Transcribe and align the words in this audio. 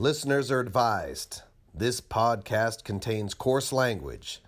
Listeners 0.00 0.50
are 0.50 0.60
advised 0.60 1.42
this 1.74 2.00
podcast 2.00 2.84
contains 2.84 3.34
coarse 3.34 3.70
language, 3.70 4.40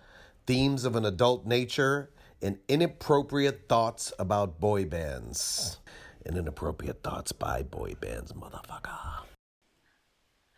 themes 0.47 0.83
of 0.83 0.95
an 0.95 1.05
adult 1.05 1.45
nature, 1.45 2.09
and 2.41 2.57
inappropriate 2.67 3.69
thoughts 3.69 4.11
about 4.17 4.59
boy 4.59 4.83
bands. 4.85 5.77
And 6.25 6.37
inappropriate 6.37 7.03
thoughts 7.03 7.33
by 7.33 7.61
boy 7.61 7.93
bands, 8.01 8.33
motherfucker. 8.33 9.25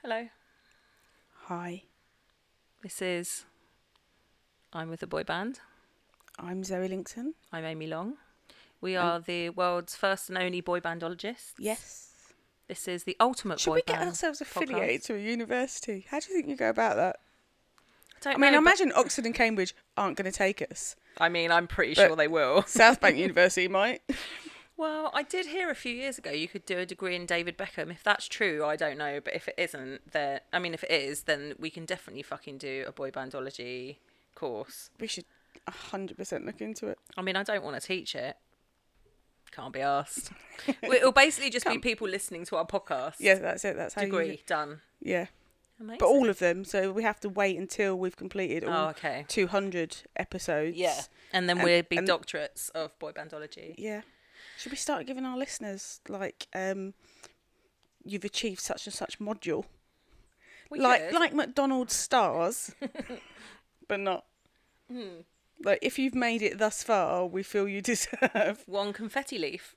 Hello, 0.02 0.30
Hi, 1.48 1.84
this 2.82 3.02
is 3.02 3.44
I'm 4.72 4.90
with 4.90 5.02
the 5.02 5.08
boy 5.08 5.26
band. 5.26 5.60
I'm 6.40 6.64
Zoe 6.64 6.88
Linkson. 6.88 7.34
I'm 7.52 7.66
Amy 7.66 7.88
Long. 7.88 8.14
We 8.80 8.96
are 8.96 9.20
the 9.20 9.50
world's 9.50 9.98
first 9.98 10.30
and 10.30 10.38
only 10.38 10.62
boy 10.62 10.80
bandologists. 10.80 11.52
Yes. 11.60 12.05
This 12.68 12.88
is 12.88 13.04
the 13.04 13.16
ultimate 13.20 13.60
Should 13.60 13.70
boy 13.70 13.76
we 13.76 13.82
get 13.86 13.98
band 13.98 14.10
ourselves 14.10 14.42
podcast. 14.42 14.64
affiliated 14.64 15.04
to 15.04 15.16
a 15.16 15.20
university? 15.20 16.06
How 16.10 16.20
do 16.20 16.28
you 16.30 16.36
think 16.36 16.50
you 16.50 16.56
go 16.56 16.70
about 16.70 16.96
that? 16.96 17.18
I, 18.16 18.20
don't 18.22 18.36
I 18.36 18.38
mean, 18.38 18.52
know, 18.54 18.58
I 18.58 18.62
imagine 18.62 18.92
Oxford 18.96 19.26
and 19.26 19.36
Cambridge 19.36 19.76
aren't 19.96 20.18
going 20.18 20.32
to 20.32 20.36
take 20.36 20.62
us. 20.62 20.96
I 21.20 21.30
mean, 21.30 21.52
I'm 21.52 21.68
pretty 21.68 21.94
sure 21.94 22.16
they 22.16 22.28
will. 22.28 22.64
South 22.68 23.00
Bank 23.00 23.18
University 23.18 23.68
might. 23.68 24.02
Well, 24.78 25.12
I 25.14 25.24
did 25.24 25.46
hear 25.46 25.70
a 25.70 25.76
few 25.76 25.94
years 25.94 26.18
ago 26.18 26.32
you 26.32 26.48
could 26.48 26.66
do 26.66 26.78
a 26.80 26.86
degree 26.86 27.16
in 27.16 27.26
David 27.26 27.58
Beckham. 27.58 27.92
If 27.92 28.04
that's 28.04 28.28
true, 28.28 28.66
I 28.66 28.76
don't 28.76 28.98
know. 28.98 29.20
But 29.24 29.36
if 29.36 29.48
it 29.48 29.56
isn't, 29.58 30.12
then 30.12 30.40
I 30.52 30.60
mean, 30.60 30.74
if 30.74 30.84
it 30.84 30.92
is, 30.92 31.24
then 31.24 31.54
we 31.60 31.70
can 31.70 31.86
definitely 31.86 32.24
fucking 32.24 32.58
do 32.58 32.84
a 32.88 32.92
boy 32.92 33.12
bandology 33.12 33.98
course. 34.34 34.90
We 35.00 35.08
should 35.08 35.26
100% 35.70 36.46
look 36.46 36.62
into 36.62 36.88
it. 36.88 36.98
I 37.16 37.22
mean, 37.22 37.36
I 37.36 37.44
don't 37.44 37.64
want 37.64 37.80
to 37.80 37.88
teach 37.88 38.16
it. 38.16 38.36
Can't 39.56 39.72
be 39.74 39.82
asked. 39.82 40.32
It'll 40.84 41.12
basically 41.12 41.50
just 41.50 41.66
be 41.66 41.78
people 41.80 42.08
listening 42.08 42.44
to 42.46 42.58
our 42.58 42.66
podcast. 42.66 43.16
Yeah, 43.20 43.36
that's 43.36 43.64
it. 43.64 43.76
That's 43.78 43.94
how 43.94 44.02
Degree 44.02 44.32
you. 44.32 44.38
done. 44.46 44.82
Yeah, 45.02 45.28
Amazing. 45.80 46.00
but 46.00 46.08
all 46.08 46.28
of 46.30 46.40
them. 46.40 46.66
So 46.66 46.92
we 46.92 47.04
have 47.04 47.20
to 47.22 47.30
wait 47.30 47.58
until 47.58 47.98
we've 47.98 48.16
completed 48.18 48.64
all 48.66 48.88
Oh, 48.88 48.90
okay. 48.90 49.24
200 49.30 49.98
episodes. 50.18 50.76
Yeah. 50.76 51.00
And 51.32 51.48
then 51.48 51.62
we're 51.62 51.84
big 51.84 52.00
and- 52.00 52.08
doctorates 52.08 52.70
of 52.72 52.98
boy 53.00 53.12
bandology. 53.14 53.76
Yeah. 53.78 54.02
Should 54.58 54.72
we 54.72 54.78
start 54.78 55.06
giving 55.06 55.26
our 55.26 55.38
listeners 55.38 56.00
like 56.10 56.48
um, 56.54 56.94
you've 58.04 58.24
achieved 58.26 58.60
such 58.62 58.86
and 58.88 58.94
such 58.94 59.20
module, 59.20 59.66
We 60.70 60.80
like 60.80 61.10
could. 61.10 61.20
like 61.20 61.34
McDonald's 61.34 61.94
stars, 61.94 62.74
but 63.88 64.00
not. 64.00 64.26
Hmm. 64.92 65.22
Like 65.64 65.80
if 65.82 65.98
you've 65.98 66.16
made 66.16 66.42
it 66.42 66.58
thus 66.60 66.84
far, 66.84 67.26
we 67.26 67.44
feel 67.44 67.68
you 67.68 67.82
deserve. 67.94 68.64
one 68.66 68.94
confetti 68.94 69.38
leaf, 69.38 69.76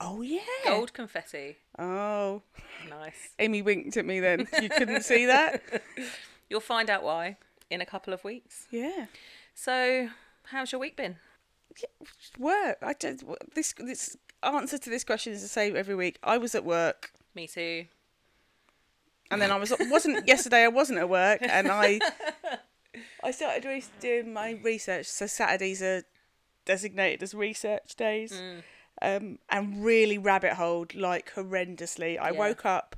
Oh 0.00 0.20
yeah. 0.22 0.40
gold 0.64 0.92
confetti. 0.92 1.56
Oh, 1.78 2.42
Nice. 2.90 3.30
Amy 3.38 3.62
winked 3.62 3.96
at 3.96 4.04
me 4.04 4.20
then. 4.20 4.46
You 4.62 4.68
couldn't 4.68 5.02
see 5.04 5.26
that. 5.26 5.62
You'll 6.50 6.60
find 6.60 6.88
out 6.90 7.02
why 7.02 7.38
in 7.70 7.80
a 7.80 7.86
couple 7.86 8.12
of 8.12 8.22
weeks. 8.22 8.66
Yeah. 8.70 9.06
So, 9.54 10.08
how's 10.44 10.70
your 10.70 10.80
week 10.80 10.96
been? 10.96 11.16
Work. 12.38 12.78
I 12.82 12.92
just 12.94 13.24
this 13.54 13.74
this 13.78 14.16
answer 14.42 14.78
to 14.78 14.90
this 14.90 15.02
question 15.04 15.32
is 15.32 15.42
the 15.42 15.48
same 15.48 15.76
every 15.76 15.94
week. 15.94 16.18
I 16.22 16.38
was 16.38 16.54
at 16.54 16.64
work, 16.64 17.10
Me 17.34 17.46
too. 17.46 17.86
and 19.30 19.42
then 19.42 19.50
I 19.50 19.56
was 19.56 19.72
wasn't 19.80 20.26
yesterday. 20.28 20.62
I 20.64 20.68
wasn't 20.68 20.98
at 21.00 21.08
work, 21.08 21.40
and 21.42 21.68
I 21.68 21.98
I 23.22 23.30
started 23.30 23.82
doing 24.00 24.32
my 24.32 24.52
research. 24.62 25.06
So 25.06 25.26
Saturdays 25.26 25.82
are 25.82 26.02
designated 26.64 27.22
as 27.22 27.34
research 27.34 27.94
days, 27.96 28.32
Mm. 28.32 28.62
um, 29.02 29.38
and 29.48 29.84
really 29.84 30.18
rabbit 30.18 30.54
holed 30.54 30.94
like 30.94 31.32
horrendously. 31.34 32.18
I 32.18 32.30
Yeah. 32.30 32.38
woke 32.38 32.64
up. 32.66 32.96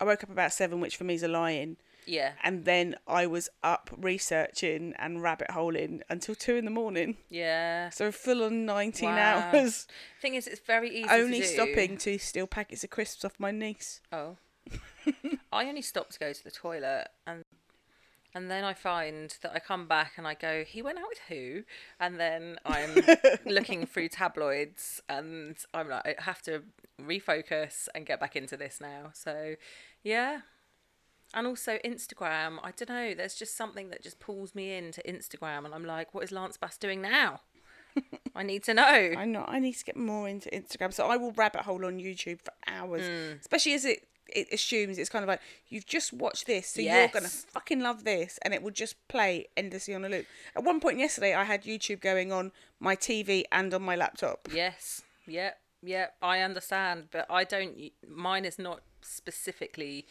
I 0.00 0.04
woke 0.04 0.24
up 0.24 0.30
about 0.30 0.52
seven, 0.52 0.80
which 0.80 0.96
for 0.96 1.04
me 1.04 1.14
is 1.14 1.22
a 1.22 1.28
lie-in, 1.28 1.76
Yeah. 2.06 2.32
and 2.42 2.64
then 2.64 2.96
I 3.06 3.26
was 3.28 3.48
up 3.62 3.88
researching 3.96 4.94
and 4.98 5.22
rabbit 5.22 5.52
holing 5.52 6.02
until 6.08 6.34
two 6.34 6.56
in 6.56 6.64
the 6.64 6.72
morning. 6.72 7.18
Yeah. 7.28 7.90
So 7.90 8.10
full 8.10 8.42
on 8.42 8.64
nineteen 8.66 9.10
Wow. 9.10 9.50
hours. 9.52 9.86
Thing 10.20 10.34
is, 10.34 10.48
it's 10.48 10.60
very 10.60 10.90
easy. 10.90 11.08
only 11.08 11.40
to 11.42 11.46
do. 11.46 11.52
stopping 11.54 11.96
to 11.98 12.18
steal 12.18 12.48
packets 12.48 12.82
of 12.82 12.90
crisps 12.90 13.24
off 13.24 13.38
my 13.38 13.52
niece. 13.52 14.00
Oh. 14.10 14.38
I 15.52 15.68
only 15.68 15.82
stopped 15.82 16.12
to 16.14 16.18
go 16.18 16.32
to 16.32 16.42
the 16.44 16.50
toilet 16.50 17.08
and 17.26 17.44
and 18.34 18.50
then 18.50 18.64
I 18.64 18.72
find 18.74 19.34
that 19.42 19.52
I 19.54 19.58
come 19.58 19.86
back 19.86 20.12
and 20.16 20.26
I 20.26 20.34
go, 20.34 20.64
he 20.64 20.80
went 20.82 20.98
out 20.98 21.08
with 21.08 21.20
who? 21.28 21.62
And 22.00 22.18
then 22.18 22.56
I'm 22.64 22.94
looking 23.46 23.86
through 23.86 24.08
tabloids 24.08 25.02
and 25.08 25.56
I'm 25.74 25.88
like, 25.88 26.16
I 26.18 26.22
have 26.22 26.42
to 26.42 26.62
refocus 27.00 27.88
and 27.94 28.06
get 28.06 28.20
back 28.20 28.36
into 28.36 28.56
this 28.56 28.80
now. 28.80 29.10
So, 29.12 29.54
yeah. 30.02 30.40
And 31.34 31.46
also 31.46 31.78
Instagram, 31.84 32.58
I 32.62 32.72
don't 32.76 32.88
know, 32.90 33.14
there's 33.14 33.34
just 33.34 33.56
something 33.56 33.88
that 33.90 34.02
just 34.02 34.20
pulls 34.20 34.54
me 34.54 34.74
into 34.76 35.00
Instagram 35.02 35.64
and 35.64 35.74
I'm 35.74 35.84
like, 35.84 36.12
what 36.14 36.24
is 36.24 36.32
Lance 36.32 36.56
Bass 36.56 36.76
doing 36.76 37.00
now? 37.00 37.40
I 38.34 38.42
need 38.42 38.64
to 38.64 38.74
know. 38.74 38.82
I 38.84 39.24
know 39.26 39.44
I 39.46 39.58
need 39.58 39.74
to 39.74 39.84
get 39.84 39.96
more 39.96 40.26
into 40.28 40.48
Instagram, 40.50 40.92
so 40.92 41.06
I 41.06 41.16
will 41.18 41.32
rabbit 41.32 41.62
hole 41.62 41.84
on 41.84 41.98
YouTube 41.98 42.40
for 42.42 42.52
hours, 42.66 43.02
Hmm. 43.06 43.38
especially 43.40 43.74
as 43.74 43.84
it 43.84 44.06
it 44.34 44.48
assumes 44.52 44.98
it's 44.98 45.10
kind 45.10 45.22
of 45.22 45.28
like 45.28 45.40
you've 45.68 45.86
just 45.86 46.12
watched 46.12 46.46
this, 46.46 46.68
so 46.68 46.80
you're 46.80 47.08
gonna 47.08 47.28
fucking 47.28 47.80
love 47.80 48.04
this, 48.04 48.38
and 48.42 48.52
it 48.54 48.62
will 48.62 48.70
just 48.70 48.96
play 49.08 49.46
endlessly 49.56 49.94
on 49.94 50.04
a 50.04 50.08
loop. 50.08 50.26
At 50.56 50.64
one 50.64 50.80
point 50.80 50.98
yesterday, 50.98 51.34
I 51.34 51.44
had 51.44 51.64
YouTube 51.64 52.00
going 52.00 52.32
on 52.32 52.52
my 52.80 52.96
TV 52.96 53.44
and 53.52 53.72
on 53.72 53.82
my 53.82 53.96
laptop. 53.96 54.48
Yes. 54.52 55.02
Yep. 55.26 55.58
Yep. 55.82 56.14
I 56.22 56.40
understand, 56.40 57.08
but 57.10 57.26
I 57.30 57.44
don't. 57.44 57.76
Mine 58.08 58.44
is 58.44 58.58
not 58.58 58.82
specifically 59.00 60.06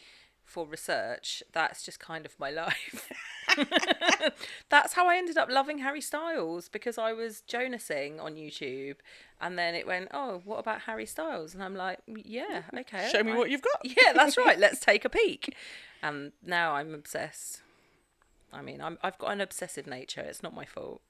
for 0.51 0.65
research. 0.67 1.41
That's 1.53 1.81
just 1.83 1.99
kind 1.99 2.25
of 2.25 2.37
my 2.39 2.49
life. 2.51 3.09
That's 4.69 4.93
how 4.93 5.07
I 5.07 5.17
ended 5.17 5.37
up 5.37 5.49
loving 5.49 5.79
Harry 5.79 6.01
Styles 6.01 6.69
because 6.69 6.97
I 6.97 7.13
was 7.13 7.41
Jonasing 7.47 8.19
on 8.19 8.35
YouTube, 8.35 8.95
and 9.39 9.57
then 9.57 9.75
it 9.75 9.87
went, 9.87 10.09
"Oh, 10.13 10.41
what 10.45 10.59
about 10.59 10.81
Harry 10.81 11.05
Styles?" 11.05 11.53
And 11.53 11.63
I'm 11.63 11.75
like, 11.75 11.99
mm, 12.09 12.21
"Yeah, 12.25 12.63
okay." 12.77 13.09
Show 13.11 13.23
me 13.23 13.31
I- 13.31 13.37
what 13.37 13.49
you've 13.49 13.61
got. 13.61 13.79
Yeah, 13.83 14.13
that's 14.13 14.37
right. 14.37 14.59
Let's 14.59 14.79
take 14.91 15.05
a 15.05 15.09
peek. 15.09 15.55
And 16.03 16.31
now 16.45 16.73
I'm 16.73 16.93
obsessed. 16.93 17.61
I 18.53 18.61
mean, 18.61 18.81
I'm, 18.81 18.97
I've 19.01 19.17
got 19.17 19.31
an 19.31 19.39
obsessive 19.41 19.87
nature. 19.87 20.21
It's 20.21 20.43
not 20.43 20.53
my 20.53 20.65
fault. 20.65 21.01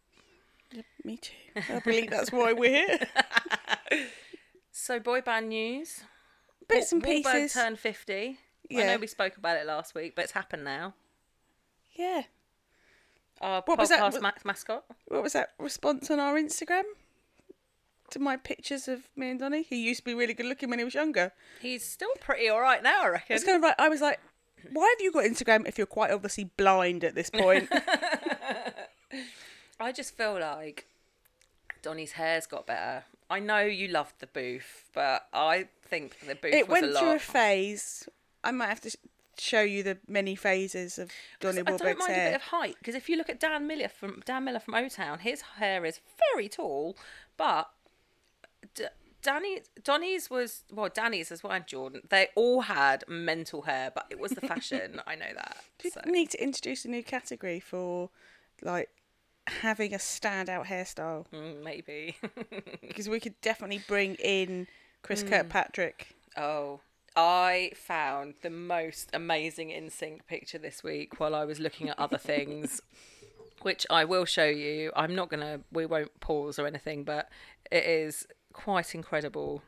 Me 1.04 1.18
too. 1.18 1.34
I 1.56 1.80
believe 1.80 2.10
that's 2.12 2.32
why 2.32 2.54
we're 2.54 2.86
here. 2.86 3.00
So, 4.74 5.00
boy 5.00 5.20
band 5.22 5.50
news. 5.50 6.02
Bits 6.70 6.94
and 6.94 7.04
Wa- 7.04 7.10
Wahlberg 7.10 7.24
pieces. 7.34 7.54
turned 7.54 7.78
50. 7.78 8.38
I 8.80 8.84
know 8.84 8.98
we 8.98 9.08
spoke 9.08 9.38
about 9.38 9.58
it 9.58 9.66
last 9.66 9.96
week, 9.96 10.16
but 10.16 10.24
it's 10.24 10.34
happened 10.34 10.64
now. 10.64 10.94
Yeah. 11.94 12.24
Our 13.42 13.62
What 13.66 13.80
was 13.80 13.90
that? 13.90 14.00
podcast 14.00 14.22
ma- 14.22 14.32
mascot. 14.46 14.84
What 15.08 15.24
was 15.24 15.34
that 15.34 15.54
response 15.58 16.10
on 16.12 16.20
our 16.20 16.36
Instagram? 16.36 16.84
To 18.12 18.20
my 18.20 18.36
pictures 18.38 18.88
of 18.88 19.04
me 19.16 19.30
and 19.32 19.40
Donny. 19.40 19.64
He 19.64 19.82
used 19.82 20.02
to 20.02 20.06
be 20.06 20.14
really 20.14 20.34
good 20.34 20.46
looking 20.46 20.70
when 20.70 20.80
he 20.80 20.86
was 20.86 20.94
younger. 20.94 21.32
He's 21.62 21.84
still 21.86 22.12
pretty 22.20 22.50
all 22.50 22.60
right 22.62 22.84
now, 22.84 23.04
I 23.04 23.10
reckon. 23.10 23.36
It's 23.36 23.46
kind 23.46 23.56
of 23.56 23.64
like 23.64 23.76
I 23.80 23.90
was 23.90 24.02
like, 24.02 24.20
why 24.72 24.94
have 24.96 25.02
you 25.02 25.12
got 25.12 25.24
Instagram 25.24 25.68
if 25.68 25.78
you're 25.78 25.88
quite 25.88 26.12
obviously 26.12 26.44
blind 26.44 27.04
at 27.04 27.16
this 27.16 27.30
point? 27.30 27.70
I 29.80 29.92
just 29.92 30.16
feel 30.16 30.40
like 30.40 30.86
Donny's 31.82 32.14
hair's 32.14 32.46
got 32.46 32.68
better. 32.68 33.06
I 33.30 33.40
know 33.40 33.60
you 33.62 33.88
loved 33.88 34.20
the 34.20 34.28
booth, 34.28 34.90
but 34.94 35.28
I 35.34 35.68
think 35.88 36.20
the 36.28 36.36
booth 36.36 36.54
it 36.54 36.68
was 36.68 36.82
went 36.82 36.94
a 36.94 37.00
through 37.00 37.16
a 37.16 37.20
phase. 37.20 38.08
I 38.44 38.52
might 38.52 38.68
have 38.70 38.82
to 38.82 38.90
sh- 38.90 38.96
show 39.38 39.62
you 39.62 39.84
the 39.84 39.98
many 40.08 40.36
phases 40.36 40.98
of 41.00 41.10
Donny 41.40 41.60
I 41.60 41.64
don't 41.64 41.80
Wahlberg's 41.80 42.00
mind 42.00 42.12
a 42.12 42.16
bit 42.16 42.18
hair. 42.28 42.36
of 42.36 42.42
height 42.44 42.76
because 42.80 42.96
if 42.96 43.10
you 43.10 43.18
look 43.18 43.30
at 43.30 43.40
Dan 43.40 43.68
Miller 43.68 43.88
from 43.90 44.22
Dan 44.26 44.44
Miller 44.46 44.60
from 44.60 44.76
O 44.76 44.88
Town, 44.90 45.20
his 45.20 45.42
hair 45.58 45.86
is 45.86 46.00
very 46.34 46.48
tall, 46.50 46.98
but 47.38 47.70
D- 48.76 48.86
Danny 49.22 49.62
Donny's 49.84 50.30
was 50.30 50.64
well, 50.72 50.90
Danny's 50.94 51.32
as 51.32 51.44
well, 51.44 51.54
and 51.54 51.68
Jordan. 51.68 52.02
They 52.10 52.30
all 52.36 52.62
had 52.62 53.04
mental 53.08 53.64
hair, 53.64 53.92
but 53.94 54.08
it 54.10 54.20
was 54.20 54.32
the 54.32 54.42
fashion. 54.42 55.00
I 55.08 55.16
know 55.16 55.32
that. 55.36 55.58
Do 55.80 55.90
So. 55.92 56.02
you 56.06 56.12
need 56.12 56.30
to 56.32 56.44
introduce 56.44 56.86
a 56.86 56.88
new 56.90 57.04
category 57.04 57.60
for 57.60 58.10
like 58.64 58.90
having 59.48 59.94
a 59.94 59.98
standout 59.98 60.66
hairstyle? 60.68 61.26
Mm, 61.34 61.64
maybe. 61.64 62.16
Because 62.82 63.08
we 63.08 63.20
could 63.20 63.40
definitely 63.42 63.82
bring 63.88 64.16
in 64.16 64.68
Chris 65.04 65.22
Hmm. 65.22 65.30
Kirkpatrick. 65.30 66.08
oh, 66.38 66.80
I 67.16 67.72
found 67.76 68.36
the 68.42 68.50
most 68.50 69.10
amazing 69.14 69.70
NSYNC 69.70 70.26
picture 70.28 70.58
this 70.58 70.84
week 70.84 71.20
while 71.20 71.36
I 71.36 71.44
was 71.44 71.60
looking 71.60 71.90
at 71.90 72.00
other 72.00 72.18
things, 72.18 72.82
which 73.62 73.86
I 73.90 74.06
will 74.06 74.26
show 74.26 74.46
you. 74.46 74.92
I'm 74.96 75.14
not 75.16 75.30
gonna. 75.30 75.62
We 75.72 75.86
won't 75.86 76.20
pause 76.20 76.58
or 76.58 76.68
anything, 76.68 77.04
but 77.04 77.30
it 77.70 77.84
is 77.84 78.28
quite 78.54 78.96
incredible. 78.96 79.62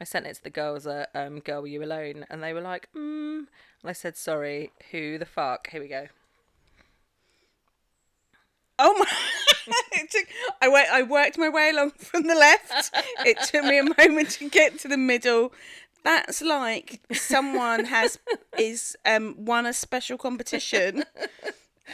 I 0.00 0.04
sent 0.04 0.26
it 0.26 0.34
to 0.34 0.42
the 0.44 0.50
girls 0.50 0.86
at 0.86 1.10
um, 1.14 1.40
Girl 1.40 1.62
Were 1.62 1.66
You 1.66 1.82
Alone, 1.82 2.24
and 2.30 2.42
they 2.42 2.52
were 2.52 2.60
like, 2.60 2.88
mm. 2.94 3.38
And 3.38 3.90
I 3.90 3.92
said, 3.92 4.16
sorry, 4.16 4.70
who 4.92 5.18
the 5.18 5.26
fuck? 5.26 5.70
Here 5.70 5.80
we 5.80 5.88
go. 5.88 6.06
Oh 8.78 8.94
my! 8.96 9.72
it 9.92 10.10
took, 10.10 10.26
I 10.62 10.68
went. 10.68 10.88
I 10.90 11.02
worked 11.02 11.36
my 11.36 11.48
way 11.48 11.70
along 11.70 11.90
from 11.98 12.28
the 12.28 12.34
left. 12.34 12.90
it 13.26 13.40
took 13.40 13.64
me 13.64 13.78
a 13.78 13.82
moment 13.82 14.30
to 14.30 14.48
get 14.48 14.78
to 14.80 14.88
the 14.88 14.96
middle. 14.96 15.52
That's 16.08 16.40
like 16.40 17.00
someone 17.12 17.84
has 17.84 18.18
is 18.58 18.96
um 19.04 19.34
won 19.36 19.66
a 19.66 19.74
special 19.74 20.16
competition. 20.16 21.04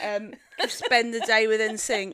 Um, 0.01 0.35
spend 0.69 1.13
the 1.13 1.19
day 1.19 1.47
with 1.47 1.59
NSYNC. 1.59 2.13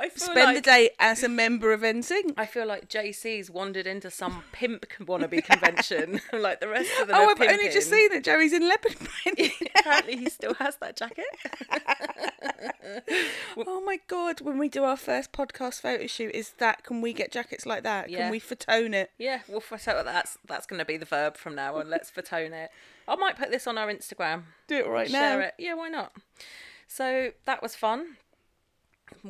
I 0.00 0.08
feel 0.08 0.28
Spend 0.28 0.56
the 0.56 0.60
day 0.60 0.90
as 1.00 1.24
a 1.24 1.28
member 1.28 1.72
of 1.72 1.80
NSYNC. 1.80 2.34
I 2.36 2.46
feel 2.46 2.66
like 2.66 2.88
JC's 2.88 3.50
wandered 3.50 3.86
into 3.86 4.10
some 4.10 4.44
pimp 4.52 4.86
wannabe 5.00 5.44
convention, 5.44 6.20
like 6.32 6.60
the 6.60 6.68
rest 6.68 6.90
of 7.00 7.08
them. 7.08 7.16
Oh, 7.18 7.30
I've 7.30 7.40
only 7.40 7.68
just 7.70 7.90
seen 7.90 8.10
that 8.10 8.22
Joey's 8.22 8.52
in 8.52 8.68
leopard 8.68 8.96
print. 8.96 9.52
Apparently, 9.76 10.16
he 10.16 10.30
still 10.30 10.54
has 10.54 10.76
that 10.76 10.96
jacket. 10.96 11.24
oh 13.56 13.80
my 13.80 13.98
god! 14.06 14.40
When 14.40 14.58
we 14.58 14.68
do 14.68 14.84
our 14.84 14.96
first 14.96 15.32
podcast 15.32 15.80
photo 15.80 16.06
shoot, 16.06 16.32
is 16.32 16.50
that 16.58 16.84
can 16.84 17.00
we 17.00 17.12
get 17.12 17.32
jackets 17.32 17.66
like 17.66 17.82
that? 17.82 18.08
Yeah. 18.08 18.18
Can 18.18 18.30
we 18.30 18.40
fatone 18.40 18.94
it? 18.94 19.10
Yeah, 19.18 19.40
well, 19.48 19.62
so 19.78 20.02
that's 20.04 20.38
that's 20.46 20.66
going 20.66 20.78
to 20.78 20.84
be 20.84 20.96
the 20.96 21.06
verb 21.06 21.36
from 21.36 21.56
now 21.56 21.76
on. 21.76 21.90
Let's 21.90 22.10
fatone 22.10 22.52
it. 22.52 22.70
I 23.08 23.16
might 23.16 23.36
put 23.36 23.50
this 23.50 23.66
on 23.66 23.78
our 23.78 23.88
Instagram. 23.88 24.44
Do 24.68 24.76
it 24.76 24.86
right 24.86 25.10
Share 25.10 25.20
now. 25.20 25.28
Share 25.28 25.40
it. 25.40 25.54
Yeah, 25.58 25.74
why 25.74 25.88
not? 25.88 26.12
So 26.86 27.32
that 27.46 27.62
was 27.62 27.74
fun. 27.74 28.16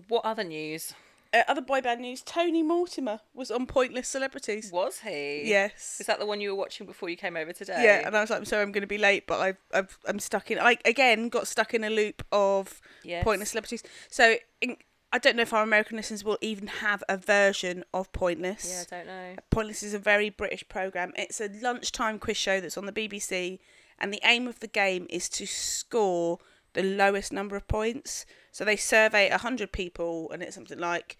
What 0.08 0.24
other 0.24 0.44
news? 0.44 0.94
Uh, 1.32 1.42
other 1.46 1.60
boy 1.60 1.80
band 1.82 2.00
news: 2.00 2.22
Tony 2.22 2.62
Mortimer 2.62 3.20
was 3.34 3.50
on 3.50 3.66
Pointless 3.66 4.08
Celebrities. 4.08 4.70
Was 4.72 5.00
he? 5.00 5.42
Yes. 5.44 5.98
Is 6.00 6.06
that 6.06 6.18
the 6.18 6.24
one 6.26 6.40
you 6.40 6.50
were 6.50 6.56
watching 6.56 6.86
before 6.86 7.10
you 7.10 7.16
came 7.16 7.36
over 7.36 7.52
today? 7.52 7.82
Yeah, 7.84 8.06
and 8.06 8.16
I 8.16 8.20
was 8.22 8.30
like, 8.30 8.38
I'm 8.38 8.44
sorry, 8.46 8.62
I'm 8.62 8.72
going 8.72 8.80
to 8.82 8.86
be 8.86 8.96
late, 8.96 9.26
but 9.26 9.38
I've, 9.38 9.56
I've, 9.74 9.98
I'm 10.06 10.20
stuck 10.20 10.50
in. 10.50 10.58
I 10.58 10.78
again 10.86 11.28
got 11.28 11.46
stuck 11.46 11.74
in 11.74 11.84
a 11.84 11.90
loop 11.90 12.24
of 12.32 12.80
Yes. 13.04 13.24
Pointless 13.24 13.50
Celebrities. 13.50 13.82
So 14.08 14.36
in, 14.62 14.76
I 15.12 15.18
don't 15.18 15.36
know 15.36 15.42
if 15.42 15.52
our 15.52 15.62
American 15.62 15.96
listeners 15.98 16.24
will 16.24 16.38
even 16.40 16.66
have 16.66 17.04
a 17.10 17.18
version 17.18 17.84
of 17.92 18.10
Pointless. 18.12 18.86
Yeah, 18.90 18.96
I 18.96 19.04
don't 19.04 19.06
know. 19.06 19.36
Pointless 19.50 19.82
is 19.82 19.92
a 19.92 19.98
very 19.98 20.30
British 20.30 20.66
program. 20.68 21.12
It's 21.16 21.40
a 21.42 21.48
lunchtime 21.62 22.18
quiz 22.18 22.38
show 22.38 22.60
that's 22.60 22.78
on 22.78 22.86
the 22.86 22.92
BBC, 22.92 23.58
and 23.98 24.14
the 24.14 24.20
aim 24.24 24.46
of 24.46 24.60
the 24.60 24.66
game 24.66 25.06
is 25.10 25.28
to 25.30 25.46
score 25.46 26.38
the 26.72 26.82
lowest 26.82 27.32
number 27.32 27.54
of 27.56 27.66
points. 27.68 28.24
So 28.52 28.64
they 28.64 28.76
survey 28.76 29.28
hundred 29.30 29.72
people, 29.72 30.30
and 30.32 30.42
it's 30.42 30.54
something 30.54 30.78
like, 30.78 31.16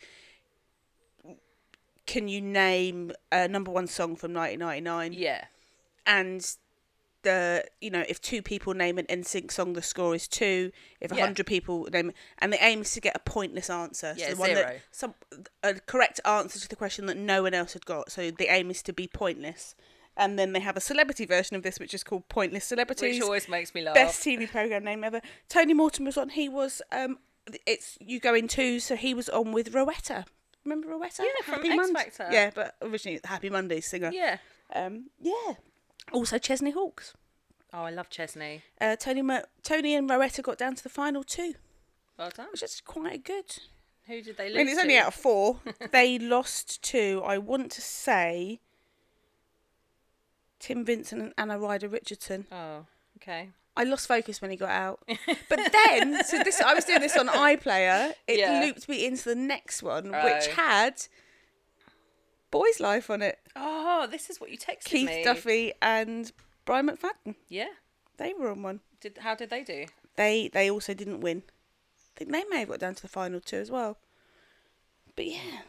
"Can 2.07 2.29
you 2.29 2.41
name 2.41 3.13
a 3.31 3.49
number 3.49 3.71
one 3.71 3.87
song 3.87 4.17
from 4.17 4.33
1999?" 4.33 5.13
Yeah. 5.13 5.45
and 6.07 6.57
the 7.23 7.65
you 7.81 7.91
know 7.91 8.05
if 8.09 8.21
two 8.21 8.41
people 8.41 8.73
name 8.75 8.97
an 8.97 9.05
NSYNC 9.07 9.51
song, 9.51 9.73
the 9.73 9.83
score 9.83 10.15
is 10.15 10.29
two. 10.29 10.71
If 11.01 11.11
a 11.13 11.17
Yeah. 11.17 11.25
hundred 11.27 11.47
people 11.47 11.87
name, 11.93 12.13
and 12.39 12.53
the 12.53 12.65
aim 12.65 12.83
is 12.83 12.93
to 12.93 13.01
get 13.01 13.15
a 13.17 13.19
pointless 13.19 13.69
answer. 13.69 14.15
Yeah, 14.17 14.31
the 14.31 14.37
one 14.37 14.51
zero. 14.51 14.63
that 14.63 14.81
some 14.93 15.15
a 15.63 15.75
correct 15.75 16.21
answer 16.25 16.61
to 16.61 16.69
the 16.69 16.77
question 16.77 17.07
that 17.07 17.17
no 17.17 17.43
one 17.43 17.55
else 17.55 17.73
had 17.73 17.85
got. 17.85 18.11
So 18.13 18.31
the 18.31 18.47
aim 18.47 18.71
is 18.71 18.83
to 18.85 18.93
be 18.93 19.07
pointless. 19.09 19.75
And 20.19 20.39
then 20.39 20.53
they 20.53 20.61
have 20.61 20.77
a 20.77 20.81
celebrity 20.81 21.25
version 21.25 21.57
of 21.57 21.63
this, 21.63 21.79
which 21.79 21.95
is 21.95 22.03
called 22.03 22.29
Pointless 22.29 22.65
Celebrities. 22.65 23.15
Which 23.17 23.23
always 23.23 23.49
makes 23.49 23.73
me 23.75 23.83
laugh. 23.83 23.95
Best 23.95 24.23
TV 24.25 24.51
program 24.51 24.85
name 24.85 25.05
ever. 25.05 25.21
Tony 25.49 25.73
Morton 25.75 26.05
was 26.05 26.19
on. 26.19 26.31
He 26.31 26.49
was 26.49 26.83
um, 26.93 27.19
it's 27.67 27.97
you 28.01 28.19
go 28.19 28.35
in 28.35 28.49
two. 28.49 28.81
So 28.81 28.97
he 28.97 29.15
was 29.15 29.29
on 29.29 29.53
with 29.53 29.73
Rowetta. 29.73 30.25
Remember 30.65 30.89
Rowetta? 30.89 31.21
Yeah, 31.21 31.45
from 31.45 31.55
Happy 31.63 31.69
X. 31.71 31.91
Factor. 31.93 32.29
Yeah, 32.33 32.51
but 32.55 32.75
originally 32.83 33.21
Happy 33.25 33.49
Mondays 33.49 33.87
singer. 33.87 34.11
Yeah. 34.13 34.39
Um, 34.75 35.11
yeah. 35.21 35.55
Also 36.13 36.37
Chesney 36.37 36.73
Hawks. 36.73 37.15
Oh, 37.73 37.83
I 37.83 37.91
love 37.91 38.11
Chesney. 38.11 38.63
Uh, 38.81 38.97
Tony 38.97 39.23
Mo- 39.23 39.45
Tony 39.63 39.95
and 39.95 40.09
Rowetta 40.11 40.43
got 40.43 40.59
down 40.59 40.75
to 40.75 40.83
the 40.83 40.89
final 40.89 41.23
two, 41.23 41.55
Well 42.19 42.31
done. 42.35 42.49
which 42.53 42.63
is 42.63 42.81
quite 42.85 43.25
good. 43.25 43.57
Who 44.07 44.23
did 44.23 44.39
they 44.39 44.49
lose 44.49 44.57
I 44.57 44.59
mean, 44.59 44.69
it's 44.69 44.77
to? 44.77 44.83
only 44.83 44.97
out 44.97 45.09
of 45.09 45.15
four. 45.15 45.61
they 45.93 46.19
lost 46.19 46.83
to, 46.85 47.23
I 47.27 47.37
want 47.37 47.71
to 47.73 47.83
say, 47.83 48.61
Tim 50.59 50.85
Vincent 50.85 51.23
and 51.23 51.33
Anna 51.39 51.59
Ryder 51.59 51.89
Richardson. 51.89 52.47
Oh, 52.51 52.87
okay. 53.19 53.51
I 53.77 53.85
lost 53.85 54.09
focus 54.09 54.41
when 54.43 54.51
he 54.51 54.57
got 54.57 54.71
out. 54.71 55.01
But 55.49 55.73
then, 55.73 56.25
so 56.25 56.43
this 56.43 56.61
I 56.61 56.75
was 56.75 56.85
doing 56.85 57.01
this 57.01 57.17
on 57.17 57.29
iPlayer. 57.29 58.13
It 58.27 58.41
Yeah. 58.41 58.61
looped 58.65 58.89
me 58.89 59.07
into 59.07 59.25
the 59.29 59.35
next 59.37 59.83
one, 59.83 60.13
Oh. 60.15 60.25
which 60.25 60.49
had 60.49 60.95
Boyzlife 62.51 63.11
on 63.11 63.23
it. 63.23 63.39
Oh, 63.55 64.07
this 64.11 64.31
is 64.31 64.41
what 64.41 64.51
you 64.51 64.59
texted 64.59 64.85
Keith 64.85 65.07
me. 65.09 65.23
Duffy 65.23 65.73
and 65.83 66.33
Brian 66.65 66.89
McFadden. 66.89 67.35
Yeah. 67.49 67.69
They 68.17 68.33
were 68.35 68.51
on 68.51 68.63
one. 68.63 68.81
Did 69.01 69.19
how 69.19 69.35
did 69.35 69.51
they 69.51 69.63
do? 69.63 69.87
They 70.17 70.49
they 70.53 70.71
also 70.71 70.95
didn't 70.95 71.21
win. 71.21 71.43
I 71.47 72.19
think 72.19 72.33
they 72.33 72.45
may 72.45 72.61
have 72.61 72.69
got 72.69 72.81
down 72.81 72.95
to 72.97 73.03
the 73.03 73.09
final 73.09 73.41
two 73.41 73.59
as 73.59 73.71
well. 73.71 73.99
But 75.15 75.27
yeah. 75.27 75.61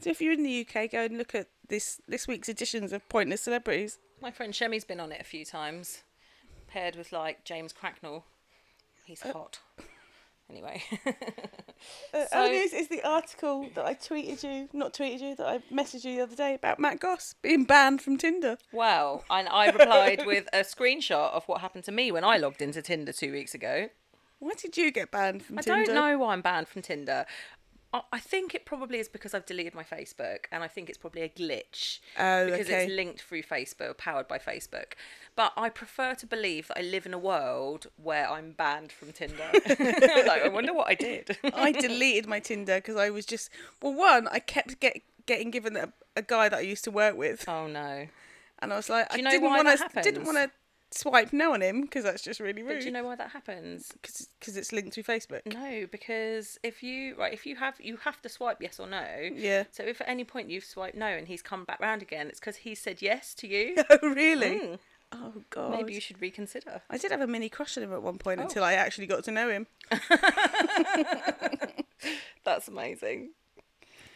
So 0.00 0.10
if 0.10 0.20
you're 0.20 0.34
in 0.34 0.42
the 0.44 0.60
UK, 0.68 0.90
go 0.92 1.04
and 1.04 1.16
look 1.18 1.34
at 1.34 1.48
this 1.68 2.00
this 2.06 2.28
week's 2.28 2.48
editions 2.48 2.92
of 2.92 3.08
Pointless 3.08 3.42
Celebrities. 3.42 3.98
My 4.20 4.30
friend 4.30 4.54
Shemi's 4.54 4.84
been 4.84 5.00
on 5.00 5.12
it 5.12 5.20
a 5.20 5.24
few 5.24 5.44
times, 5.44 6.02
paired 6.68 6.96
with 6.96 7.12
like 7.12 7.44
James 7.44 7.72
Cracknell. 7.72 8.24
He's 9.04 9.20
hot. 9.22 9.60
Anyway, 10.48 10.82
Uh, 12.14 12.24
So- 12.26 12.26
oh, 12.34 12.48
this 12.48 12.72
is 12.72 12.88
the 12.88 13.02
article 13.02 13.68
that 13.74 13.84
I 13.84 13.94
tweeted 13.94 14.42
you, 14.44 14.68
not 14.72 14.94
tweeted 14.94 15.20
you, 15.20 15.34
that 15.36 15.46
I 15.46 15.58
messaged 15.74 16.04
you 16.04 16.16
the 16.16 16.22
other 16.22 16.36
day 16.36 16.54
about 16.54 16.78
Matt 16.78 17.00
Goss 17.00 17.34
being 17.42 17.64
banned 17.64 18.00
from 18.00 18.16
Tinder. 18.16 18.56
wow. 18.72 19.24
And 19.28 19.48
I 19.48 19.66
replied 19.70 20.24
with 20.24 20.48
a 20.52 20.58
screenshot 20.60 21.32
of 21.32 21.44
what 21.46 21.60
happened 21.60 21.84
to 21.84 21.92
me 21.92 22.10
when 22.12 22.24
I 22.24 22.36
logged 22.38 22.62
into 22.62 22.80
Tinder 22.80 23.12
two 23.12 23.32
weeks 23.32 23.54
ago. 23.54 23.88
Why 24.38 24.52
did 24.56 24.76
you 24.76 24.90
get 24.92 25.10
banned 25.10 25.42
from 25.44 25.58
I 25.58 25.62
Tinder? 25.62 25.80
I 25.80 25.84
don't 25.84 25.94
know 25.94 26.18
why 26.18 26.32
I'm 26.32 26.42
banned 26.42 26.68
from 26.68 26.80
Tinder. 26.82 27.26
I- 27.92 28.02
I 28.12 28.18
think 28.18 28.54
it 28.54 28.64
probably 28.66 28.98
is 28.98 29.08
because 29.08 29.32
I've 29.34 29.46
deleted 29.46 29.74
my 29.74 29.84
Facebook, 29.84 30.46
and 30.50 30.62
I 30.62 30.68
think 30.68 30.88
it's 30.88 30.98
probably 30.98 31.22
a 31.22 31.28
glitch 31.28 32.00
Oh, 32.18 32.46
because 32.46 32.66
okay. 32.66 32.84
it's 32.84 32.92
linked 32.92 33.22
through 33.22 33.42
Facebook, 33.42 33.96
powered 33.96 34.28
by 34.28 34.38
Facebook. 34.38 34.92
But 35.34 35.52
I 35.56 35.68
prefer 35.68 36.14
to 36.16 36.26
believe 36.26 36.68
that 36.68 36.78
I 36.78 36.82
live 36.82 37.06
in 37.06 37.14
a 37.14 37.18
world 37.18 37.86
where 37.96 38.28
I'm 38.28 38.52
banned 38.52 38.92
from 38.92 39.12
Tinder. 39.12 39.50
I'm 39.66 40.26
like, 40.26 40.42
I 40.42 40.48
wonder 40.48 40.72
what 40.74 40.88
I 40.88 40.94
did. 40.94 41.38
I 41.54 41.72
deleted 41.86 42.26
my 42.26 42.40
Tinder 42.40 42.76
because 42.76 42.96
I 42.96 43.10
was 43.10 43.24
just 43.26 43.50
well, 43.82 43.94
one, 43.94 44.28
I 44.28 44.38
kept 44.40 44.80
get, 44.80 45.00
getting 45.26 45.50
given 45.50 45.76
a, 45.76 45.92
a 46.16 46.22
guy 46.22 46.48
that 46.48 46.58
I 46.58 46.62
used 46.62 46.84
to 46.84 46.90
work 46.90 47.16
with, 47.16 47.44
oh 47.48 47.66
no! 47.66 48.08
and 48.60 48.72
I 48.72 48.76
was 48.76 48.88
like, 48.88 49.06
I 49.10 49.20
know 49.20 49.30
didn't 49.30 49.50
want 49.50 49.68
to 49.78 50.02
didn't 50.02 50.24
want 50.24 50.38
to 50.38 50.50
swipe 50.90 51.32
no 51.32 51.52
on 51.52 51.62
him 51.62 51.82
because 51.82 52.04
that's 52.04 52.22
just 52.22 52.40
really 52.40 52.62
But 52.62 52.80
do 52.80 52.86
you 52.86 52.92
know 52.92 53.04
why 53.04 53.16
that 53.16 53.30
happens? 53.30 53.92
Because 54.00 54.56
it's 54.56 54.72
linked 54.72 54.92
to 54.94 55.02
Facebook. 55.02 55.52
No, 55.52 55.86
because 55.90 56.58
if 56.62 56.82
you 56.82 57.14
right, 57.16 57.32
if 57.32 57.46
you 57.46 57.56
have 57.56 57.74
you 57.80 57.96
have 57.98 58.20
to 58.22 58.28
swipe 58.28 58.58
yes 58.60 58.80
or 58.80 58.86
no. 58.86 59.04
Yeah. 59.34 59.64
So 59.70 59.82
if 59.82 60.00
at 60.00 60.08
any 60.08 60.24
point 60.24 60.50
you've 60.50 60.64
swiped 60.64 60.96
no 60.96 61.06
and 61.06 61.28
he's 61.28 61.42
come 61.42 61.64
back 61.64 61.80
round 61.80 62.02
again, 62.02 62.28
it's 62.28 62.40
because 62.40 62.56
he 62.56 62.74
said 62.74 63.02
yes 63.02 63.34
to 63.34 63.46
you. 63.46 63.76
Oh 63.90 63.98
really? 64.02 64.58
Mm. 64.60 64.78
Oh 65.12 65.32
god. 65.50 65.70
Maybe 65.70 65.94
you 65.94 66.00
should 66.00 66.20
reconsider. 66.20 66.82
I 66.90 66.98
did 66.98 67.10
have 67.12 67.20
a 67.20 67.26
mini 67.26 67.48
crush 67.48 67.76
on 67.76 67.84
him 67.84 67.92
at 67.92 68.02
one 68.02 68.18
point 68.18 68.40
Oh. 68.40 68.44
until 68.44 68.64
I 68.64 68.74
actually 68.74 69.06
got 69.06 69.24
to 69.24 69.30
know 69.30 69.48
him. 69.48 69.66
That's 72.44 72.68
amazing. 72.68 73.30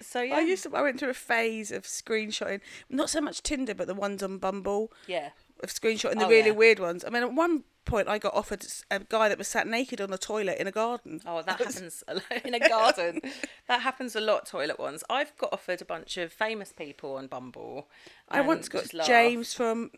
So 0.00 0.22
yeah, 0.22 0.36
I 0.36 0.40
used 0.40 0.62
to. 0.64 0.74
I 0.74 0.82
went 0.82 0.98
through 0.98 1.10
a 1.10 1.14
phase 1.14 1.70
of 1.70 1.84
screenshotting, 1.84 2.60
not 2.88 3.10
so 3.10 3.20
much 3.20 3.42
Tinder, 3.42 3.74
but 3.74 3.86
the 3.86 3.94
ones 3.94 4.22
on 4.22 4.38
Bumble 4.38 4.90
yeah. 5.06 5.30
Of 5.62 5.70
screenshotting 5.70 6.18
the 6.18 6.26
Oh, 6.26 6.28
really 6.30 6.48
yeah. 6.48 6.54
weird 6.54 6.78
ones. 6.78 7.04
I 7.04 7.10
mean, 7.10 7.22
at 7.22 7.32
one 7.32 7.64
point, 7.84 8.08
I 8.08 8.18
got 8.18 8.34
offered 8.34 8.64
a 8.90 9.00
guy 9.00 9.28
that 9.28 9.38
was 9.38 9.48
sat 9.48 9.66
naked 9.66 10.00
on 10.00 10.12
a 10.12 10.18
toilet 10.18 10.58
in 10.58 10.66
a 10.66 10.70
garden. 10.72 11.20
Oh, 11.26 11.42
that 11.42 11.58
happens 11.58 12.04
in 12.44 12.54
a 12.54 12.68
garden. 12.68 13.20
that 13.68 13.80
happens 13.82 14.14
a 14.16 14.20
lot. 14.20 14.46
Toilet 14.46 14.78
ones. 14.78 15.02
I've 15.10 15.36
got 15.36 15.52
offered 15.52 15.80
a 15.82 15.84
bunch 15.84 16.16
of 16.16 16.32
famous 16.32 16.72
people 16.72 17.16
on 17.16 17.26
Bumble. 17.26 17.88
I 18.28 18.40
once 18.40 18.68
got. 18.68 18.84
James 19.04 19.54
from. 19.54 19.90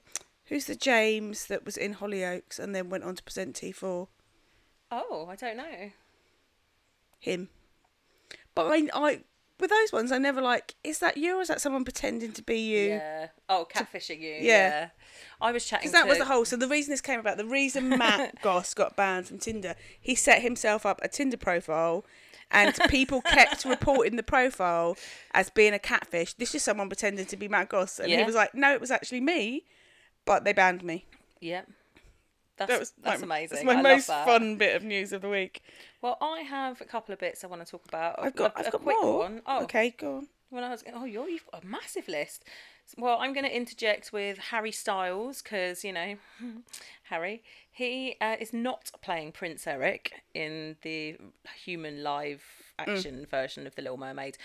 Who's 0.47 0.67
the 0.67 0.75
James 0.75 1.47
that 1.47 1.65
was 1.65 1.77
in 1.77 1.95
Hollyoaks 1.95 2.59
and 2.59 2.75
then 2.75 2.91
went 2.91 3.05
on 3.05 3.15
to 3.15 3.23
present 3.23 3.55
T4? 3.57 4.09
Oh, 4.91 5.27
I 5.31 5.37
don't 5.37 5.57
know. 5.57 5.91
Him. 7.21 7.49
But 8.55 8.67
I, 8.67 8.89
I, 8.93 9.21
with 9.61 9.71
those 9.71 9.93
ones, 9.93 10.13
I 10.13 10.19
never 10.19 10.41
like. 10.41 10.75
Is 10.83 10.99
that 10.99 11.17
you 11.17 11.39
or 11.39 11.43
is 11.43 11.49
that 11.49 11.61
someone 11.61 11.85
pretending 11.85 12.33
to 12.33 12.43
be 12.43 12.59
you? 12.59 12.89
Yeah. 12.91 13.29
Oh, 13.49 13.67
catfishing 13.73 14.21
you. 14.21 14.33
Yeah. 14.35 14.41
Yeah. 14.41 14.89
I 15.41 15.53
was 15.53 15.65
chatting. 15.65 15.89
Because 15.89 15.93
that 15.93 16.09
was 16.09 16.19
the 16.19 16.25
whole. 16.25 16.45
So 16.45 16.57
the 16.57 16.69
reason 16.69 16.91
this 16.91 17.01
came 17.01 17.21
about, 17.21 17.37
the 17.37 17.45
reason 17.45 17.89
Matt 17.89 18.41
Goss 18.43 18.75
got 18.75 18.97
banned 18.97 19.27
from 19.29 19.39
Tinder, 19.39 19.75
he 20.01 20.15
set 20.15 20.43
himself 20.43 20.85
up 20.87 21.01
a 21.03 21.09
Tinder 21.09 21.37
profile, 21.37 22.05
and 22.51 22.77
people 22.89 23.23
kept 23.23 23.65
reporting 23.67 24.17
the 24.17 24.23
profile 24.23 24.97
as 25.33 25.51
being 25.51 25.75
a 25.75 25.79
catfish. 25.79 26.35
This 26.35 26.55
is 26.55 26.63
someone 26.63 26.89
pretending 26.89 27.27
to 27.27 27.37
be 27.37 27.49
Matt 27.49 27.69
Goss, 27.69 27.99
and 27.99 28.11
he 28.11 28.23
was 28.25 28.35
like, 28.35 28.55
"No, 28.55 28.73
it 28.73 28.81
was 28.81 28.91
actually 28.91 29.21
me," 29.21 29.65
but 30.25 30.45
they 30.45 30.53
banned 30.53 30.83
me. 30.85 31.07
Yep. 31.41 31.69
That's 32.67 32.71
That 32.73 32.81
was 32.81 32.93
that's 33.03 33.21
my, 33.21 33.37
amazing. 33.37 33.57
That's 33.57 33.67
my 33.67 33.75
I 33.75 33.83
most 33.83 34.07
fun 34.07 34.57
bit 34.57 34.77
of 34.77 34.83
news 34.83 35.13
of 35.13 35.23
the 35.23 35.29
week. 35.29 35.63
Well, 36.01 36.19
I 36.21 36.41
have 36.41 36.81
a 36.81 36.85
couple 36.85 37.13
of 37.13 37.19
bits 37.19 37.45
I 37.45 37.47
want 37.47 37.65
to 37.65 37.71
talk 37.71 37.87
about. 37.87 38.17
I've 38.19 38.35
got, 38.35 38.55
a, 38.55 38.59
I've 38.61 38.67
a 38.69 38.71
got 38.73 38.83
quick 38.83 38.97
more. 39.01 39.19
one. 39.19 39.43
Oh, 39.47 39.63
okay, 39.65 39.95
go 39.97 40.17
on. 40.19 40.29
When 40.51 40.65
I 40.65 40.71
was, 40.71 40.85
oh, 40.93 41.05
you're, 41.05 41.29
you've 41.29 41.47
got 41.51 41.65
a 41.65 41.67
massive 41.67 42.09
list. 42.09 42.45
Well, 42.99 43.19
I'm 43.21 43.33
going 43.33 43.47
to 43.47 43.57
interject 43.57 44.13
with 44.13 44.37
Harry 44.39 44.73
Styles 44.73 45.41
because 45.41 45.85
you 45.85 45.93
know, 45.93 46.17
Harry. 47.05 47.43
He 47.71 48.17
uh, 48.21 48.37
is 48.39 48.53
not 48.53 48.91
playing 49.01 49.33
Prince 49.33 49.67
Eric 49.67 50.13
in 50.35 50.77
the 50.83 51.17
human 51.65 52.03
live 52.03 52.43
action 52.79 53.27
version 53.31 53.67
of 53.67 53.75
The 53.77 53.83
Little 53.83 53.97
Mermaid. 53.97 54.37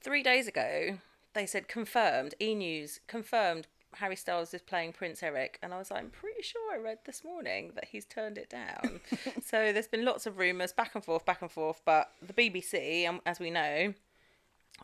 Three 0.00 0.22
days 0.22 0.48
ago, 0.48 0.98
they 1.34 1.44
said 1.44 1.68
confirmed. 1.68 2.34
E 2.40 2.54
News 2.54 3.00
confirmed. 3.06 3.66
Harry 3.94 4.16
Styles 4.16 4.54
is 4.54 4.62
playing 4.62 4.92
Prince 4.92 5.22
Eric, 5.22 5.58
and 5.62 5.74
I 5.74 5.78
was 5.78 5.90
like, 5.90 6.00
I'm 6.00 6.10
pretty 6.10 6.42
sure 6.42 6.72
I 6.72 6.78
read 6.78 6.98
this 7.04 7.24
morning 7.24 7.72
that 7.74 7.86
he's 7.86 8.04
turned 8.04 8.38
it 8.38 8.48
down. 8.48 9.00
so 9.44 9.72
there's 9.72 9.88
been 9.88 10.04
lots 10.04 10.26
of 10.26 10.38
rumours 10.38 10.72
back 10.72 10.94
and 10.94 11.04
forth, 11.04 11.24
back 11.24 11.42
and 11.42 11.50
forth, 11.50 11.80
but 11.84 12.12
the 12.22 12.32
BBC, 12.32 13.06
um, 13.08 13.20
as 13.26 13.40
we 13.40 13.50
know, 13.50 13.94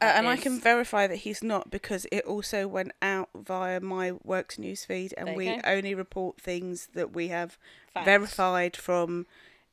Uh, 0.02 0.04
and 0.04 0.28
I 0.28 0.36
can 0.36 0.60
verify 0.60 1.06
that 1.06 1.16
he's 1.18 1.42
not 1.42 1.70
because 1.70 2.06
it 2.12 2.24
also 2.26 2.66
went 2.68 2.92
out 3.00 3.30
via 3.34 3.80
my 3.80 4.12
works 4.24 4.56
newsfeed, 4.56 5.12
and 5.16 5.34
we 5.36 5.46
go. 5.46 5.60
only 5.64 5.94
report 5.94 6.40
things 6.40 6.88
that 6.94 7.12
we 7.14 7.28
have 7.28 7.56
Facts. 7.94 8.04
verified 8.04 8.76
from 8.76 9.26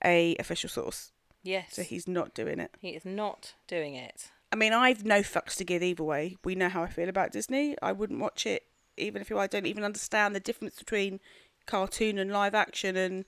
a 0.05 0.35
official 0.37 0.69
source. 0.69 1.11
yes, 1.41 1.73
So 1.73 1.81
he's 1.83 2.07
not 2.07 2.33
doing 2.33 2.59
it. 2.59 2.71
he 2.79 2.89
is 2.89 3.03
not 3.03 3.53
doing 3.67 3.95
it. 3.95 4.29
I 4.51 4.55
mean, 4.55 4.71
I've 4.71 5.03
no 5.03 5.21
fucks 5.21 5.55
to 5.57 5.65
give 5.65 5.81
either 5.81 6.03
way. 6.03 6.37
We 6.45 6.53
know 6.55 6.69
how 6.69 6.83
I 6.83 6.87
feel 6.87 7.09
about 7.09 7.31
Disney. 7.31 7.75
I 7.81 7.91
wouldn't 7.91 8.19
watch 8.19 8.45
it 8.45 8.63
even 8.97 9.21
if 9.21 9.29
you 9.29 9.37
I 9.39 9.47
don't 9.47 9.65
even 9.65 9.83
understand 9.83 10.35
the 10.35 10.39
difference 10.39 10.77
between 10.77 11.19
cartoon 11.65 12.17
and 12.17 12.31
live 12.31 12.53
action. 12.53 12.95
And 12.97 13.25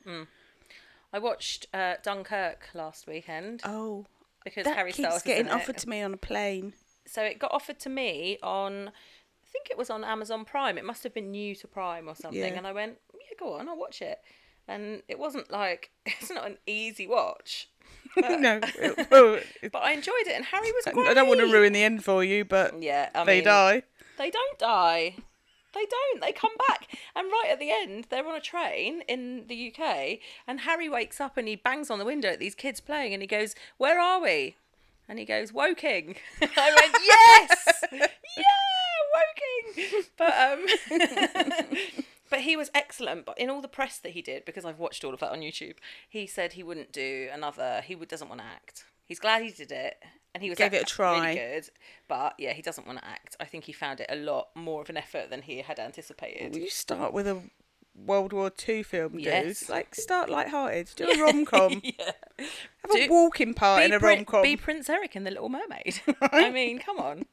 I 1.13 1.19
watched 1.19 1.67
uh, 1.73 1.95
Dunkirk 2.03 2.69
last 2.73 3.07
weekend 3.07 3.61
oh, 3.63 4.05
because 4.43 4.65
that 4.65 4.75
Harry 4.75 4.91
keeps 4.91 5.07
Styles 5.07 5.23
getting 5.23 5.49
offered 5.49 5.75
it. 5.77 5.81
to 5.81 5.89
me 5.89 6.01
on 6.01 6.13
a 6.13 6.17
plane. 6.17 6.73
So 7.07 7.21
it 7.23 7.39
got 7.39 7.51
offered 7.53 7.79
to 7.81 7.89
me 7.89 8.37
on, 8.41 8.87
I 8.89 9.47
think 9.51 9.69
it 9.69 9.77
was 9.77 9.89
on 9.89 10.03
Amazon 10.03 10.43
Prime. 10.43 10.77
It 10.77 10.85
must 10.85 11.03
have 11.03 11.13
been 11.13 11.31
new 11.31 11.55
to 11.55 11.67
Prime 11.67 12.09
or 12.09 12.15
something. 12.15 12.39
Yeah. 12.41 12.57
And 12.57 12.65
I 12.67 12.71
went, 12.73 12.97
yeah, 13.13 13.37
go 13.39 13.53
on, 13.53 13.69
I'll 13.69 13.77
watch 13.77 14.01
it. 14.01 14.19
And 14.67 15.03
it 15.07 15.19
wasn't 15.19 15.51
like 15.51 15.91
it's 16.05 16.31
not 16.31 16.47
an 16.47 16.57
easy 16.65 17.07
watch, 17.07 17.69
no, 18.17 18.59
it- 18.63 19.07
well, 19.11 19.39
but 19.71 19.83
I 19.83 19.91
enjoyed 19.91 20.25
it. 20.27 20.33
And 20.35 20.45
Harry 20.45 20.71
was 20.71 20.85
great. 20.93 21.07
I 21.07 21.13
don't 21.13 21.27
want 21.27 21.39
to 21.41 21.51
ruin 21.51 21.71
the 21.73 21.83
end 21.83 22.03
for 22.03 22.23
you, 22.23 22.43
but 22.45 22.81
Yeah, 22.81 23.09
I 23.13 23.23
they 23.23 23.35
mean, 23.37 23.43
die. 23.45 23.83
They 24.17 24.31
don't 24.31 24.57
die. 24.59 25.15
They 25.75 25.85
don't. 25.85 26.21
They 26.21 26.31
come 26.31 26.53
back. 26.69 26.97
And 27.15 27.27
right 27.29 27.49
at 27.51 27.59
the 27.59 27.69
end, 27.69 28.07
they're 28.09 28.25
on 28.25 28.35
a 28.35 28.41
train 28.41 29.01
in 29.07 29.45
the 29.47 29.71
UK, 29.71 30.19
and 30.47 30.61
Harry 30.61 30.87
wakes 30.87 31.19
up 31.19 31.37
and 31.37 31.47
he 31.47 31.57
bangs 31.57 31.91
on 31.91 31.99
the 31.99 32.05
window 32.05 32.29
at 32.29 32.39
these 32.39 32.55
kids 32.55 32.79
playing, 32.79 33.13
and 33.13 33.21
he 33.21 33.27
goes, 33.27 33.53
"Where 33.77 33.99
are 33.99 34.21
we?" 34.21 34.55
And 35.07 35.19
he 35.19 35.25
goes, 35.25 35.51
"Woking." 35.51 36.15
I 36.41 36.75
went, 36.81 36.95
"Yes, 37.05 37.83
yeah, 37.91 38.45
Woking." 39.75 40.03
But 40.17 40.33
um, 40.33 41.85
but 42.29 42.39
he 42.39 42.55
was 42.55 42.71
excellent. 42.73 43.25
But 43.25 43.37
in 43.37 43.49
all 43.49 43.61
the 43.61 43.67
press 43.67 43.97
that 43.99 44.13
he 44.13 44.21
did, 44.21 44.45
because 44.45 44.63
I've 44.63 44.79
watched 44.79 45.03
all 45.03 45.13
of 45.13 45.19
that 45.19 45.31
on 45.31 45.41
YouTube, 45.41 45.75
he 46.07 46.25
said 46.25 46.53
he 46.53 46.63
wouldn't 46.63 46.93
do 46.93 47.29
another. 47.33 47.81
He 47.85 47.95
doesn't 47.95 48.29
want 48.29 48.39
to 48.39 48.47
act. 48.47 48.85
He's 49.05 49.19
glad 49.19 49.43
he 49.43 49.51
did 49.51 49.71
it, 49.71 49.97
and 50.35 50.43
he 50.43 50.49
was 50.49 50.57
Gave 50.59 50.73
it 50.75 50.83
a 50.83 50.85
try. 50.85 51.29
Really 51.29 51.35
good, 51.35 51.69
but 52.07 52.35
yeah, 52.37 52.53
he 52.53 52.61
doesn't 52.61 52.85
want 52.85 52.99
to 52.99 53.05
act. 53.05 53.35
I 53.39 53.45
think 53.45 53.63
he 53.63 53.71
found 53.71 53.99
it 54.01 54.05
a 54.09 54.15
lot 54.15 54.49
more 54.53 54.81
of 54.81 54.89
an 54.91 54.97
effort 54.97 55.31
than 55.31 55.41
he 55.41 55.59
had 55.61 55.79
anticipated. 55.79 56.55
You 56.55 56.69
start 56.69 57.11
with 57.13 57.27
a 57.27 57.41
World 57.95 58.33
War 58.33 58.49
Two 58.49 58.83
film, 58.83 59.13
dude. 59.13 59.21
Yes. 59.23 59.69
Like 59.69 59.95
start 59.95 60.29
light-hearted. 60.29 60.89
Do 60.97 61.09
a 61.09 61.17
rom-com. 61.23 61.79
yeah, 61.83 62.11
Have 62.37 62.91
a 62.93 63.07
walking 63.07 63.53
part 63.53 63.83
in 63.83 63.93
a 63.93 63.99
Prin- 63.99 64.17
rom-com. 64.17 64.43
be 64.43 64.57
Prince 64.57 64.89
Eric 64.89 65.15
in 65.15 65.23
The 65.23 65.31
Little 65.31 65.49
Mermaid. 65.49 66.01
I 66.21 66.51
mean, 66.51 66.77
come 66.79 66.99
on, 66.99 67.25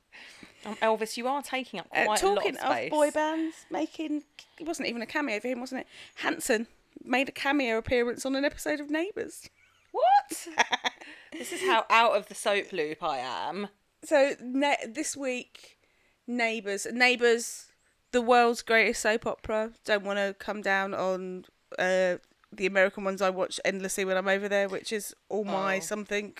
um, 0.64 0.76
Elvis, 0.76 1.16
you 1.16 1.26
are 1.26 1.42
taking 1.42 1.80
up 1.80 1.88
Uh, 1.92 2.04
quite 2.04 2.20
talking 2.20 2.56
a 2.56 2.60
lot 2.62 2.70
of 2.70 2.76
space. 2.76 2.90
boy 2.90 3.10
bands 3.10 3.56
making 3.70 4.22
it 4.60 4.66
wasn't 4.66 4.88
even 4.88 5.02
a 5.02 5.06
cameo 5.06 5.40
for 5.40 5.48
him 5.48 5.58
wasn't 5.58 5.80
it 5.80 5.88
hanson 6.16 6.68
made 7.04 7.28
a 7.28 7.32
cameo 7.32 7.76
appearance 7.78 8.24
on 8.24 8.36
an 8.36 8.44
episode 8.44 8.78
of 8.78 8.88
neighbours 8.88 9.50
What? 9.92 10.48
this 11.32 11.52
is 11.52 11.60
how 11.62 11.84
out 11.90 12.16
of 12.16 12.28
the 12.28 12.34
soap 12.34 12.72
loop 12.72 13.02
I 13.02 13.18
am. 13.18 13.68
so 14.04 14.34
ne- 14.42 14.86
this 14.88 15.16
week 15.16 15.78
neighbours 16.26 16.86
neighbours 16.92 17.66
the 18.12 18.20
world's 18.22 18.62
greatest 18.62 19.02
soap 19.02 19.26
opera 19.26 19.72
don't 19.84 20.04
want 20.04 20.18
to 20.18 20.34
come 20.38 20.60
down 20.62 20.94
on 20.94 21.44
uh, 21.78 22.16
the 22.52 22.66
american 22.66 23.02
ones 23.04 23.20
i 23.20 23.28
watch 23.30 23.58
endlessly 23.64 24.04
when 24.04 24.16
i'm 24.16 24.28
over 24.28 24.48
there 24.48 24.68
which 24.68 24.92
is 24.92 25.14
all 25.28 25.44
my 25.44 25.76
Oh. 25.76 25.80
something 25.80 26.36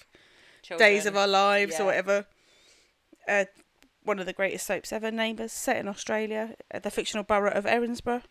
Children. 0.63 0.89
days 0.91 1.07
of 1.07 1.17
our 1.17 1.27
lives 1.27 1.75
Yeah. 1.77 1.83
or 1.83 1.87
whatever 1.87 2.27
uh, 3.29 3.45
one 4.05 4.19
of 4.21 4.27
the 4.27 4.33
greatest 4.33 4.67
soaps 4.67 4.93
ever 4.93 5.11
neighbours 5.11 5.53
set 5.53 5.77
in 5.79 5.89
australia 5.89 6.55
uh, 6.73 6.79
the 6.79 6.91
fictional 6.91 7.25
borough 7.25 7.51
of 7.53 7.65
erinsborough 7.65 8.23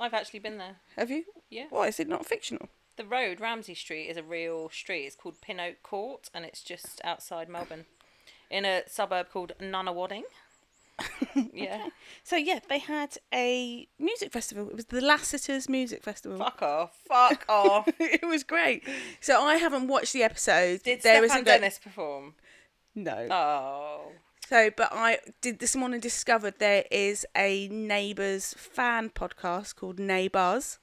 I've 0.00 0.12
actually 0.14 0.40
been 0.40 0.58
there. 0.58 0.76
have 0.96 1.10
you 1.10 1.24
Yeah. 1.48 1.66
Why 1.70 1.86
is 1.88 1.98
it 2.00 2.08
not 2.08 2.26
fictional? 2.26 2.68
The 2.96 3.04
road, 3.04 3.40
Ramsay 3.40 3.74
Street, 3.74 4.06
is 4.06 4.16
a 4.16 4.22
real 4.22 4.70
street. 4.70 5.04
It's 5.04 5.16
called 5.16 5.40
Pin 5.40 5.60
Oak 5.60 5.82
Court, 5.82 6.28
and 6.32 6.44
it's 6.44 6.62
just 6.62 7.00
outside 7.04 7.48
Melbourne, 7.48 7.84
in 8.50 8.64
a 8.64 8.82
suburb 8.88 9.30
called 9.30 9.52
Nunawading. 9.60 10.22
yeah. 11.52 11.88
So 12.24 12.36
yeah, 12.36 12.60
they 12.68 12.78
had 12.78 13.18
a 13.34 13.86
music 13.98 14.32
festival. 14.32 14.70
It 14.70 14.76
was 14.76 14.86
the 14.86 15.02
Lassiter's 15.02 15.68
Music 15.68 16.02
Festival. 16.02 16.38
Fuck 16.38 16.62
off. 16.62 16.96
Fuck 17.06 17.44
off. 17.50 17.88
it 18.00 18.26
was 18.26 18.44
great. 18.44 18.82
So 19.20 19.42
I 19.42 19.56
haven't 19.56 19.88
watched 19.88 20.14
the 20.14 20.22
episode. 20.22 20.82
Did 20.82 21.02
There 21.02 21.22
Stefan 21.28 21.44
isn't 21.46 21.60
go- 21.60 21.68
perform? 21.82 22.34
No. 22.94 23.28
Oh. 23.30 24.12
So, 24.48 24.70
but 24.74 24.88
I 24.92 25.18
did 25.42 25.58
this 25.58 25.76
morning 25.76 26.00
discovered 26.00 26.54
there 26.60 26.84
is 26.90 27.26
a 27.36 27.68
Neighbours 27.68 28.54
fan 28.56 29.10
podcast 29.10 29.74
called 29.74 29.98
Neighbours, 29.98 30.78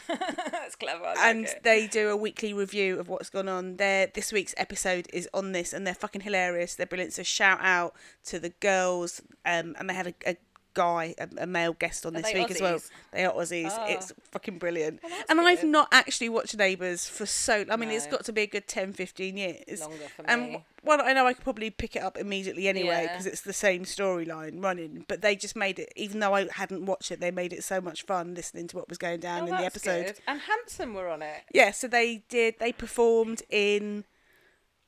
That's 0.08 0.76
clever. 0.76 1.04
Like 1.04 1.18
and 1.18 1.46
it. 1.46 1.62
they 1.62 1.86
do 1.86 2.10
a 2.10 2.16
weekly 2.16 2.52
review 2.52 2.98
of 2.98 3.08
what's 3.08 3.30
gone 3.30 3.48
on. 3.48 3.76
There, 3.76 4.08
this 4.12 4.32
week's 4.32 4.54
episode 4.56 5.08
is 5.12 5.28
on 5.34 5.52
this, 5.52 5.72
and 5.72 5.86
they're 5.86 5.94
fucking 5.94 6.22
hilarious. 6.22 6.74
They're 6.74 6.86
brilliant. 6.86 7.12
So 7.12 7.22
shout 7.22 7.58
out 7.62 7.94
to 8.24 8.38
the 8.38 8.50
girls, 8.50 9.22
um, 9.44 9.74
and 9.78 9.88
they 9.88 9.94
had 9.94 10.08
a, 10.08 10.30
a 10.30 10.36
guy, 10.74 11.14
a, 11.18 11.28
a 11.38 11.46
male 11.46 11.72
guest 11.72 12.04
on 12.04 12.16
Are 12.16 12.20
this 12.22 12.34
week 12.34 12.50
as 12.50 12.60
well. 12.60 12.80
They 13.12 13.24
are 13.24 13.32
Aussies. 13.32 13.70
Oh. 13.72 13.86
It's 13.88 14.12
fucking 14.32 14.58
brilliant. 14.58 15.00
Well, 15.02 15.12
and 15.28 15.40
I've 15.40 15.64
not 15.64 15.88
actually 15.92 16.28
watched 16.28 16.56
Neighbours 16.56 17.08
for 17.08 17.26
so. 17.26 17.64
I 17.70 17.76
mean, 17.76 17.90
it's 17.90 18.06
got 18.06 18.24
to 18.24 18.32
be 18.32 18.42
a 18.42 18.46
good 18.46 18.66
10, 18.68 18.92
15 18.92 19.36
years. 19.36 19.80
Longer 19.80 19.96
for 20.14 20.28
And 20.28 20.58
well, 20.82 21.00
I 21.02 21.12
know 21.14 21.26
I 21.26 21.32
could 21.32 21.44
probably 21.44 21.70
pick 21.70 21.96
it 21.96 22.02
up 22.02 22.18
immediately 22.18 22.68
anyway 22.68 23.04
Yeah. 23.04 23.12
because 23.12 23.26
it's 23.26 23.40
the 23.40 23.52
same 23.54 23.84
storyline 23.84 24.62
running. 24.62 25.04
But 25.08 25.22
they 25.22 25.34
just 25.36 25.56
made 25.56 25.78
it, 25.78 25.92
even 25.96 26.20
though 26.20 26.34
I 26.34 26.46
hadn't 26.52 26.84
watched 26.84 27.10
it, 27.10 27.20
they 27.20 27.30
made 27.30 27.52
it 27.52 27.64
so 27.64 27.80
much 27.80 28.02
fun 28.04 28.34
listening 28.34 28.66
to 28.68 28.76
what 28.76 28.88
was 28.88 28.98
going 28.98 29.20
down 29.20 29.42
Oh, 29.42 29.46
in 29.46 29.50
the 29.52 29.64
episode. 29.64 30.06
good. 30.06 30.20
And 30.26 30.40
Hanson 30.40 30.92
were 30.92 31.08
on 31.08 31.22
it. 31.22 31.42
Yeah, 31.52 31.70
so 31.70 31.88
they 31.88 32.24
did. 32.28 32.56
They 32.58 32.72
performed 32.72 33.42
in, 33.48 34.04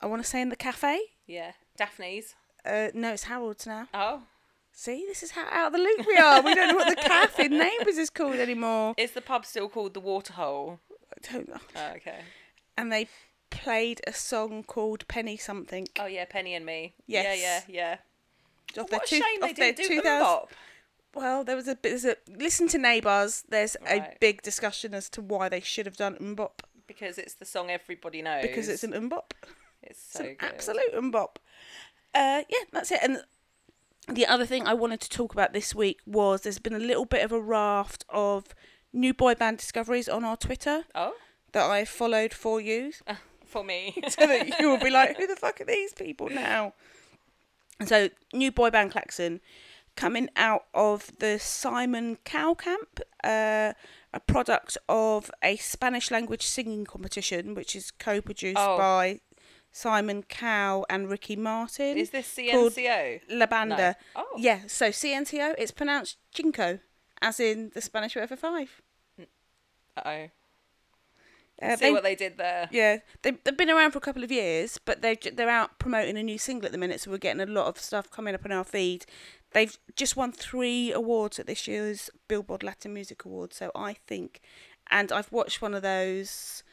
I 0.01 0.05
want 0.05 0.21
to 0.23 0.27
say 0.29 0.41
in 0.41 0.49
the 0.49 0.55
cafe. 0.55 0.99
Yeah. 1.25 1.53
Daphne's. 1.77 2.35
Uh, 2.65 2.89
no, 2.93 3.13
it's 3.13 3.23
Harold's 3.23 3.65
now. 3.65 3.87
Oh. 3.93 4.23
See, 4.79 5.05
this 5.07 5.23
is 5.23 5.31
how 5.31 5.47
out 5.49 5.67
of 5.67 5.73
the 5.73 5.79
loop 5.79 6.05
we 6.05 6.17
are. 6.17 6.39
We 6.39 6.53
don't 6.53 6.67
know 6.69 6.75
what 6.75 6.87
the 6.95 7.01
cafe 7.01 7.45
in 7.45 7.57
Neighbours 7.57 7.97
is 7.97 8.11
called 8.11 8.35
anymore. 8.35 8.93
Is 8.95 9.11
the 9.13 9.21
pub 9.21 9.43
still 9.43 9.69
called 9.69 9.95
the 9.95 9.99
Waterhole? 9.99 10.79
I 10.91 11.33
don't 11.33 11.49
know. 11.49 11.57
Oh, 11.75 11.93
okay. 11.95 12.19
And 12.77 12.91
they 12.91 13.07
played 13.49 14.01
a 14.05 14.13
song 14.13 14.61
called 14.61 15.07
Penny 15.07 15.35
Something. 15.35 15.87
Oh 15.99 16.05
yeah, 16.05 16.25
Penny 16.25 16.53
and 16.53 16.63
Me. 16.63 16.93
Yes. 17.07 17.39
Yeah, 17.39 17.63
yeah, 17.73 17.81
yeah. 17.87 17.97
Their 18.75 18.83
what 18.83 19.03
a 19.03 19.07
shame 19.07 19.21
they 19.41 19.53
didn't 19.53 19.77
do 19.77 19.87
2000 19.87 20.03
Bop. 20.19 20.51
Well, 21.15 21.43
there 21.43 21.55
was 21.55 21.67
a 21.67 21.73
bit. 21.73 21.89
There's 21.89 22.05
a 22.05 22.15
listen 22.29 22.67
to 22.67 22.77
Neighbours. 22.77 23.45
There's 23.49 23.75
a 23.89 24.13
big 24.19 24.43
discussion 24.43 24.93
as 24.93 25.09
to 25.09 25.21
why 25.23 25.49
they 25.49 25.59
should 25.59 25.87
have 25.87 25.97
done 25.97 26.17
MMMBop 26.21 26.51
because 26.85 27.17
it's 27.17 27.33
the 27.33 27.45
song 27.45 27.71
everybody 27.71 28.21
knows. 28.21 28.43
because 28.43 28.69
it's 28.69 28.83
an 28.83 28.91
MMMBop. 28.91 29.31
it's 29.81 30.11
It's 30.11 30.19
an 30.19 30.35
good. 30.35 30.49
absolute 30.53 30.93
MMMBop. 30.93 31.37
Uh, 32.13 32.43
yeah, 32.47 32.63
that's 32.71 32.91
it. 32.91 32.99
And 33.01 33.23
the 34.07 34.25
other 34.25 34.45
thing 34.45 34.65
I 34.67 34.73
wanted 34.73 35.01
to 35.01 35.09
talk 35.09 35.33
about 35.33 35.53
this 35.53 35.75
week 35.75 35.99
was 36.05 36.41
there's 36.41 36.59
been 36.59 36.73
a 36.73 36.79
little 36.79 37.05
bit 37.05 37.23
of 37.23 37.31
a 37.31 37.39
raft 37.41 38.05
of 38.09 38.45
new 38.93 39.13
boy 39.13 39.35
band 39.35 39.57
discoveries 39.57 40.07
on 40.09 40.23
our 40.23 40.37
Twitter 40.37 40.83
Oh, 40.95 41.13
that 41.51 41.69
I 41.69 41.85
followed 41.85 42.33
for 42.33 42.59
you, 42.61 42.93
for 43.45 43.63
me. 43.63 43.95
so 44.09 44.25
that 44.27 44.59
you 44.59 44.69
will 44.69 44.79
be 44.79 44.89
like, 44.89 45.17
who 45.17 45.27
the 45.27 45.35
fuck 45.35 45.59
are 45.61 45.65
these 45.65 45.93
people 45.93 46.29
now? 46.29 46.73
So, 47.85 48.09
new 48.33 48.51
boy 48.51 48.69
band 48.71 48.91
Klaxon 48.91 49.39
coming 49.95 50.29
out 50.35 50.65
of 50.73 51.11
the 51.19 51.37
Simon 51.39 52.17
Cowell 52.23 52.55
Camp, 52.55 52.99
uh, 53.23 53.73
a 54.13 54.19
product 54.25 54.77
of 54.87 55.29
a 55.43 55.57
Spanish 55.57 56.11
language 56.11 56.45
singing 56.45 56.85
competition, 56.85 57.53
which 57.55 57.75
is 57.75 57.91
co 57.91 58.21
produced 58.21 58.57
Oh. 58.59 58.77
by 58.77 59.19
Simon 59.77 60.23
Cowell 60.23 60.87
and 60.89 61.07
Ricky 61.07 61.35
Martin. 61.35 61.97
Is 61.97 62.09
this 62.09 62.27
CNCO? 62.35 63.21
La 63.29 63.45
Banda. 63.45 63.95
No. 64.15 64.23
Oh. 64.23 64.35
Yeah, 64.35 64.61
so 64.65 64.89
CNCO, 64.89 65.53
it's 65.59 65.69
pronounced 65.69 66.17
Jinko, 66.31 66.79
as 67.21 67.39
in 67.39 67.69
the 67.75 67.81
Spanish 67.81 68.15
word 68.15 68.27
for 68.29 68.35
five. 68.35 68.81
Uh 69.95 70.01
oh. 70.03 70.27
Uh, 71.61 71.75
See 71.75 71.85
they- 71.85 71.91
what 71.91 72.01
they 72.01 72.15
did 72.15 72.37
there. 72.37 72.67
Yeah, 72.71 72.97
they, 73.21 73.31
they've 73.43 73.55
been 73.55 73.69
around 73.69 73.91
for 73.91 73.99
a 73.99 74.01
couple 74.01 74.23
of 74.23 74.31
years, 74.31 74.79
but 74.83 75.03
they're 75.03 75.15
they're 75.33 75.49
out 75.49 75.77
promoting 75.77 76.17
a 76.17 76.23
new 76.23 76.39
single 76.39 76.65
at 76.65 76.71
the 76.71 76.77
minute, 76.79 77.01
so 77.01 77.11
we're 77.11 77.17
getting 77.19 77.41
a 77.41 77.45
lot 77.51 77.67
of 77.67 77.77
stuff 77.77 78.09
coming 78.09 78.33
up 78.33 78.45
on 78.45 78.51
our 78.51 78.63
feed. 78.63 79.05
They've 79.51 79.77
just 79.95 80.17
won 80.17 80.31
three 80.31 80.91
awards 80.91 81.37
at 81.39 81.45
this 81.45 81.67
year's 81.67 82.09
Billboard 82.27 82.63
Latin 82.63 82.93
Music 82.95 83.25
Awards, 83.25 83.55
so 83.57 83.71
I 83.75 83.93
think, 84.07 84.41
and 84.89 85.11
I've 85.11 85.31
watched 85.31 85.61
one 85.61 85.73
of 85.75 85.83
those 85.83 86.63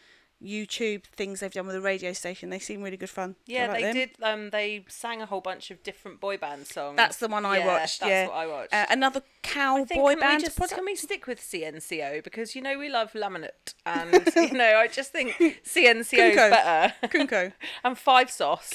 YouTube 0.44 1.04
things 1.04 1.40
they've 1.40 1.52
done 1.52 1.66
with 1.66 1.74
the 1.74 1.80
radio 1.80 2.12
station. 2.12 2.50
They 2.50 2.58
seem 2.58 2.82
really 2.82 2.96
good 2.96 3.10
fun. 3.10 3.36
Yeah, 3.46 3.68
like 3.68 3.76
they 3.76 3.82
them. 3.82 3.94
did. 3.94 4.10
Um, 4.22 4.50
they 4.50 4.84
sang 4.88 5.22
a 5.22 5.26
whole 5.26 5.40
bunch 5.40 5.70
of 5.70 5.82
different 5.82 6.20
boy 6.20 6.36
band 6.36 6.66
songs. 6.66 6.96
That's 6.96 7.16
the 7.16 7.28
one 7.28 7.44
I 7.46 7.58
Yeah, 7.58 7.66
watched. 7.66 8.00
That's 8.00 8.10
yeah, 8.10 8.26
what 8.26 8.36
I 8.36 8.46
watched. 8.46 8.74
Uh, 8.74 8.86
another 8.90 9.22
cowboy 9.42 9.84
think, 9.86 10.08
can 10.10 10.20
band. 10.20 10.36
We 10.38 10.44
just, 10.44 10.56
product? 10.56 10.76
can 10.76 10.84
we 10.84 10.96
stick 10.96 11.26
with 11.26 11.40
CNCO 11.40 12.22
because 12.22 12.54
you 12.54 12.62
know 12.62 12.78
we 12.78 12.88
love 12.88 13.12
Laminate 13.12 13.74
and 13.86 14.12
you 14.36 14.52
know 14.52 14.76
I 14.76 14.88
just 14.88 15.12
think 15.12 15.32
CNCO 15.64 16.30
is 16.30 16.36
better 16.36 16.94
Kunko. 17.08 17.52
and 17.84 17.96
Five 17.98 18.30
Sauce. 18.30 18.72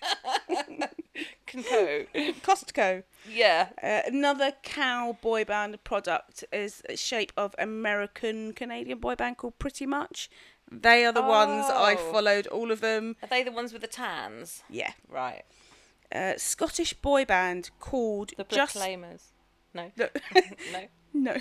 Kunko. 1.46 2.06
Costco. 2.42 3.02
Yeah, 3.28 3.68
Uh, 3.82 4.02
another 4.06 4.52
cowboy 4.62 5.44
band 5.44 5.82
product 5.84 6.44
is 6.52 6.82
a 6.88 6.96
shape 6.96 7.32
of 7.36 7.54
American 7.58 8.52
Canadian 8.52 8.98
boy 8.98 9.14
band 9.16 9.36
called 9.38 9.58
Pretty 9.58 9.86
Much. 9.86 10.30
They 10.70 11.04
are 11.04 11.12
the 11.12 11.22
ones 11.22 11.66
I 11.68 11.96
Oh. 11.98 12.12
followed, 12.12 12.46
all 12.46 12.70
of 12.70 12.80
them. 12.80 13.16
are 13.22 13.28
they 13.28 13.42
the 13.42 13.50
ones 13.52 13.72
with 13.72 13.82
the 13.82 13.88
tans? 13.88 14.62
Yeah. 14.70 14.92
Right, 15.08 15.42
Uh, 16.12 16.34
Scottish 16.36 16.92
boy 16.94 17.24
band 17.24 17.70
called 17.80 18.32
the 18.36 18.44
Just 18.44 18.74
Proclaimers. 18.74 19.32
No, 19.74 19.92
No. 19.96 20.08
no. 20.72 20.88
no, 21.12 21.36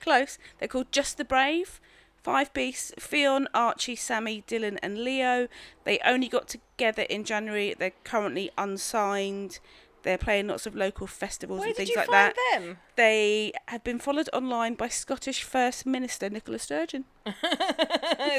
close. 0.00 0.38
They're 0.58 0.68
called 0.68 0.92
Just 0.92 1.16
the 1.16 1.24
Brave. 1.24 1.80
Five 2.22 2.52
Beasts, 2.52 2.92
Fionn, 2.98 3.48
Archie, 3.52 3.96
Sammy, 3.96 4.44
Dylan, 4.46 4.78
and 4.82 5.02
Leo. 5.02 5.48
They 5.84 5.98
only 6.04 6.28
got 6.28 6.48
together 6.48 7.02
in 7.02 7.24
January. 7.24 7.74
They're 7.76 7.92
currently 8.04 8.50
unsigned. 8.56 9.58
They're 10.04 10.18
playing 10.18 10.48
lots 10.48 10.66
of 10.66 10.74
local 10.74 11.06
festivals 11.06 11.60
Where 11.60 11.68
and 11.68 11.76
did 11.76 11.86
things 11.86 11.90
you 11.90 11.96
like 11.96 12.08
find 12.08 12.34
that. 12.34 12.60
them? 12.60 12.78
They 12.96 13.52
have 13.68 13.84
been 13.84 13.98
followed 13.98 14.28
online 14.32 14.74
by 14.74 14.88
Scottish 14.88 15.42
First 15.42 15.86
Minister 15.86 16.28
Nicola 16.28 16.58
Sturgeon. 16.58 17.04
Is 17.26 17.34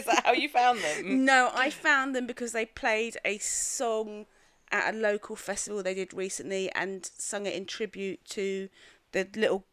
that 0.05 0.21
how 0.25 0.33
you 0.33 0.49
found 0.49 0.79
them? 0.79 1.23
No, 1.25 1.51
I 1.53 1.69
found 1.69 2.15
them 2.15 2.27
because 2.27 2.51
they 2.51 2.65
played 2.65 3.17
a 3.23 3.37
song 3.37 4.25
at 4.71 4.93
a 4.93 4.97
local 4.97 5.35
festival 5.35 5.83
they 5.83 5.93
did 5.93 6.13
recently 6.13 6.69
and 6.73 7.09
sung 7.17 7.45
it 7.45 7.53
in 7.53 7.65
tribute 7.65 8.23
to 8.25 8.69
the 9.11 9.27
little. 9.35 9.65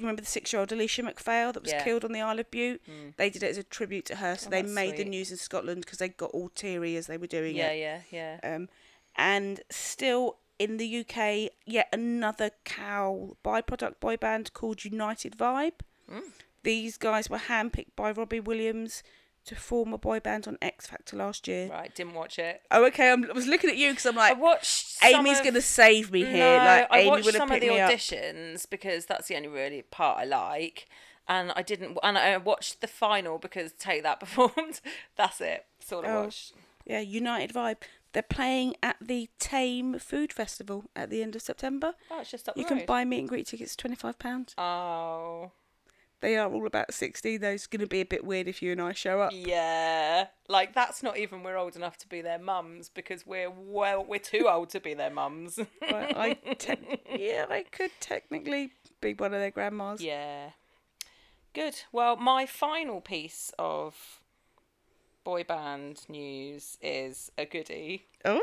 You 0.00 0.06
remember 0.06 0.22
the 0.22 0.28
six-year-old 0.28 0.70
Alesha 0.70 1.04
MacPhail 1.04 1.52
that 1.52 1.62
was 1.62 1.72
Yeah. 1.72 1.84
killed 1.84 2.06
on 2.06 2.12
the 2.12 2.22
Isle 2.22 2.38
of 2.38 2.50
Bute? 2.50 2.82
They 3.18 3.28
did 3.28 3.42
it 3.42 3.50
as 3.50 3.58
a 3.58 3.62
tribute 3.62 4.06
to 4.06 4.16
her, 4.16 4.34
so 4.36 4.46
Oh, 4.46 4.50
they 4.50 4.62
made 4.62 4.96
the 4.96 5.04
news 5.04 5.30
in 5.30 5.36
Scotland 5.36 5.82
because 5.84 5.98
they 5.98 6.08
got 6.08 6.30
all 6.30 6.48
teary 6.48 6.96
as 6.96 7.06
they 7.06 7.18
were 7.18 7.26
doing 7.26 7.54
Yeah, 7.54 7.68
it. 7.70 7.78
yeah, 8.10 8.38
yeah. 8.42 8.54
Um, 8.56 8.68
and 9.14 9.60
still 9.70 10.38
in 10.58 10.78
the 10.78 10.86
UK, 10.86 11.50
yet 11.66 11.88
another 11.92 12.50
cow 12.64 13.36
byproduct 13.44 14.00
boy 14.00 14.16
band 14.16 14.54
called 14.54 14.84
United 14.86 15.36
Vibe. 15.36 15.80
Mm. 16.10 16.22
These 16.62 16.96
guys 16.96 17.28
were 17.28 17.38
handpicked 17.38 17.94
by 17.96 18.10
Robbie 18.10 18.40
Williams 18.40 19.02
to 19.46 19.56
form 19.56 19.92
a 19.92 19.98
boy 19.98 20.20
band 20.20 20.46
on 20.46 20.58
X 20.62 20.86
Factor 20.86 21.16
last 21.16 21.48
year. 21.48 21.68
Right, 21.70 21.94
didn't 21.94 22.14
watch 22.14 22.38
it. 22.38 22.62
Oh, 22.70 22.84
okay. 22.86 23.10
I'm, 23.10 23.24
I 23.28 23.32
was 23.32 23.46
looking 23.46 23.70
at 23.70 23.76
you 23.76 23.90
because 23.90 24.06
I'm 24.06 24.16
like, 24.16 24.36
I 24.36 24.38
watched. 24.40 25.02
Amy's 25.04 25.38
of- 25.38 25.44
gonna 25.44 25.60
save 25.60 26.12
me 26.12 26.24
here. 26.24 26.58
No, 26.58 26.64
like 26.64 26.88
I 26.90 27.06
watched 27.06 27.32
some 27.32 27.50
of 27.50 27.60
the 27.60 27.68
me 27.68 27.80
up. 27.80 27.90
auditions 27.90 28.68
because 28.68 29.06
that's 29.06 29.28
the 29.28 29.36
only 29.36 29.48
really 29.48 29.82
part 29.82 30.18
I 30.18 30.24
like, 30.24 30.86
and 31.26 31.52
I 31.56 31.62
didn't. 31.62 31.98
And 32.02 32.18
I 32.18 32.36
watched 32.36 32.80
the 32.80 32.86
final 32.86 33.38
because 33.38 33.72
Take 33.72 34.02
That 34.02 34.20
performed. 34.20 34.80
that's 35.16 35.40
it. 35.40 35.64
That's 35.78 35.92
all 35.92 36.04
I 36.04 36.10
Oh. 36.10 36.22
watched. 36.24 36.52
Yeah, 36.86 37.00
United 37.00 37.54
Vibe. 37.54 37.76
They're 38.12 38.22
playing 38.24 38.74
at 38.82 38.96
the 39.00 39.28
Thame 39.38 39.98
Food 40.00 40.32
Festival 40.32 40.86
at 40.96 41.10
the 41.10 41.22
end 41.22 41.36
of 41.36 41.42
September. 41.42 41.94
Oh, 42.10 42.20
it's 42.20 42.30
just 42.32 42.48
up 42.48 42.56
You 42.56 42.64
the 42.64 42.68
can 42.70 42.84
buy 42.86 43.04
meet 43.04 43.20
and 43.20 43.28
greet 43.28 43.46
tickets, 43.46 43.76
twenty 43.76 43.94
five 43.94 44.18
pounds. 44.18 44.52
Oh, 44.58 45.52
They 46.20 46.36
are 46.36 46.52
all 46.52 46.66
about 46.66 46.92
sixty. 46.92 47.36
Those 47.36 47.66
going 47.66 47.80
to 47.80 47.86
be 47.86 48.00
a 48.00 48.04
bit 48.06 48.24
weird 48.24 48.46
if 48.46 48.60
you 48.62 48.72
and 48.72 48.80
I 48.82 48.92
show 48.92 49.20
up. 49.22 49.32
yeah. 49.34 50.26
Like 50.48 50.74
that's 50.74 51.02
not 51.02 51.16
even 51.16 51.42
we're 51.42 51.56
old 51.56 51.76
enough 51.76 51.96
to 51.98 52.08
be 52.08 52.20
their 52.20 52.38
mums 52.38 52.88
because 52.88 53.26
we're 53.26 53.50
well 53.50 54.04
we're 54.04 54.18
too 54.18 54.48
old 54.48 54.68
to 54.70 54.80
be 54.80 54.94
their 54.94 55.10
mums. 55.10 55.58
I, 55.82 56.36
te- 56.58 57.00
yeah, 57.16 57.46
I 57.48 57.64
could 57.70 57.92
technically 58.00 58.72
be 59.00 59.14
one 59.14 59.32
of 59.32 59.40
their 59.40 59.50
grandmas. 59.50 60.02
yeah. 60.02 60.50
Good. 61.52 61.82
Well, 61.90 62.16
my 62.16 62.46
final 62.46 63.00
piece 63.00 63.52
of 63.58 64.20
boy 65.24 65.42
band 65.44 66.02
news 66.08 66.78
is 66.80 67.32
a 67.38 67.44
goodie. 67.44 68.06
Oh, 68.24 68.42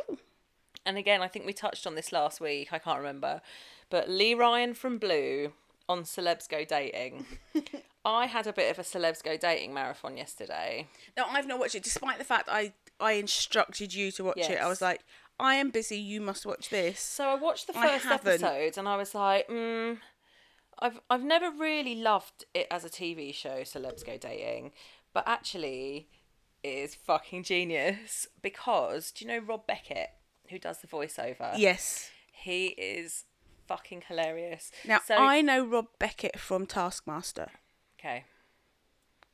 and 0.86 0.98
again, 0.98 1.22
I 1.22 1.28
think 1.28 1.46
we 1.46 1.54
touched 1.54 1.86
on 1.88 1.96
this 1.96 2.12
last 2.12 2.42
week. 2.42 2.74
I 2.74 2.80
can't 2.80 2.98
remember, 2.98 3.42
but 3.90 4.10
Lee 4.10 4.34
Ryan 4.34 4.74
from 4.74 4.98
Blue 4.98 5.54
on 5.90 6.04
Celebs 6.04 6.48
Go 6.50 6.66
Dating. 6.66 7.26
I 8.06 8.26
had 8.26 8.48
a 8.48 8.54
bit 8.54 8.72
of 8.72 8.80
a 8.80 8.84
Celebs 8.84 9.24
Go 9.24 9.38
Dating 9.38 9.74
marathon 9.74 10.18
yesterday. 10.18 10.88
no, 11.16 11.26
I've 11.30 11.48
not 11.48 11.60
watched 11.60 11.76
it. 11.76 11.84
Despite 11.84 12.18
the 12.18 12.24
fact 12.24 12.48
I 12.52 12.74
I 13.00 13.14
instructed 13.14 13.94
you 13.94 14.12
to 14.14 14.24
watch 14.24 14.50
it, 14.50 14.60
I 14.60 14.68
was 14.68 14.82
like, 14.82 15.02
I 15.40 15.56
am 15.56 15.70
busy. 15.70 15.98
You 15.98 16.22
must 16.22 16.46
watch 16.46 16.70
this. 16.70 17.00
So 17.00 17.30
I 17.30 17.36
watched 17.36 17.68
the 17.68 17.74
first 17.74 18.06
episode, 18.06 18.78
and 18.78 18.88
I 18.88 18.96
was 18.98 19.14
like, 19.14 19.48
mm, 19.48 19.98
I've 20.80 21.00
I've 21.10 21.24
never 21.24 21.52
really 21.52 21.96
loved 21.96 22.46
it 22.54 22.68
as 22.72 22.84
a 22.86 22.90
TV 22.90 23.34
show, 23.34 23.62
Celebs 23.62 24.06
Go 24.06 24.18
Dating, 24.18 24.72
but 25.14 25.24
actually, 25.28 26.08
it 26.64 26.70
is 26.70 26.96
fucking 26.96 27.44
genius 27.44 28.28
because 28.42 29.12
do 29.12 29.26
you 29.26 29.32
know 29.32 29.40
Rob 29.40 29.68
Beckett 29.68 30.10
who 30.50 30.58
does 30.60 30.80
the 30.80 30.88
voiceover? 30.88 31.54
Yes. 31.58 32.10
he 32.32 32.68
is 32.68 33.26
fucking 33.68 34.04
hilarious. 34.08 34.72
Now 34.86 35.00
so 35.06 35.16
I 35.16 35.42
know 35.42 35.66
Rob 35.66 35.88
Beckett 36.00 36.40
from 36.40 36.66
Taskmaster. 36.66 37.50
okay. 38.00 38.24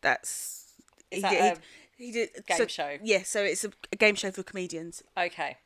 That's 0.01 0.73
Is 1.11 1.17
he, 1.17 1.21
that 1.21 1.59
he, 1.97 2.05
he 2.07 2.11
did 2.11 2.29
game 2.47 2.57
so- 2.57 2.67
show? 2.67 2.97
Yeah, 3.03 3.23
so 3.23 3.43
it's 3.43 3.63
a, 3.63 3.71
a 3.91 3.95
game 3.95 4.15
show 4.15 4.31
for 4.31 4.43
comedians. 4.43 5.03
Okay. 5.17 5.57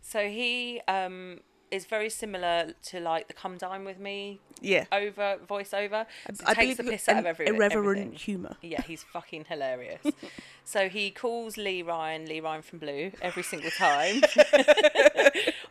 So 0.00 0.28
he 0.28 0.80
um 0.88 1.40
is 1.70 1.84
very 1.86 2.08
similar 2.10 2.72
to 2.84 3.00
like 3.00 3.28
the 3.28 3.34
Come 3.34 3.56
Dine 3.58 3.84
with 3.84 3.98
Me 3.98 4.40
Yeah, 4.60 4.84
over 4.92 5.38
voiceover. 5.48 6.06
So 6.32 6.44
I 6.46 6.54
takes 6.54 6.76
the 6.76 6.82
believe 6.84 6.98
piss 6.98 7.08
out 7.08 7.18
of 7.18 7.24
an 7.24 7.26
every, 7.26 7.46
irreverent 7.46 7.72
everything. 7.98 8.12
humour. 8.12 8.56
Yeah, 8.62 8.82
he's 8.82 9.02
fucking 9.02 9.46
hilarious. 9.48 10.02
so 10.64 10.88
he 10.88 11.10
calls 11.10 11.56
Lee 11.56 11.82
Ryan 11.82 12.26
Lee 12.26 12.40
Ryan 12.40 12.62
from 12.62 12.78
Blue 12.78 13.10
every 13.20 13.42
single 13.42 13.70
time. 13.72 14.22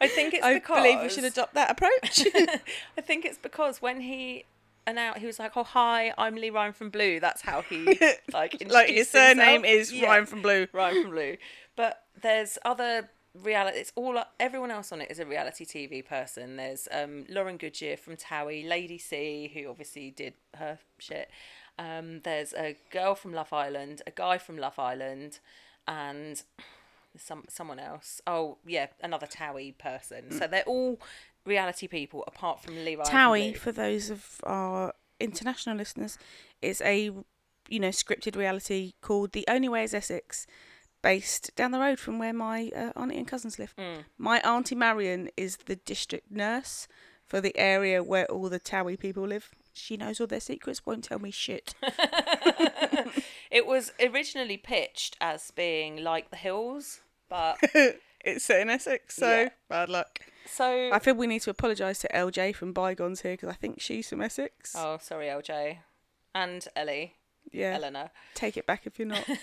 I 0.01 0.07
think 0.07 0.33
it's 0.33 0.43
I 0.45 0.53
because 0.55 0.77
believe 0.83 1.01
we 1.01 1.09
should 1.09 1.23
adopt 1.23 1.53
that 1.53 1.71
approach. 1.71 2.25
I 2.97 3.01
think 3.01 3.25
it's 3.25 3.37
because 3.37 3.81
when 3.81 4.01
he 4.01 4.45
and 4.87 4.99
announced 4.99 5.19
he 5.21 5.25
was 5.25 5.39
like, 5.39 5.53
"Oh 5.55 5.63
hi, 5.63 6.13
I'm 6.17 6.35
Lee 6.35 6.49
Ryan 6.51 6.73
from 6.73 6.89
Blue." 6.89 7.19
That's 7.19 7.41
how 7.41 7.61
he 7.61 7.97
like 8.33 8.61
like 8.69 8.89
his 8.89 9.09
surname 9.09 9.63
himself. 9.63 9.65
is 9.65 9.93
Yeah. 9.93 10.07
Ryan 10.07 10.25
from 10.25 10.41
Blue. 10.41 10.67
Ryan 10.73 11.01
from 11.03 11.11
Blue. 11.11 11.37
But 11.75 12.03
there's 12.21 12.57
other 12.63 13.09
reality. 13.43 13.79
It's 13.79 13.91
all 13.95 14.21
everyone 14.39 14.71
else 14.71 14.91
on 14.91 15.01
it 15.01 15.11
is 15.11 15.19
a 15.19 15.25
reality 15.25 15.65
TV 15.65 16.05
person. 16.05 16.57
There's 16.57 16.87
um, 16.91 17.25
Lauren 17.29 17.57
Goodger 17.57 17.97
from 17.97 18.15
Towie, 18.15 18.67
Lady 18.67 18.97
C, 18.97 19.51
who 19.53 19.69
obviously 19.69 20.11
did 20.11 20.33
her 20.55 20.79
shit. 20.99 21.29
Um, 21.77 22.21
there's 22.21 22.53
a 22.53 22.77
girl 22.91 23.15
from 23.15 23.33
Love 23.33 23.51
Island, 23.51 24.01
a 24.07 24.11
guy 24.11 24.37
from 24.37 24.57
Love 24.57 24.79
Island, 24.79 25.39
and 25.87 26.41
some 27.17 27.43
someone 27.49 27.79
else. 27.79 28.21
Oh 28.25 28.57
yeah, 28.65 28.87
another 29.01 29.27
Towie 29.27 29.77
person. 29.77 30.31
So 30.31 30.47
they're 30.47 30.63
all 30.63 30.99
reality 31.45 31.87
people 31.87 32.23
apart 32.27 32.61
from 32.61 32.75
Ryan. 32.75 32.97
Towie, 32.99 33.57
for 33.57 33.71
those 33.71 34.09
of 34.09 34.39
our 34.43 34.93
international 35.19 35.75
listeners, 35.75 36.17
is 36.61 36.81
a 36.81 37.11
you 37.67 37.79
know 37.79 37.89
scripted 37.89 38.35
reality 38.35 38.93
called 39.01 39.33
The 39.33 39.45
Only 39.47 39.69
Way 39.69 39.83
Is 39.83 39.93
Essex, 39.93 40.47
based 41.05 41.55
down 41.55 41.69
the 41.69 41.79
road 41.79 41.99
from 41.99 42.17
where 42.17 42.33
my 42.33 42.71
uh, 42.75 42.91
auntie 42.99 43.17
and 43.17 43.27
cousins 43.27 43.59
live. 43.59 43.75
Mm. 43.77 44.05
My 44.17 44.39
auntie 44.39 44.73
Marion 44.73 45.29
is 45.37 45.57
the 45.67 45.75
district 45.75 46.31
nurse 46.31 46.87
for 47.23 47.39
the 47.39 47.55
area 47.55 48.01
where 48.01 48.25
all 48.25 48.49
the 48.49 48.59
Towie 48.59 48.97
people 48.99 49.23
live. 49.27 49.51
She 49.71 49.97
knows 49.97 50.19
all 50.19 50.25
their 50.25 50.39
secrets, 50.39 50.83
won't 50.85 51.03
tell 51.03 51.19
me 51.19 51.29
shit. 51.31 51.75
It 53.51 53.67
was 53.67 53.93
originally 54.01 54.57
pitched 54.57 55.15
as 55.21 55.51
being 55.51 56.03
like 56.03 56.29
The 56.29 56.35
Hills, 56.35 57.01
but 57.29 57.57
it's 58.25 58.43
set 58.43 58.61
in 58.61 58.69
Essex, 58.69 59.15
so 59.15 59.29
Yeah. 59.43 59.49
bad 59.69 59.87
luck. 59.89 60.19
so 60.45 60.89
I 60.91 60.99
feel 60.99 61.13
we 61.15 61.27
need 61.27 61.41
to 61.43 61.51
apologise 61.51 61.99
to 61.99 62.09
LJ 62.09 62.55
from 62.55 62.73
Bygones 62.73 63.21
here 63.21 63.33
because 63.33 63.49
I 63.49 63.53
think 63.53 63.79
she's 63.79 64.09
from 64.09 64.21
Essex. 64.21 64.73
Oh, 64.77 64.97
sorry, 64.99 65.27
LJ. 65.27 65.77
And 66.33 66.67
Ellie, 66.75 67.13
yeah, 67.51 67.75
Eleanor. 67.75 68.09
take 68.33 68.57
it 68.57 68.65
back 68.65 68.85
if 68.87 68.99
you're 68.99 69.07
not. 69.07 69.23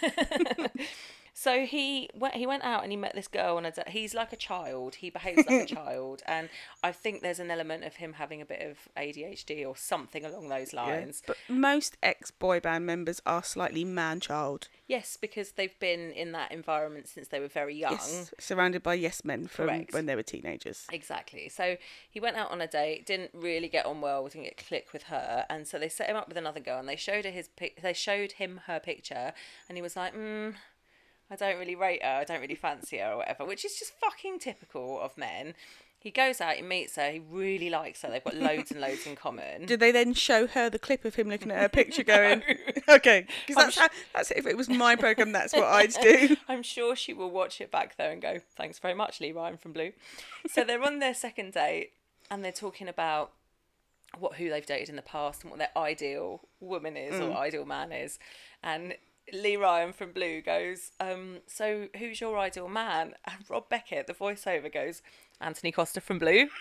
So 1.34 1.64
he 1.64 2.10
went. 2.14 2.34
He 2.34 2.46
went 2.46 2.62
out 2.62 2.82
and 2.82 2.92
he 2.92 2.96
met 2.96 3.14
this 3.14 3.28
girl, 3.28 3.56
and 3.56 3.72
he's 3.88 4.14
like 4.14 4.32
a 4.32 4.36
child. 4.36 4.96
He 4.96 5.08
behaves 5.08 5.46
like 5.48 5.70
a 5.70 5.74
child, 5.74 6.22
and 6.26 6.50
I 6.82 6.92
think 6.92 7.22
there's 7.22 7.38
an 7.38 7.50
element 7.50 7.84
of 7.84 7.96
him 7.96 8.14
having 8.14 8.42
a 8.42 8.44
bit 8.44 8.60
of 8.60 8.76
ADHD 8.96 9.66
or 9.66 9.74
something 9.74 10.24
along 10.24 10.50
those 10.50 10.72
lines. 10.74 11.22
But 11.26 11.38
most 11.48 11.96
ex 12.02 12.30
boy 12.30 12.60
band 12.60 12.84
members 12.84 13.22
are 13.24 13.42
slightly 13.42 13.82
man 13.82 14.20
child. 14.20 14.68
Yes, 14.86 15.16
because 15.16 15.52
they've 15.52 15.78
been 15.78 16.12
in 16.12 16.32
that 16.32 16.52
environment 16.52 17.08
since 17.08 17.28
they 17.28 17.40
were 17.40 17.48
very 17.48 17.74
young. 17.74 17.92
Yes, 17.92 18.34
surrounded 18.38 18.82
by 18.82 18.94
yes 18.94 19.24
men 19.24 19.46
from 19.46 19.68
Correct. 19.68 19.94
when 19.94 20.04
they 20.04 20.14
were 20.14 20.22
teenagers. 20.22 20.86
Exactly. 20.92 21.48
So 21.48 21.78
he 22.10 22.20
went 22.20 22.36
out 22.36 22.50
on 22.50 22.60
a 22.60 22.66
date, 22.66 23.06
didn't 23.06 23.30
really 23.32 23.68
get 23.68 23.86
on 23.86 24.02
well, 24.02 24.28
didn't 24.28 24.44
get 24.44 24.58
click 24.58 24.88
with 24.92 25.04
her, 25.04 25.46
and 25.48 25.66
so 25.66 25.78
they 25.78 25.88
set 25.88 26.10
him 26.10 26.16
up 26.16 26.28
with 26.28 26.36
another 26.36 26.60
girl, 26.60 26.78
and 26.78 26.88
they 26.88 26.96
showed 26.96 27.24
her 27.24 27.30
his. 27.30 27.48
They 27.82 27.94
showed 27.94 28.32
him 28.32 28.60
her 28.66 28.78
picture, 28.78 29.32
and 29.66 29.78
he 29.78 29.82
was 29.82 29.96
like, 29.96 30.14
mm, 30.14 30.54
I 31.32 31.36
don't 31.36 31.58
really 31.58 31.74
rate 31.74 32.02
her, 32.02 32.10
I 32.10 32.24
don't 32.24 32.42
really 32.42 32.54
fancy 32.54 32.98
her, 32.98 33.12
or 33.12 33.16
whatever, 33.18 33.46
which 33.46 33.64
is 33.64 33.78
just 33.78 33.94
fucking 33.98 34.38
typical 34.38 35.00
of 35.00 35.16
men. 35.16 35.54
He 35.98 36.10
goes 36.10 36.42
out, 36.42 36.56
he 36.56 36.62
meets 36.62 36.96
her, 36.96 37.10
he 37.10 37.20
really 37.20 37.70
likes 37.70 38.02
her. 38.02 38.10
They've 38.10 38.22
got 38.22 38.36
loads 38.36 38.70
and 38.70 38.80
loads 38.82 39.06
in 39.06 39.16
common. 39.16 39.64
Did 39.64 39.80
they 39.80 39.92
then 39.92 40.12
show 40.12 40.46
her 40.48 40.68
the 40.68 40.78
clip 40.78 41.06
of 41.06 41.14
him 41.14 41.30
looking 41.30 41.50
at 41.50 41.58
her 41.58 41.68
picture 41.70 42.02
going, 42.02 42.42
okay, 42.86 43.26
because 43.46 43.64
that's, 43.64 43.74
sure- 43.74 43.88
that's 44.12 44.30
if 44.32 44.46
it 44.46 44.58
was 44.58 44.68
my 44.68 44.94
program, 44.94 45.32
that's 45.32 45.54
what 45.54 45.64
I'd 45.64 45.94
do. 45.94 46.36
I'm 46.48 46.62
sure 46.62 46.94
she 46.94 47.14
will 47.14 47.30
watch 47.30 47.62
it 47.62 47.70
back 47.70 47.96
there 47.96 48.10
and 48.10 48.20
go, 48.20 48.40
thanks 48.54 48.78
very 48.78 48.94
much, 48.94 49.18
Lee 49.18 49.32
Ryan 49.32 49.56
from 49.56 49.72
Blue. 49.72 49.92
So 50.50 50.64
they're 50.64 50.82
on 50.82 50.98
their 50.98 51.14
second 51.14 51.54
date 51.54 51.92
and 52.30 52.44
they're 52.44 52.52
talking 52.52 52.88
about 52.88 53.32
what 54.18 54.34
who 54.34 54.50
they've 54.50 54.66
dated 54.66 54.90
in 54.90 54.96
the 54.96 55.02
past 55.02 55.42
and 55.42 55.50
what 55.50 55.58
their 55.58 55.70
ideal 55.78 56.42
woman 56.60 56.98
is 56.98 57.14
or 57.14 57.30
mm. 57.30 57.36
ideal 57.36 57.64
man 57.64 57.90
is. 57.90 58.18
And 58.62 58.94
Lee 59.32 59.56
Ryan 59.56 59.92
from 59.92 60.12
Blue 60.12 60.40
goes, 60.42 60.90
um, 61.00 61.38
so 61.46 61.88
who's 61.98 62.20
your 62.20 62.38
ideal 62.38 62.68
man? 62.68 63.14
And 63.24 63.36
Rob 63.48 63.68
Beckett, 63.68 64.06
the 64.06 64.14
voiceover, 64.14 64.72
goes, 64.72 65.02
Antony 65.40 65.72
Costa 65.72 66.00
from 66.00 66.18
Blue. 66.18 66.48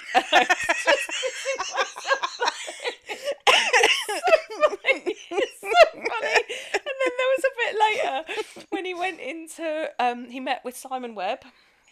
So 5.61 5.69
funny. 5.93 6.43
And 6.73 6.83
then 6.83 7.13
there 7.17 7.31
was 7.35 7.43
a 7.45 7.55
bit 7.57 7.75
later 7.79 8.65
when 8.69 8.85
he 8.85 8.93
went 8.93 9.19
into 9.19 9.89
um 9.99 10.29
he 10.29 10.39
met 10.39 10.63
with 10.65 10.75
Simon 10.75 11.15
Webb, 11.15 11.43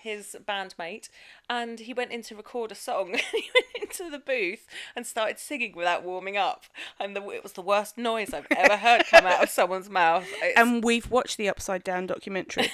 his 0.02 0.36
bandmate, 0.48 1.10
and 1.50 1.80
he 1.80 1.94
went 1.94 2.12
in 2.12 2.22
to 2.24 2.36
record 2.36 2.72
a 2.72 2.76
song. 2.76 3.20
he 3.32 3.50
went 3.54 3.84
into 3.84 4.10
the 4.10 4.20
booth 4.20 4.66
and 4.96 5.06
started 5.06 5.40
singing 5.40 5.76
without 5.76 6.04
warming 6.04 6.38
up, 6.38 6.66
and 7.00 7.16
the, 7.16 7.30
it 7.30 7.44
was 7.44 7.54
the 7.54 7.62
worst 7.62 7.98
noise 7.98 8.34
I've 8.34 8.48
ever 8.52 8.78
heard 8.78 9.04
come 9.10 9.26
out 9.26 9.44
of 9.44 9.50
someone's 9.50 9.90
mouth. 9.90 10.26
It's, 10.42 10.60
And 10.60 10.84
we've 10.84 11.10
watched 11.10 11.38
the 11.38 11.50
Upside 11.50 11.84
Down 11.84 12.08
documentary. 12.08 12.72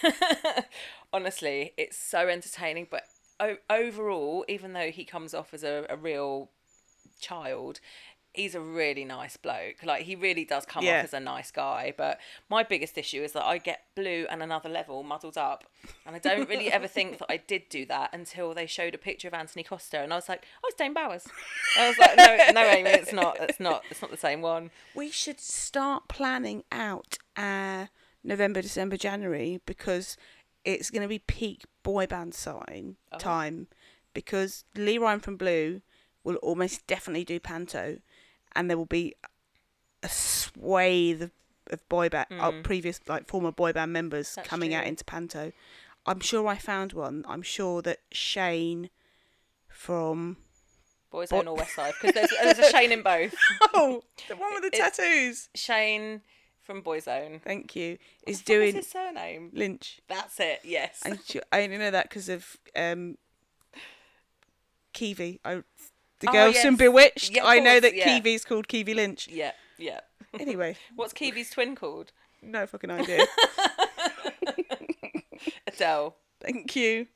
honestly, 1.14 1.74
it's 1.78 1.98
so 1.98 2.28
entertaining. 2.28 2.88
But 2.90 3.04
o- 3.40 3.58
overall, 3.70 4.46
even 4.48 4.74
though 4.74 4.92
he 4.92 5.06
comes 5.06 5.34
off 5.34 5.54
as 5.54 5.64
a, 5.64 5.86
a 5.90 5.96
real 5.96 6.50
child, 7.20 7.80
he's 8.36 8.56
a 8.56 8.60
really 8.60 9.06
nice 9.06 9.38
bloke. 9.38 9.84
Like 9.84 10.04
he 10.04 10.16
really 10.16 10.46
does 10.46 10.66
come 10.66 10.84
Yeah. 10.84 11.00
off 11.00 11.06
as 11.06 11.14
a 11.14 11.20
nice 11.20 11.52
guy. 11.52 11.94
But 11.96 12.20
my 12.50 12.64
biggest 12.64 12.98
issue 12.98 13.24
is 13.24 13.32
that 13.34 13.46
I 13.46 13.58
get 13.58 13.86
blue 13.96 14.26
and 14.30 14.44
another 14.44 14.70
level 14.70 15.04
muddled 15.04 15.38
up, 15.38 15.66
and 16.06 16.16
I 16.16 16.20
don't 16.20 16.48
really 16.50 16.72
ever 16.72 16.88
think 16.88 17.18
that 17.20 17.28
I 17.30 17.38
did 17.38 17.70
do 17.70 17.86
that 17.88 18.14
until 18.14 18.54
they 18.54 18.66
showed 18.66 18.94
a 18.96 18.98
picture 18.98 19.28
of 19.28 19.34
Antony 19.34 19.64
Costa, 19.64 20.00
and 20.00 20.14
I 20.14 20.16
was 20.16 20.30
like, 20.30 20.46
oh, 20.64 20.68
it's 20.68 20.78
Dane 20.78 20.94
Bowers. 20.94 21.28
I 21.78 21.88
was 21.88 21.98
like, 21.98 22.18
no, 22.18 22.62
no, 22.62 22.68
Amy, 22.68 22.90
it's 22.90 23.14
not. 23.14 23.38
It's 23.42 23.60
not. 23.60 23.84
It's 23.90 24.02
not 24.02 24.12
the 24.12 24.18
same 24.18 24.42
one. 24.42 24.72
we 24.94 25.10
should 25.10 25.40
start 25.40 26.08
planning 26.08 26.64
out 26.72 27.18
our 27.38 27.90
November, 28.24 28.62
December, 28.62 28.98
January 28.98 29.62
because 29.66 30.18
it's 30.64 30.90
going 30.90 31.04
to 31.04 31.08
be 31.08 31.20
peak 31.20 31.64
boy 31.84 32.08
band 32.08 32.34
sign 32.34 32.96
oh. 33.12 33.18
time 33.18 33.68
because 34.14 34.66
Lee 34.76 34.98
Ryan 34.98 35.20
from 35.20 35.38
Blue 35.38 35.82
will 36.24 36.36
almost 36.38 36.88
definitely 36.88 37.24
do 37.24 37.40
Panto 37.40 38.00
and 38.56 38.70
there 38.70 38.78
will 38.78 38.86
be 38.86 39.16
a 40.04 40.10
swathe 40.10 41.22
of, 41.24 41.32
of 41.72 41.88
boy 41.90 42.10
band, 42.10 42.28
uh, 42.40 42.52
previous 42.64 43.00
like 43.08 43.28
former 43.28 43.52
boy 43.52 43.74
band 43.74 43.92
members 43.94 44.30
Mm. 44.30 44.36
That's 44.36 44.48
coming 44.48 44.74
out 44.74 44.86
into 44.86 45.04
Panto. 45.04 45.52
I'm 46.06 46.20
sure 46.20 46.48
I 46.48 46.58
found 46.58 46.94
one. 46.94 47.26
I'm 47.28 47.42
sure 47.42 47.82
that 47.82 48.00
Shane 48.12 48.90
from 49.68 50.38
Boyzone 51.12 51.48
or 51.48 51.56
West 51.56 51.76
Side 51.76 51.94
because 52.00 52.14
there's, 52.14 52.30
there's 52.44 52.60
a 52.60 52.72
Shane 52.72 52.92
in 52.92 53.02
both. 53.02 53.34
oh 53.74 54.04
the 54.28 54.36
one 54.36 54.54
with 54.54 54.64
the 54.72 54.78
It- 54.78 54.80
tattoos. 54.80 55.50
Shane 55.56 56.22
from 56.62 56.82
Boyzone. 56.82 57.42
Thank 57.42 57.76
you. 57.76 57.98
Is 58.28 58.40
What 58.40 58.46
doing 58.46 58.76
his 58.76 58.88
surname? 58.88 59.52
Lynch. 59.54 60.00
That's 60.08 60.40
it. 60.40 60.62
Yes. 60.64 61.02
And 61.06 61.20
I 61.52 61.64
only 61.64 61.78
know 61.78 61.92
that 61.92 62.10
because 62.10 62.28
of 62.30 62.58
um, 62.76 63.18
Keavy. 64.94 65.40
I, 65.46 65.64
the 66.20 66.30
Oh, 66.30 66.32
girls 66.32 66.58
from. 66.62 66.76
B*Witched. 66.76 67.36
Yeah, 67.36 67.46
I 67.46 67.60
know 67.60 67.80
that 67.80 67.96
yeah. 67.96 68.08
Keavy's 68.20 68.46
called 68.46 68.68
Keavy 68.68 68.96
Lynch. 68.96 69.28
Yeah. 69.28 69.52
Yeah. 69.78 70.00
Anyway, 70.40 70.76
What's 70.96 71.14
Keavy's 71.14 71.50
twin 71.50 71.76
called? 71.76 72.12
no 72.42 72.66
fucking 72.68 72.92
idea. 73.02 73.26
Edele. 75.70 76.14
Thank 76.42 76.76
you. 76.76 77.08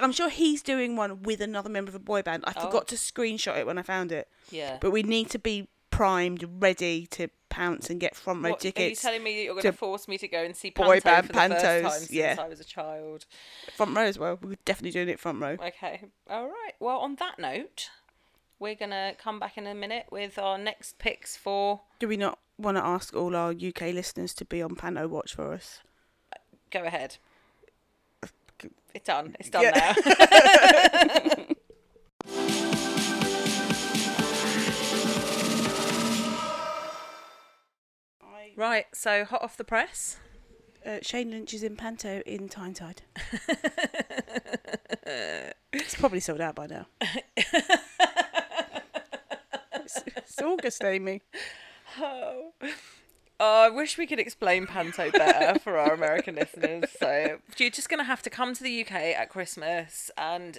I'm 0.00 0.12
sure 0.12 0.28
he's 0.28 0.62
doing 0.62 0.96
one 0.96 1.22
with 1.22 1.40
another 1.40 1.68
member 1.68 1.90
of 1.90 1.94
a 1.94 1.98
boy 2.00 2.22
band. 2.22 2.44
I 2.46 2.52
Oh. 2.56 2.62
forgot 2.66 2.88
to 2.88 2.96
screenshot 2.96 3.56
it 3.58 3.66
when 3.66 3.78
I 3.78 3.82
found 3.82 4.10
it. 4.10 4.28
Yeah. 4.50 4.78
But 4.80 4.90
we 4.90 5.02
need 5.02 5.30
to 5.30 5.38
be 5.38 5.68
primed, 5.96 6.46
ready 6.60 7.06
to 7.06 7.28
pounce 7.48 7.88
and 7.88 7.98
get 7.98 8.14
front 8.14 8.42
row 8.44 8.50
What, 8.50 8.62
are 8.62 8.68
you 8.68 8.72
tickets. 8.72 9.00
telling 9.00 9.22
me 9.22 9.36
that 9.36 9.42
you're 9.44 9.54
going 9.54 9.62
to 9.62 9.70
to 9.72 9.76
force 9.76 10.06
me 10.08 10.18
to 10.18 10.28
go 10.28 10.42
and 10.42 10.54
see 10.54 10.70
boy 10.70 11.00
Panto 11.00 11.04
band 11.04 11.26
for 11.26 11.32
the 11.32 11.38
first 11.38 11.64
pantos, 11.64 11.82
time 11.82 11.90
since 11.92 12.10
yeah. 12.12 12.36
I 12.38 12.48
was 12.48 12.60
a 12.60 12.64
child? 12.64 13.24
Front 13.74 13.96
row 13.96 14.02
as 14.02 14.18
well. 14.18 14.38
We're 14.42 14.56
definitely 14.66 14.90
doing 14.90 15.08
it 15.08 15.18
front 15.18 15.40
row. 15.40 15.56
Okay. 15.60 16.02
All 16.28 16.46
right. 16.48 16.72
Well, 16.80 16.98
on 16.98 17.14
that 17.16 17.38
note, 17.38 17.88
we're 18.58 18.74
going 18.74 18.90
to 18.90 19.14
come 19.18 19.38
back 19.38 19.56
in 19.56 19.66
a 19.66 19.74
minute 19.74 20.06
with 20.10 20.38
our 20.38 20.58
next 20.58 20.98
picks 20.98 21.36
for. 21.36 21.80
Do 21.98 22.08
we 22.08 22.18
not 22.18 22.38
want 22.58 22.76
to 22.76 22.84
ask 22.84 23.14
all 23.16 23.34
our 23.34 23.50
UK 23.52 23.92
listeners 23.94 24.34
to 24.34 24.44
be 24.44 24.60
on 24.60 24.74
Panto 24.76 25.08
Watch 25.08 25.34
for 25.34 25.52
us? 25.54 25.80
Go 26.70 26.84
ahead. 26.84 27.16
It's 28.94 29.04
done. 29.06 29.36
It's 29.38 29.50
done 29.50 29.62
Yeah. 29.62 29.94
now. 29.94 31.36
right. 38.56 38.86
So, 38.94 39.24
hot 39.24 39.42
off 39.42 39.56
the 39.56 39.64
press. 39.64 40.18
Uh, 40.84 40.98
Shane 41.02 41.30
Lynch 41.30 41.52
is 41.54 41.62
in 41.62 41.76
Panto 41.76 42.22
in 42.26 42.48
Tyneside. 42.48 43.02
it's 45.72 45.94
probably 45.96 46.20
sold 46.20 46.40
out 46.40 46.54
by 46.54 46.66
now. 46.66 46.86
it's, 49.74 50.02
it's 50.06 50.40
August, 50.40 50.84
Amy. 50.84 51.22
Oh. 51.98 52.52
Oh, 53.38 53.64
I 53.64 53.68
wish 53.68 53.98
we 53.98 54.06
could 54.06 54.18
explain 54.18 54.66
Panto 54.66 55.10
better 55.10 55.58
for 55.58 55.76
our 55.76 55.92
American 55.92 56.36
listeners. 56.36 56.84
So 56.98 57.38
you're 57.58 57.68
just 57.70 57.90
going 57.90 57.98
to 57.98 58.04
have 58.04 58.22
to 58.22 58.30
come 58.30 58.54
to 58.54 58.62
the 58.62 58.80
UK 58.80 58.92
at 58.92 59.28
Christmas 59.28 60.10
and 60.16 60.58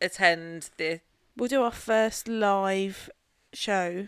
attend 0.00 0.70
the. 0.76 1.00
We'll 1.36 1.48
do 1.48 1.62
our 1.62 1.72
first 1.72 2.28
live 2.28 3.10
show 3.52 4.06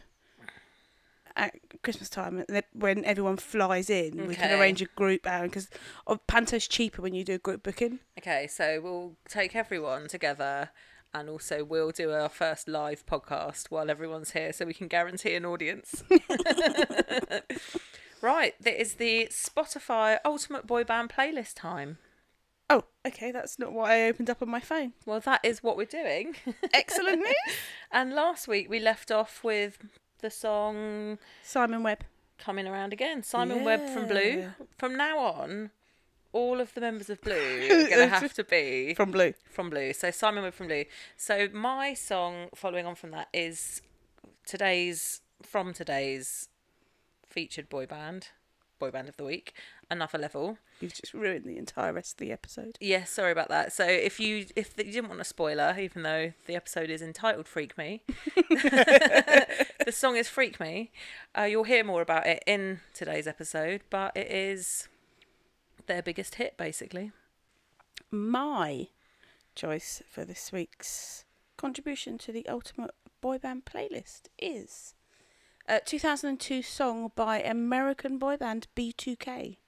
at 1.37 1.55
Christmas 1.83 2.09
time 2.09 2.45
when 2.73 3.05
everyone 3.05 3.37
flies 3.37 3.91
in. 3.91 4.27
We 4.27 4.35
can 4.35 4.59
arrange 4.59 4.83
a 4.83 4.87
group 4.87 5.27
out 5.27 5.45
because 5.45 5.69
oh, 6.07 6.19
Panto's 6.29 6.69
cheaper 6.69 7.03
when 7.03 7.15
you 7.15 7.25
do 7.25 7.35
a 7.35 7.39
group 7.39 7.63
booking. 7.63 8.01
Okay, 8.19 8.47
so 8.47 8.81
we'll 8.83 9.17
take 9.29 9.57
everyone 9.57 10.09
together 10.09 10.71
and 11.13 11.29
also 11.29 11.65
we'll 11.65 11.91
do 11.91 12.11
our 12.11 12.29
first 12.29 12.69
live 12.69 13.07
podcast 13.07 13.71
while 13.71 13.91
everyone's 13.91 14.33
here 14.33 14.53
so 14.53 14.65
we 14.65 14.75
can 14.75 14.89
guarantee 14.89 15.35
an 15.35 15.45
audience. 15.45 16.03
right, 18.21 18.55
that 18.61 18.81
is 18.81 18.95
the 18.95 19.29
Spotify 19.31 20.19
Ultimate 20.25 20.67
Boy 20.67 20.85
Band 20.85 21.11
playlist 21.11 21.55
time. 21.55 21.99
Oh, 22.71 22.85
okay, 23.07 23.31
that's 23.31 23.59
not 23.59 23.73
what 23.73 23.91
I 23.91 24.09
opened 24.09 24.31
up 24.31 24.41
on 24.41 24.49
my 24.49 24.61
phone. 24.61 24.95
Well, 25.05 25.21
that 25.21 25.41
is 25.45 25.63
what 25.63 25.77
we're 25.77 25.85
doing. 25.85 26.35
Excellent 26.73 27.19
news. 27.19 27.57
and 27.93 28.15
last 28.15 28.49
week 28.49 28.71
we 28.71 28.81
left 28.81 29.11
off 29.11 29.45
with 29.45 29.79
the 30.25 30.31
song 30.31 31.19
Simon 31.43 31.83
Webb. 31.83 32.01
coming 32.39 32.67
around 32.67 32.95
again. 32.95 33.23
Simon 33.23 33.63
Webb 33.63 33.87
from 33.91 34.09
Blue. 34.09 34.53
From 34.79 34.97
now 34.97 35.19
on, 35.19 35.71
all 36.33 36.63
of 36.63 36.73
the 36.73 36.81
members 36.81 37.11
of 37.11 37.21
Blue 37.21 37.35
are 37.71 37.89
going 37.91 37.91
to 37.91 38.07
have 38.09 38.33
to 38.33 38.43
be 38.43 38.95
From 38.95 39.11
Blue. 39.11 39.35
from 39.51 39.69
Blue. 39.69 39.93
So 39.93 40.11
Simon 40.11 40.43
Webb 40.43 40.55
from 40.55 40.69
Blue. 40.69 40.87
So 41.19 41.49
my 41.53 41.93
song 41.93 42.49
following 42.55 42.87
on 42.87 42.95
from 42.95 43.11
that 43.11 43.29
is 43.35 43.83
today's 44.47 45.21
from 45.43 45.75
today's 45.75 46.49
featured 47.29 47.69
boy 47.69 47.85
band, 47.85 48.29
boy 48.79 48.91
band 48.91 49.11
of 49.11 49.19
the 49.19 49.25
week, 49.25 49.53
Another 49.91 50.17
Level. 50.17 50.57
You've 50.81 50.95
just 50.95 51.13
ruined 51.15 51.45
the 51.45 51.57
entire 51.59 51.93
rest 51.93 52.15
of 52.15 52.19
the 52.19 52.33
episode. 52.33 52.77
Yes, 52.81 53.11
sorry 53.11 53.31
about 53.31 53.49
that. 53.51 53.73
So 53.73 53.85
if 53.87 54.19
you 54.19 54.47
if 54.57 54.75
you 54.79 54.85
didn't 54.85 55.09
want 55.09 55.21
a 55.21 55.25
spoiler, 55.25 55.77
even 55.79 56.03
though 56.03 56.33
the 56.47 56.57
episode 56.57 56.91
is 56.91 57.01
entitled 57.03 57.47
"Freak 57.47 57.77
Me," 57.79 58.03
the 59.85 59.93
song 59.93 60.17
is 60.17 60.29
"Freak 60.29 60.59
Me." 60.61 60.91
Uh, 61.37 61.43
you'll 61.43 61.65
hear 61.65 61.85
more 61.85 62.03
about 62.03 62.27
it 62.27 62.43
in 62.47 62.81
today's 62.93 63.27
episode, 63.27 63.83
but 63.91 64.17
it 64.17 64.31
is 64.31 64.89
Their 65.87 66.03
biggest 66.03 66.37
hit, 66.37 66.57
basically. 66.57 67.13
My 68.11 68.89
choice 69.55 70.03
for 70.11 70.25
this 70.25 70.51
week's 70.51 71.25
contribution 71.57 72.17
to 72.19 72.33
the 72.33 72.47
Ultimate 72.49 72.93
Boy 73.21 73.37
Band 73.39 73.67
playlist 73.67 74.23
is 74.39 74.95
a 75.69 75.81
2002 75.81 76.63
song 76.63 77.13
by 77.15 77.41
American 77.41 78.19
boy 78.19 78.37
band 78.37 78.67
B2K. 78.77 79.59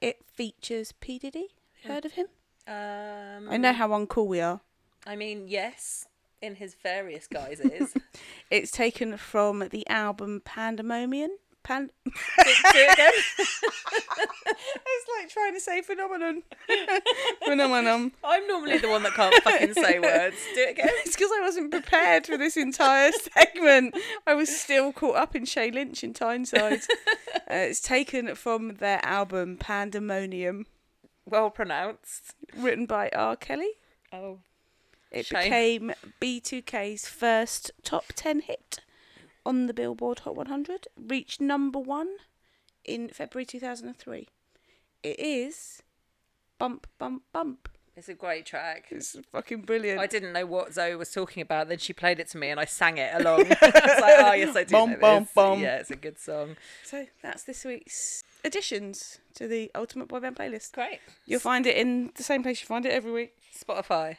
It 0.00 0.24
features 0.32 0.92
P. 1.00 1.18
Diddy. 1.18 1.48
Heard 1.84 2.04
of 2.04 2.12
him? 2.12 2.26
Um, 2.66 3.48
I 3.50 3.56
know 3.58 3.72
how 3.72 3.88
uncool 3.88 4.26
we 4.26 4.40
are. 4.40 4.60
I 5.06 5.16
mean, 5.16 5.48
yes, 5.48 6.06
in 6.42 6.54
his 6.56 6.74
various 6.82 7.26
guises. 7.26 7.94
It's 8.50 8.72
taken 8.72 9.16
from 9.16 9.68
the 9.70 9.86
album 9.88 10.42
Pandemonium. 10.44 11.30
Pan- 11.62 11.90
do 12.04 12.10
it 12.34 12.92
again. 12.94 13.12
it's 13.38 15.06
like 15.18 15.28
trying 15.30 15.54
to 15.54 15.60
say 15.60 15.82
phenomenon. 15.82 16.42
phenomenon. 17.44 18.12
I'm 18.24 18.46
normally 18.48 18.78
the 18.78 18.88
one 18.88 19.02
that 19.04 19.12
can't 19.14 19.34
fucking 19.44 19.74
say 19.74 19.98
words. 20.00 20.36
Do 20.54 20.62
it 20.62 20.70
again. 20.70 20.88
It's 21.04 21.14
because 21.14 21.30
I 21.36 21.40
wasn't 21.42 21.70
prepared 21.70 22.26
for 22.26 22.36
this 22.36 22.56
entire 22.56 23.12
segment. 23.12 23.94
I 24.26 24.34
was 24.34 24.48
still 24.58 24.92
caught 24.92 25.16
up 25.16 25.36
in 25.36 25.44
Shay 25.44 25.70
Lynch 25.70 26.02
in 26.02 26.12
Tyneside. 26.12 26.80
Uh, 27.36 27.36
it's 27.68 27.80
taken 27.80 28.34
from 28.34 28.76
their 28.76 29.04
album 29.04 29.56
Pandemonium, 29.58 30.66
Well 31.24 31.50
pronounced. 31.50 32.34
written 32.56 32.86
by 32.86 33.10
R. 33.14 33.36
Kelly. 33.36 33.70
Oh. 34.12 34.40
It 35.10 35.26
Shame. 35.26 35.42
became 35.42 35.92
B2K's 36.20 37.08
first 37.08 37.70
top 37.82 38.06
10 38.14 38.40
hit 38.42 38.80
on 39.44 39.66
the 39.66 39.74
Billboard 39.74 40.20
Hot 40.20 40.36
100, 40.36 40.86
reached 40.96 41.40
number 41.40 41.78
one 41.78 42.08
in 42.84 43.08
February 43.08 43.44
2003. 43.44 44.28
It 45.02 45.18
is 45.18 45.82
Bump, 46.58 46.86
Bump, 46.98 47.22
Bump. 47.32 47.68
It's 47.96 48.08
a 48.08 48.14
great 48.14 48.46
track. 48.46 48.86
It's 48.90 49.16
fucking 49.32 49.62
brilliant. 49.62 49.98
I 50.00 50.06
didn't 50.06 50.32
know 50.32 50.46
what 50.46 50.72
Zoe 50.72 50.94
was 50.94 51.10
talking 51.12 51.42
about. 51.42 51.68
Then 51.68 51.78
she 51.78 51.92
played 51.92 52.18
it 52.20 52.28
to 52.28 52.38
me, 52.38 52.48
and 52.48 52.58
I 52.60 52.64
sang 52.64 52.96
it 52.98 53.12
along. 53.14 53.40
I 53.60 53.70
was 53.84 54.00
like, 54.00 54.14
"Oh 54.18 54.32
yes, 54.32 54.56
I 54.56 54.64
do 54.64 54.72
Bum, 54.72 54.90
know 54.92 54.96
bum, 54.98 55.22
this." 55.24 55.32
bum. 55.34 55.60
Yeah, 55.60 55.76
it's 55.78 55.90
a 55.90 55.96
good 55.96 56.18
song. 56.18 56.56
So 56.84 57.06
that's 57.22 57.42
this 57.42 57.64
week's 57.64 58.22
additions 58.44 59.18
to 59.34 59.48
the 59.48 59.70
Ultimate 59.74 60.08
Boy 60.08 60.20
Band 60.20 60.36
playlist. 60.36 60.72
Great. 60.72 61.00
You'll 61.26 61.40
find 61.40 61.66
it 61.66 61.76
in 61.76 62.12
the 62.14 62.22
same 62.22 62.42
place 62.42 62.60
you 62.62 62.66
find 62.66 62.86
it 62.86 62.92
every 62.92 63.12
week. 63.12 63.34
Spotify. 63.54 64.16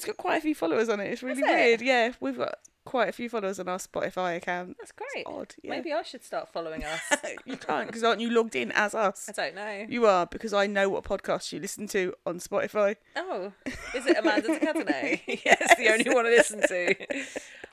It's 0.00 0.06
got 0.06 0.16
quite 0.16 0.38
a 0.38 0.40
few 0.40 0.54
followers 0.54 0.88
on 0.88 0.98
it. 1.00 1.12
It's 1.12 1.22
really 1.22 1.42
it? 1.42 1.44
weird. 1.44 1.82
Yeah, 1.82 2.12
we've 2.20 2.38
got 2.38 2.54
quite 2.86 3.10
a 3.10 3.12
few 3.12 3.28
followers 3.28 3.60
on 3.60 3.68
our 3.68 3.76
Spotify 3.76 4.36
account. 4.36 4.76
That's 4.78 4.92
great. 4.92 5.26
Odd. 5.26 5.54
Yeah. 5.62 5.72
Maybe 5.72 5.92
I 5.92 6.02
should 6.02 6.24
start 6.24 6.48
following 6.48 6.84
us. 6.84 7.00
you 7.44 7.58
can't 7.58 7.86
because 7.86 8.02
aren't 8.02 8.22
you 8.22 8.30
logged 8.30 8.56
in 8.56 8.72
as 8.72 8.94
us? 8.94 9.28
I 9.28 9.32
don't 9.32 9.54
know. 9.54 9.86
You 9.88 10.06
are 10.06 10.24
because 10.26 10.54
I 10.54 10.66
know 10.66 10.88
what 10.88 11.04
podcasts 11.04 11.52
you 11.52 11.60
listen 11.60 11.86
to 11.88 12.14
on 12.24 12.38
Spotify. 12.38 12.96
Oh, 13.14 13.52
is 13.94 14.06
it 14.06 14.16
Amanda 14.16 14.48
Ducatane? 14.58 15.20
yes, 15.44 15.74
the 15.78 15.92
only 15.92 16.08
one 16.08 16.24
I 16.24 16.30
listen 16.30 16.66
to. 16.66 16.94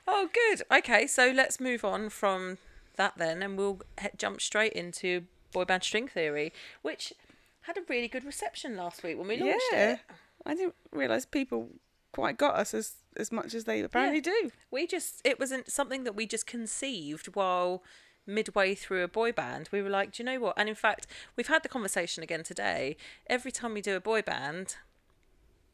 Oh, 0.06 0.28
good. 0.32 0.62
Okay, 0.70 1.06
so 1.06 1.32
let's 1.34 1.58
move 1.58 1.82
on 1.82 2.10
from 2.10 2.58
that 2.96 3.14
then, 3.16 3.42
and 3.42 3.56
we'll 3.56 3.80
he- 4.00 4.08
jump 4.18 4.42
straight 4.42 4.74
into 4.74 5.24
boy 5.52 5.64
band 5.64 5.82
string 5.82 6.08
theory, 6.08 6.52
which 6.82 7.14
had 7.62 7.78
a 7.78 7.82
really 7.88 8.08
good 8.08 8.24
reception 8.24 8.76
last 8.76 9.02
week 9.02 9.16
when 9.18 9.28
we 9.28 9.38
launched 9.38 9.62
yeah, 9.72 9.92
it. 9.94 10.00
I 10.46 10.54
didn't 10.54 10.74
realise 10.92 11.24
people 11.24 11.70
quite 12.12 12.36
got 12.38 12.54
us 12.56 12.74
as 12.74 12.94
as 13.16 13.32
much 13.32 13.54
as 13.54 13.64
they 13.64 13.80
apparently 13.80 14.20
do. 14.20 14.50
We 14.70 14.86
just 14.86 15.20
it 15.24 15.38
wasn't 15.40 15.70
something 15.70 16.04
that 16.04 16.14
we 16.14 16.26
just 16.26 16.46
conceived 16.46 17.34
while 17.34 17.82
midway 18.26 18.74
through 18.74 19.02
a 19.02 19.08
boy 19.08 19.32
band. 19.32 19.68
We 19.72 19.80
were 19.82 19.88
like, 19.88 20.12
do 20.12 20.22
you 20.22 20.26
know 20.26 20.38
what? 20.38 20.54
And 20.58 20.68
in 20.68 20.74
fact, 20.74 21.06
we've 21.36 21.46
had 21.48 21.62
the 21.62 21.68
conversation 21.68 22.22
again 22.22 22.42
today. 22.42 22.96
Every 23.26 23.50
time 23.50 23.72
we 23.74 23.80
do 23.80 23.96
a 23.96 24.00
boy 24.00 24.22
band, 24.22 24.76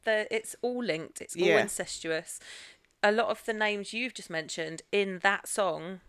the 0.05 0.27
it's 0.35 0.55
all 0.63 0.83
linked. 0.83 1.21
It's 1.21 1.37
all 1.37 1.43
Yeah. 1.43 1.61
incestuous. 1.63 2.39
A 3.03 3.13
lot 3.13 3.29
of 3.29 3.45
the 3.45 3.53
names 3.53 3.93
you've 3.93 4.15
just 4.15 4.31
mentioned 4.31 4.83
in 4.93 5.19
that 5.21 5.47
song 5.49 6.01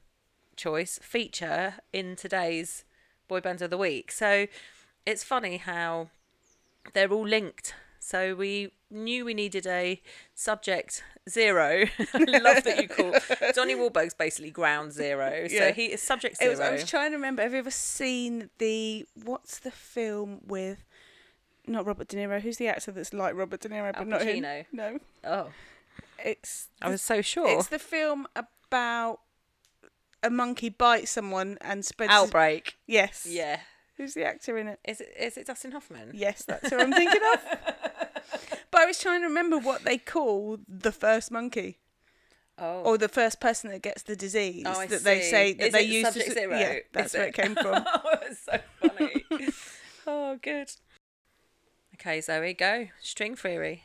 choice 0.55 0.99
feature 1.01 1.75
in 1.91 2.15
today's 2.15 2.85
boy 3.27 3.41
band 3.41 3.61
of 3.61 3.69
the 3.69 3.77
week. 3.77 4.11
So 4.11 4.47
it's 5.05 5.23
funny 5.23 5.57
how 5.57 6.09
they're 6.93 7.11
all 7.11 7.27
linked. 7.27 7.73
So 7.99 8.35
we 8.35 8.71
knew 8.95 9.25
we 9.25 9.33
needed 9.33 9.67
a 9.67 10.01
subject 10.33 11.03
zero. 11.29 11.85
I 12.13 12.17
love 12.39 12.63
that 12.63 12.81
you 12.81 12.87
call 12.87 13.13
Johnny 13.55 13.75
Wahlberg's 13.75 14.13
basically 14.13 14.51
ground 14.51 14.91
zero. 14.93 15.47
So 15.47 15.53
Yeah. 15.55 15.71
he 15.71 15.85
is 15.87 16.01
subject 16.01 16.37
zero. 16.37 16.51
was, 16.51 16.59
I 16.59 16.71
was 16.71 16.85
trying 16.89 17.11
to 17.11 17.17
remember. 17.17 17.43
Have 17.43 17.53
you 17.53 17.59
ever 17.59 17.71
seen 17.71 18.49
the 18.57 19.05
what's 19.23 19.59
the 19.59 19.71
film 19.71 20.41
with 20.45 20.83
not 21.67 21.85
Robert 21.85 22.07
De 22.07 22.17
Niro? 22.17 22.39
Who's 22.41 22.57
the 22.57 22.67
actor 22.67 22.91
that's 22.91 23.13
like 23.13 23.35
Robert 23.35 23.59
De 23.61 23.69
Niro 23.69 23.91
but 23.93 23.99
Al 24.01 24.05
not 24.05 24.21
him? 24.23 24.43
Pacino. 24.43 24.65
No, 24.71 24.99
oh, 25.23 25.47
it's 26.23 26.69
I 26.81 26.89
was 26.89 27.01
so 27.01 27.21
sure. 27.21 27.49
it's 27.49 27.67
the 27.67 27.79
film 27.79 28.27
about 28.35 29.19
a 30.23 30.29
monkey 30.29 30.69
bites 30.69 31.11
someone 31.11 31.57
and 31.61 31.83
spreads. 31.85 32.11
his- 32.11 32.21
Outbreak. 32.21 32.77
Yes. 32.87 33.27
Yeah. 33.29 33.59
Who's 33.97 34.13
the 34.13 34.25
actor 34.25 34.57
in 34.57 34.67
it? 34.67 34.79
Is 34.85 34.99
it 34.99 35.13
is 35.17 35.37
it 35.37 35.47
Dustin 35.47 35.71
Hoffman? 35.71 36.11
Yes, 36.13 36.43
that's 36.43 36.69
who 36.69 36.77
I'm 36.79 36.91
thinking 36.91 37.21
of. 37.33 37.41
But 38.75 38.81
I 38.81 38.85
was 38.87 38.99
trying 38.99 39.21
to 39.21 39.27
remember 39.27 39.57
what 39.57 39.85
they 39.85 39.97
call 39.97 40.57
the 40.67 40.91
first 40.91 41.31
monkey 41.31 41.79
Oh. 42.57 42.81
or 42.83 42.97
the 42.97 43.07
first 43.07 43.39
person 43.39 43.69
that 43.69 43.81
gets 43.81 44.03
the 44.03 44.17
disease 44.17 44.63
Oh, 44.67 44.85
that 44.85 45.03
they 45.05 45.21
say 45.21 45.53
that 45.53 45.67
Is 45.67 45.73
they 45.73 45.81
use 45.83 46.07
to 46.07 46.11
Subject 46.11 46.33
Zero? 46.33 46.57
Yeah, 46.59 46.79
that's 46.91 47.13
Is 47.13 47.17
where 47.17 47.27
it? 47.27 47.29
it 47.29 47.41
came 47.41 47.55
from. 47.63 47.85
oh, 47.87 48.15
it's 48.23 48.43
so 48.43 48.59
funny. 48.81 49.23
oh, 50.07 50.37
good. 50.41 50.71
Okay, 51.93 52.19
Zoe, 52.19 52.53
go. 52.53 52.87
String 53.01 53.35
theory. 53.37 53.83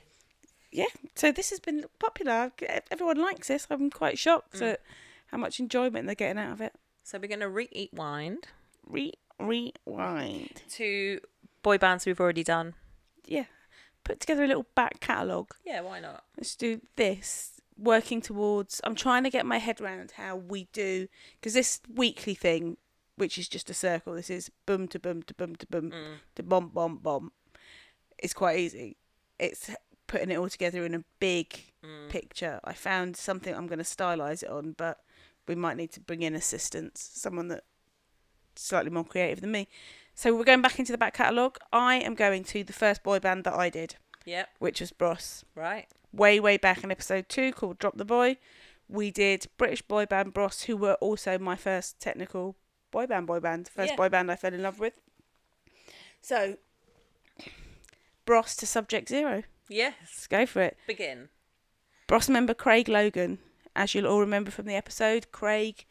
yeah. 0.73 0.87
So 1.15 1.31
this 1.31 1.51
has 1.51 1.61
been 1.61 1.85
popular. 2.01 2.51
Everyone 2.91 3.19
likes 3.19 3.47
this. 3.47 3.69
I'm 3.71 3.91
quite 3.91 4.19
shocked 4.19 4.55
Mm. 4.55 4.73
at 4.73 4.81
how 5.29 5.39
much 5.39 5.61
enjoyment 5.61 6.07
they're 6.07 6.17
getting 6.17 6.43
out 6.43 6.53
of 6.55 6.61
it. 6.61 6.75
So 7.05 7.19
we're 7.21 7.29
going 7.29 7.41
to 7.41 7.49
re-eat 7.49 7.93
wind 7.95 8.49
Re 8.87 9.13
rewind. 9.39 10.63
to 10.71 11.21
boy 11.63 11.79
bands 11.79 12.07
we've 12.07 12.19
already 12.21 12.43
done. 12.45 12.75
Yeah. 13.25 13.45
Put 14.11 14.19
together 14.19 14.43
a 14.43 14.49
little 14.49 14.67
back 14.75 14.99
catalogue. 14.99 15.55
Yeah, 15.65 15.83
why 15.83 16.01
not? 16.01 16.25
Let's 16.37 16.57
do 16.57 16.81
this. 16.97 17.61
Working 17.79 18.21
towards. 18.21 18.81
I'm 18.83 18.97
trying 18.97 19.23
to 19.23 19.31
get 19.31 19.47
my 19.47 19.59
head 19.59 19.81
around 19.81 20.13
how 20.17 20.35
we 20.35 20.65
do 20.73 21.07
because 21.35 21.55
this 21.55 21.81
weekly 21.95 22.35
thing, 22.35 22.77
which 23.15 23.39
is 23.39 23.49
just 23.49 23.71
a 23.71 23.75
circle. 23.75 24.15
This 24.15 24.29
is 24.29 24.51
boom 24.67 24.89
to 24.89 24.99
boom 24.99 25.23
to 25.23 25.35
boom 25.35 25.55
to 25.55 25.67
boom 25.69 25.91
Mm. 25.93 26.17
to 26.35 26.43
bomb 26.43 26.71
bomb 26.71 26.97
bomb. 26.97 27.31
It's 28.19 28.35
quite 28.35 28.59
easy. 28.59 28.97
It's 29.39 29.71
putting 30.09 30.33
it 30.33 30.37
all 30.39 30.49
together 30.49 30.85
in 30.85 30.95
a 30.95 31.05
big 31.21 31.73
Mm. 31.85 32.09
picture. 32.09 32.59
I 32.65 32.73
found 32.73 33.17
something 33.17 33.55
I'm 33.55 33.69
going 33.69 33.79
to 33.79 33.85
stylize 33.85 34.43
it 34.43 34.51
on, 34.51 34.73
but 34.73 35.05
we 35.47 35.55
might 35.55 35.77
need 35.77 35.93
to 35.93 36.01
bring 36.01 36.23
in 36.23 36.35
assistance, 36.35 37.09
someone 37.15 37.47
that 37.49 37.63
slightly 38.57 38.91
more 38.91 39.05
creative 39.05 39.41
than 39.41 39.53
me. 39.53 39.69
So 40.21 40.37
we're 40.37 40.45
going 40.45 40.61
back 40.61 40.79
into 40.79 40.93
the 40.93 40.99
back 40.99 41.15
catalogue. 41.15 41.57
I 41.73 41.95
am 41.95 42.15
going 42.15 42.45
to 42.45 42.63
the 42.63 42.75
first 42.75 43.03
boy 43.03 43.21
band 43.21 43.45
that 43.45 43.55
I 43.55 43.71
did, 43.71 43.95
Yep, 44.27 44.51
which 44.59 44.81
was 44.81 44.93
Bros. 44.93 45.47
right. 45.55 45.87
Way, 46.13 46.39
way 46.39 46.59
back 46.59 46.85
in 46.85 46.91
episode 46.91 47.31
two 47.31 47.53
called 47.53 47.79
Drop 47.79 47.97
the 47.97 48.05
Boy. 48.05 48.37
We 48.87 49.11
did 49.11 49.47
British 49.57 49.81
boy 49.81 50.05
band 50.05 50.35
Bros, 50.35 50.65
who 50.65 50.77
were 50.77 50.97
also 51.01 51.39
my 51.39 51.57
first 51.57 52.01
technical 52.01 52.55
boy 52.91 53.07
band 53.07 53.29
boy 53.29 53.41
band, 53.41 53.71
first 53.75 53.93
Yeah. 53.93 53.97
boy 53.97 54.11
band 54.11 54.31
I 54.31 54.37
fell 54.37 54.53
in 54.53 54.63
love 54.63 54.79
with. 54.79 54.93
So, 56.21 56.59
Bros 58.27 58.55
to 58.57 58.67
Subject 58.67 59.09
Zero. 59.09 59.45
Yes, 59.71 59.95
Let's 60.03 60.27
go 60.27 60.45
for 60.45 60.61
it. 60.61 60.77
begin. 60.87 61.31
Bros 62.07 62.29
member 62.29 62.53
Craig 62.53 62.91
Logan, 62.91 63.39
as 63.75 63.95
you'll 63.95 64.07
all 64.07 64.21
remember 64.21 64.51
from 64.51 64.67
the 64.67 64.75
episode, 64.77 65.33
Craig 65.33 65.87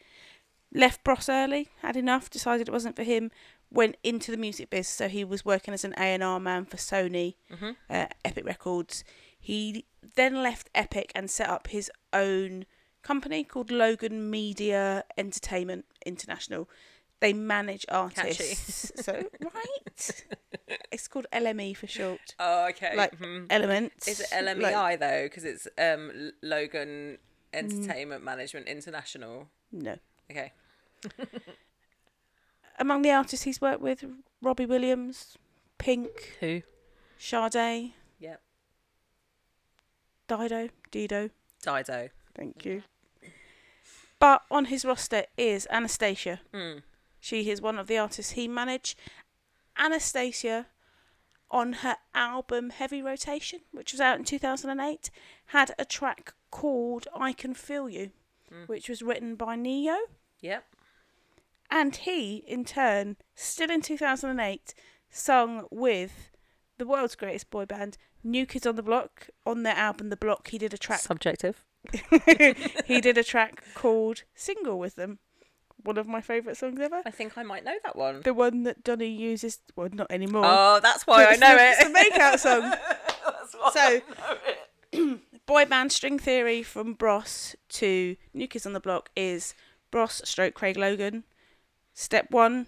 left 0.72 1.04
Bros 1.04 1.30
early, 1.30 1.70
had 1.82 1.96
enough, 1.98 2.30
decided 2.30 2.68
it 2.68 2.72
wasn't 2.72 2.96
for 2.96 3.02
him, 3.02 3.32
went 3.72 3.98
into 4.04 4.32
the 4.32 4.38
music 4.38 4.70
biz. 4.70 4.88
So 4.88 5.08
he 5.08 5.24
was 5.24 5.46
working 5.46 5.74
as 5.74 5.84
an 5.84 5.94
A&R 5.98 6.40
man 6.40 6.66
for 6.66 6.78
Sony, 6.78 7.36
Mhm. 7.52 7.76
uh, 7.90 8.08
Epic 8.26 8.46
Records. 8.46 9.04
He 9.40 9.86
then 10.16 10.42
left 10.44 10.70
Epic 10.76 11.12
and 11.16 11.30
set 11.30 11.50
up 11.50 11.68
his 11.68 11.92
own 12.12 12.66
company 13.04 13.44
called 13.44 13.72
Logan 13.72 14.30
Media 14.30 15.04
Entertainment 15.18 15.86
International. 16.06 16.68
They 17.22 17.34
manage 17.34 17.86
artists. 17.90 18.92
so 19.06 19.14
right, 19.42 20.24
it's 20.92 21.08
called 21.08 21.28
LME 21.34 21.76
for 21.76 21.88
short. 21.88 22.36
Oh, 22.40 22.68
okay. 22.70 22.96
Like 22.96 23.18
mhm. 23.20 23.46
Elements. 23.50 24.08
Is 24.08 24.20
it 24.22 24.28
like- 24.32 24.58
LMEI 24.58 25.00
though? 25.00 25.24
Because 25.26 25.44
it's 25.46 25.68
um 25.78 26.32
Logan 26.42 27.18
Entertainment 27.54 28.24
Management 28.24 28.68
International. 28.68 29.50
no. 29.72 29.98
Okay. 30.32 30.52
among 32.80 33.02
the 33.04 33.12
artists 33.12 33.46
he's 33.46 33.62
worked 33.62 33.82
with, 33.82 34.04
Robbie 34.42 34.66
Williams, 34.66 35.38
Pink, 35.78 36.38
Who? 36.40 36.62
Sade, 37.18 37.94
Yep. 38.20 38.42
Dido, 40.28 40.70
Dido. 40.92 41.30
Dido. 41.62 42.10
Thank 42.36 42.66
you. 42.66 42.84
But 44.20 44.44
on 44.52 44.66
his 44.66 44.84
roster 44.86 45.24
is 45.38 45.68
Anastacia. 45.72 46.40
Mm. 46.54 46.84
She 47.20 47.50
is 47.50 47.62
one 47.62 47.78
of 47.80 47.88
the 47.88 47.98
artists 47.98 48.34
he 48.34 48.48
managed. 48.48 48.98
Anastacia 49.78 50.66
on 51.52 51.74
her 51.74 51.98
album 52.14 52.70
Heavy 52.70 53.02
Rotation, 53.02 53.62
which 53.72 53.92
was 53.92 54.02
out 54.02 54.20
in 54.20 54.26
2008, 54.26 55.10
had 55.48 55.74
a 55.80 55.86
track 55.86 56.34
called 56.52 57.08
I 57.16 57.34
Can 57.34 57.54
Feel 57.54 57.90
You, 57.90 58.12
which 58.68 58.88
was 58.90 59.02
written 59.02 59.36
by 59.36 59.56
Ne-Yo. 59.56 59.98
Yep. 60.42 60.64
And 61.72 61.96
he, 61.96 62.38
in 62.48 62.66
turn, 62.66 63.18
still 63.36 63.70
in 63.70 63.82
2008, 63.82 64.74
sung 65.10 65.66
with 65.70 66.32
the 66.78 66.86
world's 66.86 67.16
greatest 67.16 67.50
boy 67.52 67.66
band, 67.66 67.98
New 68.24 68.46
Kids 68.46 68.66
on 68.66 68.76
the 68.76 68.84
Block. 68.84 69.30
On 69.46 69.64
their 69.64 69.76
album 69.76 70.10
The 70.10 70.18
Block, 70.18 70.48
he 70.50 70.58
did 70.58 70.74
a 70.74 70.78
track. 70.78 71.00
Subjective. 71.00 71.64
he 72.86 73.00
did 73.02 73.18
a 73.18 73.24
track 73.24 73.64
called 73.76 74.24
Single 74.36 74.80
with 74.80 74.96
them. 74.96 75.20
One 75.84 75.98
of 75.98 76.08
my 76.08 76.20
favourite 76.20 76.58
songs 76.58 76.80
ever. 76.82 77.02
I 77.06 77.12
think 77.12 77.38
I 77.38 77.44
might 77.44 77.64
know 77.64 77.76
that 77.86 77.96
one. 77.96 78.22
The 78.24 78.34
one 78.34 78.64
that 78.64 78.84
Donny 78.84 79.08
uses, 79.08 79.60
well, 79.78 79.88
not 79.94 80.12
anymore. 80.12 80.44
Oh, 80.46 80.80
that's 80.84 81.08
why 81.08 81.26
I 81.26 81.36
know 81.38 81.56
the- 81.56 81.64
it. 81.64 81.76
It's 81.80 81.84
the 81.84 81.94
makeout 82.18 82.40
song. 82.40 82.62
That's 83.26 83.54
why 83.56 83.72
So- 83.74 83.80
I 83.82 84.02
know 84.28 84.38
it. 85.14 85.20
boy 85.46 85.66
band 85.66 85.92
string 85.92 86.20
theory 86.20 86.62
from 86.64 86.94
Bros 86.94 87.56
to 87.70 88.16
New 88.34 88.48
Kids 88.48 88.66
on 88.66 88.74
the 88.74 88.80
Block 88.80 89.10
is 89.16 89.54
Bros 89.90 90.22
stroke 90.26 90.54
Craig 90.54 90.78
Logan. 90.78 91.24
Step 92.00 92.32
one, 92.32 92.68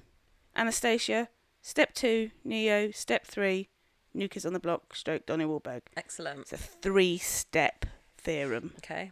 Anastacia. 0.58 1.30
Step 1.62 1.94
two, 1.94 2.32
Ne-Yo. 2.44 2.92
Step 2.92 3.26
three, 3.26 3.70
New 4.14 4.28
Kids 4.28 4.46
on 4.46 4.52
the 4.52 4.60
Block 4.60 4.94
stroke 4.94 5.26
Donnie 5.26 5.46
Wahlberg. 5.46 5.84
Excellent. 5.96 6.42
It's 6.42 6.52
a 6.52 6.58
three 6.58 7.18
step 7.18 7.86
theorem. 8.18 8.74
Okay. 8.80 9.12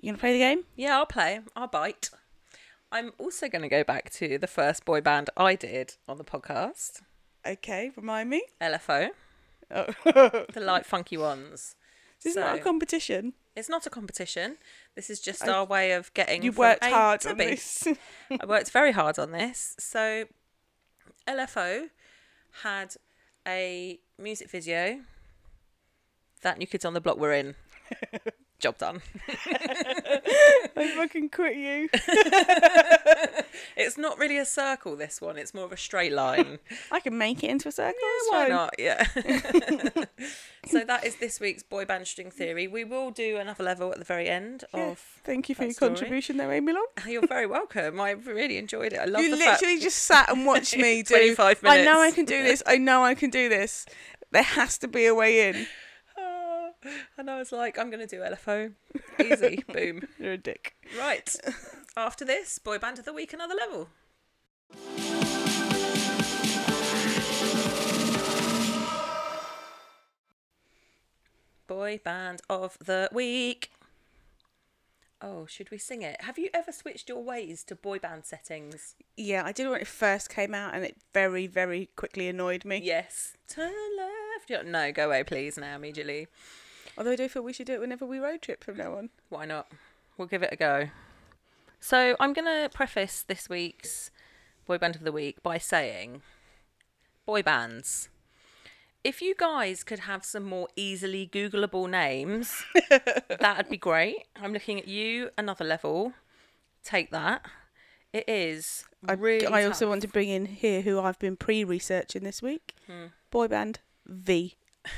You 0.00 0.10
gonna 0.10 0.18
play 0.18 0.32
the 0.32 0.40
game? 0.40 0.64
Yeah, 0.74 0.96
I'll 0.96 1.06
play. 1.06 1.38
I'll 1.54 1.68
bite. 1.68 2.10
I'm 2.90 3.12
also 3.18 3.48
going 3.48 3.62
to 3.62 3.68
go 3.68 3.84
back 3.84 4.10
to 4.14 4.36
the 4.36 4.48
first 4.48 4.84
boy 4.84 5.00
band 5.00 5.30
I 5.36 5.54
did 5.54 5.94
on 6.08 6.18
the 6.18 6.24
podcast, 6.24 7.02
Okay, 7.46 7.92
remind 7.96 8.30
me. 8.30 8.42
LFO, 8.60 9.10
Oh. 9.70 9.86
the 10.52 10.60
light 10.60 10.86
funky 10.86 11.16
ones. 11.16 11.76
this 12.24 12.32
is 12.32 12.36
not 12.36 12.56
a 12.56 12.60
competition. 12.60 13.34
It's 13.56 13.68
not 13.70 13.86
a 13.86 13.90
competition. 13.90 14.58
This 14.94 15.08
is 15.08 15.18
just 15.20 15.48
I- 15.48 15.52
our 15.52 15.64
way 15.64 15.92
of 15.92 16.12
getting. 16.14 16.42
You 16.42 16.52
worked 16.52 16.84
A 16.84 16.90
hard 16.90 17.22
to 17.22 17.30
on 17.30 17.38
B. 17.38 17.46
this. 17.46 17.88
I 18.40 18.44
worked 18.46 18.70
very 18.70 18.92
hard 18.92 19.18
on 19.18 19.32
this. 19.32 19.74
So, 19.78 20.26
LFO 21.26 21.88
had 22.62 22.94
a 23.48 23.98
music 24.18 24.50
video 24.50 25.00
that 26.42 26.58
New 26.58 26.66
Kids 26.66 26.84
on 26.84 26.92
the 26.94 27.00
Block 27.00 27.18
were 27.18 27.32
in. 27.32 27.54
Job 28.58 28.78
done. 28.78 29.02
I 29.28 30.92
fucking 30.96 31.28
quit 31.30 31.56
you. 31.56 31.88
It's 33.78 33.98
not 33.98 34.18
really 34.18 34.38
a 34.38 34.44
circle, 34.46 34.96
this 34.96 35.20
one. 35.20 35.36
It's 35.38 35.52
more 35.54 35.64
of 35.64 35.72
a 35.72 35.76
straight 35.76 36.12
line. 36.12 36.58
I 36.90 37.00
can 37.00 37.16
make 37.18 37.44
it 37.44 37.50
into 37.50 37.68
a 37.68 37.72
circle. 37.72 37.94
it's 38.00 38.30
Why 38.30 38.42
fine. 38.44 38.50
not? 38.50 38.74
Yeah. 38.78 39.06
so 40.66 40.82
that 40.84 41.04
is 41.04 41.16
this 41.16 41.40
week's 41.40 41.62
boy 41.62 41.84
band 41.84 42.06
string 42.06 42.30
theory. 42.30 42.68
We 42.68 42.84
will 42.84 43.10
do 43.10 43.36
another 43.36 43.62
level 43.64 43.92
at 43.92 43.98
the 43.98 44.04
very 44.04 44.28
end 44.28 44.64
Yeah. 44.74 44.90
of. 44.92 44.98
Thank 45.24 45.48
you 45.50 45.54
for 45.54 45.64
your 45.64 45.72
story. 45.72 45.90
contribution 45.90 46.36
there, 46.38 46.52
Amy 46.52 46.72
Long. 46.72 46.86
You're 47.06 47.26
very 47.26 47.46
welcome. 47.46 48.00
I 48.00 48.10
really 48.12 48.56
enjoyed 48.56 48.92
it. 48.94 48.98
I 48.98 49.04
love 49.04 49.22
You 49.22 49.30
the 49.30 49.36
fact. 49.36 49.60
literally 49.62 49.80
just 49.80 49.98
sat 50.04 50.30
and 50.30 50.46
watched 50.46 50.76
me 50.76 51.02
do. 51.02 51.14
25 51.14 51.60
I 51.64 51.84
know 51.84 52.00
I 52.00 52.10
can 52.12 52.24
do 52.24 52.42
this. 52.42 52.62
I 52.66 52.78
know 52.78 53.04
I 53.04 53.14
can 53.14 53.28
do 53.30 53.48
this. 53.48 53.84
There 54.32 54.42
has 54.42 54.78
to 54.78 54.88
be 54.88 55.04
a 55.06 55.14
way 55.14 55.48
in. 55.48 55.66
And 57.18 57.30
I 57.30 57.38
was 57.38 57.52
like, 57.52 57.78
I'm 57.78 57.90
going 57.90 58.06
to 58.06 58.16
do 58.16 58.22
LFO. 58.22 58.72
Easy. 59.24 59.64
Boom. 59.72 60.02
You're 60.18 60.32
a 60.32 60.38
dick. 60.38 60.74
Right. 60.98 61.34
After 61.96 62.24
this, 62.24 62.58
boy 62.58 62.78
band 62.78 62.98
of 62.98 63.04
the 63.04 63.12
week, 63.12 63.32
another 63.32 63.54
level. 63.54 63.88
Boy 71.66 72.00
band 72.04 72.42
of 72.48 72.78
the 72.78 73.08
week. 73.12 73.70
Oh, 75.22 75.46
should 75.46 75.70
we 75.70 75.78
sing 75.78 76.02
it? 76.02 76.20
Have 76.20 76.38
you 76.38 76.50
ever 76.52 76.70
switched 76.70 77.08
your 77.08 77.22
ways 77.22 77.64
to 77.64 77.74
boy 77.74 77.98
band 77.98 78.26
settings? 78.26 78.94
Yeah, 79.16 79.42
I 79.44 79.52
did 79.52 79.68
when 79.68 79.80
it 79.80 79.86
first 79.86 80.28
came 80.28 80.54
out, 80.54 80.74
and 80.74 80.84
it 80.84 80.96
very, 81.14 81.46
very 81.46 81.88
quickly 81.96 82.28
annoyed 82.28 82.64
me. 82.64 82.80
Yes. 82.82 83.32
Turn 83.48 83.72
left. 83.96 84.66
No, 84.66 84.92
go 84.92 85.06
away, 85.06 85.24
please, 85.24 85.56
now, 85.56 85.74
immediately. 85.74 86.28
Although 86.98 87.12
I 87.12 87.16
do 87.16 87.28
feel 87.28 87.42
we 87.42 87.52
should 87.52 87.66
do 87.66 87.74
it 87.74 87.80
whenever 87.80 88.06
we 88.06 88.18
road 88.18 88.42
trip 88.42 88.64
from 88.64 88.76
now 88.76 88.94
on. 88.94 89.10
Why 89.28 89.44
not? 89.44 89.70
We'll 90.16 90.28
give 90.28 90.42
it 90.42 90.52
a 90.52 90.56
go. 90.56 90.88
So 91.80 92.16
I'm 92.18 92.32
going 92.32 92.46
to 92.46 92.70
preface 92.72 93.22
this 93.22 93.48
week's 93.48 94.10
boy 94.66 94.78
band 94.78 94.96
of 94.96 95.02
the 95.02 95.12
week 95.12 95.42
by 95.42 95.58
saying, 95.58 96.22
boy 97.26 97.42
bands. 97.42 98.08
If 99.04 99.22
you 99.22 99.34
guys 99.36 99.84
could 99.84 100.00
have 100.00 100.24
some 100.24 100.44
more 100.44 100.68
easily 100.74 101.28
Googleable 101.32 101.88
names, 101.88 102.64
that'd 103.40 103.68
be 103.68 103.76
great. 103.76 104.24
I'm 104.34 104.52
looking 104.52 104.80
at 104.80 104.88
you, 104.88 105.30
another 105.38 105.64
level. 105.64 106.14
Take 106.82 107.10
that. 107.10 107.46
It 108.12 108.24
is 108.28 108.84
I, 109.06 109.12
really. 109.12 109.46
I 109.46 109.64
also 109.64 109.84
tough. 109.84 109.90
want 109.90 110.02
to 110.02 110.08
bring 110.08 110.28
in 110.28 110.46
here 110.46 110.80
who 110.80 110.98
I've 110.98 111.18
been 111.18 111.36
pre-researching 111.36 112.24
this 112.24 112.40
week. 112.42 112.74
Hmm. 112.86 113.06
Boy 113.30 113.46
band 113.48 113.80
V. 114.06 114.56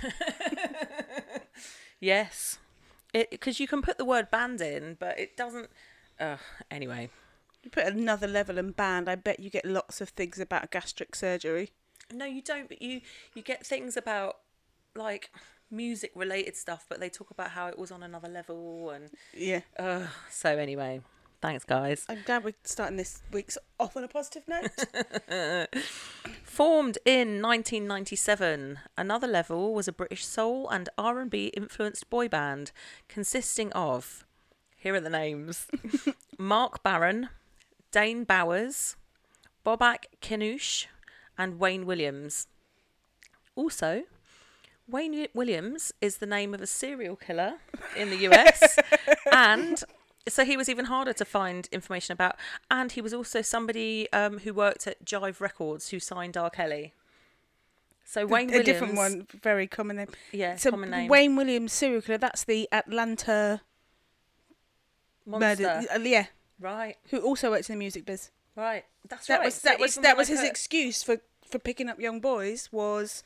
Yes, 2.01 2.59
it 3.13 3.31
because 3.31 3.59
you 3.61 3.67
can 3.67 3.83
put 3.83 3.99
the 3.99 4.05
word 4.05 4.31
band 4.31 4.61
in, 4.61 4.97
but 4.99 5.19
it 5.19 5.37
doesn't. 5.37 5.71
Uh, 6.21 6.37
anyway, 6.71 7.11
You 7.63 7.71
put 7.71 7.87
another 7.87 8.27
level 8.27 8.59
and 8.59 8.75
band. 8.75 9.09
I 9.09 9.15
bet 9.15 9.41
you 9.41 9.51
get 9.51 9.65
lots 9.65 10.01
of 10.01 10.11
things 10.11 10.39
about 10.39 10.71
gastric 10.71 11.15
surgery. 11.15 11.71
No, 12.13 12.25
you 12.25 12.43
don't. 12.43 12.69
But 12.69 12.81
you 12.83 13.01
you 13.35 13.43
get 13.43 13.67
things 13.67 13.97
about 13.97 14.39
like 14.95 15.31
music 15.71 16.13
related 16.15 16.57
stuff, 16.57 16.87
but 16.89 16.99
they 17.01 17.09
talk 17.11 17.31
about 17.31 17.51
how 17.51 17.67
it 17.67 17.79
was 17.79 17.91
on 17.91 18.03
another 18.03 18.29
level 18.29 18.91
and 18.91 19.11
Yeah. 19.35 19.61
uh, 19.79 20.07
so 20.31 20.57
anyway. 20.57 21.01
Thanks, 21.41 21.65
guys. 21.65 22.05
I'm 22.09 22.23
glad 22.25 22.43
we're 22.45 22.55
starting 22.65 22.97
this 22.97 23.23
week's 23.33 23.57
off 23.79 23.97
on 23.97 24.03
a 24.03 24.09
positive 24.09 24.43
note. 24.49 24.71
Formed 26.43 26.99
in 27.05 27.41
1997, 27.41 28.81
Another 28.97 29.29
Level 29.29 29.73
was 29.73 29.87
a 29.87 29.93
British 29.93 30.27
soul 30.27 30.69
and 30.69 30.89
R&B 30.99 31.53
influenced 31.57 32.11
boy 32.11 32.29
band 32.29 32.73
consisting 33.09 33.73
of 33.73 34.27
here 34.81 34.95
are 34.95 35.01
the 35.01 35.11
names: 35.11 35.67
Mark 36.39 36.85
Barron, 36.85 37.31
Dane 37.91 38.23
Bowers, 38.23 38.97
Bobak 39.67 40.05
Kianoush, 40.23 40.87
and 41.37 41.59
Wayne 41.59 41.85
Williams. 41.85 42.47
Also, 43.57 44.05
Wayne 44.87 45.27
Williams 45.35 45.93
is 46.01 46.19
the 46.19 46.27
name 46.27 46.55
of 46.55 46.61
a 46.61 46.67
serial 46.67 47.17
killer 47.17 47.55
in 47.97 48.11
the 48.11 48.29
US, 48.29 48.79
and 49.33 49.83
so 50.29 50.45
he 50.45 50.57
was 50.57 50.69
even 50.69 50.87
harder 50.87 51.13
to 51.15 51.25
find 51.25 51.69
information 51.73 52.13
about. 52.13 52.37
And 52.71 52.93
he 52.93 53.01
was 53.01 53.13
also 53.15 53.43
somebody 53.43 54.11
um, 54.13 54.39
who 54.39 54.53
worked 54.55 54.87
at 54.87 55.05
Jive 55.05 55.41
Records 55.41 55.91
who 55.91 55.99
signed 56.01 56.37
R. 56.37 56.51
Kelly. 56.51 56.93
So 58.05 58.25
Wayne 58.27 58.49
a 58.49 58.53
Williams, 58.53 58.69
a 58.69 58.73
different 58.73 58.95
one, 58.97 59.27
very 59.43 59.67
common 59.67 59.97
name. 59.97 60.09
yeah, 60.33 60.57
So 60.57 60.71
common 60.71 60.91
name, 60.91 61.09
Wayne 61.09 61.37
Williams 61.37 61.73
serial 61.75 62.01
killer. 62.01 62.17
That's 62.19 62.45
the 62.45 62.67
Atlanta 62.73 63.61
monster, 65.27 65.63
murder. 65.63 65.87
uh, 65.95 65.99
yeah, 65.99 66.27
right, 66.61 66.97
who 67.11 67.19
also 67.21 67.51
works 67.51 67.69
in 67.69 67.75
the 67.75 67.79
music 67.79 68.05
biz. 68.07 68.31
right. 68.57 68.85
That's 69.09 69.27
That 69.27 69.39
right. 69.39 69.45
was 69.47 69.55
So 69.55 69.69
that 69.69 69.79
was 69.81 69.95
that 69.97 70.17
was 70.17 70.29
his 70.29 70.43
excuse 70.43 71.03
for 71.03 71.19
for 71.47 71.59
picking 71.59 71.89
up 71.89 71.99
young 72.01 72.21
boys. 72.21 72.69
Was 72.73 73.23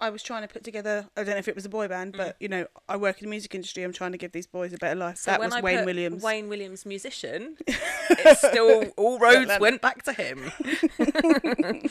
I 0.00 0.10
was 0.10 0.22
trying 0.22 0.42
to 0.42 0.48
put 0.48 0.64
together. 0.64 1.08
I 1.16 1.24
don't 1.24 1.34
know 1.34 1.38
if 1.38 1.48
it 1.48 1.54
was 1.54 1.64
a 1.64 1.68
boy 1.68 1.88
band, 1.88 2.14
but 2.16 2.34
mm. 2.34 2.42
you 2.42 2.48
know, 2.48 2.66
I 2.88 2.96
work 2.96 3.18
in 3.18 3.26
the 3.26 3.30
music 3.30 3.54
industry. 3.54 3.82
I'm 3.82 3.92
trying 3.92 4.12
to 4.12 4.18
give 4.18 4.32
these 4.32 4.46
boys 4.46 4.72
a 4.72 4.78
better 4.78 4.94
life. 4.94 5.18
So 5.18 5.30
that 5.30 5.40
was 5.40 5.52
I 5.52 5.60
Wayne 5.60 5.84
Williams. 5.84 6.22
Wayne 6.22 6.48
Williams 6.48 6.86
musician. 6.86 7.56
it's 7.66 8.40
still 8.40 8.86
all 8.96 9.18
roads 9.18 9.50
went 9.60 9.82
back 9.82 10.02
to 10.04 10.12
him. 10.12 10.52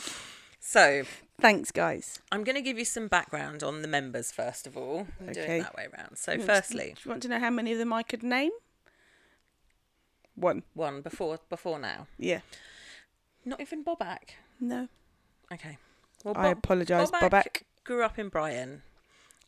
so 0.60 1.04
Thanks, 1.40 1.70
guys. 1.70 2.18
I'm 2.32 2.42
going 2.42 2.56
to 2.56 2.62
give 2.62 2.78
you 2.78 2.84
some 2.84 3.06
background 3.06 3.62
on 3.62 3.82
the 3.82 3.88
members 3.88 4.32
first 4.32 4.66
of 4.66 4.76
all. 4.76 5.06
I'm 5.20 5.28
Okay. 5.28 5.58
it 5.58 5.62
that 5.62 5.76
way 5.76 5.86
around. 5.94 6.16
So 6.18 6.36
firstly, 6.38 6.94
do 6.96 7.00
you 7.04 7.10
want 7.10 7.22
to 7.22 7.28
know 7.28 7.38
how 7.38 7.50
many 7.50 7.72
of 7.72 7.78
them 7.78 7.92
I 7.92 8.02
could 8.02 8.24
name? 8.24 8.50
One. 10.34 10.64
one 10.74 11.00
before 11.00 11.38
before 11.48 11.78
now. 11.78 12.08
Yeah. 12.18 12.40
Not 13.44 13.60
even 13.60 13.84
Bobak. 13.84 14.34
No. 14.60 14.88
Okay. 15.52 15.78
Well, 16.24 16.34
I 16.36 16.48
apologise, 16.48 17.10
Bobak. 17.12 17.62
Grew 17.88 18.04
up 18.04 18.18
in 18.18 18.28
Brighton. 18.28 18.82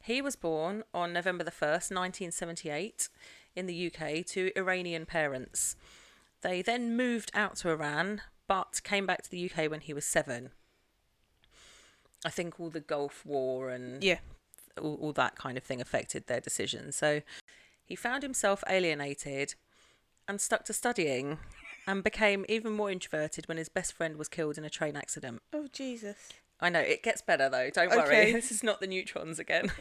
He 0.02 0.22
was 0.22 0.34
born 0.34 0.82
on 0.94 1.12
November 1.12 1.44
the 1.44 1.50
1st, 1.50 1.94
1978, 1.94 3.10
in 3.54 3.66
the 3.66 3.86
UK 3.92 4.24
to 4.28 4.50
Iranian 4.56 5.04
parents. 5.04 5.76
They 6.40 6.62
then 6.62 6.96
moved 6.96 7.30
out 7.34 7.56
to 7.56 7.68
Iran, 7.68 8.22
but 8.48 8.80
came 8.82 9.04
back 9.04 9.20
to 9.24 9.30
the 9.30 9.44
UK 9.50 9.70
when 9.70 9.80
he 9.82 9.92
was 9.92 10.06
seven. 10.06 10.52
I 12.24 12.30
think 12.30 12.58
all 12.58 12.70
the 12.70 12.80
Gulf 12.80 13.26
War 13.26 13.68
and 13.68 14.02
Yeah. 14.02 14.20
all, 14.80 14.94
all 14.94 15.12
that 15.12 15.36
kind 15.36 15.58
of 15.58 15.62
thing 15.64 15.82
affected 15.82 16.26
their 16.26 16.40
decision. 16.40 16.92
So 16.92 17.20
he 17.84 17.94
found 17.94 18.22
himself 18.22 18.64
alienated 18.70 19.54
and 20.26 20.40
stuck 20.40 20.64
to 20.64 20.72
studying 20.72 21.38
and 21.86 22.02
became 22.02 22.46
even 22.48 22.72
more 22.72 22.90
introverted 22.90 23.48
when 23.48 23.58
his 23.58 23.68
best 23.68 23.92
friend 23.92 24.16
was 24.16 24.28
killed 24.28 24.56
in 24.56 24.64
a 24.64 24.70
train 24.70 24.96
accident. 24.96 25.42
Oh 25.52 25.66
Jesus. 25.70 26.30
I 26.60 26.68
know 26.68 26.80
it 26.80 27.02
gets 27.02 27.22
better 27.22 27.48
though. 27.48 27.70
Don't 27.70 27.90
worry. 27.90 28.02
Okay. 28.02 28.32
This 28.40 28.50
is 28.50 28.62
not 28.62 28.80
the 28.80 28.86
neutrons 28.86 29.38
again. 29.38 29.72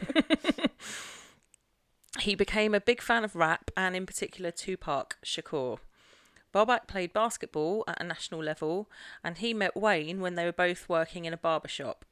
he 2.20 2.34
became 2.34 2.74
a 2.74 2.80
big 2.80 3.00
fan 3.00 3.24
of 3.24 3.36
rap 3.36 3.70
and, 3.76 3.94
in 3.94 4.06
particular, 4.06 4.50
Tupac 4.50 5.16
Shakur. 5.24 5.78
Bobak 6.52 6.88
played 6.88 7.12
basketball 7.12 7.84
at 7.86 8.00
a 8.00 8.04
national 8.04 8.42
level, 8.42 8.90
and 9.22 9.38
he 9.38 9.54
met 9.54 9.76
Wayne 9.76 10.20
when 10.20 10.34
they 10.34 10.44
were 10.44 10.52
both 10.52 10.88
working 10.88 11.24
in 11.24 11.32
a 11.32 11.36
barber 11.36 11.68
shop. 11.68 12.04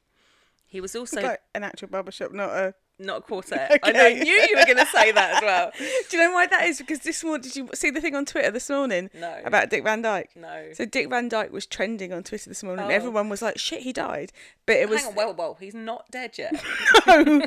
He 0.64 0.80
was 0.80 0.94
also 0.94 1.22
like 1.22 1.40
an 1.54 1.64
actual 1.64 1.88
barber 1.88 2.12
shop, 2.12 2.32
not 2.32 2.50
a. 2.50 2.74
not 2.98 3.18
a 3.18 3.20
quartet. 3.20 3.78
I 3.82 3.92
know, 3.92 4.08
knew 4.08 4.32
you 4.32 4.56
were 4.56 4.64
going 4.64 4.78
to 4.78 4.86
say 4.86 5.12
that 5.12 5.36
as 5.36 5.42
well. 5.42 5.70
Do 6.10 6.16
you 6.16 6.22
know 6.22 6.32
why 6.32 6.46
that 6.46 6.64
is? 6.66 6.78
Because 6.78 7.00
this 7.00 7.22
morning, 7.22 7.42
did 7.42 7.56
you 7.56 7.68
see 7.74 7.90
the 7.90 8.00
thing 8.00 8.14
on 8.14 8.24
Twitter 8.24 8.50
this 8.50 8.68
morning 8.68 9.08
No. 9.14 9.40
about 9.44 9.70
Dick 9.70 9.84
Van 9.84 10.02
Dyke? 10.02 10.30
No. 10.36 10.70
So 10.74 10.84
Dick 10.84 11.08
Van 11.08 11.28
Dyke 11.28 11.52
was 11.52 11.66
trending 11.66 12.12
on 12.12 12.22
Twitter 12.24 12.48
this 12.50 12.62
morning. 12.62 12.84
and 12.84 12.92
Oh. 12.92 12.94
Everyone 12.96 13.28
was 13.28 13.40
like, 13.42 13.58
"Shit, 13.58 13.82
he 13.82 13.92
died," 13.92 14.32
but 14.66 14.76
it 14.76 14.88
was 14.88 15.00
Hang 15.02 15.10
on, 15.10 15.14
well, 15.14 15.34
well, 15.34 15.56
he's 15.60 15.74
not 15.74 16.10
dead 16.10 16.36
yet. 16.38 16.54
No 17.06 17.40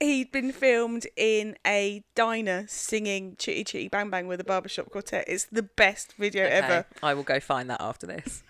He'd 0.00 0.32
been 0.32 0.52
filmed 0.52 1.06
in 1.16 1.56
a 1.66 2.02
diner 2.14 2.64
singing 2.68 3.36
"Chitty 3.38 3.64
Chitty 3.64 3.88
Bang 3.88 4.10
Bang" 4.10 4.26
with 4.26 4.40
a 4.40 4.44
barbershop 4.44 4.90
quartet. 4.90 5.24
It's 5.28 5.44
the 5.44 5.62
best 5.62 6.14
video 6.14 6.44
ever. 6.46 6.86
I 7.02 7.14
will 7.14 7.22
go 7.22 7.38
find 7.40 7.68
that 7.70 7.80
after 7.80 8.06
this. 8.06 8.42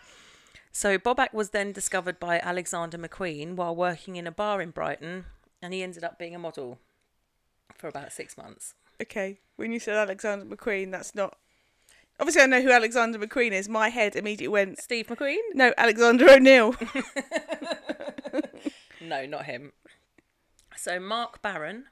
So 0.75 0.99
Bobak 0.99 1.35
was 1.35 1.51
then 1.51 1.73
discovered 1.73 2.19
by 2.19 2.39
Alexander 2.41 2.97
McQueen 2.97 3.57
while 3.57 3.77
working 3.77 4.17
in 4.17 4.27
a 4.27 4.33
bar 4.33 4.63
in 4.63 4.71
Brighton, 4.71 5.27
and 5.63 5.73
he 5.73 5.83
ended 5.83 6.05
up 6.05 6.19
being 6.19 6.35
a 6.35 6.39
model 6.39 6.79
for 7.77 7.89
about 7.89 8.13
six 8.13 8.37
months. 8.37 8.75
Okay, 9.01 9.39
when 9.57 9.73
you 9.73 9.79
said 9.79 9.97
Alexander 9.97 10.45
McQueen, 10.45 10.91
that's 10.91 11.15
not. 11.15 11.39
Obviously, 12.21 12.43
I 12.43 12.47
know 12.47 12.61
who 12.61 12.71
Alexander 12.71 13.19
McQueen 13.19 13.53
is. 13.53 13.69
My 13.69 13.89
head 13.89 14.15
immediately 14.17 14.49
went, 14.49 14.79
Steve 14.81 15.07
McQueen? 15.07 15.39
"No, 15.55 15.73
Alexander 15.79 16.29
O'Neill." 16.29 16.75
No, 19.03 19.27
not 19.27 19.47
him. 19.47 19.73
So 20.77 21.01
Mark 21.01 21.43
Barron, 21.43 21.87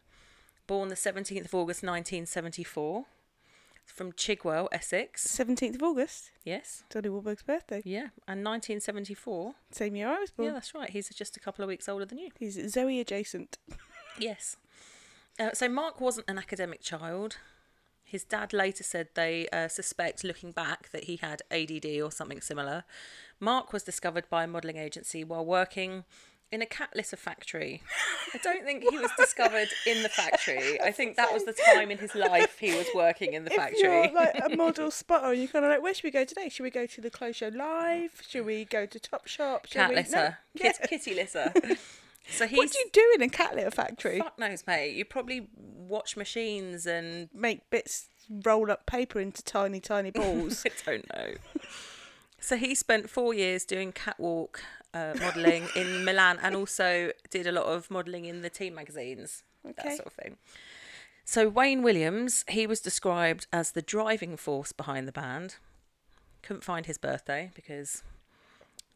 born 0.67 0.89
the 0.89 0.95
17th 0.95 1.47
of 1.47 1.55
August 1.55 1.83
1974, 1.83 3.05
from 3.91 4.13
Chigwell, 4.13 4.69
Essex. 4.73 5.23
Seventeenth 5.23 5.77
of 5.77 5.83
August, 5.83 6.31
Yes, 6.45 6.85
Donnie 6.91 7.09
Wahlberg's 7.09 7.43
birthday. 7.43 7.83
yeah, 7.85 8.09
and 8.29 8.45
1974. 8.45 9.55
Same 9.71 9.97
year 9.97 10.09
I 10.09 10.19
was 10.21 10.31
born. 10.31 10.49
Yeah, 10.49 10.53
that's 10.55 10.75
right. 10.75 10.91
He's 10.91 11.09
just 11.11 11.37
a 11.37 11.41
couple 11.41 11.63
of 11.63 11.69
weeks 11.69 11.89
older 11.89 12.05
than 12.05 12.19
you. 12.19 12.31
He's 12.39 12.59
Zoe 12.73 13.01
adjacent. 13.01 13.59
Yes. 14.19 14.57
Uh, 15.39 15.51
so 15.55 15.69
Mark 15.69 16.01
wasn't 16.01 16.29
an 16.29 16.39
academic 16.39 16.83
child. 16.83 17.37
His 18.05 18.25
dad 18.25 18.53
later 18.53 18.83
said 18.83 19.09
they 19.15 19.49
uh, 19.51 19.69
suspect, 19.69 20.25
looking 20.25 20.51
back, 20.51 20.91
that 20.91 21.05
he 21.05 21.17
had 21.17 21.43
ADD 21.51 21.87
or 22.03 22.11
something 22.11 22.41
similar. 22.41 22.85
Mark 23.39 23.73
was 23.73 23.85
discovered 23.85 24.25
by 24.29 24.45
a 24.45 24.47
modelling 24.49 24.77
agency 24.77 25.23
while 25.25 25.45
working 25.47 26.05
in 26.53 26.63
a 26.63 26.67
cat 26.67 26.91
litter 26.97 27.17
factory. 27.17 27.83
I 28.35 28.39
don't 28.43 28.65
think 28.65 28.83
he 28.91 28.99
was 28.99 29.11
discovered 29.17 29.69
in 29.87 30.03
the 30.03 30.09
factory. 30.09 30.81
I 30.85 30.91
think 30.91 31.17
that 31.17 31.33
was 31.33 31.45
the 31.45 31.53
time 31.75 31.91
in 31.91 31.99
his 31.99 32.15
life 32.15 32.59
he 32.59 32.75
was 32.75 32.87
working 32.95 33.35
in 33.35 33.45
the 33.45 33.51
If 33.53 33.57
factory. 33.57 33.81
you're 33.83 34.13
like 34.13 34.41
a 34.45 34.57
model 34.57 34.91
spotter, 34.91 35.33
you're 35.33 35.49
kind 35.49 35.65
of 35.65 35.71
like, 35.71 35.83
where 35.83 35.95
should 35.95 36.05
we 36.05 36.11
go 36.11 36.25
today? 36.25 36.49
Should 36.49 36.65
we 36.65 36.71
go 36.71 36.87
to 36.87 37.01
the 37.01 37.11
clothes 37.11 37.37
show 37.37 37.49
live? 37.49 38.21
Should 38.29 38.47
we 38.47 38.65
go 38.65 38.85
to 38.87 38.99
Top 38.99 39.27
Shop? 39.29 39.67
Should 39.67 39.75
cat 39.75 39.91
we... 39.91 39.97
litter, 39.97 40.37
No. 40.57 40.63
Kit- 40.63 40.77
Yeah. 40.81 40.87
kitty 40.87 41.15
litter. 41.15 41.53
So 42.29 42.47
he's 42.47 42.59
What 42.59 42.71
do 42.73 42.79
you 42.79 42.91
do 42.93 43.13
in 43.17 43.23
a 43.23 43.29
cat 43.29 43.55
litter 43.55 43.71
factory? 43.71 44.19
fuck 44.19 44.39
knows, 44.39 44.65
mate. 44.67 44.95
You 44.97 45.05
probably 45.05 45.49
watch 45.55 46.17
machines 46.17 46.87
and 46.87 47.29
Make 47.35 47.69
bits 47.71 48.07
roll 48.45 48.71
up 48.71 48.87
paper 48.87 49.19
into 49.21 49.43
tiny, 49.43 49.81
tiny 49.81 50.11
balls. 50.11 50.65
I 50.67 50.71
don't 50.91 51.09
know. 51.13 51.35
So 52.39 52.57
he 52.57 52.75
spent 52.75 53.11
four 53.11 53.35
years 53.35 53.65
doing 53.65 53.93
catwalk 53.93 54.63
uh, 54.95 55.15
modelling 55.21 55.69
in 55.77 56.05
Milan 56.05 56.39
and 56.43 56.57
also 56.57 57.13
did 57.31 57.47
a 57.47 57.53
lot 57.53 57.67
of 57.67 57.91
modelling 57.91 58.25
in 58.25 58.43
the 58.43 58.51
teen 58.51 58.75
magazines, 58.75 59.43
okay. 59.65 59.75
that 59.83 59.97
sort 59.97 60.07
of 60.07 60.13
thing. 60.13 60.37
So 61.25 61.49
Wayne 61.49 61.83
Williams, 61.83 62.45
he 62.49 62.67
was 62.67 62.81
described 62.81 63.47
as 63.53 63.73
the 63.73 63.83
driving 63.83 64.37
force 64.37 64.73
behind 64.73 65.07
the 65.07 65.13
band. 65.13 65.57
Couldn't 66.43 66.65
find 66.65 66.87
his 66.87 66.99
birthday 66.99 67.51
because 67.55 68.03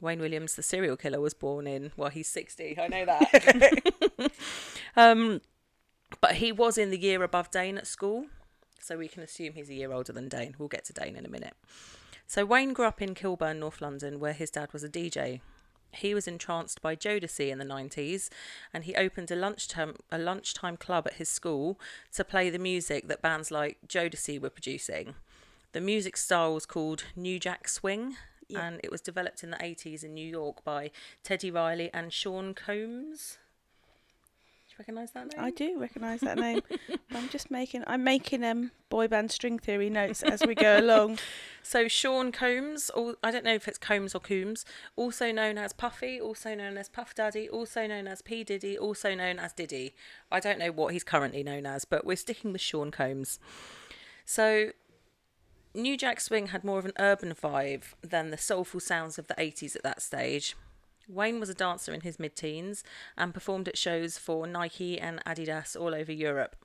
Wayne 0.01 0.21
Williams, 0.21 0.57
the 0.57 0.63
serial 0.63 0.97
killer, 0.97 1.21
was 1.21 1.35
born 1.35 1.67
in, 1.67 1.93
well, 1.97 2.11
he's 2.11 2.29
60. 2.29 2.79
I 2.79 2.89
know 2.89 3.05
that. 3.05 4.33
um, 4.97 5.41
but 6.21 6.37
he 6.37 6.51
was 6.51 6.77
in 6.77 6.91
the 6.91 6.99
year 6.99 7.23
above 7.23 7.51
Dane 7.51 7.79
at 7.79 7.87
school. 7.87 8.27
So 8.81 8.99
we 8.99 9.09
can 9.09 9.23
assume 9.23 9.55
he's 9.55 9.71
a 9.71 9.75
year 9.75 9.93
older 9.93 10.13
than 10.13 10.29
Dane. 10.29 10.57
We'll 10.59 10.69
get 10.69 10.85
to 10.87 10.93
Dane 10.93 11.17
in 11.17 11.25
a 11.25 11.31
minute. 11.31 11.55
So 12.27 12.45
Wayne 12.45 12.73
grew 12.73 12.87
up 12.87 13.01
in 13.01 13.15
Kilburn, 13.15 13.61
North 13.61 13.81
London, 13.81 14.21
where 14.21 14.33
his 14.33 14.51
dad 14.51 14.73
was 14.73 14.85
a 14.85 14.89
DJ. 14.89 15.41
He 15.95 16.15
was 16.15 16.27
entranced 16.29 16.83
by 16.83 16.97
Jodeci 16.97 17.51
in 17.51 17.59
the 17.59 17.65
90s 17.65 18.29
and 18.73 18.85
he 18.85 18.95
opened 18.95 19.31
a 19.31 19.37
lunchtime 19.37 19.97
a 20.11 20.19
lunchtime 20.19 20.77
club 20.77 21.07
at 21.07 21.15
his 21.15 21.29
school 21.29 21.79
to 22.15 22.25
play 22.25 22.51
the 22.51 22.59
music 22.59 23.09
that 23.09 23.23
bands 23.23 23.51
like 23.51 23.79
Jodeci 23.89 24.41
were 24.41 24.51
producing. 24.51 25.15
The 25.73 25.81
music 25.81 26.17
style 26.17 26.55
was 26.55 26.67
called 26.67 27.05
New 27.17 27.39
Jack 27.39 27.69
Swing 27.69 28.17
and 28.55 28.81
it 28.85 28.91
was 28.91 29.01
developed 29.01 29.43
in 29.43 29.51
the 29.51 29.57
80s 29.57 30.05
in 30.05 30.15
New 30.15 30.27
York 30.27 30.63
by 30.65 30.91
Teddy 31.23 31.51
Riley 31.51 31.91
and 31.93 32.13
Sean 32.13 32.55
Combs. 32.55 33.39
You 34.75 34.83
recognise 34.83 35.13
that 35.13 35.33
name? 35.33 35.45
I 35.45 35.51
do 35.53 35.79
recognise 35.79 36.21
that 36.23 36.37
name. 36.37 36.61
I'm 37.15 37.29
just 37.29 37.49
making 37.49 37.85
I'm 37.87 38.03
making 38.03 38.43
um 38.43 38.73
boy 38.89 39.07
band 39.07 39.31
string 39.31 39.57
theory 39.57 39.89
notes 39.89 40.25
as 40.25 40.43
we 40.45 40.55
go 40.55 40.79
along. 40.79 41.19
So 41.67 41.89
Sean 41.89 42.31
Combs, 42.31 42.91
or 42.91 43.15
I 43.23 43.31
don't 43.31 43.43
know 43.43 43.55
if 43.55 43.67
it's 43.67 43.79
Combs 43.79 44.15
or 44.15 44.21
Coombs, 44.21 44.67
also 44.97 45.33
known 45.33 45.57
as 45.57 45.73
Puffy, 45.73 46.21
also 46.21 46.55
known 46.55 46.77
as 46.77 46.91
Puff 46.91 47.15
Daddy, 47.15 47.49
also 47.49 47.87
known 47.87 48.07
as 48.07 48.21
P 48.21 48.45
Diddy, 48.45 48.77
also 48.77 49.15
known 49.15 49.39
as 49.39 49.55
Diddy. 49.55 49.95
I 50.31 50.41
don't 50.41 50.59
know 50.59 50.71
what 50.71 50.93
he's 50.93 51.05
currently 51.05 51.43
known 51.43 51.65
as, 51.65 51.87
but 51.87 52.05
we're 52.05 52.17
sticking 52.17 52.53
with 52.53 52.61
Sean 52.61 52.91
Combs. 52.91 53.39
So 54.27 54.73
New 55.73 55.97
Jack 55.97 56.21
Swing 56.21 56.49
had 56.49 56.65
more 56.65 56.79
of 56.79 56.85
an 56.85 56.93
urban 56.99 57.33
vibe 57.33 57.85
than 58.03 58.31
the 58.31 58.37
soulful 58.37 58.81
sounds 58.81 59.19
of 59.19 59.27
the 59.27 59.35
80s 59.35 59.75
at 59.75 59.83
that 59.85 60.03
stage. 60.03 60.55
Wayne 61.09 61.41
was 61.41 61.49
a 61.49 61.55
dancer 61.55 61.93
in 61.93 62.03
his 62.03 62.19
mid 62.19 62.37
teens 62.37 62.85
and 63.17 63.35
performed 63.35 63.69
at 63.69 63.79
shows 63.79 64.19
for 64.19 64.47
Nike 64.47 64.99
and 64.99 65.25
Adidas 65.25 65.79
all 65.81 65.95
over 65.95 66.13
Europe. 66.13 66.57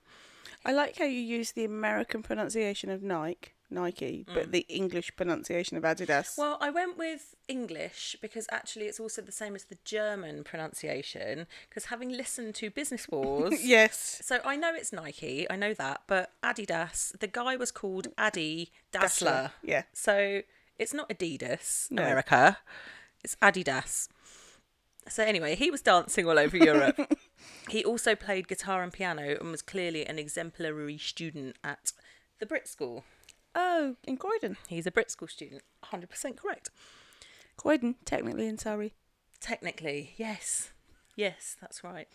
I 0.66 0.74
like 0.74 0.98
how 0.98 1.06
you 1.06 1.20
use 1.20 1.54
the 1.54 1.64
American 1.64 2.22
pronunciation 2.22 2.90
of 2.90 3.02
Nike, 3.02 3.54
Nike, 3.70 4.26
but 4.34 4.50
mm. 4.50 4.52
the 4.52 4.66
English 4.68 5.16
pronunciation 5.16 5.78
of 5.78 5.84
Adidas. 5.84 6.38
Well, 6.38 6.58
I 6.60 6.70
went 6.70 6.98
with 6.98 7.36
English 7.48 8.18
because 8.22 8.46
actually 8.52 8.86
it's 8.86 9.00
also 9.00 9.22
the 9.22 9.32
same 9.32 9.56
as 9.56 9.66
the 9.66 9.78
German 9.86 10.44
pronunciation. 10.44 11.48
Because 11.70 11.86
having 11.86 12.10
listened 12.10 12.56
to 12.56 12.70
Business 12.70 13.08
Wars, 13.12 13.64
yes. 13.64 14.22
so 14.24 14.40
I 14.44 14.58
know 14.58 14.74
it's 14.74 14.92
Nike, 14.92 15.50
I 15.50 15.56
know 15.56 15.74
that, 15.74 16.02
but 16.08 16.32
Adidas, 16.44 17.18
the 17.20 17.28
guy 17.28 17.56
was 17.56 17.72
called 17.72 18.08
Adi 18.18 18.72
Dassler. 18.92 19.02
Dassler, 19.02 19.52
yeah. 19.64 19.84
So 19.94 20.42
it's 20.78 20.94
not 20.94 21.10
Adidas, 21.10 21.90
No. 21.90 22.04
America, 22.04 22.58
it's 23.24 23.36
Adidas. 23.42 24.10
So 25.08 25.24
anyway, 25.24 25.56
he 25.56 25.72
was 25.72 25.82
dancing 25.82 26.28
all 26.28 26.38
over 26.38 26.58
Europe. 26.58 27.00
he 27.70 27.84
also 27.84 28.16
played 28.16 28.48
guitar 28.48 28.84
and 28.84 28.94
piano 28.94 29.38
and 29.40 29.52
was 29.52 29.62
clearly 29.62 30.06
an 30.06 30.20
exemplary 30.20 30.98
student 30.98 31.56
at 31.64 31.94
the 32.40 32.46
Brit 32.46 32.68
School. 32.68 33.04
Oh, 33.56 33.96
in 34.04 34.18
Croydon. 34.18 34.58
He's 34.68 34.86
a 34.86 34.92
Brit 34.92 35.10
School 35.10 35.28
student, 35.28 35.64
100% 35.86 36.38
correct. 36.38 36.70
Croydon, 37.58 37.96
technically 38.06 38.48
in 38.48 38.58
Surrey. 38.58 38.94
Technically, 39.40 40.14
yes. 40.18 40.72
Yes, 41.16 41.58
that's 41.60 41.84
right. 41.84 42.08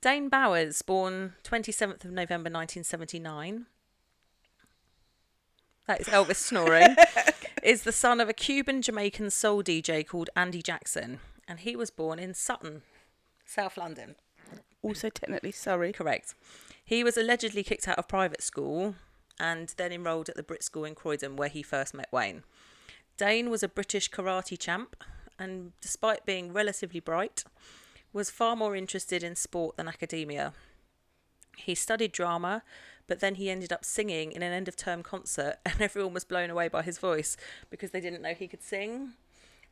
Dane 0.00 0.28
Bowers, 0.28 0.82
born 0.82 1.34
27th 1.44 2.04
of 2.04 2.10
November 2.10 2.50
1979. 2.50 3.66
That 5.86 6.00
is 6.00 6.06
Elvis 6.08 6.36
snoring. 6.36 6.96
is 7.62 7.82
the 7.82 7.92
son 7.92 8.20
of 8.20 8.28
a 8.28 8.32
Cuban 8.32 8.82
Jamaican 8.82 9.30
soul 9.30 9.62
DJ 9.62 10.06
called 10.06 10.30
Andy 10.36 10.62
Jackson, 10.62 11.20
and 11.48 11.60
he 11.60 11.76
was 11.76 11.90
born 11.90 12.18
in 12.18 12.34
Sutton, 12.34 12.82
South 13.44 13.76
London. 13.76 14.16
Also 14.82 15.08
technically 15.08 15.52
Surrey. 15.52 15.92
Correct. 15.92 16.34
He 16.84 17.02
was 17.02 17.16
allegedly 17.16 17.62
kicked 17.62 17.88
out 17.88 17.98
of 17.98 18.08
private 18.08 18.42
school 18.42 18.94
and 19.40 19.74
then 19.76 19.92
enrolled 19.92 20.28
at 20.28 20.36
the 20.36 20.42
Brit 20.42 20.62
School 20.62 20.84
in 20.84 20.94
Croydon, 20.94 21.36
where 21.36 21.48
he 21.48 21.62
first 21.62 21.94
met 21.94 22.12
Wayne. 22.12 22.44
Dane 23.16 23.50
was 23.50 23.62
a 23.62 23.68
British 23.68 24.10
karate 24.10 24.58
champ, 24.58 24.96
and 25.38 25.72
despite 25.80 26.26
being 26.26 26.52
relatively 26.52 27.00
bright, 27.00 27.44
was 28.12 28.30
far 28.30 28.54
more 28.54 28.76
interested 28.76 29.22
in 29.22 29.34
sport 29.34 29.76
than 29.76 29.88
academia. 29.88 30.52
He 31.56 31.74
studied 31.74 32.12
drama, 32.12 32.62
but 33.06 33.20
then 33.20 33.36
he 33.36 33.50
ended 33.50 33.72
up 33.72 33.84
singing 33.84 34.32
in 34.32 34.42
an 34.42 34.52
end 34.52 34.68
of 34.68 34.76
term 34.76 35.02
concert, 35.02 35.56
and 35.66 35.80
everyone 35.80 36.14
was 36.14 36.24
blown 36.24 36.50
away 36.50 36.68
by 36.68 36.82
his 36.82 36.98
voice 36.98 37.36
because 37.70 37.90
they 37.90 38.00
didn't 38.00 38.22
know 38.22 38.34
he 38.34 38.48
could 38.48 38.62
sing. 38.62 39.14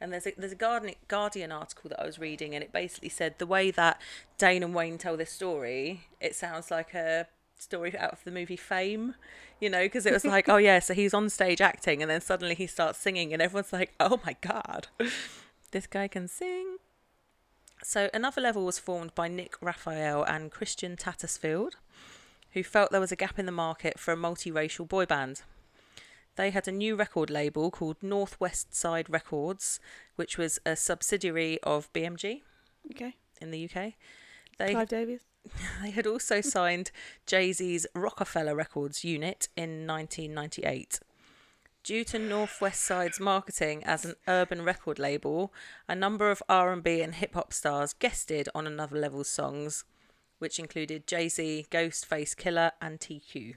And 0.03 0.13
there's 0.13 0.27
a 0.27 0.33
there's 0.37 0.53
a 0.53 0.57
Guardian, 0.57 0.97
Guardian 1.07 1.53
article 1.53 1.89
that 1.91 2.01
I 2.01 2.05
was 2.05 2.19
reading, 2.19 2.55
and 2.55 2.65
it 2.65 2.73
basically 2.73 3.09
said 3.09 3.37
the 3.39 3.47
way 3.47 3.71
that 3.71 4.01
Dane 4.37 4.65
and 4.65 4.75
Wayne 4.75 4.99
tell 4.99 5.17
this 5.17 5.31
story, 5.31 6.09
it 6.21 6.35
sounds 6.35 6.71
like 6.71 6.93
a 6.93 7.29
story 7.57 7.97
out 7.97 8.13
of 8.13 8.25
the 8.25 8.33
movie 8.33 8.57
Fame, 8.57 9.15
you 9.61 9.71
know, 9.71 9.85
because 9.85 10.05
it 10.05 10.13
was 10.13 10.25
like, 10.25 10.49
oh 10.49 10.57
yeah, 10.69 10.81
so 10.81 10.93
he's 10.93 11.15
on 11.15 11.31
stage 11.31 11.61
acting, 11.61 12.03
and 12.03 12.11
then 12.11 12.21
suddenly 12.21 12.57
he 12.57 12.67
starts 12.67 12.99
singing, 12.99 13.33
and 13.33 13.41
everyone's 13.41 13.73
like, 13.73 13.95
oh 14.01 14.21
my 14.27 14.35
god, 14.41 14.89
this 15.71 15.87
guy 15.87 16.09
can 16.09 16.27
sing. 16.27 16.79
So 17.85 18.11
another 18.13 18.41
level 18.41 18.65
was 18.65 18.79
formed 18.79 19.15
by 19.15 19.29
Nick 19.29 19.55
Raphael 19.61 20.25
and 20.25 20.51
Christian 20.51 20.97
Tattersfield, 20.97 21.75
who 22.53 22.65
felt 22.65 22.91
there 22.91 23.01
was 23.01 23.13
a 23.13 23.17
gap 23.17 23.39
in 23.39 23.47
the 23.47 23.53
market 23.53 23.99
for 24.01 24.13
a 24.13 24.17
multiracial 24.17 24.89
boy 24.89 25.07
band. 25.07 25.43
They 26.37 26.51
had 26.51 26.67
a 26.67 26.73
new 26.73 26.97
record 26.97 27.29
label 27.31 27.71
called 27.71 28.03
Northwest 28.03 28.75
Side 28.75 29.11
Records, 29.11 29.79
which 30.17 30.39
was 30.39 30.59
a 30.65 30.77
subsidiary 30.77 31.59
of 31.63 31.93
BMG 31.93 32.43
Okay. 32.91 33.17
in 33.41 33.51
the 33.51 33.65
UK. 33.65 33.95
They 34.59 34.73
Clive 34.73 34.89
Davis. 34.89 35.23
they 35.83 35.91
had 35.91 36.07
also 36.07 36.41
signed 36.41 36.91
Jay 37.27 37.53
Z's 37.53 37.87
Rockefeller 37.95 38.55
Records 38.55 39.05
unit 39.05 39.49
in 39.57 39.87
1998. 39.87 41.01
Due 41.83 42.05
to 42.05 42.19
Northwest 42.19 42.81
Side's 42.81 43.19
marketing 43.19 43.83
as 43.85 44.05
an 44.05 44.15
urban 44.29 44.63
record 44.63 45.01
label, 45.01 45.53
a 45.89 45.97
number 45.97 46.31
of 46.31 46.41
R&B 46.49 47.03
and 47.03 47.17
hip 47.17 47.35
hop 47.35 47.53
stars 47.53 47.93
guested 47.93 48.49
on 48.55 48.69
Another 48.69 48.97
Level's 48.97 49.29
songs, 49.29 49.85
which 50.39 50.61
included 50.61 51.09
Jay 51.09 51.29
Z, 51.29 51.67
Ghostface 51.73 52.37
Killah, 52.37 52.71
and 52.81 53.01
TQ. 53.01 53.57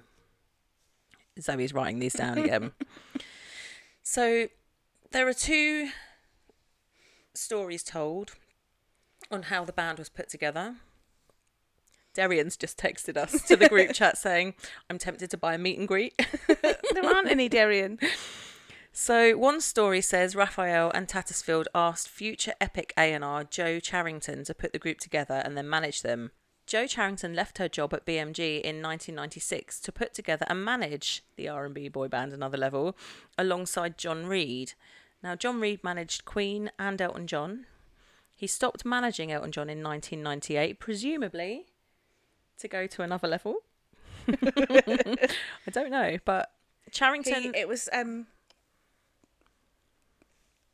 Zoe's 1.42 1.74
writing 1.74 2.00
these 2.00 2.14
down 2.14 2.38
again. 2.38 2.72
so 4.04 4.48
there 5.12 5.28
are 5.28 5.34
two 5.34 5.90
stories 7.34 7.84
told 7.84 8.34
on 9.32 9.44
how 9.44 9.66
the 9.66 9.74
band 9.74 10.00
was 10.00 10.10
put 10.10 10.30
together. 10.30 10.76
Darian's 12.14 12.56
just 12.56 12.78
texted 12.78 13.18
us 13.18 13.42
to 13.44 13.56
the 13.56 13.68
group 13.68 13.92
chat 13.94 14.18
saying, 14.18 14.54
I'm 14.90 14.98
tempted 14.98 15.30
to 15.32 15.38
buy 15.38 15.56
a 15.56 15.58
meet 15.58 15.78
and 15.78 15.88
greet. 15.88 16.14
There 16.94 17.06
aren't 17.06 17.30
any 17.30 17.50
Darian. 17.50 18.00
So 18.94 19.36
one 19.38 19.60
story 19.60 20.00
says 20.00 20.34
Raphael 20.34 20.90
and 20.92 21.10
Tattersfield 21.10 21.66
asked 21.76 22.08
future 22.08 22.54
Epic 22.62 22.94
A&R 22.98 23.44
Jo 23.44 23.82
Charrington 23.82 24.46
to 24.46 24.54
put 24.54 24.72
the 24.72 24.80
group 24.80 25.00
together 25.00 25.42
and 25.44 25.58
then 25.58 25.70
manage 25.70 26.02
them. 26.02 26.32
Jo 26.66 26.88
Charrington 26.88 27.36
left 27.36 27.60
her 27.60 27.70
job 27.70 27.94
at 27.94 28.06
BMG 28.06 28.60
in 28.62 28.82
1996 28.82 29.80
to 29.82 29.92
put 29.92 30.14
together 30.14 30.46
and 30.50 30.66
manage 30.66 31.24
the 31.36 31.48
R&B 31.48 31.90
boy 31.90 32.08
band 32.08 32.34
Another 32.34 32.58
Level 32.58 32.98
alongside 33.38 33.98
John 33.98 34.26
Reid. 34.26 34.74
Now 35.22 35.36
John 35.36 35.60
Reid 35.60 35.84
managed 35.84 36.26
Queen 36.26 36.72
and 36.80 37.00
Elton 37.00 37.28
John. 37.28 37.66
He 38.36 38.48
stopped 38.48 38.84
managing 38.84 39.32
Elton 39.32 39.52
John 39.52 39.70
in 39.70 39.84
1998, 39.84 40.80
presumably 40.80 41.68
to 42.58 42.68
go 42.68 42.88
to 42.88 43.02
another 43.04 43.28
level. 43.28 43.58
I 44.28 45.72
don't 45.72 45.92
know, 45.92 46.18
but 46.26 46.52
Charrington 46.92 47.44
He, 47.44 47.50
it 47.56 47.68
was 47.68 47.90
um 47.94 48.26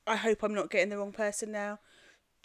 I 0.08 0.16
hope 0.16 0.42
I'm 0.42 0.54
not 0.54 0.72
getting 0.72 0.89
the 0.89 0.98
wrong 0.98 1.12
person 1.12 1.52
now. 1.52 1.80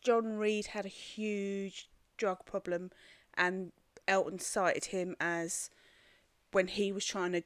John 0.02 0.36
Reid 0.36 0.66
had 0.66 0.84
a 0.84 0.88
huge 0.88 1.88
drug 2.16 2.44
problem 2.44 2.90
and 3.36 3.72
Elton 4.08 4.38
cited 4.38 4.86
him 4.86 5.16
as 5.20 5.70
when 6.52 6.68
he 6.68 6.92
was 6.92 7.04
trying 7.04 7.32
to 7.32 7.42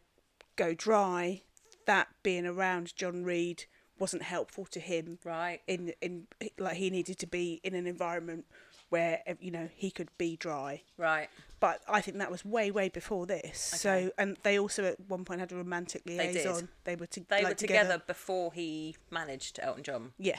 go 0.57 0.75
dry, 0.75 1.43
that 1.87 2.09
being 2.23 2.47
around 2.47 2.95
John 2.97 3.25
Reid 3.25 3.65
wasn't 3.99 4.23
helpful 4.23 4.65
to 4.65 4.81
him 4.81 5.19
right 5.25 5.61
in 5.67 5.93
in 6.01 6.27
like 6.59 6.77
he 6.77 6.89
needed 6.89 7.19
to 7.19 7.27
be 7.27 7.61
in 7.63 7.75
an 7.75 7.87
environment 7.87 8.47
where 8.89 9.21
eh, 9.27 9.35
you 9.41 9.51
know 9.51 9.69
he 9.75 9.91
could 9.91 10.09
be 10.17 10.37
dry 10.39 10.81
right 10.97 11.29
but 11.61 11.83
I 11.87 12.01
think 12.01 12.17
that 12.19 12.31
was 12.31 12.43
way, 12.43 12.71
way 12.71 12.89
before 12.89 13.27
this. 13.27 13.73
Okay. 13.75 14.07
So, 14.07 14.11
and 14.17 14.39
they 14.43 14.59
also 14.59 14.83
at 14.85 14.99
one 15.09 15.27
point 15.27 15.41
had 15.41 15.53
a 15.53 15.57
romantic 15.57 16.03
liaison. 16.07 16.33
They 16.33 16.33
did. 16.43 16.69
They 16.85 16.97
were 16.97 17.07
to, 17.07 17.21
They 17.29 17.43
like, 17.43 17.51
were 17.51 17.55
together, 17.55 18.03
before 18.07 18.53
he 18.53 18.97
managed 19.11 19.61
Elton 19.63 19.83
John, 19.83 20.13
Yeah, 20.19 20.39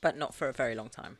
but 0.00 0.16
not 0.16 0.34
for 0.34 0.48
a 0.48 0.52
very 0.52 0.74
long 0.74 0.88
time. 0.88 1.18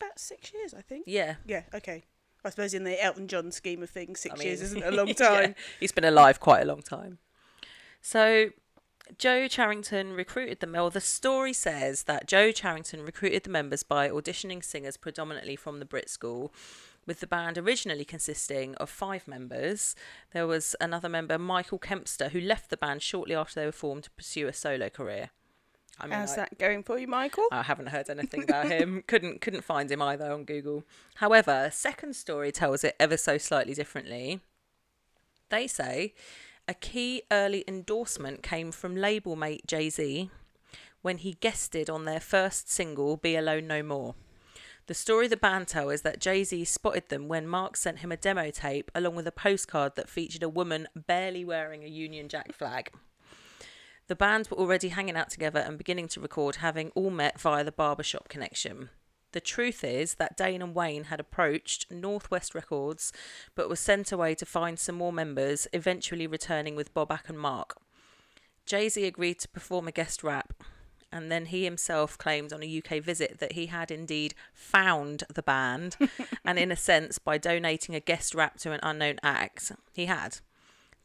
About 0.00 0.18
six 0.18 0.52
years, 0.52 0.74
I 0.74 0.80
think. 0.80 1.04
Yeah. 1.06 1.36
Yeah, 1.46 1.62
okay. 1.74 2.04
I 2.44 2.50
suppose 2.50 2.72
in 2.72 2.84
the 2.84 3.02
Elton 3.02 3.26
John 3.26 3.50
scheme 3.50 3.82
of 3.82 3.90
things, 3.90 4.20
six 4.20 4.40
I 4.40 4.44
years 4.44 4.62
isn't 4.62 4.82
a 4.82 4.90
long 4.92 5.08
yeah, 5.08 5.14
time. 5.14 5.54
he's 5.80 5.92
been 5.92 6.04
alive 6.04 6.38
quite 6.40 6.62
a 6.62 6.66
long 6.66 6.82
time. 6.82 7.18
So, 8.00 8.50
Jo 9.18 9.48
Charrington 9.48 10.12
recruited 10.12 10.60
them. 10.60 10.72
Well, 10.72 10.90
the 10.90 11.00
story 11.00 11.52
says 11.52 12.04
that 12.04 12.28
Jo 12.28 12.52
Charrington 12.52 13.02
recruited 13.04 13.42
the 13.42 13.50
members 13.50 13.82
by 13.82 14.08
auditioning 14.08 14.62
singers 14.64 14.96
predominantly 14.96 15.56
from 15.56 15.78
the 15.78 15.84
Brit 15.84 16.08
School, 16.08 16.52
with 17.06 17.20
the 17.20 17.26
band 17.26 17.58
originally 17.58 18.04
consisting 18.04 18.74
of 18.76 18.88
five 18.90 19.26
members. 19.26 19.96
There 20.32 20.46
was 20.46 20.76
another 20.80 21.08
member, 21.08 21.38
Michael 21.38 21.78
Kempster, 21.78 22.30
who 22.30 22.40
left 22.40 22.70
the 22.70 22.76
band 22.76 23.02
shortly 23.02 23.34
after 23.34 23.58
they 23.58 23.66
were 23.66 23.72
formed 23.72 24.04
to 24.04 24.10
pursue 24.10 24.46
a 24.46 24.52
solo 24.52 24.88
career. 24.90 25.30
I 26.00 26.06
mean, 26.06 26.12
How's 26.18 26.32
I- 26.32 26.36
that 26.36 26.58
going 26.58 26.82
for 26.82 26.98
you, 26.98 27.06
Michael? 27.06 27.46
I 27.50 27.62
haven't 27.62 27.88
heard 27.88 28.08
anything 28.08 28.44
about 28.44 28.68
him. 28.68 29.02
couldn't 29.06 29.40
couldn't 29.40 29.64
find 29.64 29.90
him 29.90 30.00
either 30.00 30.30
on 30.32 30.44
Google. 30.44 30.84
However, 31.16 31.64
a 31.66 31.72
second 31.72 32.14
story 32.14 32.52
tells 32.52 32.84
it 32.84 32.94
ever 33.00 33.16
so 33.16 33.38
slightly 33.38 33.74
differently. 33.74 34.40
They 35.48 35.66
say 35.66 36.14
a 36.66 36.74
key 36.74 37.22
early 37.30 37.64
endorsement 37.66 38.42
came 38.42 38.70
from 38.70 38.94
label 38.94 39.34
mate 39.34 39.66
Jay 39.66 39.88
Z 39.90 40.30
when 41.00 41.18
he 41.18 41.34
guested 41.34 41.88
on 41.88 42.04
their 42.04 42.20
first 42.20 42.70
single, 42.70 43.16
Be 43.16 43.36
Alone 43.36 43.66
No 43.66 43.82
More. 43.82 44.14
The 44.86 44.94
story 44.94 45.28
the 45.28 45.36
band 45.36 45.68
tell 45.68 45.90
is 45.90 46.02
that 46.02 46.20
Jay 46.20 46.44
Z 46.44 46.64
spotted 46.64 47.08
them 47.08 47.28
when 47.28 47.46
Mark 47.46 47.76
sent 47.76 47.98
him 47.98 48.10
a 48.10 48.16
demo 48.16 48.50
tape 48.50 48.90
along 48.94 49.16
with 49.16 49.26
a 49.26 49.32
postcard 49.32 49.96
that 49.96 50.08
featured 50.08 50.42
a 50.42 50.48
woman 50.48 50.88
barely 50.94 51.44
wearing 51.44 51.84
a 51.84 51.88
Union 51.88 52.28
Jack 52.28 52.52
flag. 52.52 52.90
The 54.08 54.16
band 54.16 54.48
were 54.50 54.56
already 54.56 54.88
hanging 54.88 55.16
out 55.16 55.28
together 55.28 55.60
and 55.60 55.76
beginning 55.76 56.08
to 56.08 56.20
record, 56.20 56.56
having 56.56 56.90
all 56.94 57.10
met 57.10 57.38
via 57.38 57.62
the 57.62 57.70
barbershop 57.70 58.28
connection. 58.28 58.88
The 59.32 59.40
truth 59.40 59.84
is 59.84 60.14
that 60.14 60.36
Dane 60.36 60.62
and 60.62 60.74
Wayne 60.74 61.04
had 61.04 61.20
approached 61.20 61.90
Northwest 61.90 62.54
Records 62.54 63.12
but 63.54 63.68
were 63.68 63.76
sent 63.76 64.10
away 64.10 64.34
to 64.36 64.46
find 64.46 64.78
some 64.78 64.94
more 64.94 65.12
members, 65.12 65.68
eventually 65.74 66.26
returning 66.26 66.74
with 66.74 66.94
Boback 66.94 67.28
and 67.28 67.38
Mark. 67.38 67.76
Jay 68.64 68.88
Z 68.88 69.04
agreed 69.04 69.38
to 69.40 69.48
perform 69.48 69.86
a 69.86 69.92
guest 69.92 70.24
rap, 70.24 70.54
and 71.12 71.30
then 71.30 71.46
he 71.46 71.64
himself 71.64 72.16
claimed 72.16 72.50
on 72.52 72.62
a 72.62 72.78
UK 72.78 73.02
visit 73.02 73.38
that 73.40 73.52
he 73.52 73.66
had 73.66 73.90
indeed 73.90 74.34
found 74.54 75.24
the 75.28 75.42
band, 75.42 75.96
and 76.46 76.58
in 76.58 76.72
a 76.72 76.76
sense, 76.76 77.18
by 77.18 77.36
donating 77.36 77.94
a 77.94 78.00
guest 78.00 78.34
rap 78.34 78.58
to 78.58 78.72
an 78.72 78.80
unknown 78.82 79.18
act, 79.22 79.72
he 79.92 80.06
had. 80.06 80.38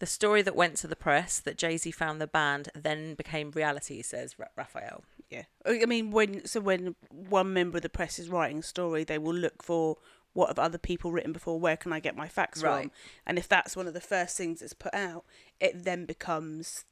The 0.04 0.08
story 0.08 0.42
that 0.42 0.54
went 0.54 0.76
to 0.80 0.88
the 0.88 0.98
press 0.98 1.40
that 1.40 1.58
Jay 1.58 1.78
Z 1.78 1.90
found 1.92 2.20
the 2.20 2.28
band 2.28 2.68
then 2.76 3.14
became 3.16 3.52
reality, 3.52 4.02
says 4.02 4.38
Ra- 4.38 4.48
Raphael. 4.58 5.06
Yeah. 5.30 5.44
Oh, 5.64 5.72
I 5.82 5.86
mean, 5.86 6.12
when 6.12 6.46
so 6.46 6.60
when 6.60 6.96
one 7.10 7.54
member 7.54 7.78
of 7.78 7.84
the 7.84 7.88
press 7.88 8.20
is 8.20 8.28
writing 8.28 8.58
a 8.60 8.64
story, 8.64 9.06
they 9.06 9.18
will 9.18 9.34
look 9.34 9.64
for 9.64 9.96
what 10.34 10.50
have 10.50 10.60
other 10.60 10.78
people 10.78 11.14
written 11.14 11.32
before. 11.32 11.58
Where 11.58 11.78
can 11.78 11.94
I 11.94 12.02
get 12.02 12.18
my 12.18 12.28
facts 12.28 12.62
Right. 12.62 12.82
from? 12.82 12.92
And 13.26 13.38
if 13.40 13.48
that's 13.48 13.78
one 13.78 13.88
of 13.88 13.94
the 13.94 14.02
first 14.02 14.36
things 14.36 14.60
that's 14.60 14.74
put 14.74 14.94
out, 14.94 15.24
it 15.62 15.86
then 15.86 16.04
becomes 16.04 16.84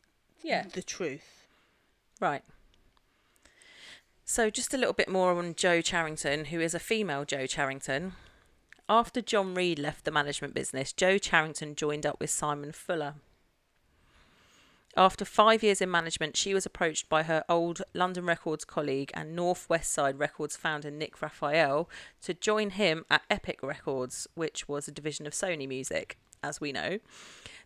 Yeah. 0.41 0.68
the 0.72 0.82
truth. 0.82 1.49
Right. 2.22 2.43
So, 4.24 4.49
just 4.49 4.74
a 4.74 4.78
little 4.78 4.93
bit 4.93 5.09
more 5.09 5.34
on 5.38 5.53
Jo 5.55 5.82
Charrington, 5.82 6.45
who 6.45 6.62
is 6.62 6.74
a 6.74 6.80
female 6.80 7.26
Jo 7.26 7.45
Charrington. 7.45 8.14
After 8.90 9.22
John 9.22 9.54
Reid 9.54 9.80
left 9.80 10.06
the 10.06 10.12
management 10.12 10.54
business, 10.54 10.92
Jo 10.92 11.18
Charrington 11.18 11.76
joined 11.76 12.06
up 12.06 12.20
with 12.20 12.30
Simon 12.30 12.72
Fuller. 12.72 13.16
After 14.98 15.24
five 15.24 15.64
years 15.64 15.80
in 15.80 15.90
management, 15.90 16.36
she 16.36 16.54
was 16.54 16.66
approached 16.66 17.08
by 17.08 17.24
her 17.24 17.46
old 17.48 17.82
London 17.94 18.26
Records 18.26 18.66
colleague 18.66 19.12
and 19.14 19.34
North 19.36 19.70
West 19.70 19.94
Side 19.94 20.20
Records 20.20 20.58
founder 20.58 20.92
Nick 20.92 21.22
Raphael 21.22 21.90
to 22.24 22.34
join 22.34 22.72
him 22.72 23.06
at 23.10 23.22
Epic 23.30 23.64
Records, 23.64 24.28
which 24.36 24.68
was 24.68 24.88
a 24.88 24.92
division 24.92 25.26
of 25.26 25.32
Sony 25.32 25.66
Music, 25.66 26.18
as 26.44 26.60
we 26.60 26.74
know. 26.74 27.00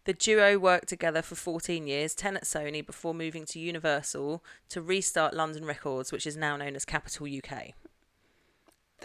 The 0.03 0.13
duo 0.13 0.59
worked 0.59 0.87
together 0.87 1.23
for 1.23 1.33
14 1.33 1.87
years, 1.87 2.13
10 2.13 2.37
at 2.37 2.43
Sony, 2.43 2.85
before 2.85 3.15
moving 3.15 3.45
to 3.45 3.59
Universal 3.59 4.43
to 4.69 4.81
restart 4.83 5.33
London 5.33 5.65
Records, 5.65 6.11
which 6.11 6.27
is 6.27 6.37
now 6.37 6.55
known 6.57 6.75
as 6.75 6.85
Capitol 6.85 7.25
UK. 7.25 7.73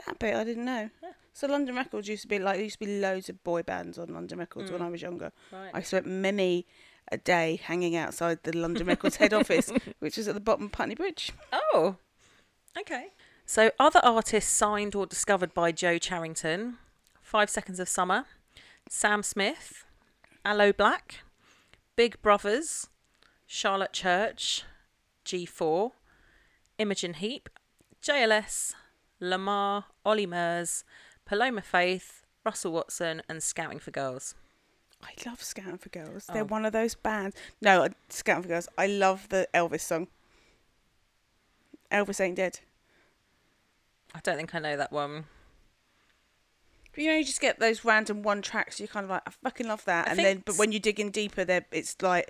That 0.07 0.19
bit 0.19 0.35
I 0.35 0.45
didn't 0.45 0.67
know. 0.67 0.91
Yeah. 1.03 1.13
So 1.33 1.47
London 1.47 1.77
Records 1.77 2.09
used 2.09 2.23
to 2.23 2.29
be 2.29 2.39
like 2.39 2.57
there 2.57 2.65
used 2.65 2.81
to 2.81 2.87
be 2.87 3.01
loads 3.01 3.29
of 3.29 3.43
boy 3.45 3.63
bands 3.63 3.99
on 3.99 4.09
London 4.13 4.39
Records 4.39 4.71
when 4.71 4.81
Mm. 4.81 4.87
I 4.87 4.91
was 4.91 5.03
younger. 5.03 5.33
Right. 5.53 5.71
I 5.73 5.83
spent 5.83 6.07
many 6.07 6.67
a 7.13 7.17
day 7.17 7.61
hanging 7.63 7.97
outside 7.97 8.43
the 8.43 8.57
London 8.57 8.87
Records 8.87 9.17
head 9.17 9.33
office, 9.33 9.71
which 10.01 10.19
is 10.19 10.29
at 10.29 10.35
the 10.35 10.41
bottom 10.41 10.67
of 10.67 10.73
Putney 10.73 10.95
Bridge. 10.95 11.33
Oh, 11.53 11.97
okay. 12.79 13.09
So, 13.47 13.71
other 13.81 14.01
artists 14.05 14.53
signed 14.53 14.95
or 14.95 15.07
discovered 15.07 15.53
by 15.55 15.73
Jo 15.73 15.99
Charrington 15.99 16.79
Five 17.21 17.51
Seconds 17.51 17.81
of 17.81 17.89
Summer, 17.89 18.27
Sam 18.89 19.23
Smith, 19.25 19.85
Aloe 20.45 20.73
Blacc, 20.73 21.17
Big 21.97 22.21
Brovaz, 22.23 22.89
Charlotte 23.47 23.93
Church, 23.93 24.63
G4, 25.25 25.91
Imogen 26.79 27.15
Heap, 27.15 27.49
JLS, 28.03 28.75
Lemar, 29.21 29.85
Olly 30.05 30.27
Murs, 30.27 30.85
Paloma 31.31 31.63
Faith, 31.63 32.25
Russell 32.45 32.73
Watson, 32.73 33.23
and 33.29 33.41
Scouting 33.41 33.79
for 33.79 33.93
Girls. 33.93 34.35
I 35.01 35.11
love 35.25 35.41
Scouting 35.41 35.79
for 35.79 35.89
Girls. 35.89 36.27
They're 36.27 36.43
Oh. 36.43 36.47
one 36.47 36.67
of 36.67 36.73
those 36.73 36.97
bands. 36.97 37.37
No, 37.61 37.85
uh, 37.85 37.91
Scouting 38.09 38.43
for 38.43 38.49
Girls. 38.49 38.69
I 38.77 38.89
love 38.89 39.29
the 39.29 39.49
Elvis 39.55 39.83
song. 39.83 40.09
Elvis 41.93 42.21
ain't 42.21 42.35
dead. 42.35 42.59
I 44.13 44.19
don't 44.25 44.39
think 44.39 44.53
I 44.57 44.59
know 44.59 44.77
that 44.77 44.91
one. 44.91 45.27
You 46.97 47.07
know, 47.13 47.17
you 47.19 47.25
just 47.25 47.41
get 47.41 47.61
those 47.61 47.85
random 47.85 48.25
one 48.25 48.43
tracks. 48.43 48.81
You're 48.81 48.89
kind 48.89 49.05
of 49.05 49.11
like, 49.11 49.23
I 49.25 49.31
fucking 49.31 49.69
love 49.69 49.85
that, 49.85 50.09
I 50.09 50.11
and 50.11 50.17
think 50.17 50.27
then 50.27 50.43
but 50.45 50.59
when 50.59 50.73
you 50.73 50.81
dig 50.81 50.99
in 50.99 51.13
deeper, 51.13 51.45
there 51.45 51.65
it's 51.71 51.95
like 52.03 52.29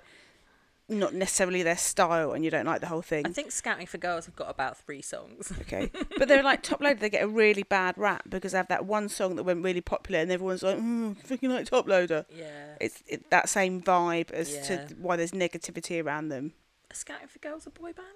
not 0.91 1.13
necessarily 1.13 1.63
their 1.63 1.77
style, 1.77 2.33
and 2.33 2.43
you 2.45 2.51
don't 2.51 2.65
like 2.65 2.81
the 2.81 2.87
whole 2.87 3.01
thing. 3.01 3.25
I 3.25 3.29
think 3.29 3.51
Scouting 3.51 3.87
for 3.87 3.97
Girls 3.97 4.25
have 4.25 4.35
got 4.35 4.49
about 4.49 4.77
three 4.77 5.01
songs. 5.01 5.51
Okay, 5.61 5.89
but 6.17 6.27
they're 6.27 6.43
like 6.43 6.61
Toploader. 6.63 6.99
They 6.99 7.09
get 7.09 7.23
a 7.23 7.27
really 7.27 7.63
bad 7.63 7.97
rap 7.97 8.23
because 8.29 8.51
they 8.51 8.57
have 8.57 8.67
that 8.67 8.85
one 8.85 9.09
song 9.09 9.35
that 9.37 9.43
went 9.43 9.63
really 9.63 9.81
popular, 9.81 10.19
and 10.19 10.31
everyone's 10.31 10.63
like, 10.63 10.77
mm, 10.77 11.15
"Freaking 11.25 11.49
like 11.49 11.65
Toploader." 11.69 12.25
Yeah. 12.29 12.75
It's 12.79 13.01
it, 13.07 13.29
that 13.29 13.49
same 13.49 13.81
vibe 13.81 14.31
as 14.31 14.53
Yeah. 14.53 14.61
to 14.87 14.95
why 14.99 15.15
there's 15.15 15.31
negativity 15.31 16.03
around 16.03 16.29
them. 16.29 16.53
Are 16.91 16.95
Scouting 16.95 17.27
for 17.27 17.39
Girls 17.39 17.65
a 17.65 17.69
boy 17.69 17.93
band? 17.93 18.07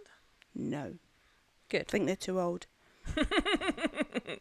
No, 0.53 0.93
Good. 1.69 1.85
I 1.87 1.91
think 1.91 2.05
they're 2.05 2.15
too 2.15 2.39
old. 2.39 2.67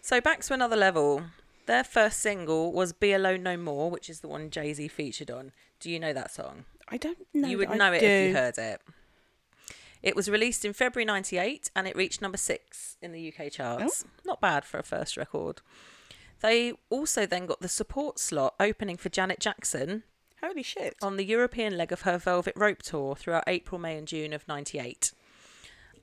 So 0.00 0.20
back 0.20 0.42
to 0.42 0.52
another 0.54 0.76
level. 0.76 1.22
Their 1.66 1.82
first 1.82 2.20
single 2.20 2.72
was 2.72 2.92
"Be 2.92 3.12
Alone 3.14 3.42
No 3.42 3.56
More," 3.56 3.90
which 3.90 4.10
is 4.10 4.20
the 4.20 4.28
one 4.28 4.50
Jay 4.50 4.74
Z 4.74 4.88
featured 4.88 5.30
on. 5.30 5.52
Do 5.80 5.90
you 5.90 5.98
know 5.98 6.12
that 6.12 6.30
song? 6.30 6.66
I 6.88 6.96
don't 6.96 7.18
know. 7.32 7.48
you 7.48 7.58
would 7.58 7.68
that 7.68 7.74
I 7.74 7.76
know 7.78 7.92
it 7.92 8.02
if 8.02 8.28
you 8.28 8.34
heard 8.34 8.58
it. 8.58 8.80
It 10.02 10.14
was 10.14 10.28
released 10.28 10.64
in 10.64 10.72
February 10.74 11.06
'98 11.06 11.70
and 11.74 11.88
it 11.88 11.96
reached 11.96 12.20
number 12.20 12.36
six 12.36 12.96
in 13.00 13.12
the 13.12 13.32
UK 13.32 13.50
charts. 13.50 14.04
Oh. 14.06 14.10
Not 14.24 14.40
bad 14.40 14.64
for 14.64 14.78
a 14.78 14.82
first 14.82 15.16
record. 15.16 15.62
They 16.40 16.74
also 16.90 17.24
then 17.24 17.46
got 17.46 17.60
the 17.60 17.68
support 17.68 18.18
slot 18.18 18.54
opening 18.60 18.98
for 18.98 19.08
Janet 19.08 19.40
Jackson 19.40 20.02
Holy 20.42 20.62
shit! 20.62 20.94
on 21.00 21.16
the 21.16 21.24
European 21.24 21.78
leg 21.78 21.90
of 21.90 22.02
her 22.02 22.18
Velvet 22.18 22.52
Rope 22.54 22.82
tour 22.82 23.14
throughout 23.16 23.44
April, 23.46 23.80
May, 23.80 23.96
and 23.96 24.06
June 24.06 24.34
of 24.34 24.46
'98. 24.46 25.12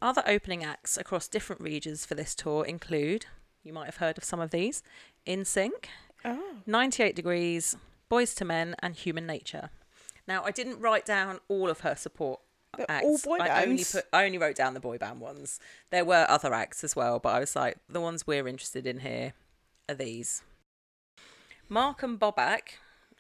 Other 0.02 0.24
opening 0.26 0.64
acts 0.64 0.98
across 0.98 1.28
different 1.28 1.62
regions 1.62 2.08
for 2.08 2.16
this 2.16 2.34
tour 2.34 2.66
include, 2.66 3.28
you 3.62 3.72
might 3.72 3.86
have 3.86 3.98
heard 3.98 4.18
of 4.18 4.24
some 4.24 4.40
of 4.40 4.50
these, 4.50 4.82
NSYNC, 5.28 5.86
Oh, 6.26 6.56
98 6.66 7.16
Degrees, 7.16 7.76
Boyz 8.10 8.40
II 8.42 8.48
Men, 8.48 8.76
and 8.80 8.96
Human 8.96 9.28
Nature. 9.28 9.70
Now, 10.32 10.46
I 10.46 10.52
didn't 10.52 10.80
write 10.80 11.06
down 11.06 11.42
all 11.50 11.70
of 11.70 11.82
her 11.82 11.94
support 11.94 12.40
They're 12.78 12.90
acts. 12.90 13.06
all 13.06 13.18
boy 13.18 13.44
I 13.44 13.66
only 13.66 13.84
put, 13.84 14.06
I 14.14 14.24
only 14.24 14.38
wrote 14.38 14.56
down 14.56 14.74
the 14.74 14.80
boy 14.80 14.98
band 14.98 15.20
ones. 15.20 15.60
There 15.90 16.06
were 16.06 16.26
other 16.30 16.54
acts 16.54 16.86
as 16.86 16.96
well, 16.96 17.20
but 17.20 17.36
I 17.36 17.40
was 17.42 17.54
like, 17.54 17.80
the 17.90 18.00
ones 18.00 18.26
we're 18.26 18.48
interested 18.48 18.88
in 18.88 19.00
here 19.00 19.34
are 19.90 19.96
these. 19.96 20.42
Mark 21.68 22.02
and 22.02 22.18
Bobak 22.18 22.76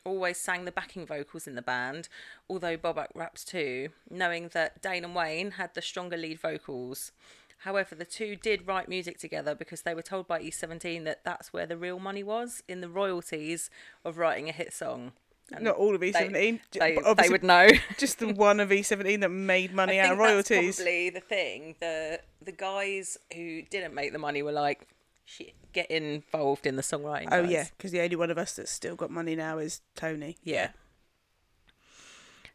always 0.06 0.38
sang 0.38 0.64
the 0.64 0.72
backing 0.72 1.06
vocals 1.06 1.48
in 1.48 1.56
the 1.56 1.62
band, 1.62 2.08
although 2.50 2.78
Bobak 2.78 3.10
raps 3.14 3.44
too, 3.44 3.90
knowing 4.10 4.48
that 4.54 4.82
Dane 4.82 5.04
and 5.04 5.14
Wayne 5.14 5.52
had 5.52 5.74
the 5.74 5.82
stronger 5.82 6.16
lead 6.16 6.40
vocals. 6.40 7.12
However, 7.58 7.94
the 7.94 8.06
two 8.06 8.38
did 8.38 8.68
write 8.68 8.88
music 8.88 9.20
together 9.20 9.54
because 9.54 9.82
they 9.82 9.94
were 9.94 10.02
told 10.02 10.30
by 10.30 10.40
E17 10.40 11.04
that 11.04 11.26
that's 11.26 11.52
where 11.52 11.66
the 11.66 11.76
real 11.76 12.00
money 12.00 12.24
was 12.24 12.64
in 12.70 12.80
the 12.80 12.88
royalties 12.88 13.70
of 14.06 14.18
writing 14.18 14.48
a 14.48 14.54
hit 14.54 14.72
song. 14.72 15.12
Not 15.60 15.76
all 15.76 15.94
of 15.96 16.02
E17. 16.02 16.32
j- 16.72 16.80
They, 16.80 16.96
they 16.96 17.02
obviously 17.02 17.32
would 17.34 17.44
know. 17.44 17.68
just 17.98 18.20
the 18.20 18.34
one 18.34 18.60
of 18.60 18.70
E17 18.70 19.20
that 19.22 19.30
made 19.30 19.74
money 19.74 20.00
out 20.00 20.14
of 20.14 20.18
royalties. 20.18 20.78
Probably 20.78 21.10
the 21.10 21.20
thing. 21.20 21.76
The 21.80 22.22
the 22.42 22.52
guys 22.54 23.18
who 23.36 23.62
didn't 23.64 23.94
make 23.94 24.14
the 24.14 24.20
money 24.20 24.42
were 24.44 24.52
like, 24.54 24.88
shit, 25.26 25.54
get 25.74 25.92
involved 25.92 26.66
in 26.66 26.76
the 26.78 26.82
songwriting. 26.82 27.28
Oh 27.32 27.42
guys." 27.44 27.52
yeah, 27.52 27.66
because 27.78 27.92
the 27.92 28.00
only 28.02 28.16
one 28.16 28.32
of 28.32 28.38
us 28.38 28.56
that's 28.56 28.72
still 28.72 28.96
got 28.96 29.12
money 29.12 29.36
now 29.36 29.58
is 29.58 29.82
Tony. 29.96 30.38
Yeah. 30.44 30.70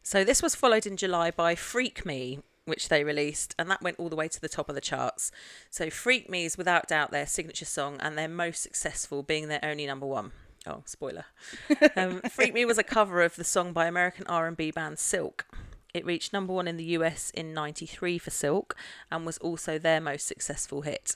So 0.01 0.23
this 0.23 0.41
was 0.41 0.55
followed 0.55 0.85
in 0.85 0.97
July 0.97 1.31
by 1.31 1.53
Freak 1.55 2.05
Me, 2.05 2.39
which 2.65 2.89
they 2.89 3.03
released, 3.03 3.53
and 3.59 3.69
that 3.69 3.81
went 3.81 3.99
all 3.99 4.09
the 4.09 4.15
way 4.15 4.27
to 4.29 4.39
the 4.41 4.49
top 4.49 4.69
of 4.69 4.75
the 4.75 4.81
charts. 4.81 5.31
So 5.69 5.89
Freak 5.89 6.29
Me 6.29 6.45
is 6.45 6.57
without 6.57 6.87
doubt 6.87 7.11
their 7.11 7.27
signature 7.27 7.65
song 7.65 7.97
and 7.99 8.17
their 8.17 8.29
most 8.29 8.63
successful, 8.63 9.21
being 9.21 9.49
their 9.49 9.59
only 9.63 9.85
number 9.85 10.05
one. 10.05 10.31
Oh, 10.67 10.83
spoiler. 10.85 11.25
Um, 11.95 12.21
Freak 12.29 12.53
Me 12.53 12.65
was 12.65 12.77
a 12.77 12.83
cover 12.83 13.21
of 13.23 13.35
the 13.35 13.43
song 13.43 13.73
by 13.73 13.85
American 13.87 14.27
R&B 14.27 14.71
band 14.71 14.99
Silk. 14.99 15.45
It 15.93 16.05
reached 16.05 16.33
number 16.33 16.53
one 16.53 16.67
in 16.67 16.77
the 16.77 16.83
US 16.97 17.31
in 17.31 17.53
93 17.53 18.17
for 18.17 18.29
Silk 18.29 18.75
and 19.09 19.25
was 19.25 19.37
also 19.39 19.79
their 19.79 20.01
most 20.01 20.27
successful 20.27 20.81
hit. 20.81 21.15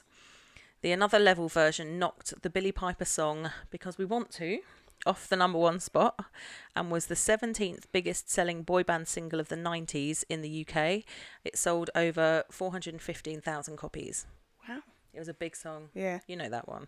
The 0.82 0.92
Another 0.92 1.20
Level 1.20 1.50
version 1.50 2.00
knocked 2.00 2.42
the 2.42 2.50
Billie 2.50 2.72
Piper 2.72 3.06
song 3.06 3.52
Because 3.70 3.98
We 3.98 4.06
Want 4.06 4.32
To 4.32 4.60
off 5.06 5.28
the 5.28 5.36
number 5.36 5.58
one 5.58 5.80
spot 5.80 6.26
and 6.76 6.92
was 6.92 7.08
the 7.08 7.16
17th 7.16 7.86
biggest 7.92 8.30
selling 8.30 8.64
boy 8.64 8.84
band 8.84 9.08
single 9.08 9.40
of 9.40 9.50
the 9.50 9.56
90s 9.56 10.24
in 10.30 10.42
the 10.42 10.66
UK. 10.68 11.04
It 11.44 11.58
sold 11.58 11.90
over 11.96 12.44
415,000 12.50 13.78
copies. 13.78 14.26
Wow. 14.68 14.80
It 15.14 15.20
was 15.20 15.28
a 15.28 15.34
big 15.34 15.56
song. 15.56 15.90
Yeah, 15.94 16.20
You 16.28 16.36
know 16.38 16.50
that 16.50 16.68
one. 16.68 16.88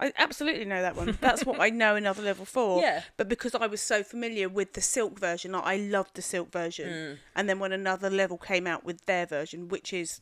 I 0.00 0.12
absolutely 0.16 0.64
know 0.64 0.80
that 0.80 0.94
one. 0.96 1.18
That's 1.20 1.44
what 1.44 1.60
I 1.60 1.70
know 1.70 1.96
another 1.96 2.22
level 2.22 2.44
four. 2.44 2.80
Yeah. 2.82 3.02
But 3.16 3.28
because 3.28 3.54
I 3.54 3.66
was 3.66 3.80
so 3.80 4.02
familiar 4.04 4.48
with 4.48 4.74
the 4.74 4.80
Silk 4.80 5.18
version, 5.18 5.52
like, 5.52 5.64
I 5.64 5.76
loved 5.76 6.14
the 6.14 6.22
Silk 6.22 6.52
version. 6.52 6.88
Mm. 6.88 7.18
And 7.34 7.48
then 7.48 7.58
when 7.58 7.72
another 7.72 8.08
level 8.08 8.38
came 8.38 8.66
out 8.66 8.84
with 8.84 9.04
their 9.06 9.26
version, 9.26 9.68
which 9.68 9.92
is 9.92 10.20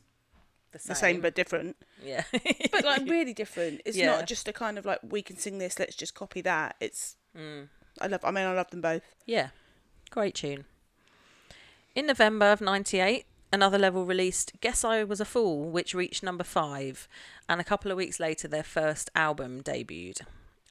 The 0.71 0.79
same. 0.79 0.89
the 0.89 0.95
same 0.95 1.21
but 1.21 1.35
different, 1.35 1.75
yeah. 2.03 2.23
but 2.71 2.83
like 2.85 3.07
really 3.07 3.33
different. 3.33 3.81
It's 3.85 3.95
Yeah. 3.97 4.07
not 4.07 4.27
just 4.27 4.47
a 4.47 4.53
kind 4.53 4.77
of 4.79 4.85
like 4.85 4.99
we 5.03 5.21
can 5.21 5.37
sing 5.37 5.59
this, 5.59 5.77
let's 5.79 5.95
just 5.95 6.13
copy 6.15 6.41
that. 6.41 6.75
It's 6.79 7.15
Mm. 7.37 7.69
I 8.01 8.07
love. 8.07 8.25
I 8.25 8.31
mean, 8.31 8.45
I 8.45 8.53
love 8.53 8.71
them 8.71 8.81
both. 8.81 9.03
Yeah, 9.25 9.49
great 10.09 10.33
tune. 10.35 10.65
In 11.95 12.07
November 12.07 12.51
of 12.51 12.61
98, 12.61 13.25
Another 13.51 13.79
Level 13.79 14.05
released 14.05 14.53
Guess 14.59 14.83
I 14.83 15.03
Was 15.05 15.21
a 15.21 15.25
Fool, 15.25 15.69
which 15.69 15.93
reached 15.93 16.21
number 16.21 16.43
five, 16.43 17.07
and 17.47 17.61
a 17.61 17.63
couple 17.63 17.91
of 17.91 17.97
weeks 17.97 18.19
later, 18.19 18.47
their 18.47 18.63
first 18.63 19.09
album 19.15 19.63
debuted. 19.63 20.21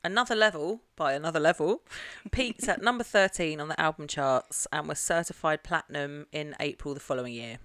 Another 0.04 0.34
Level, 0.34 0.82
by 0.94 1.14
Another 1.14 1.40
Level, 1.40 1.82
peaked 2.30 2.68
at 2.68 2.82
number 2.82 3.02
13 3.02 3.60
on 3.60 3.68
the 3.68 3.80
album 3.80 4.06
charts 4.06 4.66
and 4.72 4.86
was 4.86 4.98
certified 4.98 5.64
platinum 5.64 6.26
in 6.32 6.54
April 6.60 6.92
the 6.92 7.00
following 7.00 7.32
year. 7.32 7.58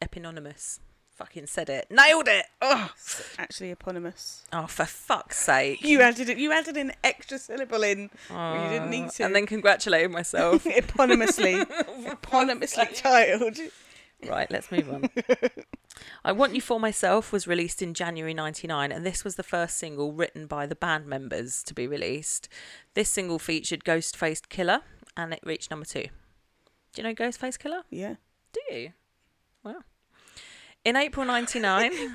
Eponymous. 0.00 0.80
Fucking 1.14 1.46
said 1.46 1.70
it. 1.70 1.86
Nailed 1.90 2.26
it! 2.26 2.46
Oh, 2.60 2.90
Actually, 3.38 3.70
eponymous. 3.70 4.42
oh 4.52 4.66
for 4.66 4.84
fuck's 4.84 5.38
sake. 5.38 5.84
You 5.84 6.00
added 6.00 6.28
it. 6.28 6.38
You 6.38 6.50
added 6.50 6.76
an 6.76 6.90
extra 7.04 7.38
syllable 7.38 7.84
in. 7.84 8.10
where 8.28 8.64
you 8.64 8.68
didn't 8.70 8.90
need 8.90 9.04
oh. 9.04 9.10
to. 9.10 9.24
And 9.24 9.34
then 9.34 9.46
congratulated 9.46 10.10
myself. 10.10 10.64
eponymously, 10.64 11.64
eponymously 12.06 13.00
titled. 13.00 13.58
Right, 14.28 14.50
let's 14.50 14.72
move 14.72 14.90
on. 14.90 15.08
I 16.24 16.32
Want 16.32 16.54
You 16.54 16.60
For 16.60 16.80
Myself 16.80 17.30
was 17.30 17.46
released 17.46 17.80
in 17.80 17.94
January 17.94 18.34
99, 18.34 18.90
and 18.90 19.06
this 19.06 19.22
was 19.22 19.36
the 19.36 19.42
first 19.44 19.76
single 19.76 20.12
written 20.12 20.46
by 20.46 20.66
the 20.66 20.74
band 20.74 21.06
members 21.06 21.62
to 21.64 21.74
be 21.74 21.86
released. 21.86 22.48
This 22.94 23.08
single 23.08 23.38
featured 23.38 23.84
Ghostface 23.84 24.40
Killah, 24.48 24.80
and 25.16 25.32
it 25.32 25.40
reached 25.44 25.70
number 25.70 25.86
two. 25.86 26.06
Do 26.94 27.02
you 27.02 27.04
know 27.04 27.14
Ghostface 27.14 27.58
Killah? 27.58 27.82
Yeah. 27.90 28.14
Do 28.52 28.60
you? 28.74 28.92
In 30.84 30.96
April 30.96 31.26
99. 31.26 31.92
you 31.92 32.12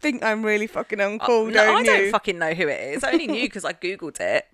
Think 0.00 0.22
I'm 0.22 0.44
really 0.44 0.68
fucking 0.68 1.00
on 1.00 1.14
Uh, 1.20 1.24
call, 1.24 1.46
no, 1.46 1.52
don't 1.54 1.76
I 1.76 1.78
you? 1.80 1.84
don't 1.86 2.10
fucking 2.12 2.38
know 2.38 2.54
who 2.54 2.68
it 2.68 2.94
is. 2.96 3.02
I 3.04 3.12
only 3.12 3.26
knew 3.26 3.42
because 3.46 3.64
I 3.64 3.72
googled 3.72 4.20
it. 4.20 4.46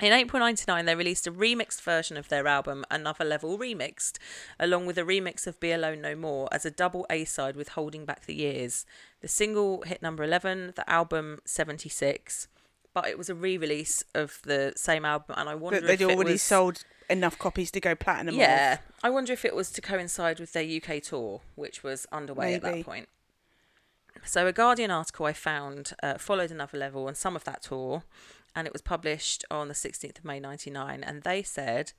In 0.00 0.12
April 0.12 0.40
99, 0.40 0.84
they 0.84 0.94
released 0.94 1.26
a 1.26 1.32
remixed 1.32 1.80
version 1.80 2.18
of 2.18 2.28
their 2.28 2.46
album, 2.46 2.84
Another 2.90 3.24
Level 3.24 3.58
Remixed, 3.58 4.18
along 4.60 4.84
with 4.84 4.98
a 4.98 5.02
remix 5.02 5.46
of 5.46 5.58
Be 5.58 5.72
Alone 5.72 6.02
No 6.02 6.14
More 6.14 6.48
as 6.52 6.66
a 6.66 6.70
double 6.70 7.06
A 7.08 7.24
side 7.24 7.56
with 7.56 7.70
Holding 7.70 8.04
Back 8.04 8.26
the 8.26 8.34
Years. 8.34 8.84
The 9.22 9.28
single 9.28 9.82
hit 9.82 10.02
number 10.02 10.22
11, 10.22 10.74
the 10.76 10.88
album 10.90 11.38
76, 11.46 12.48
but 12.92 13.06
it 13.08 13.16
was 13.16 13.30
a 13.30 13.34
re 13.34 13.56
release 13.56 14.04
of 14.14 14.40
the 14.44 14.74
same 14.76 15.06
album, 15.06 15.34
and 15.38 15.48
I 15.48 15.54
wonder 15.54 15.80
they'd 15.80 15.94
if 15.94 16.00
it 16.02 16.14
already 16.14 16.32
was, 16.32 16.42
sold 16.42 16.82
enough 17.08 17.38
copies 17.38 17.70
to 17.70 17.80
go 17.80 17.94
platinum. 17.94 18.34
Yeah, 18.34 18.78
off. 18.78 18.95
I 19.06 19.08
wonder 19.08 19.32
if 19.32 19.44
it 19.44 19.54
was 19.54 19.70
to 19.70 19.80
coincide 19.80 20.40
with 20.40 20.52
their 20.52 20.64
UK 20.64 21.00
tour, 21.00 21.40
which 21.54 21.84
was 21.84 22.08
underway 22.10 22.54
at 22.54 22.62
that 22.62 22.84
point. 22.84 23.08
So, 24.24 24.48
a 24.48 24.52
Guardian 24.52 24.90
article 24.90 25.26
I 25.26 25.32
found 25.32 25.92
uh, 26.02 26.18
followed 26.18 26.50
another 26.50 26.76
level 26.76 27.06
on 27.06 27.14
some 27.14 27.36
of 27.36 27.44
that 27.44 27.62
tour, 27.62 28.02
and 28.56 28.66
it 28.66 28.72
was 28.72 28.82
published 28.82 29.44
on 29.48 29.68
the 29.68 29.74
16th 29.74 30.18
of 30.18 30.24
May 30.24 30.40
99. 30.40 31.04
And 31.04 31.22
they 31.22 31.44
said, 31.44 31.92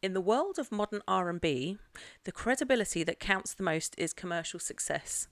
in 0.00 0.14
the 0.14 0.22
world 0.22 0.58
of 0.58 0.72
modern 0.72 1.02
R&B, 1.06 1.76
the 2.24 2.32
credibility 2.32 3.04
that 3.04 3.20
counts 3.20 3.52
the 3.52 3.62
most 3.62 3.94
is 3.98 4.14
commercial 4.14 4.58
success. 4.58 5.28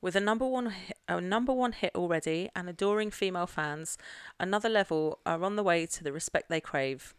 With 0.00 0.16
a 0.16 0.20
number 0.20 0.46
one 0.46 0.70
hit, 0.70 0.96
a 1.06 1.20
number 1.20 1.52
one 1.52 1.72
hit 1.72 1.92
already 1.94 2.48
and 2.56 2.70
adoring 2.70 3.10
female 3.10 3.46
fans, 3.46 3.98
another 4.40 4.70
level 4.70 5.18
are 5.26 5.44
on 5.44 5.56
the 5.56 5.62
way 5.62 5.84
to 5.84 6.02
the 6.02 6.12
respect 6.12 6.48
they 6.48 6.62
crave. 6.62 7.14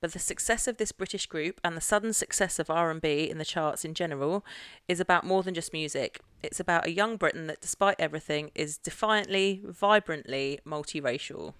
But 0.00 0.12
the 0.12 0.18
success 0.18 0.66
of 0.66 0.78
this 0.78 0.92
British 0.92 1.26
group 1.26 1.60
and 1.62 1.76
the 1.76 1.80
sudden 1.80 2.12
success 2.12 2.58
of 2.58 2.70
R&B 2.70 3.28
in 3.30 3.38
the 3.38 3.44
charts 3.44 3.84
in 3.84 3.94
general 3.94 4.44
is 4.88 4.98
about 5.00 5.24
more 5.24 5.42
than 5.42 5.54
just 5.54 5.72
music. 5.72 6.20
It's 6.42 6.60
about 6.60 6.86
a 6.86 6.92
young 6.92 7.16
Britain 7.16 7.46
that 7.48 7.60
despite 7.60 7.96
everything 7.98 8.50
is 8.54 8.78
defiantly, 8.78 9.60
vibrantly 9.64 10.60
multiracial. 10.66 11.54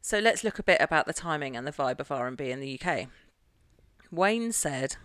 So 0.00 0.18
let's 0.18 0.42
look 0.42 0.58
a 0.58 0.64
bit 0.64 0.80
about 0.80 1.06
the 1.06 1.12
timing 1.12 1.56
and 1.56 1.66
the 1.66 1.72
vibe 1.72 2.00
of 2.00 2.10
R&B 2.10 2.50
in 2.50 2.60
the 2.60 2.80
UK. 2.80 3.08
Wayne 4.10 4.52
said 4.52 4.96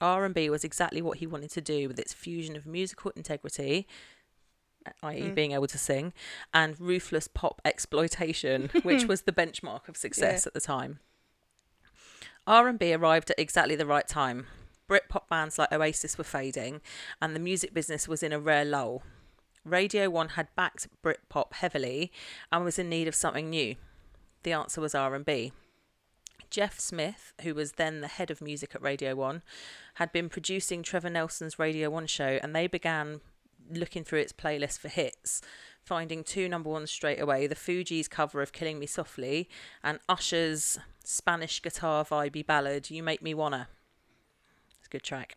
R&B 0.00 0.50
was 0.50 0.64
exactly 0.64 1.00
what 1.00 1.18
he 1.18 1.26
wanted 1.26 1.50
to 1.52 1.60
do 1.62 1.88
with 1.88 1.98
its 1.98 2.12
fusion 2.12 2.56
of 2.56 2.66
musical 2.66 3.12
integrity 3.16 3.86
i.e., 5.02 5.28
hmm. 5.28 5.34
being 5.34 5.52
able 5.52 5.66
to 5.66 5.78
sing, 5.78 6.12
and 6.54 6.78
ruthless 6.80 7.28
pop 7.28 7.60
exploitation, 7.64 8.70
which 8.82 9.06
was 9.06 9.22
the 9.22 9.32
benchmark 9.32 9.88
of 9.88 9.96
success 9.96 10.44
Yeah. 10.44 10.48
at 10.48 10.54
the 10.54 10.60
time. 10.60 11.00
R&B 12.46 12.92
arrived 12.94 13.30
at 13.30 13.38
exactly 13.38 13.74
the 13.76 13.86
right 13.86 14.06
time. 14.06 14.46
Britpop 14.88 15.28
bands 15.28 15.58
like 15.58 15.72
Oasis 15.72 16.16
were 16.16 16.24
fading, 16.24 16.80
and 17.20 17.34
the 17.34 17.40
music 17.40 17.74
business 17.74 18.06
was 18.06 18.22
in 18.22 18.32
a 18.32 18.38
rare 18.38 18.64
lull. 18.64 19.02
Radio 19.64 20.08
1 20.08 20.30
had 20.30 20.54
backed 20.54 20.86
Britpop 21.02 21.54
heavily 21.54 22.12
and 22.52 22.64
was 22.64 22.78
in 22.78 22.88
need 22.88 23.08
of 23.08 23.16
something 23.16 23.50
new. 23.50 23.74
The 24.44 24.52
answer 24.52 24.80
was 24.80 24.94
R&B. 24.94 25.52
Jeff 26.50 26.78
Smith, 26.78 27.32
who 27.42 27.52
was 27.52 27.72
then 27.72 28.00
the 28.00 28.06
head 28.06 28.30
of 28.30 28.40
music 28.40 28.76
at 28.76 28.82
Radio 28.82 29.16
1, 29.16 29.42
had 29.94 30.12
been 30.12 30.28
producing 30.28 30.84
Trevor 30.84 31.10
Nelson's 31.10 31.58
Radio 31.58 31.90
1 31.90 32.06
show 32.06 32.38
and 32.40 32.54
they 32.54 32.68
began 32.68 33.20
looking 33.68 34.04
through 34.04 34.20
its 34.20 34.32
playlist 34.32 34.78
for 34.78 34.88
hits, 34.88 35.42
finding 35.86 36.24
two 36.24 36.48
number 36.48 36.68
ones 36.68 36.90
straight 36.90 37.20
away, 37.20 37.46
the 37.46 37.54
Fugees 37.54 38.10
cover 38.10 38.42
of 38.42 38.52
Killing 38.52 38.80
Me 38.80 38.86
Softly 38.86 39.48
and 39.84 40.00
Usher's 40.08 40.78
Spanish 41.04 41.62
guitar 41.62 42.04
vibey 42.04 42.44
ballad 42.44 42.90
You 42.90 43.04
Make 43.04 43.22
Me 43.22 43.32
Wanna. 43.32 43.68
It's 44.78 44.88
a 44.88 44.90
good 44.90 45.04
track. 45.04 45.36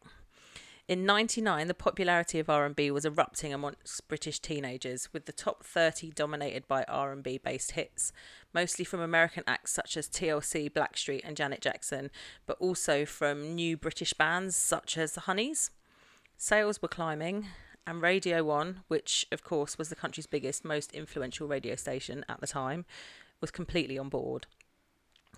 In 0.87 1.05
99, 1.05 1.67
the 1.67 1.75
popularity 1.75 2.39
of 2.39 2.49
R&B 2.49 2.89
was 2.89 3.05
erupting 3.05 3.53
amongst 3.53 4.07
British 4.07 4.39
teenagers, 4.39 5.13
with 5.13 5.27
the 5.27 5.31
top 5.31 5.63
30 5.63 6.09
dominated 6.09 6.67
by 6.67 6.83
R&B 6.85 7.37
based 7.37 7.73
hits, 7.73 8.11
mostly 8.51 8.83
from 8.83 8.99
American 8.99 9.43
acts 9.45 9.71
such 9.71 9.95
as 9.95 10.09
TLC, 10.09 10.67
Blackstreet 10.67 11.21
and 11.23 11.37
Janet 11.37 11.61
Jackson, 11.61 12.09
but 12.47 12.57
also 12.59 13.05
from 13.05 13.53
new 13.53 13.77
British 13.77 14.13
bands 14.13 14.55
such 14.55 14.97
as 14.97 15.11
the 15.11 15.21
Honeyz. 15.21 15.69
Sales 16.37 16.81
were 16.81 16.87
climbing, 16.87 17.45
and 17.87 18.01
Radio 18.01 18.43
1, 18.43 18.81
which 18.87 19.25
of 19.31 19.43
course 19.43 19.77
was 19.77 19.89
the 19.89 19.95
country's 19.95 20.27
biggest, 20.27 20.63
most 20.63 20.91
influential 20.93 21.47
radio 21.47 21.75
station 21.75 22.25
at 22.29 22.41
the 22.41 22.47
time, 22.47 22.85
was 23.41 23.51
completely 23.51 23.97
on 23.97 24.09
board. 24.09 24.47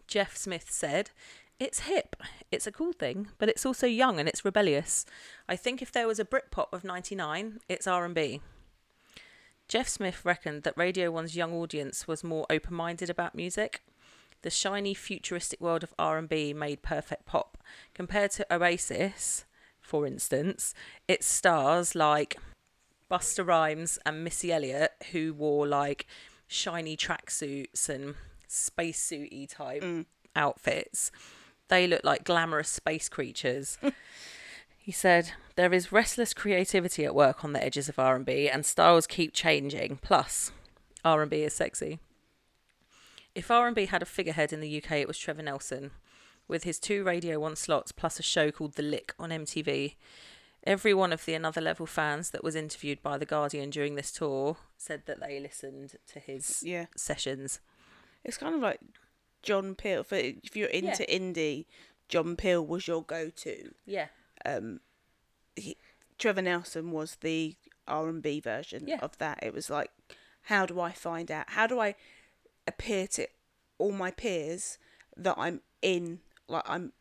Jeff 0.07 0.35
Smith 0.35 0.69
said, 0.69 1.11
"It's 1.59 1.81
hip. 1.81 2.15
It's 2.51 2.67
a 2.67 2.71
cool 2.71 2.91
thing, 2.91 3.29
but 3.37 3.47
it's 3.47 3.65
also 3.65 3.87
young 3.87 4.19
and 4.19 4.27
it's 4.27 4.43
rebellious. 4.43 5.05
I 5.47 5.55
think 5.55 5.81
if 5.81 5.91
there 5.91 6.07
was 6.07 6.19
a 6.19 6.25
Britpop 6.25 6.73
of 6.73 6.83
99, 6.83 7.59
it's 7.69 7.87
R&B." 7.87 8.41
Jeff 9.67 9.87
Smith 9.87 10.25
reckoned 10.25 10.63
that 10.63 10.75
Radio 10.75 11.11
1's 11.11 11.37
young 11.37 11.53
audience 11.53 12.07
was 12.07 12.23
more 12.25 12.45
open-minded 12.49 13.09
about 13.09 13.35
music. 13.35 13.81
The 14.41 14.49
shiny 14.49 14.93
futuristic 14.93 15.61
world 15.61 15.83
of 15.83 15.93
R&B 15.97 16.53
made 16.53 16.81
perfect 16.81 17.25
pop. 17.25 17.57
Compared 17.93 18.31
to 18.31 18.53
Oasis, 18.53 19.45
for 19.91 20.07
instance, 20.07 20.73
it 21.09 21.21
stars 21.21 21.95
like 21.95 22.37
Busta 23.11 23.45
Rhymes 23.45 23.99
and 24.05 24.23
Missy 24.23 24.53
Elliott, 24.53 24.91
who 25.11 25.33
wore 25.33 25.67
like 25.67 26.07
shiny 26.47 26.95
tracksuits 26.95 27.89
and 27.89 28.15
spacesuity 28.47 29.49
type 29.49 29.83
mm. 29.83 30.05
outfits, 30.33 31.11
they 31.67 31.87
look 31.87 32.05
like 32.05 32.23
glamorous 32.23 32.69
space 32.69 33.09
creatures. 33.09 33.77
he 34.77 34.93
said, 34.93 35.33
"There 35.57 35.73
is 35.73 35.91
restless 35.91 36.33
creativity 36.33 37.03
at 37.03 37.13
work 37.13 37.43
on 37.43 37.51
the 37.51 37.61
edges 37.61 37.89
of 37.89 37.99
R&B, 37.99 38.47
and 38.47 38.65
styles 38.65 39.07
keep 39.07 39.33
changing. 39.33 39.99
Plus, 40.01 40.53
R&B 41.03 41.43
is 41.43 41.53
sexy." 41.53 41.99
If 43.35 43.51
R&B 43.51 43.87
had 43.87 44.01
a 44.01 44.05
figurehead 44.05 44.53
in 44.53 44.61
the 44.61 44.77
UK, 44.81 44.91
it 44.93 45.07
was 45.09 45.17
Trevor 45.17 45.43
Nelson, 45.43 45.91
with 46.51 46.65
his 46.65 46.79
two 46.79 47.01
Radio 47.03 47.39
1 47.39 47.55
slots 47.55 47.93
plus 47.93 48.19
a 48.19 48.23
show 48.23 48.51
called 48.51 48.73
The 48.73 48.83
Lick 48.83 49.13
on 49.17 49.29
MTV. 49.29 49.95
Every 50.65 50.93
one 50.93 51.13
of 51.13 51.23
the 51.25 51.33
Another 51.33 51.61
Level 51.61 51.85
fans 51.85 52.29
that 52.31 52.43
was 52.43 52.55
interviewed 52.55 53.01
by 53.01 53.17
The 53.17 53.25
Guardian 53.25 53.69
during 53.69 53.95
this 53.95 54.11
tour 54.11 54.57
said 54.77 55.03
that 55.05 55.21
they 55.21 55.39
listened 55.39 55.95
to 56.07 56.19
his 56.19 56.61
Yeah. 56.61 56.87
sessions. 56.95 57.61
It's 58.25 58.37
kind 58.37 58.53
of 58.53 58.59
like 58.61 58.81
John 59.41 59.75
Peel. 59.75 60.03
For 60.03 60.15
if 60.17 60.55
you're 60.55 60.67
into 60.67 61.03
indie, 61.03 61.65
John 62.09 62.35
Peel 62.35 62.63
was 62.65 62.85
your 62.85 63.01
go-to. 63.01 63.73
Yeah. 63.85 64.09
Um, 64.45 64.81
he, 65.55 65.77
Trevor 66.19 66.41
Nelson 66.43 66.91
was 66.91 67.15
the 67.21 67.55
R 67.87 68.09
and 68.09 68.21
B 68.21 68.39
version 68.41 68.87
Yeah. 68.87 68.99
of 69.01 69.17
that. 69.19 69.39
It 69.41 69.53
was 69.53 69.69
like, 69.69 69.89
how 70.43 70.65
do 70.65 70.81
I 70.81 70.91
find 70.91 71.31
out? 71.31 71.49
How 71.51 71.65
do 71.65 71.79
I 71.79 71.95
appear 72.67 73.07
to 73.07 73.27
all 73.77 73.93
my 73.93 74.11
peers 74.11 74.77
that 75.15 75.35
I'm 75.37 75.61
in? 75.81 76.19
Like 76.51 76.63
I'm, 76.67 76.91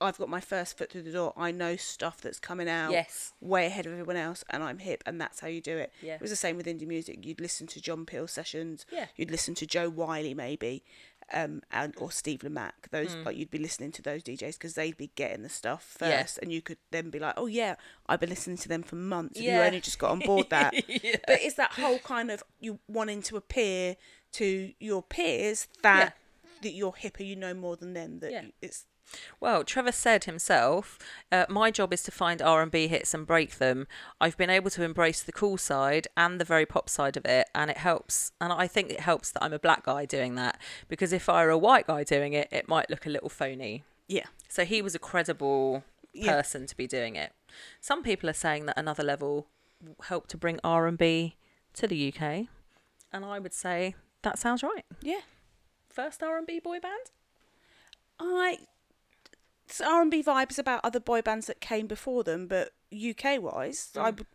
I've 0.00 0.16
got 0.18 0.28
my 0.28 0.40
first 0.40 0.78
foot 0.78 0.92
through 0.92 1.02
the 1.02 1.10
door. 1.12 1.32
I 1.36 1.50
know 1.50 1.74
stuff 1.74 2.20
that's 2.20 2.38
coming 2.38 2.68
out 2.68 2.92
Yes. 2.92 3.32
way 3.40 3.66
ahead 3.66 3.84
of 3.86 3.92
everyone 3.92 4.16
else, 4.16 4.44
and 4.50 4.62
I'm 4.62 4.78
hip, 4.78 5.02
and 5.06 5.20
that's 5.20 5.40
how 5.40 5.48
you 5.48 5.60
do 5.60 5.76
it. 5.76 5.92
Yeah. 6.00 6.14
It 6.14 6.20
was 6.20 6.30
the 6.30 6.36
same 6.36 6.56
with 6.56 6.66
indie 6.66 6.86
music. 6.86 7.24
You'd 7.26 7.40
listen 7.40 7.66
to 7.68 7.80
John 7.80 8.06
Peel 8.06 8.28
sessions. 8.28 8.86
Yeah. 8.92 9.06
You'd 9.16 9.30
listen 9.32 9.54
to 9.56 9.66
Jo 9.66 9.88
Whiley 9.90 10.34
maybe, 10.34 10.84
um, 11.32 11.62
and 11.72 11.94
or 11.98 12.12
Steve 12.12 12.40
Lamacq. 12.40 12.90
Those 12.92 13.16
Mm. 13.16 13.24
like 13.26 13.36
you'd 13.36 13.50
be 13.50 13.58
listening 13.58 13.90
to 13.92 14.02
those 14.02 14.22
DJs 14.22 14.52
because 14.52 14.74
they'd 14.74 14.96
be 14.96 15.10
getting 15.16 15.42
the 15.42 15.48
stuff 15.48 15.96
Yeah. 16.00 16.20
first, 16.22 16.38
and 16.42 16.52
you 16.52 16.62
could 16.62 16.78
then 16.92 17.10
be 17.10 17.18
like, 17.18 17.34
oh 17.36 17.46
yeah, 17.46 17.74
I've 18.06 18.20
been 18.20 18.30
listening 18.30 18.58
to 18.58 18.68
them 18.68 18.84
for 18.84 18.94
months. 18.94 19.36
and 19.36 19.46
Yeah. 19.46 19.58
You 19.62 19.66
only 19.66 19.80
just 19.80 19.98
got 19.98 20.12
on 20.12 20.20
board 20.20 20.48
that. 20.50 20.74
Yeah. 20.88 21.16
But 21.26 21.40
it's 21.42 21.56
that 21.56 21.72
whole 21.72 21.98
kind 21.98 22.30
of 22.30 22.44
you 22.60 22.78
wanting 22.86 23.22
to 23.22 23.36
appear 23.36 23.96
to 24.34 24.72
your 24.78 25.02
peers 25.02 25.66
that 25.82 26.16
that 26.62 26.70
you're 26.72 26.92
hipper, 26.92 27.26
you 27.26 27.34
know 27.34 27.54
more 27.54 27.76
than 27.76 27.94
them. 27.94 28.20
That 28.20 28.30
Yeah. 28.30 28.42
it's 28.62 28.84
Well, 29.40 29.64
Trevor 29.64 29.92
said 29.92 30.24
himself, 30.24 30.98
uh, 31.32 31.46
"My 31.48 31.70
job 31.70 31.92
is 31.92 32.02
to 32.04 32.10
find 32.10 32.42
R 32.42 32.62
and 32.62 32.70
B 32.70 32.88
hits 32.88 33.14
and 33.14 33.26
break 33.26 33.58
them. 33.58 33.86
I've 34.20 34.36
been 34.36 34.50
able 34.50 34.70
to 34.70 34.82
embrace 34.82 35.22
the 35.22 35.32
cool 35.32 35.56
side 35.58 36.08
and 36.16 36.40
the 36.40 36.44
very 36.44 36.66
pop 36.66 36.88
side 36.90 37.16
of 37.16 37.24
it, 37.24 37.48
and 37.54 37.70
it 37.70 37.78
helps. 37.78 38.32
And 38.40 38.52
I 38.52 38.66
think 38.66 38.90
it 38.90 39.00
helps 39.00 39.30
that 39.32 39.42
I'm 39.42 39.52
a 39.52 39.58
black 39.58 39.84
guy 39.84 40.04
doing 40.04 40.34
that 40.36 40.60
because 40.88 41.12
if 41.12 41.28
I 41.28 41.44
were 41.44 41.50
a 41.50 41.58
white 41.58 41.86
guy 41.86 42.04
doing 42.04 42.32
it, 42.32 42.48
it 42.50 42.68
might 42.68 42.90
look 42.90 43.06
a 43.06 43.10
little 43.10 43.28
phony. 43.30 43.84
yeah, 44.10 44.26
So 44.48 44.64
he 44.64 44.80
was 44.82 44.94
a 44.94 44.98
credible 44.98 45.84
Yeah. 46.14 46.32
person 46.32 46.66
to 46.66 46.76
be 46.76 46.86
doing 46.86 47.14
it. 47.16 47.32
Some 47.80 48.02
people 48.02 48.28
are 48.30 48.32
saying 48.34 48.64
that 48.66 48.78
another 48.78 49.02
level 49.04 49.46
helped 50.04 50.30
to 50.30 50.36
bring 50.38 50.58
R 50.64 50.86
and 50.86 50.96
B 50.98 51.36
to 51.74 51.86
the 51.86 52.08
UK, 52.12 52.48
and 53.12 53.24
I 53.24 53.38
would 53.38 53.52
say 53.54 53.94
that 54.22 54.38
sounds 54.38 54.62
right. 54.62 54.84
yeah. 55.02 55.20
First 55.88 56.22
R 56.22 56.38
and 56.38 56.46
B 56.46 56.58
boy 56.58 56.80
band. 56.80 57.10
I 58.18 58.58
R 59.84 60.02
and 60.02 60.10
B 60.10 60.22
vibes 60.22 60.58
about 60.58 60.80
other 60.84 61.00
boy 61.00 61.22
bands 61.22 61.46
that 61.46 61.60
came 61.60 61.86
before 61.86 62.24
them, 62.24 62.46
but 62.46 62.72
UK 62.92 63.38
wise, 63.40 63.90
I 63.96 64.10
Mm. 64.12 64.18
would 64.18 64.26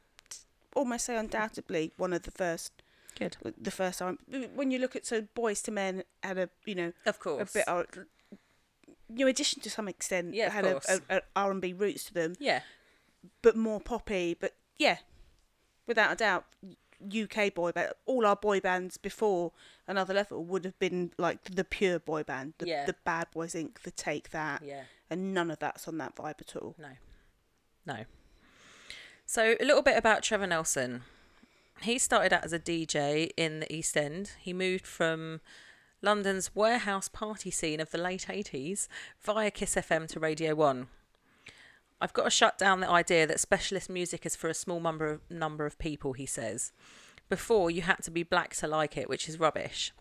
almost 0.75 1.05
say 1.05 1.15
undoubtedly 1.17 1.91
one 1.97 2.13
of 2.13 2.23
the 2.23 2.31
first. 2.31 2.71
Good. 3.17 3.37
The 3.57 3.69
first 3.71 3.99
time 3.99 4.17
when 4.55 4.71
you 4.71 4.79
look 4.79 4.95
at 4.95 5.05
so 5.05 5.21
Boyz 5.35 5.67
II 5.67 5.73
Men 5.75 6.03
had 6.23 6.37
a 6.39 6.49
you 6.65 6.73
know 6.75 6.93
Of 7.05 7.19
course 7.19 7.51
a 7.51 7.53
bit 7.59 7.67
of 7.67 7.85
new 9.09 9.27
addition 9.27 9.61
to 9.61 9.69
some 9.69 9.87
extent 9.87 10.33
Yeah, 10.33 10.47
of 10.47 10.53
had 10.53 10.65
a, 10.65 10.71
course. 10.71 10.89
a, 10.89 11.17
a 11.17 11.21
R 11.35 11.51
and 11.51 11.61
B 11.61 11.73
roots 11.73 12.05
to 12.05 12.13
them, 12.13 12.35
Yeah. 12.39 12.61
but 13.43 13.55
more 13.55 13.79
poppy. 13.79 14.33
But 14.39 14.55
yeah, 14.77 14.97
without 15.85 16.11
a 16.11 16.15
doubt, 16.15 16.45
UK 17.11 17.53
boy 17.53 17.71
band. 17.71 17.93
All 18.05 18.25
our 18.25 18.35
boy 18.35 18.59
bands 18.59 18.97
before 18.97 19.51
another 19.87 20.13
level 20.13 20.43
would 20.45 20.65
have 20.65 20.77
been 20.79 21.11
like 21.17 21.43
the 21.43 21.63
pure 21.63 21.99
boy 21.99 22.23
band, 22.23 22.53
the, 22.57 22.67
Yeah. 22.67 22.85
the 22.85 22.95
Bad 23.03 23.27
Boys 23.31 23.53
Inc., 23.53 23.79
the 23.83 23.91
Take 23.91 24.29
That, 24.31 24.61
Yeah. 24.63 24.83
and 25.09 25.33
none 25.33 25.51
of 25.51 25.59
that's 25.59 25.87
on 25.87 25.97
that 25.99 26.15
vibe 26.15 26.41
at 26.41 26.55
all. 26.55 26.75
No. 26.77 26.89
No. 27.85 28.05
So, 29.25 29.55
a 29.59 29.63
little 29.65 29.81
bit 29.81 29.97
about 29.97 30.23
Trevor 30.23 30.47
Nelson. 30.47 31.03
He 31.81 31.97
started 31.97 32.31
out 32.33 32.45
as 32.45 32.53
a 32.53 32.59
DJ 32.59 33.31
in 33.35 33.59
the 33.61 33.73
East 33.73 33.97
End. 33.97 34.31
He 34.39 34.53
moved 34.53 34.85
from 34.85 35.41
London's 36.01 36.53
warehouse 36.55 37.07
party 37.09 37.49
scene 37.51 37.79
of 37.79 37.91
the 37.91 37.97
late 37.97 38.27
80s 38.29 38.87
via 39.21 39.49
Kiss 39.51 39.75
FM 39.75 40.07
to 40.09 40.19
Radio 40.19 40.55
1. 40.55 40.87
I've 42.03 42.11
got 42.11 42.25
to 42.25 42.29
shut 42.29 42.57
down 42.57 42.81
the 42.81 42.89
idea 42.89 43.25
that 43.25 43.39
specialist 43.39 43.89
music 43.89 44.25
is 44.25 44.35
for 44.35 44.49
a 44.49 44.53
small 44.53 44.81
number 44.81 45.05
of, 45.09 45.21
number 45.31 45.65
of 45.65 45.79
people, 45.79 46.11
he 46.11 46.25
says. 46.25 46.73
Before, 47.29 47.71
you 47.71 47.81
had 47.83 48.03
to 48.03 48.11
be 48.11 48.23
black 48.23 48.53
to 48.57 48.67
like 48.67 48.97
it, 48.97 49.07
which 49.07 49.29
is 49.29 49.39
rubbish. 49.39 49.93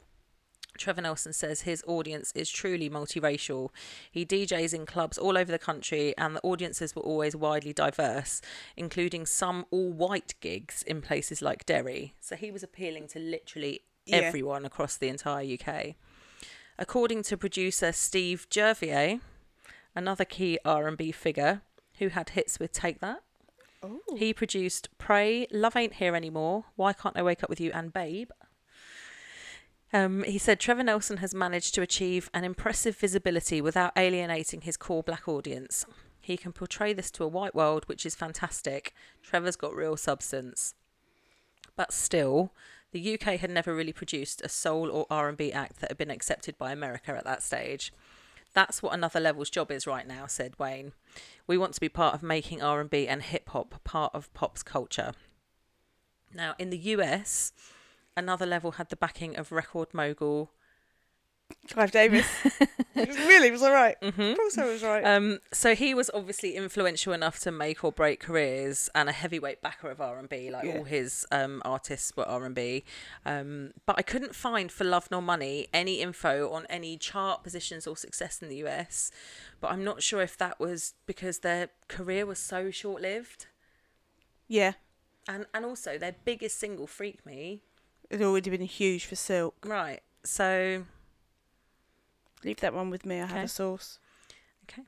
Trevor 0.76 1.02
Nelson 1.02 1.32
says 1.32 1.60
his 1.60 1.84
audience 1.86 2.32
is 2.34 2.50
truly 2.50 2.90
multiracial. 2.90 3.68
He 4.10 4.26
DJs 4.26 4.74
in 4.74 4.84
clubs 4.84 5.16
all 5.16 5.38
over 5.38 5.52
the 5.52 5.60
country, 5.60 6.12
and 6.18 6.34
the 6.34 6.40
audiences 6.42 6.96
were 6.96 7.02
always 7.02 7.36
widely 7.36 7.72
diverse, 7.72 8.40
including 8.76 9.24
some 9.24 9.64
all 9.70 9.92
white 9.92 10.34
gigs 10.40 10.82
in 10.82 11.02
places 11.02 11.40
like 11.40 11.66
Derry. 11.66 12.14
So 12.20 12.34
he 12.34 12.50
was 12.50 12.64
appealing 12.64 13.06
to 13.10 13.20
literally 13.20 13.82
Yeah. 14.06 14.16
everyone 14.16 14.64
across 14.64 14.96
the 14.96 15.06
entire 15.06 15.44
UK. 15.44 15.94
According 16.80 17.22
to 17.24 17.36
producer 17.36 17.92
Steve 17.92 18.48
Jervier, 18.50 19.20
another 19.94 20.24
key 20.24 20.58
R&B 20.64 21.12
figure 21.12 21.62
who 22.02 22.08
had 22.08 22.30
hits 22.30 22.58
with 22.58 22.72
Take 22.72 22.98
That, 22.98 23.22
Oh, 23.80 24.00
he 24.16 24.34
produced 24.34 24.88
Pray, 24.98 25.46
Love 25.52 25.76
Ain't 25.76 25.94
Here 25.94 26.16
Anymore, 26.16 26.64
Why 26.74 26.92
Can't 26.92 27.16
I 27.16 27.22
Wake 27.22 27.42
Up 27.44 27.50
With 27.50 27.60
You, 27.60 27.70
and 27.72 27.92
Babe. 27.92 28.30
Um, 29.92 30.24
he 30.24 30.38
said 30.38 30.58
Trevor 30.58 30.82
Nelson 30.82 31.18
has 31.18 31.34
managed 31.34 31.74
to 31.74 31.82
achieve 31.82 32.28
an 32.34 32.44
impressive 32.44 32.96
visibility 32.96 33.60
without 33.60 33.92
alienating 33.96 34.62
his 34.62 34.76
core 34.76 35.02
black 35.02 35.28
audience. 35.28 35.84
He 36.20 36.36
can 36.36 36.52
portray 36.52 36.92
this 36.92 37.10
to 37.12 37.24
a 37.24 37.28
white 37.28 37.54
world, 37.54 37.84
which 37.86 38.04
is 38.04 38.14
fantastic. 38.14 38.94
Trevor's 39.22 39.56
got 39.56 39.74
real 39.74 39.96
substance. 39.96 40.74
But 41.76 41.92
still, 41.92 42.52
the 42.92 43.14
UK 43.14 43.38
had 43.40 43.50
never 43.50 43.74
really 43.74 43.92
produced 43.92 44.40
a 44.42 44.48
soul 44.48 44.90
or 44.90 45.06
R&B 45.10 45.52
act 45.52 45.80
that 45.80 45.90
had 45.90 45.98
been 45.98 46.10
accepted 46.10 46.56
by 46.58 46.72
America 46.72 47.12
at 47.12 47.24
that 47.24 47.42
stage. 47.42 47.92
That's 48.54 48.82
what 48.82 48.94
Another 48.94 49.20
Level's 49.20 49.50
job 49.50 49.70
is 49.70 49.86
right 49.86 50.06
now, 50.06 50.26
said 50.26 50.58
Wayne. 50.58 50.92
We 51.46 51.56
want 51.56 51.74
to 51.74 51.80
be 51.80 51.88
part 51.88 52.14
of 52.14 52.22
making 52.22 52.62
R&B 52.62 53.08
and 53.08 53.22
hip 53.22 53.48
hop 53.50 53.82
part 53.84 54.14
of 54.14 54.32
pop's 54.34 54.62
culture. 54.62 55.12
Now, 56.34 56.54
in 56.58 56.70
the 56.70 56.78
US, 56.78 57.52
Another 58.16 58.46
Level 58.46 58.72
had 58.72 58.90
the 58.90 58.96
backing 58.96 59.36
of 59.36 59.52
record 59.52 59.94
mogul 59.94 60.50
Clive 61.70 61.90
Davis. 61.90 62.26
it 62.94 63.08
was 63.08 63.16
really 63.18 63.50
was 63.50 63.62
all 63.62 63.72
right. 63.72 63.96
Of 64.02 64.16
course 64.16 64.58
I 64.58 64.64
was 64.66 64.82
right. 64.82 65.04
Um, 65.04 65.38
so 65.52 65.74
he 65.74 65.94
was 65.94 66.10
obviously 66.12 66.54
influential 66.56 67.12
enough 67.12 67.38
to 67.40 67.50
make 67.50 67.82
or 67.84 67.92
break 67.92 68.20
careers, 68.20 68.88
and 68.94 69.08
a 69.08 69.12
heavyweight 69.12 69.62
backer 69.62 69.90
of 69.90 70.00
R 70.00 70.18
and 70.18 70.28
B. 70.28 70.50
Like 70.50 70.64
Yeah. 70.64 70.78
all 70.78 70.84
his 70.84 71.24
um, 71.32 71.62
artists 71.64 72.16
were 72.16 72.24
R 72.24 72.44
and 72.44 72.54
B. 72.54 72.84
Um, 73.24 73.72
but 73.86 73.96
I 73.98 74.02
couldn't 74.02 74.34
find 74.34 74.70
for 74.72 74.84
Love 74.84 75.08
Nor 75.10 75.22
Money 75.22 75.68
any 75.72 76.00
info 76.00 76.50
on 76.52 76.66
any 76.68 76.96
chart 76.98 77.42
positions 77.42 77.86
or 77.86 77.96
success 77.96 78.42
in 78.42 78.48
the 78.48 78.56
US. 78.66 79.10
But 79.60 79.70
I'm 79.72 79.84
not 79.84 80.02
sure 80.02 80.20
if 80.20 80.36
that 80.38 80.58
was 80.60 80.94
because 81.06 81.38
their 81.38 81.68
career 81.88 82.26
was 82.26 82.38
so 82.38 82.70
short 82.70 83.00
lived, 83.02 83.46
yeah. 84.48 84.72
and 85.28 85.46
and 85.54 85.64
also 85.64 85.98
their 85.98 86.16
biggest 86.24 86.58
single, 86.58 86.86
"Freak 86.86 87.24
Me." 87.24 87.62
It's 88.10 88.22
already 88.22 88.50
been 88.50 88.60
huge 88.62 89.06
for 89.06 89.16
Silk. 89.16 89.54
Right. 89.64 90.00
So 90.24 90.84
Leave 92.44 92.60
that 92.60 92.74
one 92.74 92.90
with 92.90 93.06
me. 93.06 93.20
I 93.20 93.26
have 93.26 93.44
a 93.44 93.48
source. 93.48 93.98
Okay. 94.64 94.82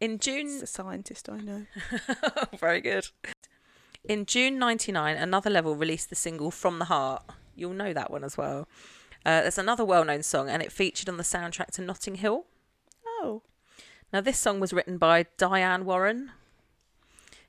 In 0.00 0.14
It's 0.14 0.24
June 0.26 0.60
a 0.62 0.66
scientist 0.66 1.28
I 1.28 1.38
know. 1.38 1.66
Very 2.58 2.80
good. 2.80 3.08
In 4.04 4.26
June 4.26 4.58
99, 4.58 5.16
Another 5.16 5.50
Level 5.50 5.76
released 5.76 6.10
the 6.10 6.16
single 6.16 6.50
From 6.50 6.78
the 6.78 6.86
Heart. 6.86 7.22
You'll 7.56 7.72
know 7.72 7.92
that 7.92 8.10
one 8.10 8.24
as 8.24 8.36
well. 8.36 8.68
Uh, 9.24 9.40
there's 9.40 9.56
another 9.56 9.84
well 9.84 10.04
known 10.04 10.22
song, 10.22 10.50
and 10.50 10.62
it 10.62 10.72
featured 10.72 11.08
on 11.08 11.16
the 11.16 11.22
soundtrack 11.22 11.68
to 11.72 11.82
Notting 11.82 12.16
Hill. 12.16 12.44
Oh. 13.06 13.42
Now, 14.12 14.20
this 14.20 14.38
song 14.38 14.60
was 14.60 14.72
written 14.72 14.98
by 14.98 15.26
Diane 15.38 15.86
Warren, 15.86 16.32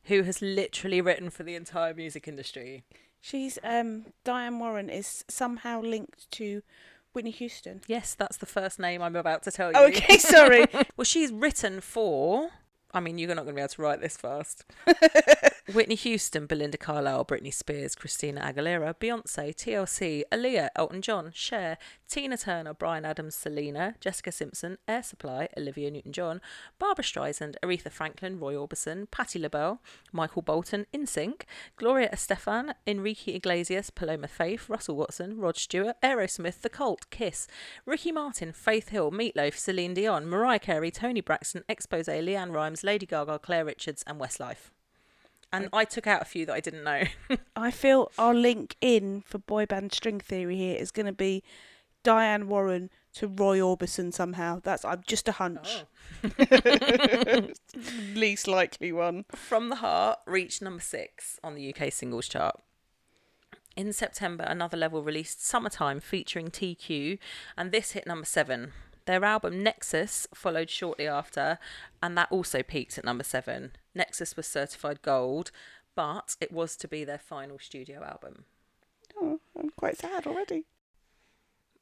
who 0.05 0.23
has 0.23 0.41
literally 0.41 1.01
written 1.01 1.30
for 1.30 1.43
the 1.43 1.55
entire 1.55 1.93
music 1.93 2.28
industry. 2.28 2.84
She's 3.19 3.57
um 3.63 4.05
Diane 4.23 4.59
Warren 4.59 4.88
is 4.88 5.26
somehow 5.28 5.82
linked 5.82 6.30
to 6.34 6.61
Whitney 7.16 7.32
Houston. 7.32 7.82
Yes, 7.88 8.13
that's 8.13 8.38
the 8.38 8.45
first 8.45 8.80
name 8.80 9.01
I'm 9.01 9.16
about 9.16 9.43
to 9.43 9.51
tell 9.51 9.70
you. 9.70 9.74
Oh, 9.76 9.88
okay, 9.88 10.18
sorry. 10.20 10.66
Well, 10.97 11.05
she's 11.05 11.32
written 11.32 11.82
for. 11.82 12.49
I 12.93 12.99
mean, 12.99 13.18
you're 13.18 13.30
not 13.30 13.43
going 13.45 13.47
to 13.47 13.53
be 13.53 13.61
able 13.61 13.70
to 13.70 13.82
write 13.82 14.01
this 14.01 14.18
fast. 14.18 14.66
Whitney 15.74 15.95
Houston, 15.95 16.45
Belinda 16.45 16.78
Carlisle, 16.78 17.26
Britney 17.26 17.51
Spears, 17.51 17.95
Christina 17.95 18.39
Aguilera, 18.39 18.93
Beyonce, 18.93 19.51
TLC, 19.51 20.22
Aaliyah, 20.32 20.70
Elton 20.76 21.01
John, 21.01 21.32
Cher, 21.34 21.80
Tina 22.07 22.38
Turner, 22.38 22.76
Bryan 22.76 23.03
Adams, 23.03 23.34
Selena, 23.34 23.95
Jessica 23.99 24.32
Simpson, 24.32 24.78
Air 24.88 25.01
Supply, 25.01 25.49
Olivia 25.57 25.89
Newton-John, 25.89 26.39
Barbra 26.78 27.03
Streisand, 27.03 27.55
Aretha 27.63 27.91
Franklin, 27.91 28.39
Roy 28.39 28.53
Orbison, 28.53 29.09
Patti 29.09 29.39
LaBelle, 29.39 29.82
Michael 30.11 30.43
Bolton, 30.43 30.86
NSYNC, 30.93 31.41
Gloria 31.78 32.09
Estefan, 32.09 32.76
Enrique 32.86 33.34
Iglesias, 33.34 33.89
Paloma 33.89 34.28
Faith, 34.28 34.70
Russell 34.70 34.95
Watson, 34.95 35.39
Rod 35.39 35.57
Stewart, 35.57 35.95
Aerosmith, 36.03 36.61
The 36.61 36.70
Cult, 36.70 37.09
Kiss, 37.09 37.47
Ricky 37.88 38.11
Martin, 38.11 38.53
Faith 38.53 38.89
Hill, 38.89 39.09
Meatloaf, 39.09 39.57
Celine 39.57 39.95
Dion, 39.95 40.28
Mariah 40.28 40.59
Carey, 40.59 40.91
Toni 40.91 41.22
Braxton, 41.22 41.63
Expose, 41.68 42.05
LeAnn 42.05 42.53
Rimes, 42.53 42.84
Lady 42.84 43.07
Gaga, 43.07 43.39
Claire 43.39 43.66
Richards, 43.66 44.03
and 44.05 44.22
Westlife. 44.22 44.70
And 45.55 45.69
I 45.73 45.85
took 45.85 46.07
out 46.07 46.21
a 46.21 46.25
few 46.25 46.45
that 46.45 46.53
I 46.53 46.59
didn't 46.59 46.83
know. 46.83 47.03
I 47.55 47.71
feel 47.71 48.11
our 48.17 48.33
link 48.33 48.75
in 48.81 49.21
for 49.21 49.37
boy 49.37 49.65
band 49.65 49.93
string 49.93 50.19
theory 50.19 50.57
here 50.57 50.77
is 50.77 50.91
going 50.91 51.05
to 51.05 51.13
be 51.13 51.43
Diane 52.03 52.47
Warren 52.47 52.89
to 53.15 53.27
Roy 53.27 53.59
Orbison 53.59 54.13
somehow. 54.13 54.61
That's 54.63 54.85
I'm 54.85 55.03
just 55.07 55.27
a 55.27 55.33
hunch. 55.33 55.83
Oh. 56.23 57.47
Least 58.13 58.47
likely 58.47 58.91
one. 58.91 59.25
From 59.33 59.69
the 59.69 59.77
Heart 59.77 60.19
reached 60.25 60.61
number 60.61 60.81
six 60.81 61.39
on 61.43 61.55
the 61.55 61.73
UK 61.73 61.91
singles 61.91 62.27
chart. 62.27 62.61
In 63.75 63.91
September, 63.91 64.45
Another 64.47 64.77
Level 64.77 65.03
released 65.03 65.45
Summertime 65.45 65.99
featuring 65.99 66.47
TQ, 66.47 67.17
and 67.57 67.71
this 67.71 67.91
hit 67.91 68.07
number 68.07 68.25
seven. 68.25 68.71
Their 69.05 69.23
album 69.23 69.63
Nexus 69.63 70.27
followed 70.33 70.69
shortly 70.69 71.07
after, 71.07 71.59
and 72.01 72.17
that 72.17 72.31
also 72.31 72.63
peaked 72.63 72.97
at 72.97 73.05
number 73.05 73.23
seven. 73.23 73.73
Nexus 73.93 74.35
was 74.35 74.47
certified 74.47 75.01
gold, 75.01 75.51
but 75.95 76.35
it 76.41 76.51
was 76.51 76.75
to 76.77 76.87
be 76.87 77.03
their 77.03 77.19
final 77.19 77.59
studio 77.59 78.03
album. 78.03 78.45
Oh, 79.17 79.39
I'm 79.57 79.69
quite 79.71 79.97
sad 79.97 80.25
already. 80.27 80.65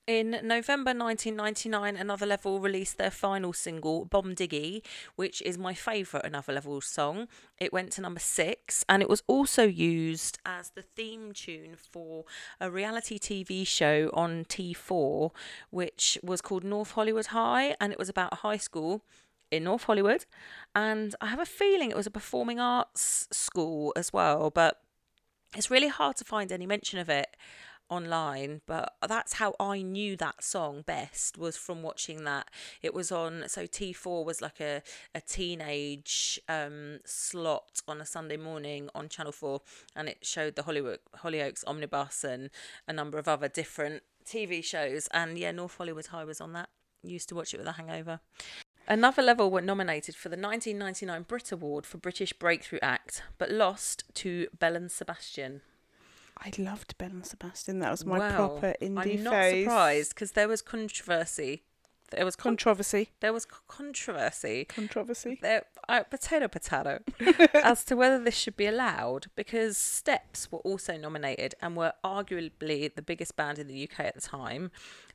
In 0.06 0.32
November 0.44 0.90
1999, 0.90 1.96
Another 1.96 2.26
Level 2.26 2.60
released 2.60 2.98
their 2.98 3.10
final 3.10 3.54
single, 3.54 4.04
Bomb 4.04 4.36
Diggy, 4.36 4.84
which 5.16 5.42
is 5.44 5.58
my 5.58 5.74
favourite 5.74 6.26
Another 6.26 6.52
Level 6.52 6.82
song. 6.82 7.30
It 7.58 7.72
went 7.72 7.94
to 7.94 8.02
number 8.02 8.20
six, 8.20 8.84
and 8.90 9.02
it 9.02 9.08
was 9.08 9.24
also 9.28 9.64
used 9.64 10.40
as 10.46 10.72
the 10.72 10.82
theme 10.82 11.32
tune 11.32 11.78
for 11.78 12.26
a 12.60 12.70
reality 12.70 13.18
TV 13.18 13.66
show 13.66 14.10
on 14.14 14.44
T4, 14.44 15.32
which 15.70 16.18
was 16.22 16.42
called 16.42 16.66
North 16.66 16.92
Hollywood 16.92 17.28
High, 17.28 17.78
and 17.80 17.94
it 17.94 18.00
was 18.00 18.10
about 18.10 18.34
a 18.34 18.38
high 18.38 18.58
school 18.58 19.06
in 19.52 19.64
North 19.64 19.84
Hollywood. 19.84 20.26
And 20.76 21.16
I 21.22 21.28
have 21.28 21.40
a 21.40 21.46
feeling 21.46 21.92
it 21.92 21.96
was 21.96 22.08
a 22.08 22.12
performing 22.12 22.60
arts 22.60 23.30
school 23.32 23.94
as 23.96 24.12
well, 24.12 24.50
but 24.50 24.82
it's 25.56 25.72
really 25.72 25.88
hard 25.88 26.18
to 26.18 26.26
find 26.26 26.52
any 26.52 26.66
mention 26.66 27.00
of 27.00 27.10
it 27.10 27.38
online 27.94 28.62
but 28.66 28.94
that's 29.08 29.34
how 29.34 29.54
i 29.60 29.82
knew 29.82 30.16
that 30.16 30.44
song 30.44 30.84
best 30.86 31.38
was 31.38 31.56
from 31.56 31.84
watching 31.84 32.24
that. 32.24 32.50
It 32.82 32.94
was 32.94 33.12
on 33.12 33.44
so 33.48 33.68
t4 33.68 34.26
was 34.26 34.42
like 34.42 34.60
a, 34.60 34.82
a 35.14 35.22
teenage 35.22 36.40
um 36.50 37.00
slot 37.06 37.82
on 37.88 38.02
a 38.02 38.06
sunday 38.06 38.38
morning 38.38 38.90
on 38.96 39.10
channel 39.10 39.32
4 39.32 39.62
and 39.96 40.10
it 40.10 40.26
showed 40.26 40.56
the 40.56 40.64
hollywood 40.64 41.00
hollyoaks 41.22 41.64
omnibus 41.68 42.24
and 42.24 42.50
a 42.88 42.94
number 42.94 43.18
of 43.18 43.28
other 43.28 43.48
different 43.48 44.04
tv 44.24 44.64
shows. 44.64 45.08
And 45.12 45.38
yeah 45.38 45.52
north 45.52 45.78
hollywood 45.78 46.08
high 46.08 46.24
was 46.24 46.42
on 46.42 46.54
that. 46.54 46.70
Used 47.04 47.30
to 47.30 47.36
watch 47.36 47.54
it 47.54 47.58
with 47.58 47.68
a 47.68 47.74
hangover. 47.74 48.22
Another 48.88 49.22
Level 49.22 49.50
were 49.50 49.62
nominated 49.62 50.16
for 50.16 50.28
the 50.28 50.38
1999 50.38 51.24
Brit 51.24 51.52
Award 51.54 51.86
for 51.86 51.98
British 51.98 52.34
Breakthrough 52.34 52.80
Act, 52.82 53.24
but 53.38 53.50
lost 53.50 54.04
to 54.16 54.48
Belle 54.60 54.76
and 54.76 54.92
Sebastian. 54.92 55.62
I 56.38 56.52
loved 56.58 56.98
Ben 56.98 57.12
and 57.12 57.26
Sebastian. 57.26 57.80
That 57.80 57.92
was 57.92 58.06
my 58.06 58.20
Wow. 58.20 58.36
proper 58.36 58.76
indie 58.82 59.18
I'm 59.18 59.24
not 59.24 59.34
phase. 59.34 59.64
surprised 59.66 60.10
because 60.16 60.32
there 60.34 60.48
was 60.48 60.62
controversy. 60.62 61.64
There 62.12 62.26
was 62.26 62.36
con- 62.36 62.52
Controversy. 62.52 63.10
there 63.22 63.34
was 63.34 63.46
controversy. 63.46 64.66
Controversy. 64.66 65.40
There, 65.42 65.64
uh, 65.90 66.04
potato, 66.04 66.48
potato, 66.48 67.00
as 67.56 67.84
to 67.86 67.96
whether 67.96 68.20
this 68.24 68.36
should 68.36 68.56
be 68.56 68.68
allowed 68.68 69.28
because 69.36 69.78
Steps 69.78 70.52
were 70.52 70.60
also 70.60 70.96
nominated 70.96 71.56
and 71.62 71.76
were 71.76 71.94
arguably 72.04 72.94
the 72.94 73.02
biggest 73.02 73.36
band 73.36 73.58
in 73.58 73.68
the 73.68 73.84
UK 73.90 74.02
at 74.02 74.14
the 74.16 74.22
time. 74.22 74.70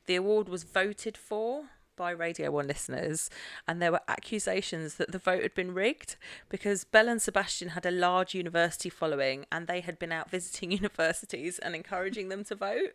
The 0.07 0.15
award 0.15 0.49
was 0.49 0.63
voted 0.63 1.15
for 1.17 1.65
by 1.99 2.11
Radio 2.11 2.49
1 2.49 2.65
listeners, 2.65 3.29
and 3.67 3.81
there 3.81 3.91
were 3.91 3.99
accusations 4.07 4.95
that 4.95 5.11
the 5.11 5.19
vote 5.19 5.43
had 5.43 5.53
been 5.53 5.73
rigged 5.73 6.15
because 6.47 6.85
Belle 6.85 7.09
and 7.09 7.21
Sebastian 7.21 7.69
had 7.69 7.85
a 7.85 7.91
large 7.91 8.33
university 8.33 8.89
following 8.89 9.45
and 9.51 9.67
they 9.67 9.81
had 9.81 9.99
been 9.99 10.13
out 10.13 10.31
visiting 10.31 10.71
universities 10.81 11.59
and 11.59 11.75
encouraging 11.75 12.29
them 12.29 12.45
to 12.45 12.55
vote. 12.55 12.93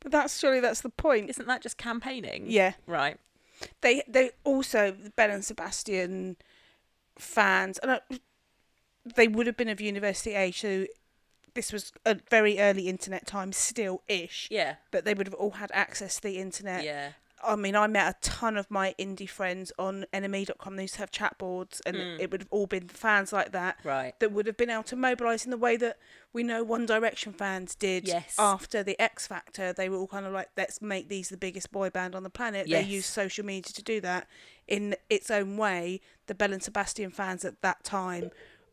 But 0.00 0.10
that's 0.10 0.38
surely 0.38 0.60
that's 0.60 0.80
the 0.80 0.88
point. 0.88 1.28
Isn't 1.28 1.46
that 1.46 1.60
just 1.62 1.76
campaigning? 1.76 2.46
Yeah. 2.48 2.72
Right. 2.86 3.18
They 3.82 4.02
they 4.08 4.30
also 4.42 4.96
Ben 5.16 5.30
and 5.30 5.44
Sebastian 5.44 6.36
fans 7.18 7.76
and 7.78 7.90
uh, 7.90 8.00
they 9.14 9.28
would 9.28 9.46
have 9.46 9.56
been 9.58 9.68
of 9.68 9.80
university 9.82 10.34
age 10.34 10.60
so 10.62 10.86
this 11.54 11.72
was 11.72 11.92
a 12.06 12.16
very 12.30 12.58
early 12.58 12.88
internet 12.88 13.26
time 13.26 13.52
still 13.52 14.02
ish 14.08 14.48
Yeah. 14.50 14.76
but 14.90 15.04
they 15.04 15.12
would 15.12 15.26
have 15.26 15.34
all 15.34 15.50
had 15.50 15.70
access 15.74 16.16
to 16.16 16.22
the 16.22 16.38
internet 16.38 16.84
Yeah. 16.84 17.10
I 17.42 17.56
mean, 17.56 17.74
I 17.76 17.86
met 17.86 18.14
a 18.16 18.18
ton 18.20 18.56
of 18.56 18.70
my 18.70 18.94
indie 18.98 19.28
friends 19.28 19.72
on 19.78 20.04
NME.com. 20.12 20.76
They 20.76 20.82
used 20.82 20.94
to 20.94 21.00
have 21.00 21.10
chat 21.10 21.38
boards, 21.38 21.80
and 21.86 21.96
Mm. 21.96 22.20
it 22.20 22.30
would 22.30 22.42
have 22.42 22.48
all 22.50 22.66
been 22.66 22.88
fans 22.88 23.32
like 23.32 23.52
that 23.52 23.78
Right. 23.84 24.18
that 24.20 24.32
would 24.32 24.46
have 24.46 24.56
been 24.56 24.70
able 24.70 24.82
to 24.84 24.96
mobilise 24.96 25.44
in 25.44 25.50
the 25.50 25.56
way 25.56 25.76
that 25.76 25.98
we 26.32 26.42
know 26.42 26.62
One 26.62 26.86
Direction 26.86 27.32
fans 27.32 27.74
did 27.74 28.06
Yes. 28.06 28.34
after 28.38 28.82
the 28.82 29.00
X 29.00 29.26
Factor. 29.26 29.72
They 29.72 29.88
were 29.88 29.96
all 29.96 30.06
kind 30.06 30.26
of 30.26 30.32
like, 30.32 30.50
let's 30.56 30.80
make 30.82 31.08
these 31.08 31.28
the 31.28 31.36
biggest 31.36 31.72
boy 31.72 31.90
band 31.90 32.14
on 32.14 32.22
the 32.22 32.30
planet. 32.30 32.68
They 32.68 32.82
used 32.82 33.08
social 33.08 33.44
media 33.44 33.72
to 33.72 33.82
do 33.82 34.00
that 34.02 34.28
in 34.68 34.94
its 35.08 35.30
own 35.30 35.56
way. 35.56 36.00
The 36.26 36.34
Belle 36.34 36.52
and 36.52 36.62
Sebastian 36.62 37.10
fans 37.10 37.44
at 37.44 37.60
that 37.62 37.82
time 37.82 38.30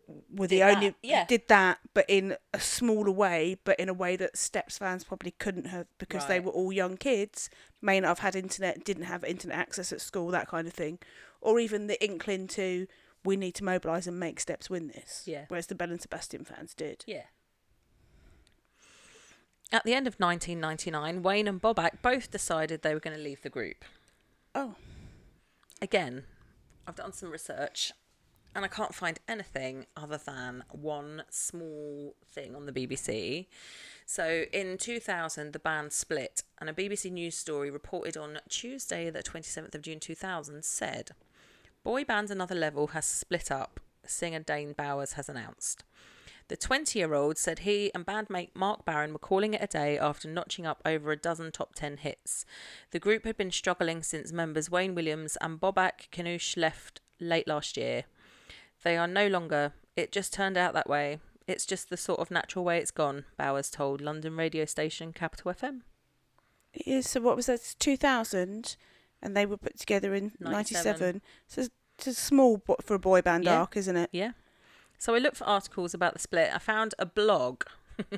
were 0.08 0.48
the 0.48 0.58
Did 0.58 0.62
that, 0.62 0.76
only 0.78 0.96
yeah. 1.04 1.26
did 1.26 1.48
that, 1.48 1.80
but 1.94 2.06
in 2.08 2.36
a 2.54 2.60
smaller 2.60 3.12
way, 3.12 3.58
but 3.64 3.80
in 3.80 3.90
a 3.90 3.94
way 3.94 4.16
that 4.16 4.38
Steps 4.38 4.78
fans 4.78 5.04
probably 5.04 5.32
couldn't 5.32 5.68
have 5.68 5.88
because 5.98 6.26
they 6.28 6.40
were 6.40 6.52
all 6.52 6.72
young 6.72 6.98
kids, 6.98 7.50
may 7.82 8.00
not 8.00 8.10
have 8.10 8.20
had 8.20 8.36
internet, 8.36 8.84
didn't 8.84 9.04
have 9.04 9.24
internet 9.24 9.58
access 9.58 9.92
at 9.92 10.02
school, 10.02 10.30
that 10.30 10.48
kind 10.48 10.68
of 10.68 10.74
thing, 10.74 11.00
or 11.42 11.60
even 11.60 11.88
the 11.88 12.04
inkling 12.04 12.48
to 12.48 12.88
we 13.24 13.36
need 13.36 13.56
to 13.56 13.64
mobilise 13.64 14.08
and 14.08 14.20
make 14.20 14.40
Steps 14.40 14.70
win 14.70 14.88
this. 14.88 15.24
Yeah. 15.26 15.46
Whereas 15.50 15.68
the 15.68 15.76
Belle 15.76 15.92
and 15.92 16.02
Sebastian 16.02 16.46
fans 16.46 16.74
did. 16.74 17.04
Yeah. 17.06 17.24
At 19.72 19.84
the 19.84 19.94
end 19.94 20.08
of 20.08 20.16
1999, 20.16 21.24
Wayne 21.24 21.48
and 21.48 21.62
Bobak 21.62 22.02
both 22.02 22.32
decided 22.32 22.82
they 22.82 22.94
were 22.94 23.02
going 23.02 23.18
to 23.18 23.22
leave 23.22 23.42
the 23.42 23.50
group. 23.50 23.84
Oh, 24.56 24.76
Again, 25.82 26.24
I've 26.88 26.96
done 26.96 27.14
some 27.14 27.30
research 27.30 27.92
and 28.56 28.66
I 28.66 28.68
can't 28.68 28.94
find 28.94 29.20
anything 29.28 29.86
other 29.96 30.20
than 30.24 30.64
one 30.70 31.24
small 31.30 32.16
thing 32.26 32.56
on 32.56 32.66
the 32.66 32.72
BBC. 32.72 33.48
So 34.06 34.46
in 34.54 34.78
2000, 34.78 35.54
the 35.54 35.60
band 35.60 35.92
split, 35.94 36.44
and 36.60 36.70
a 36.70 36.74
BBC 36.74 37.12
News 37.12 37.36
story 37.36 37.70
reported 37.70 38.18
on 38.18 38.40
Tuesday, 38.50 39.10
the 39.10 39.22
27th 39.22 39.76
of 39.76 39.82
June 39.82 40.00
2000, 40.00 40.64
said 40.64 41.12
Boy 41.84 42.04
band 42.04 42.32
Another 42.32 42.56
Level 42.56 42.88
has 42.88 43.06
split 43.06 43.52
up, 43.52 43.80
singer 44.06 44.40
Dane 44.40 44.74
Bowers 44.74 45.14
has 45.14 45.30
announced. 45.30 45.84
The 46.48 46.56
20 46.56 46.98
year 46.98 47.14
old 47.14 47.38
said 47.38 47.60
he 47.60 47.92
and 47.94 48.06
bandmate 48.06 48.52
Mark 48.54 48.86
Barron 48.86 49.12
were 49.12 49.20
calling 49.20 49.54
it 49.54 49.62
a 49.62 49.68
day 49.68 49.98
after 50.00 50.30
notching 50.30 50.66
up 50.66 50.82
over 50.86 51.12
a 51.12 51.18
dozen 51.18 51.52
top 51.52 51.76
10 51.76 51.98
hits. 51.98 52.46
The 52.92 53.00
group 53.00 53.26
had 53.26 53.36
been 53.36 53.52
struggling 53.52 54.02
since 54.02 54.32
members 54.32 54.72
Wayne 54.72 54.96
Williams 54.96 55.38
and 55.42 55.60
Bobak 55.60 56.10
Kianoush 56.10 56.56
left 56.56 57.02
late 57.20 57.50
last 57.50 57.76
year. 57.76 58.06
They 58.88 58.96
are 58.96 59.06
no 59.08 59.28
longer. 59.28 59.74
It 59.98 60.14
just 60.14 60.32
turned 60.32 60.58
out 60.58 60.74
that 60.74 60.88
way. 60.90 61.20
It's 61.46 61.66
just 61.66 61.90
the 61.90 61.98
sort 61.98 62.22
of 62.22 62.32
natural 62.32 62.64
way 62.64 62.78
it's 62.78 62.90
gone, 62.92 63.26
Bowers 63.36 63.70
told 63.70 64.00
London 64.00 64.38
radio 64.38 64.64
station 64.64 65.12
Capital 65.12 65.52
FM. 65.54 65.82
yeah, 66.86 67.02
so 67.02 67.20
what 67.20 67.36
was 67.36 67.48
that? 67.48 67.76
2000, 67.80 68.78
and 69.22 69.36
they 69.36 69.46
were 69.46 69.58
put 69.58 69.78
together 69.78 70.14
in 70.14 70.32
97. 70.40 70.86
97. 70.86 71.22
So 71.48 71.62
it's, 71.62 71.70
it's 71.98 72.08
a 72.08 72.14
small 72.14 72.58
bo- 72.66 72.78
for 72.82 72.94
a 72.94 73.00
boy 73.00 73.22
band 73.22 73.44
Yeah. 73.44 73.60
arc, 73.60 73.76
isn't 73.76 73.98
it? 73.98 74.10
Yeah. 74.14 74.32
So 74.98 75.14
I 75.16 75.18
looked 75.18 75.36
for 75.38 75.44
articles 75.46 75.94
about 75.94 76.14
the 76.14 76.20
split. 76.20 76.50
I 76.56 76.60
found 76.60 76.96
a 76.98 77.06
blog 77.06 77.64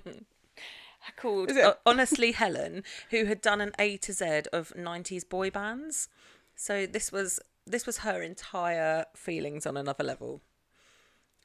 called 1.17 1.51
uh, 1.51 1.73
Honestly 1.83 2.31
Helen, 2.33 2.83
who 3.09 3.25
had 3.25 3.41
done 3.41 3.59
an 3.61 3.71
A 3.79 3.97
to 3.97 4.13
Z 4.13 4.43
of 4.53 4.71
90s 4.77 5.27
boy 5.27 5.49
bands. 5.49 6.09
So 6.55 6.85
this 6.85 7.11
was 7.11 7.39
this 7.65 7.85
was 7.85 7.99
her 7.99 8.21
entire 8.21 9.05
feelings 9.15 9.65
on 9.65 9.77
another 9.77 10.03
level. 10.03 10.41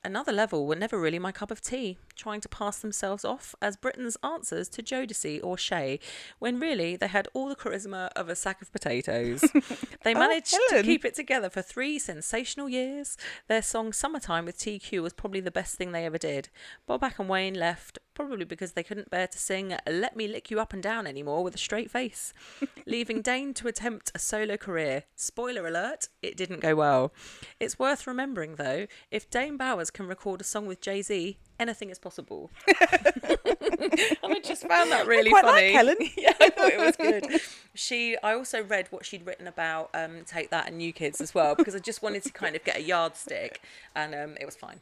Another 0.07 0.33
level 0.33 0.67
were 0.67 0.77
never 0.77 1.01
really 1.01 1.19
my 1.19 1.33
cup 1.33 1.51
of 1.51 1.63
tea, 1.63 1.97
trying 2.15 2.43
to 2.43 2.49
pass 2.49 2.79
themselves 2.81 3.25
off 3.25 3.55
as 3.63 3.77
Britain's 3.77 4.19
answers 4.23 4.69
to 4.69 4.83
Jodeci 4.83 5.41
or 5.43 5.57
Shai, 5.57 5.99
when 6.39 6.61
really 6.61 6.95
they 6.95 7.07
had 7.07 7.27
all 7.33 7.49
the 7.49 7.57
charisma 7.57 8.09
of 8.15 8.29
a 8.29 8.37
sack 8.37 8.61
of 8.61 8.71
potatoes. 8.71 9.41
they 10.05 10.15
Oh, 10.15 10.19
managed 10.19 10.57
to 10.69 10.83
keep 10.83 11.07
it 11.07 11.15
together 11.15 11.49
for 11.49 11.63
three 11.63 11.99
sensational 11.99 12.69
years. 12.69 13.17
Their 13.49 13.63
song 13.63 13.95
Summertime 13.95 14.45
with 14.45 14.59
TQ 14.59 15.01
was 15.03 15.15
probably 15.15 15.41
the 15.41 15.51
best 15.51 15.77
thing 15.77 15.93
they 15.93 16.05
ever 16.05 16.19
did. 16.19 16.51
Bobak 16.87 17.19
and 17.19 17.29
Wayne 17.31 17.55
left, 17.55 17.99
probably 18.13 18.45
because 18.45 18.73
they 18.73 18.83
couldn't 18.83 19.09
bear 19.11 19.27
to 19.27 19.39
sing 19.39 19.75
Let 19.91 20.17
Me 20.17 20.29
Lick 20.29 20.51
You 20.51 20.61
Up 20.61 20.75
and 20.75 20.83
Down 20.83 21.07
anymore 21.07 21.43
with 21.43 21.55
a 21.55 21.59
straight 21.59 21.91
face, 21.91 22.35
leaving 22.87 23.23
Dane 23.23 23.55
to 23.55 23.69
attempt 23.69 24.13
a 24.15 24.19
solo 24.19 24.59
career. 24.59 25.05
Spoiler 25.17 25.67
alert, 25.67 26.09
it 26.21 26.37
didn't 26.37 26.61
go 26.61 26.75
well. 26.75 27.15
It's 27.59 27.79
worth 27.79 28.07
remembering, 28.07 28.57
though, 28.57 28.87
if 29.11 29.31
Dane 29.31 29.57
Bowers 29.57 29.91
can 29.95 30.07
record 30.07 30.41
a 30.41 30.45
song 30.45 30.67
with 30.67 30.81
Jay 30.83 31.01
Z, 31.01 31.39
anything 31.59 31.89
is 31.89 31.99
possible. 31.99 32.51
and 32.67 32.77
I 34.25 34.41
just 34.45 34.67
found 34.67 34.91
that 34.93 35.07
really 35.07 35.31
quite 35.31 35.45
like 35.45 35.55
funny. 35.55 35.73
Helen. 35.73 35.97
yeah, 36.17 36.33
I 36.41 36.51
thought 36.51 36.73
it 36.73 36.79
was 36.79 36.97
good. 36.97 37.41
She, 37.75 38.17
I 38.23 38.35
also 38.35 38.63
read 38.63 38.89
what 38.91 39.07
she'd 39.07 39.25
written 39.25 39.47
about 39.47 39.89
um, 39.95 40.25
Take 40.27 40.51
That 40.51 40.69
and 40.69 40.77
New 40.77 40.93
Kids 40.93 41.21
as 41.21 41.35
well 41.35 41.55
because 41.55 41.75
I 41.75 41.79
just 41.79 42.03
wanted 42.03 42.25
to 42.25 42.33
kind 42.33 42.55
of 42.57 42.65
get 42.65 42.77
a 42.77 42.83
yardstick, 42.83 43.63
and 43.95 44.15
um, 44.15 44.37
it 44.41 44.45
was 44.45 44.57
fine. 44.57 44.81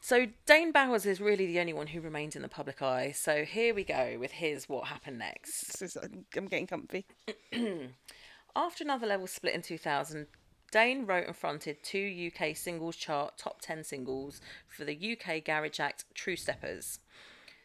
So 0.00 0.26
Dane 0.46 0.70
Bowers 0.72 1.04
is 1.04 1.20
really 1.20 1.46
the 1.46 1.58
only 1.58 1.72
one 1.72 1.88
who 1.88 2.00
remains 2.00 2.36
in 2.36 2.42
the 2.42 2.48
public 2.48 2.80
eye. 2.80 3.10
So 3.12 3.44
here 3.44 3.74
we 3.74 3.82
go 3.84 4.16
with 4.20 4.30
his 4.32 4.68
what 4.68 4.86
happened 4.86 5.18
next. 5.18 5.78
This 5.80 5.96
is- 5.96 6.02
I'm 6.36 6.46
getting 6.46 6.66
comfy. 6.66 7.06
After 8.56 8.84
another 8.84 9.06
level 9.06 9.26
split 9.26 9.54
in 9.54 9.62
2000, 9.62 10.26
Dane 10.70 11.06
wrote 11.06 11.26
and 11.26 11.36
fronted 11.36 11.82
two 11.82 12.30
UK 12.32 12.56
singles 12.56 12.96
chart 12.96 13.38
top 13.38 13.60
10 13.60 13.84
singles 13.84 14.40
for 14.66 14.84
the 14.84 15.16
UK 15.16 15.44
Garage 15.44 15.80
Act 15.80 16.04
True 16.14 16.36
Steppers. 16.36 16.98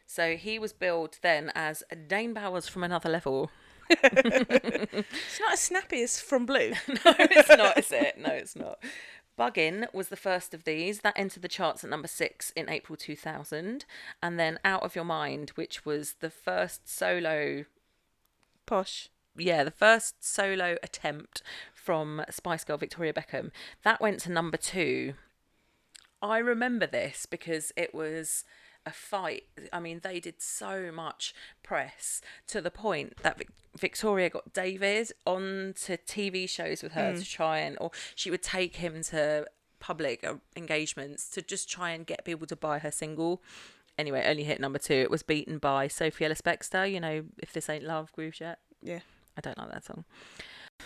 So 0.06 0.36
he 0.36 0.60
was 0.60 0.74
billed 0.74 1.18
then 1.22 1.52
as 1.56 1.84
Dane 2.08 2.34
Bowers 2.34 2.68
from 2.68 2.84
another 2.84 3.10
level. 3.10 3.50
It's 3.90 5.40
not 5.40 5.54
as 5.54 5.60
snappy 5.60 6.02
as 6.02 6.20
from 6.20 6.46
Blue. 6.46 6.72
no, 6.88 7.16
it's 7.18 7.50
not, 7.50 7.78
is 7.78 7.92
it? 7.92 8.18
No, 8.18 8.30
it's 8.30 8.56
not. 8.56 8.80
Buggin 9.38 9.92
was 9.94 10.10
the 10.10 10.16
first 10.16 10.54
of 10.54 10.66
these. 10.66 11.00
That 11.00 11.18
entered 11.18 11.42
the 11.42 11.48
charts 11.48 11.84
at 11.84 11.90
number 11.90 12.08
six 12.08 12.52
in 12.52 12.70
April 12.70 12.96
2000. 12.96 13.86
And 14.22 14.40
then 14.40 14.60
Out 14.64 14.84
of 14.84 14.96
Your 14.96 15.06
Mind, 15.06 15.52
which 15.56 15.86
was 15.86 16.16
the 16.20 16.30
first 16.30 16.88
solo 16.88 17.66
Posh. 18.66 19.10
yeah, 19.38 19.64
the 19.64 19.72
first 19.72 20.24
solo 20.24 20.78
attempt 20.84 21.42
from 21.84 22.24
Spice 22.30 22.64
Girl 22.64 22.78
Victoria 22.78 23.14
Beckham. 23.14 23.52
That 23.84 24.02
went 24.02 24.20
to 24.22 24.32
number 24.32 24.58
two. 24.58 25.14
I 26.22 26.38
remember 26.38 26.86
this 26.86 27.26
because 27.26 27.72
it 27.76 27.96
was 27.96 28.44
a 28.86 28.92
fight. 28.92 29.44
I 29.74 29.80
mean, 29.80 30.02
they 30.04 30.20
did 30.20 30.42
so 30.42 30.92
much 30.94 31.34
press 31.64 32.22
to 32.48 32.62
the 32.62 32.72
point 32.72 33.18
that 33.24 33.38
Vic- 33.38 33.50
Victoria 33.78 34.30
got 34.30 34.54
David 34.54 35.12
on 35.26 35.74
to 35.86 35.98
TV 35.98 36.48
shows 36.48 36.84
with 36.84 36.94
her 36.94 37.16
to 37.16 37.26
try 37.26 37.60
and, 37.60 37.78
or 37.80 37.92
she 38.16 38.30
would 38.30 38.44
take 38.44 38.78
him 38.78 39.02
to 39.04 39.48
public 39.80 40.24
uh, 40.24 40.36
engagements 40.56 41.30
to 41.30 41.42
just 41.42 41.70
try 41.70 41.92
and 41.92 42.06
get 42.06 42.26
people 42.26 42.46
to 42.48 42.56
buy 42.56 42.80
her 42.80 42.92
single. 42.92 43.42
Anyway, 43.98 44.24
only 44.26 44.44
hit 44.44 44.60
number 44.60 44.80
two. 44.80 44.94
It 44.94 45.12
was 45.12 45.24
beaten 45.24 45.58
by 45.58 45.88
Sophie 45.88 46.26
Ellis 46.26 46.42
Bextor, 46.42 46.92
you 46.92 47.00
know, 47.00 47.24
If 47.40 47.54
This 47.54 47.70
Ain't 47.70 47.84
Love, 47.84 48.12
Groovejet. 48.18 48.56
Yeah. 48.82 49.00
I 49.38 49.42
don't 49.42 49.58
like 49.58 49.72
that 49.72 49.86
song. 49.86 50.06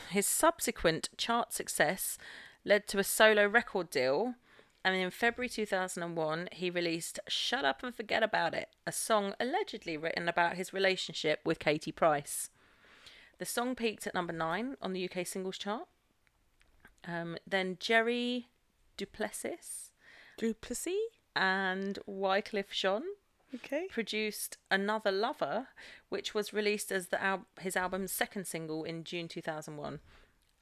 His 0.10 0.26
subsequent 0.26 1.10
chart 1.18 1.54
success 1.54 2.18
led 2.64 2.88
to 2.88 3.00
a 3.00 3.04
solo 3.04 3.48
record 3.48 3.90
deal, 3.90 4.36
and 4.84 4.96
in 4.96 5.10
February 5.12 5.50
2001, 5.50 6.50
he 6.52 6.70
released 6.70 7.20
Shut 7.28 7.66
Up 7.66 7.84
and 7.84 7.94
Forget 7.94 8.24
About 8.24 8.54
It, 8.54 8.70
a 8.86 8.92
song 8.92 9.34
allegedly 9.40 9.98
written 9.98 10.30
about 10.30 10.56
his 10.56 10.74
relationship 10.74 11.40
with 11.44 11.60
Katie 11.60 11.92
Price. 11.92 12.50
The 13.38 13.46
song 13.46 13.76
peaked 13.76 14.08
at 14.08 14.14
number 14.14 14.34
nine 14.34 14.78
on 14.82 14.94
the 14.94 15.10
UK 15.10 15.26
singles 15.28 15.58
chart. 15.58 15.88
Um, 17.08 17.38
then 17.46 17.78
Jerry 17.80 18.48
Duplessis 18.98 19.92
Duplessis. 20.38 20.94
and 21.36 22.00
Wyclef 22.08 22.70
Jean 22.72 23.04
Okay. 23.54 23.88
produced 23.90 24.58
Another 24.70 25.12
Lover, 25.12 25.68
which 26.10 26.34
was 26.34 26.54
released 26.54 26.92
as 26.92 27.08
the 27.08 27.22
al- 27.22 27.46
his 27.60 27.76
album's 27.76 28.12
second 28.12 28.48
single 28.48 28.84
in 28.84 29.04
June 29.04 29.28
2001. 29.28 30.00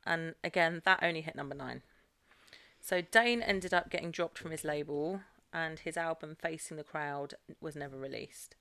And 0.05 0.35
again, 0.43 0.81
that 0.85 1.01
only 1.01 1.21
hit 1.21 1.35
number 1.35 1.55
nine. 1.55 1.81
So 2.81 3.01
Dane 3.01 3.41
ended 3.41 3.73
up 3.73 3.89
getting 3.89 4.11
dropped 4.11 4.37
from 4.37 4.51
his 4.51 4.65
label, 4.65 5.21
and 5.53 5.79
his 5.79 5.95
album 5.95 6.35
Facing 6.39 6.77
the 6.77 6.83
Crowd 6.83 7.35
was 7.61 7.75
never 7.75 7.97
released. 7.97 8.55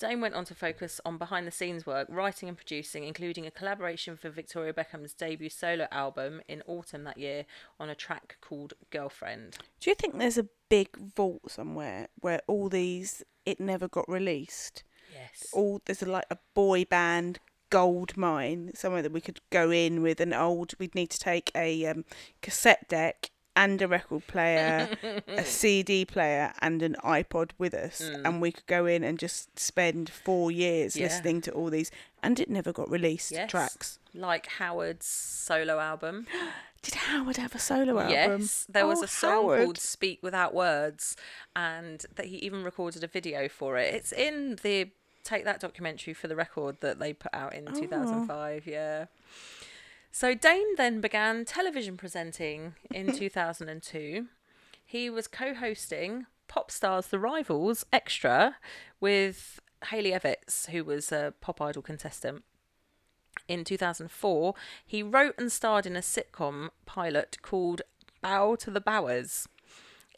Dane 0.00 0.22
went 0.22 0.34
on 0.34 0.46
to 0.46 0.54
focus 0.54 0.98
on 1.04 1.18
behind 1.18 1.46
the 1.46 1.50
scenes 1.50 1.84
work, 1.84 2.08
writing 2.10 2.48
and 2.48 2.56
producing, 2.56 3.04
including 3.04 3.46
a 3.46 3.50
collaboration 3.50 4.16
for 4.16 4.30
Victoria 4.30 4.72
Beckham's 4.72 5.12
debut 5.12 5.50
solo 5.50 5.86
album 5.92 6.40
in 6.48 6.62
autumn 6.66 7.04
that 7.04 7.18
year 7.18 7.44
on 7.78 7.90
a 7.90 7.94
track 7.94 8.38
called 8.40 8.72
Girlfriend. 8.90 9.58
Do 9.78 9.90
you 9.90 9.94
think 9.94 10.16
there's 10.16 10.38
a 10.38 10.48
big 10.70 10.96
vault 10.96 11.50
somewhere 11.50 12.08
where 12.18 12.40
all 12.46 12.70
these 12.70 13.22
it 13.44 13.60
never 13.60 13.88
got 13.88 14.08
released? 14.08 14.84
Yes. 15.12 15.50
All 15.52 15.82
there's 15.84 16.02
a, 16.02 16.06
like 16.06 16.26
a 16.30 16.38
boy 16.54 16.86
band 16.86 17.38
gold 17.68 18.16
mine 18.16 18.72
somewhere 18.74 19.02
that 19.02 19.12
we 19.12 19.20
could 19.20 19.40
go 19.50 19.70
in 19.70 20.00
with 20.00 20.18
an 20.20 20.32
old. 20.32 20.72
We'd 20.78 20.94
need 20.94 21.10
to 21.10 21.18
take 21.18 21.50
a 21.54 21.84
um, 21.84 22.06
cassette 22.40 22.88
deck 22.88 23.30
and 23.62 23.82
a 23.82 23.88
record 23.88 24.26
player, 24.26 24.88
a 25.28 25.44
CD 25.60 26.04
player, 26.04 26.52
and 26.60 26.82
an 26.82 26.96
iPod 27.04 27.50
with 27.58 27.74
us, 27.74 27.96
hmm. 28.02 28.24
and 28.26 28.40
we 28.40 28.50
could 28.52 28.66
go 28.66 28.86
in 28.86 29.04
and 29.04 29.18
just 29.18 29.58
spend 29.58 30.08
four 30.10 30.50
years 30.50 30.96
Yeah. 30.96 31.06
listening 31.06 31.40
to 31.42 31.50
all 31.52 31.70
these, 31.70 31.90
and 32.22 32.40
it 32.40 32.48
never 32.50 32.72
got 32.72 32.90
released. 32.90 33.32
Yes. 33.32 33.50
Tracks. 33.50 33.98
Like 34.14 34.46
Howard's 34.46 35.06
solo 35.06 35.78
album. 35.78 36.26
Did 36.82 36.94
Howard 36.94 37.36
have 37.36 37.54
a 37.54 37.58
solo 37.58 37.98
album? 37.98 38.10
Yes, 38.40 38.64
there 38.66 38.86
was 38.86 39.00
Oh, 39.00 39.04
a 39.04 39.08
song 39.08 39.30
Howard. 39.42 39.60
called 39.64 39.78
"Speak 39.78 40.18
Without 40.22 40.54
Words," 40.54 41.14
and 41.54 42.06
that 42.16 42.26
he 42.26 42.36
even 42.38 42.64
recorded 42.64 43.04
a 43.04 43.06
video 43.06 43.48
for 43.48 43.76
it. 43.76 43.92
It's 43.94 44.12
in 44.12 44.56
the 44.62 44.88
Take 45.22 45.44
That 45.44 45.60
documentary 45.60 46.14
for 46.14 46.28
the 46.28 46.36
record 46.36 46.78
that 46.80 46.98
they 46.98 47.12
put 47.12 47.34
out 47.34 47.52
in 47.54 47.68
Oh. 47.68 47.78
2005. 47.78 48.66
Yeah. 48.66 49.06
So 50.12 50.34
Dane 50.34 50.74
then 50.76 51.00
began 51.00 51.44
television 51.44 51.96
presenting 51.96 52.74
in 52.90 53.12
2002. 53.16 54.26
He 54.84 55.08
was 55.08 55.28
co-hosting 55.28 56.26
Pop 56.48 56.70
Stars 56.70 57.06
The 57.06 57.18
Rivals 57.18 57.84
Extra 57.92 58.56
with 58.98 59.60
Haley 59.86 60.12
Evans, 60.12 60.68
who 60.72 60.84
was 60.84 61.12
a 61.12 61.32
pop 61.40 61.60
idol 61.60 61.82
contestant 61.82 62.42
in 63.48 63.64
2004, 63.64 64.54
he 64.86 65.02
wrote 65.02 65.34
and 65.38 65.50
starred 65.50 65.86
in 65.86 65.96
a 65.96 66.00
sitcom 66.00 66.70
pilot 66.86 67.38
called 67.42 67.82
Bow 68.22 68.54
to 68.56 68.70
the 68.70 68.80
Bowers. 68.80 69.48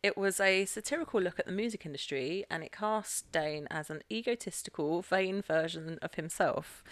It 0.03 0.16
was 0.16 0.40
a 0.40 0.64
satirical 0.64 1.20
look 1.20 1.38
at 1.38 1.47
the 1.47 1.53
music 1.53 1.86
industry 1.86 2.45
and 2.51 2.62
it 2.62 2.72
cast 2.72 3.30
Dane 3.30 3.68
as 3.70 3.88
an 3.88 4.03
egotistical, 4.11 5.01
vain 5.01 5.40
version 5.40 5.99
of 6.03 6.14
himself. 6.14 6.82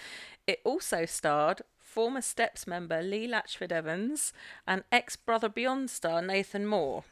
It 0.46 0.60
also 0.64 1.04
starred 1.04 1.62
former 1.90 2.22
Steps 2.22 2.66
member 2.66 3.02
Lee 3.02 3.26
Latchford 3.26 3.72
Evans 3.72 4.32
and 4.66 4.84
ex 4.92 5.16
Brother 5.16 5.48
Beyond 5.48 5.90
star 5.90 6.22
Nathan 6.22 6.66
Moore. 6.66 7.04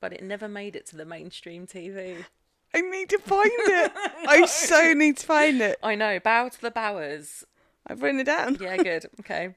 But 0.00 0.12
it 0.12 0.22
never 0.22 0.48
made 0.48 0.74
it 0.74 0.86
to 0.86 0.96
the 0.96 1.04
mainstream 1.04 1.66
TV. 1.66 2.24
I 2.74 2.80
need 2.80 3.10
to 3.10 3.18
find 3.18 3.50
it. 3.52 3.92
I 4.26 4.46
so 4.46 4.92
need 4.94 5.18
to 5.18 5.26
find 5.26 5.60
it. 5.60 5.78
I 5.82 5.94
know, 5.94 6.18
bow 6.18 6.48
to 6.48 6.60
the 6.60 6.70
Bowers. 6.70 7.44
I've 7.86 8.02
written 8.02 8.20
it 8.20 8.24
down. 8.24 8.58
Yeah, 8.60 8.76
good. 8.76 9.06
Okay. 9.20 9.54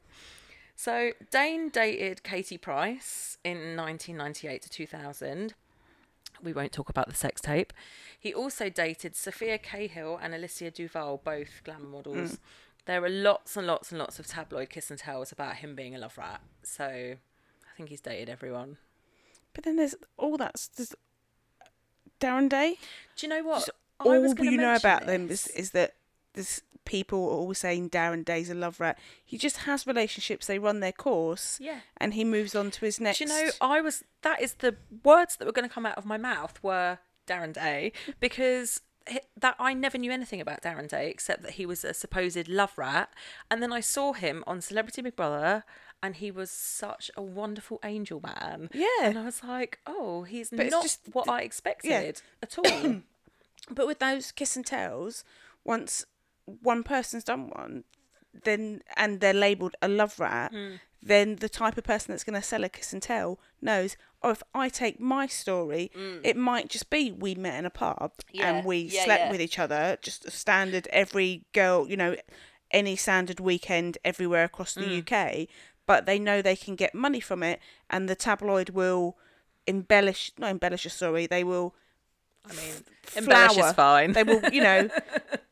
So 0.76 1.12
Dane 1.30 1.68
dated 1.70 2.24
Katie 2.24 2.58
Price 2.58 3.38
in 3.44 3.76
1998 3.76 4.62
to 4.62 4.70
2000. 4.70 5.54
We 6.42 6.54
won't 6.54 6.72
talk 6.72 6.88
about 6.88 7.10
the 7.10 7.16
sex 7.16 7.42
tape. 7.42 7.74
He 8.18 8.34
also 8.34 8.70
dated 8.70 9.18
Sophia 9.18 9.58
Cahill 9.58 10.18
and 10.22 10.34
Alicia 10.34 10.72
Douvall, 10.72 11.18
both 11.18 11.62
glamour 11.66 11.90
models. 11.90 12.32
Mm. 12.34 12.38
There 12.90 13.06
are 13.06 13.10
lots 13.10 13.56
and 13.56 13.68
lots 13.68 13.92
and 13.92 14.00
lots 14.00 14.18
of 14.18 14.26
tabloid 14.26 14.72
kiss 14.72 14.90
and 14.90 14.98
tells 14.98 15.32
about 15.32 15.58
him 15.58 15.76
being 15.76 15.94
a 15.94 16.00
love 16.00 16.18
rat. 16.18 16.42
So 16.64 16.86
I 16.86 17.78
think 17.78 17.90
he's 17.90 18.02
dated 18.02 18.30
everyone. 18.30 18.78
But 19.54 19.64
then 19.64 19.76
there's 19.76 19.94
all 20.18 20.38
that's 20.38 20.70
just 20.70 20.96
Darren 22.20 22.50
Day. 22.50 22.78
Do 23.16 23.28
you 23.28 23.30
know 23.30 23.44
what? 23.44 23.60
Just 23.60 23.70
all 24.00 24.34
you 24.44 24.58
know 24.58 24.74
about 24.74 25.06
them 25.06 25.30
is, 25.30 25.46
is 25.50 25.70
that 25.72 25.94
this 26.34 26.64
people 26.84 27.20
are 27.26 27.34
always 27.38 27.60
saying 27.60 27.92
Darren 27.92 28.26
Day's 28.26 28.50
a 28.50 28.56
love 28.56 28.80
rat. 28.80 28.98
He 29.24 29.38
just 29.38 29.58
has 29.58 29.86
relationships. 29.86 30.48
They 30.48 30.58
run 30.58 30.80
their 30.80 30.92
course, 30.92 31.60
Yeah. 31.62 31.82
and 31.98 32.16
he 32.16 32.26
moves 32.26 32.56
on 32.56 32.72
to 32.72 32.86
his 32.86 33.00
next. 33.00 33.20
Do 33.20 33.26
you 33.26 33.30
know, 33.30 33.52
I 33.62 33.82
was 33.82 34.04
that 34.24 34.42
is 34.42 34.56
the 34.56 34.76
words 35.04 35.36
that 35.36 35.46
were 35.46 35.52
going 35.52 35.70
to 35.70 35.72
come 35.72 35.86
out 35.86 36.00
of 36.00 36.08
my 36.08 36.18
mouth 36.18 36.58
were 36.64 36.98
Darren 37.28 37.54
Day 37.54 37.92
because 38.20 38.82
that 39.38 39.56
I 39.60 39.74
never 39.74 39.98
knew 39.98 40.12
anything 40.12 40.42
about 40.42 40.62
Darren 40.62 40.88
Day 40.88 41.10
except 41.10 41.42
that 41.44 41.52
he 41.52 41.66
was 41.66 41.84
a 41.84 41.94
supposed 41.94 42.48
love 42.48 42.78
rat, 42.78 43.10
and 43.50 43.62
then 43.62 43.72
I 43.74 43.80
saw 43.80 44.14
him 44.14 44.44
on 44.48 44.62
Celebrity 44.62 45.02
Big 45.02 45.16
Brother. 45.16 45.64
And 46.02 46.16
he 46.16 46.32
was 46.32 46.50
such 46.50 47.12
a 47.18 47.22
wonderful 47.22 47.78
angel 47.84 48.22
man. 48.22 48.70
Yeah. 48.74 48.86
And 49.04 49.20
I 49.20 49.26
was 49.26 49.44
like, 49.44 49.80
oh, 49.86 50.24
he's 50.24 50.50
But 50.50 50.70
not 50.70 50.82
just 50.84 51.02
what 51.12 51.28
I 51.28 51.42
expected 51.42 52.22
at 52.42 52.58
all. 52.58 53.02
But 53.70 53.86
with 53.86 54.00
those 54.00 54.32
kiss 54.32 54.56
and 54.56 54.66
tells, 54.66 55.26
once 55.66 56.06
one 56.46 56.84
person's 56.84 57.26
done 57.26 57.50
one, 57.50 57.84
then 58.46 58.82
and 58.96 59.20
they're 59.20 59.34
labelled 59.34 59.76
a 59.82 59.90
love 59.90 60.22
rat, 60.22 60.54
Hmm. 60.54 60.76
then 61.04 61.36
the 61.36 61.50
type 61.50 61.78
of 61.78 61.84
person 61.84 62.14
that's 62.14 62.24
going 62.24 62.40
to 62.42 62.48
sell 62.48 62.64
a 62.64 62.70
kiss 62.70 62.94
and 62.94 63.02
tell 63.02 63.38
knows, 63.62 63.98
oh, 64.22 64.32
if 64.32 64.44
I 64.54 64.70
take 64.70 65.00
my 65.00 65.28
story, 65.28 65.92
it 66.24 66.36
might 66.36 66.70
just 66.70 66.90
be 66.90 67.12
we 67.12 67.36
met 67.36 67.58
in 67.58 67.66
a 67.66 67.70
pub. 67.70 68.12
Yeah, 68.32 68.50
and 68.50 68.66
we 68.66 68.78
yeah, 68.80 69.04
slept 69.06 69.24
yeah. 69.26 69.32
with 69.32 69.42
each 69.42 69.60
other, 69.60 69.98
just 70.02 70.26
a 70.26 70.32
standard 70.32 70.88
every 70.92 71.46
girl, 71.54 71.88
you 71.88 71.98
know, 71.98 72.16
any 72.72 72.96
standard 72.96 73.40
weekend 73.40 73.98
everywhere 74.04 74.44
across 74.44 74.74
the 74.76 74.84
Hmm. 74.86 75.00
UK. 75.00 75.48
But 75.86 76.06
they 76.06 76.20
know 76.20 76.42
they 76.42 76.56
can 76.56 76.76
get 76.76 76.94
money 76.94 77.20
from 77.20 77.42
it, 77.44 77.60
and 77.90 78.08
the 78.08 78.16
tabloid 78.16 78.70
will 78.70 79.18
embellish, 79.66 80.32
not 80.38 80.52
embellish 80.52 80.86
a 80.86 80.90
story. 80.90 81.26
They 81.26 81.44
will 81.44 81.74
I 82.46 82.54
mean, 82.54 82.74
embellish 83.16 83.58
is 83.58 83.74
fine. 83.74 84.14
They 84.14 84.24
will, 84.24 84.42
you 84.52 84.62
know, 84.62 84.90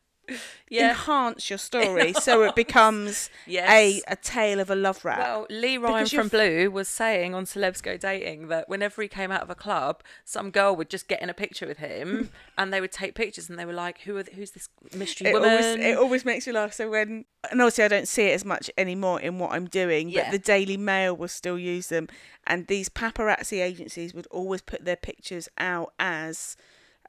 yeah. 0.68 0.90
enhance 0.90 1.48
your 1.50 1.58
story 1.58 2.12
so 2.20 2.42
it 2.42 2.54
becomes 2.54 3.30
Yes. 3.46 3.68
a 3.70 4.02
a 4.12 4.16
tale 4.16 4.60
of 4.60 4.70
a 4.70 4.74
love 4.74 5.04
rat. 5.04 5.18
Well, 5.18 5.46
Lee 5.50 5.78
Ryan 5.78 5.94
Because 6.04 6.12
from 6.12 6.26
f- 6.26 6.30
Blue 6.32 6.70
was 6.70 6.88
saying 6.88 7.34
on 7.34 7.44
Celebs 7.44 7.82
Go 7.82 7.96
Dating 7.96 8.48
that 8.48 8.68
whenever 8.68 9.00
he 9.02 9.08
came 9.08 9.30
out 9.30 9.42
of 9.42 9.50
a 9.50 9.54
club, 9.54 10.02
some 10.24 10.50
girl 10.50 10.76
would 10.76 10.90
just 10.90 11.08
get 11.08 11.22
in 11.22 11.30
a 11.30 11.34
picture 11.34 11.66
with 11.66 11.78
him, 11.78 12.30
and 12.58 12.72
they 12.72 12.80
would 12.80 12.92
take 12.92 13.14
pictures, 13.14 13.48
and 13.48 13.58
they 13.58 13.64
were 13.64 13.72
like, 13.72 14.00
"Who 14.02 14.16
are 14.16 14.22
th- 14.22 14.36
who's 14.36 14.50
this 14.52 14.68
mystery 14.94 15.28
it 15.30 15.32
woman?" 15.34 15.50
always 15.50 15.76
it 15.84 15.96
always 15.98 16.24
makes 16.24 16.46
you 16.46 16.52
laugh. 16.52 16.72
So 16.72 16.90
when 16.90 17.24
and 17.50 17.60
obviously 17.62 17.84
I 17.84 17.88
don't 17.88 18.08
see 18.08 18.24
it 18.24 18.34
as 18.34 18.44
much 18.44 18.70
anymore 18.76 19.20
in 19.20 19.38
what 19.38 19.52
I'm 19.52 19.66
doing, 19.66 20.08
Yeah. 20.08 20.24
but 20.24 20.32
the 20.32 20.38
Daily 20.38 20.76
Mail 20.76 21.16
will 21.16 21.28
still 21.28 21.58
use 21.58 21.86
them, 21.88 22.08
and 22.46 22.66
these 22.66 22.88
paparazzi 22.88 23.62
agencies 23.62 24.12
would 24.12 24.26
always 24.26 24.60
put 24.60 24.84
their 24.84 24.96
pictures 24.96 25.48
out 25.58 25.92
as 25.98 26.56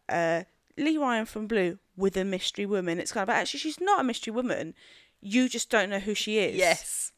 uh, 0.07 0.43
Lee 0.79 0.97
Ryan 0.97 1.25
from 1.25 1.47
Blue 1.47 1.79
with 1.95 2.15
a 2.17 2.23
mystery 2.25 2.65
woman. 2.65 2.99
It's 2.99 3.11
kind 3.11 3.23
of 3.23 3.29
actually 3.29 3.59
she's 3.59 3.79
not 3.79 3.99
a 4.01 4.03
mystery 4.03 4.33
woman. 4.33 4.73
You 5.21 5.49
just 5.49 5.69
don't 5.69 5.89
know 5.89 5.99
who 5.99 6.13
she 6.13 6.37
is. 6.39 6.55
yes, 6.55 7.11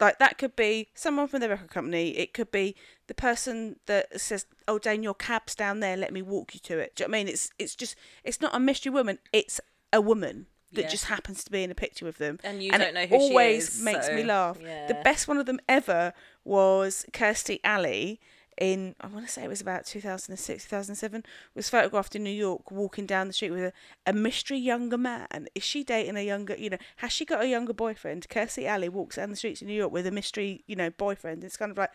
Like 0.00 0.18
that 0.20 0.38
could 0.38 0.54
be 0.54 0.88
someone 0.94 1.26
from 1.26 1.40
the 1.40 1.48
record 1.48 1.70
company. 1.70 2.10
It 2.16 2.32
could 2.32 2.50
be 2.52 2.76
the 3.08 3.14
person 3.14 3.80
that 3.86 4.20
says, 4.20 4.46
"Oh, 4.68 4.78
Dane, 4.78 5.02
your 5.02 5.14
cab's 5.14 5.54
down 5.56 5.80
there. 5.80 5.96
Let 5.96 6.12
me 6.12 6.22
walk 6.22 6.54
you 6.54 6.60
to 6.60 6.78
it." 6.78 6.94
Do 6.94 7.02
you 7.02 7.08
know 7.08 7.12
what 7.12 7.16
I 7.18 7.24
mean? 7.24 7.28
It's 7.28 7.50
it's 7.58 7.74
just 7.74 7.96
it's 8.22 8.40
not 8.40 8.54
a 8.54 8.60
mystery 8.60 8.92
woman. 8.92 9.18
It's 9.32 9.60
a 9.92 10.00
woman 10.00 10.46
that 10.72 10.82
Yeah. 10.82 10.88
just 10.88 11.06
happens 11.06 11.42
to 11.44 11.50
be 11.50 11.62
in 11.64 11.70
a 11.70 11.74
picture 11.74 12.04
with 12.04 12.18
them. 12.18 12.38
And 12.44 12.62
you 12.62 12.70
it 12.72 12.78
don't 12.78 12.94
know 12.94 13.06
who 13.06 13.16
she 13.18 13.24
is. 13.24 13.30
always 13.30 13.82
makes 13.82 14.08
me 14.10 14.20
so, 14.20 14.26
laugh. 14.28 14.58
The 14.60 15.00
best 15.02 15.26
one 15.26 15.38
of 15.38 15.46
them 15.46 15.58
ever 15.68 16.12
was 16.44 17.04
Kirstie 17.12 17.58
Alley 17.64 18.20
in 18.60 18.94
I 19.00 19.06
want 19.06 19.26
to 19.26 19.32
say 19.32 19.44
it 19.44 19.48
was 19.48 19.60
about 19.60 19.86
2006 19.86 20.64
2007 20.64 21.24
was 21.54 21.68
photographed 21.70 22.16
in 22.16 22.24
New 22.24 22.30
York 22.30 22.70
walking 22.70 23.06
down 23.06 23.26
the 23.28 23.32
street 23.32 23.50
with 23.52 23.62
a, 23.64 23.72
a 24.06 24.12
mystery 24.12 24.58
younger 24.58 24.98
man 24.98 25.48
is 25.54 25.62
she 25.62 25.84
dating 25.84 26.16
a 26.16 26.22
younger 26.22 26.54
you 26.56 26.70
know 26.70 26.78
has 26.96 27.12
she 27.12 27.24
got 27.24 27.42
a 27.42 27.46
younger 27.48 27.72
boyfriend 27.72 28.28
Kirstie 28.28 28.66
Alley 28.66 28.88
walks 28.88 29.16
down 29.16 29.30
the 29.30 29.36
streets 29.36 29.62
of 29.62 29.68
New 29.68 29.74
York 29.74 29.92
with 29.92 30.06
a 30.06 30.10
mystery 30.10 30.64
you 30.66 30.74
know 30.76 30.90
boyfriend 30.90 31.44
it's 31.44 31.56
kind 31.56 31.70
of 31.70 31.78
like 31.78 31.90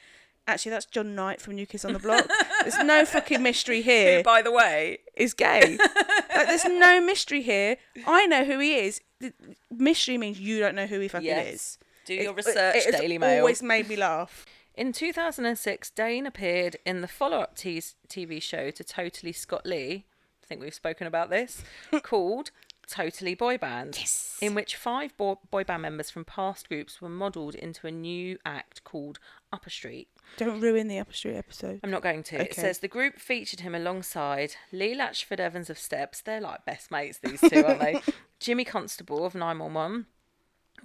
actually 0.47 0.72
that's 0.72 0.86
Jon 0.86 1.16
Knight 1.16 1.41
from 1.41 1.55
New 1.55 1.66
Kids 1.66 1.86
on 1.86 1.93
the 1.93 1.99
Block 1.99 2.28
there's 2.61 2.78
no 2.80 3.05
fucking 3.16 3.41
mystery 3.43 3.82
here 3.82 4.18
who, 4.18 4.24
by 4.24 4.41
the 4.41 4.51
way, 4.51 4.99
is 5.16 5.34
gay. 5.34 5.78
like, 5.78 6.47
there's 6.47 6.66
no 6.66 6.99
mystery 7.01 7.41
here. 7.41 7.78
I 8.07 8.26
know 8.28 8.43
who 8.45 8.59
he 8.59 8.76
is. 8.76 9.01
The 9.20 9.32
mystery 9.72 10.18
means 10.18 10.39
you 10.39 10.59
don't 10.59 10.76
know 10.76 10.86
who 10.86 10.99
he 10.99 11.07
fucking 11.07 11.26
Yes. 11.28 11.53
is. 11.53 11.78
do 12.05 12.14
It- 12.16 12.24
your 12.24 12.32
it- 12.34 12.36
research, 12.45 12.76
it 12.76 12.86
has 12.91 13.01
Daily 13.01 13.18
Mail. 13.18 13.39
always 13.39 13.61
made 13.64 13.88
me 13.88 13.95
laugh. 13.95 14.45
In 14.76 14.91
2006, 14.91 15.91
Dane 15.91 16.26
appeared 16.26 16.78
in 16.86 17.01
the 17.01 17.07
follow-up 17.07 17.55
t- 17.55 17.82
TV 18.09 18.41
show 18.41 18.71
to 18.71 18.84
Totally 18.84 19.32
Scott 19.32 19.65
Lee. 19.65 20.05
I 20.41 20.45
think 20.47 20.61
we've 20.61 20.74
spoken 20.74 21.05
about 21.05 21.30
this. 21.30 21.63
called 22.03 22.49
Totally 22.88 23.36
Boy 23.36 23.57
Band. 23.57 23.95
Yes. 23.99 24.38
In 24.41 24.55
which 24.55 24.76
five 24.76 25.15
bo- 25.15 25.39
boy 25.51 25.63
band 25.63 25.84
members 25.84 26.09
from 26.09 26.26
past 26.26 26.67
groups 26.67 27.01
were 27.01 27.09
modelled 27.09 27.53
into 27.53 27.86
a 27.86 27.91
new 27.91 28.39
act 28.45 28.84
called 28.84 29.19
Upper 29.51 29.69
Street. 29.69 30.07
Don't 30.38 30.59
ruin 30.59 30.88
the 30.88 30.97
Upper 30.97 31.13
Street 31.13 31.36
episode. 31.36 31.80
I'm 31.84 31.91
not 31.91 32.01
going 32.01 32.24
to. 32.24 32.41
It 32.41 32.55
says 32.55 32.80
the 32.80 32.88
group 32.88 33.19
featured 33.19 33.59
him 33.59 33.76
alongside 33.76 34.55
Lee 34.71 34.95
Latchford 34.95 35.39
Evans 35.39 35.69
of 35.69 35.78
Steps. 35.78 36.21
They're 36.21 36.41
like 36.41 36.65
best 36.65 36.89
mates, 36.89 37.19
these 37.19 37.39
two, 37.39 37.63
aren't 37.63 37.80
they? 37.80 38.01
Jimmy 38.39 38.65
Constable 38.65 39.24
of 39.24 39.36
911, 39.36 40.07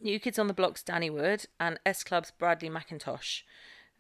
New 0.02 0.20
Kids 0.20 0.38
on 0.38 0.46
the 0.46 0.54
Block's 0.54 0.82
Danny 0.82 1.08
Wood, 1.10 1.46
and 1.58 1.80
S 1.86 2.04
Club's 2.04 2.30
Bradley 2.30 2.68
McIntosh. 2.68 3.42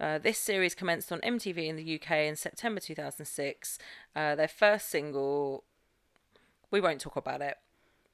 Uh, 0.00 0.18
this 0.18 0.38
series 0.38 0.74
commenced 0.74 1.10
on 1.10 1.20
MTV 1.20 1.66
in 1.68 1.76
the 1.76 2.00
UK 2.00 2.10
in 2.18 2.36
September 2.36 2.80
2006. 2.80 3.78
Uh, 4.14 4.34
their 4.34 4.48
first 4.48 4.88
single, 4.88 5.64
we 6.70 6.80
won't 6.80 7.00
talk 7.00 7.16
about 7.16 7.40
it. 7.42 7.56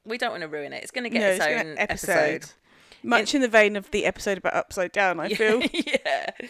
We 0.06 0.18
don't 0.18 0.30
want 0.30 0.42
to 0.42 0.48
ruin 0.48 0.72
it. 0.72 0.82
It's 0.82 0.90
going 0.90 1.04
to 1.04 1.10
get 1.10 1.20
No, 1.20 1.28
its 1.30 1.44
it's 1.44 1.64
own 1.66 1.74
episode. 1.78 2.10
episode. 2.12 2.50
Much 3.02 3.34
in 3.34 3.42
the 3.42 3.48
vein 3.48 3.76
of 3.76 3.90
the 3.90 4.06
episode 4.06 4.38
about 4.38 4.54
Upside 4.54 4.92
Down, 4.92 5.20
I 5.20 5.28
feel. 5.34 5.62
yeah. 5.72 6.30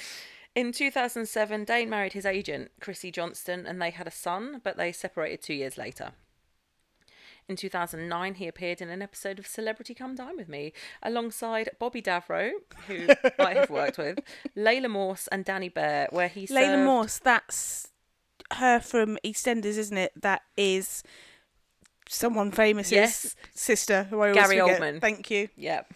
In 0.55 0.71
2007, 0.71 1.65
Dane 1.65 1.91
married 1.91 2.13
his 2.13 2.25
agent, 2.25 2.71
Chrissy 2.81 3.11
Johnston, 3.11 3.67
and 3.67 3.83
they 3.83 3.91
had 3.91 4.07
a 4.07 4.11
son, 4.13 4.61
but 4.63 4.77
they 4.77 4.93
separated 4.93 5.43
two 5.43 5.55
years 5.55 5.77
later. 5.77 6.13
In 7.49 7.57
2009, 7.57 8.35
he 8.35 8.49
appeared 8.49 8.81
in 8.81 8.89
an 8.89 9.03
episode 9.03 9.39
of 9.39 9.47
Celebrity 9.47 9.93
Come 9.95 10.15
Dine 10.15 10.37
with 10.37 10.49
Me 10.49 10.73
alongside 11.03 11.69
Bobby 11.79 12.01
Davro, 12.01 12.53
who 12.87 13.07
I 13.39 13.55
have 13.55 13.69
worked 13.71 13.99
with, 13.99 14.19
Layla 14.57 14.89
Morse, 14.91 15.27
and 15.29 15.45
Danny 15.45 15.69
Bear, 15.69 16.09
where 16.11 16.29
he 16.29 16.47
Layla 16.47 16.49
served- 16.77 16.85
Morse, 16.85 17.19
that's 17.19 17.89
her 18.55 18.81
from 18.81 19.19
EastEnders, 19.25 19.77
isn't 19.77 19.97
it? 19.99 20.13
That 20.21 20.41
is 20.57 21.03
someone 22.09 22.51
famous' 22.51 22.91
Yes. 22.93 23.37
sister, 23.55 24.05
who 24.05 24.21
I 24.21 24.31
always 24.31 24.43
Gary 24.43 24.59
forget. 24.61 24.81
Oldman. 24.81 25.01
Thank 25.01 25.31
you. 25.31 25.49
Yep. 25.57 25.93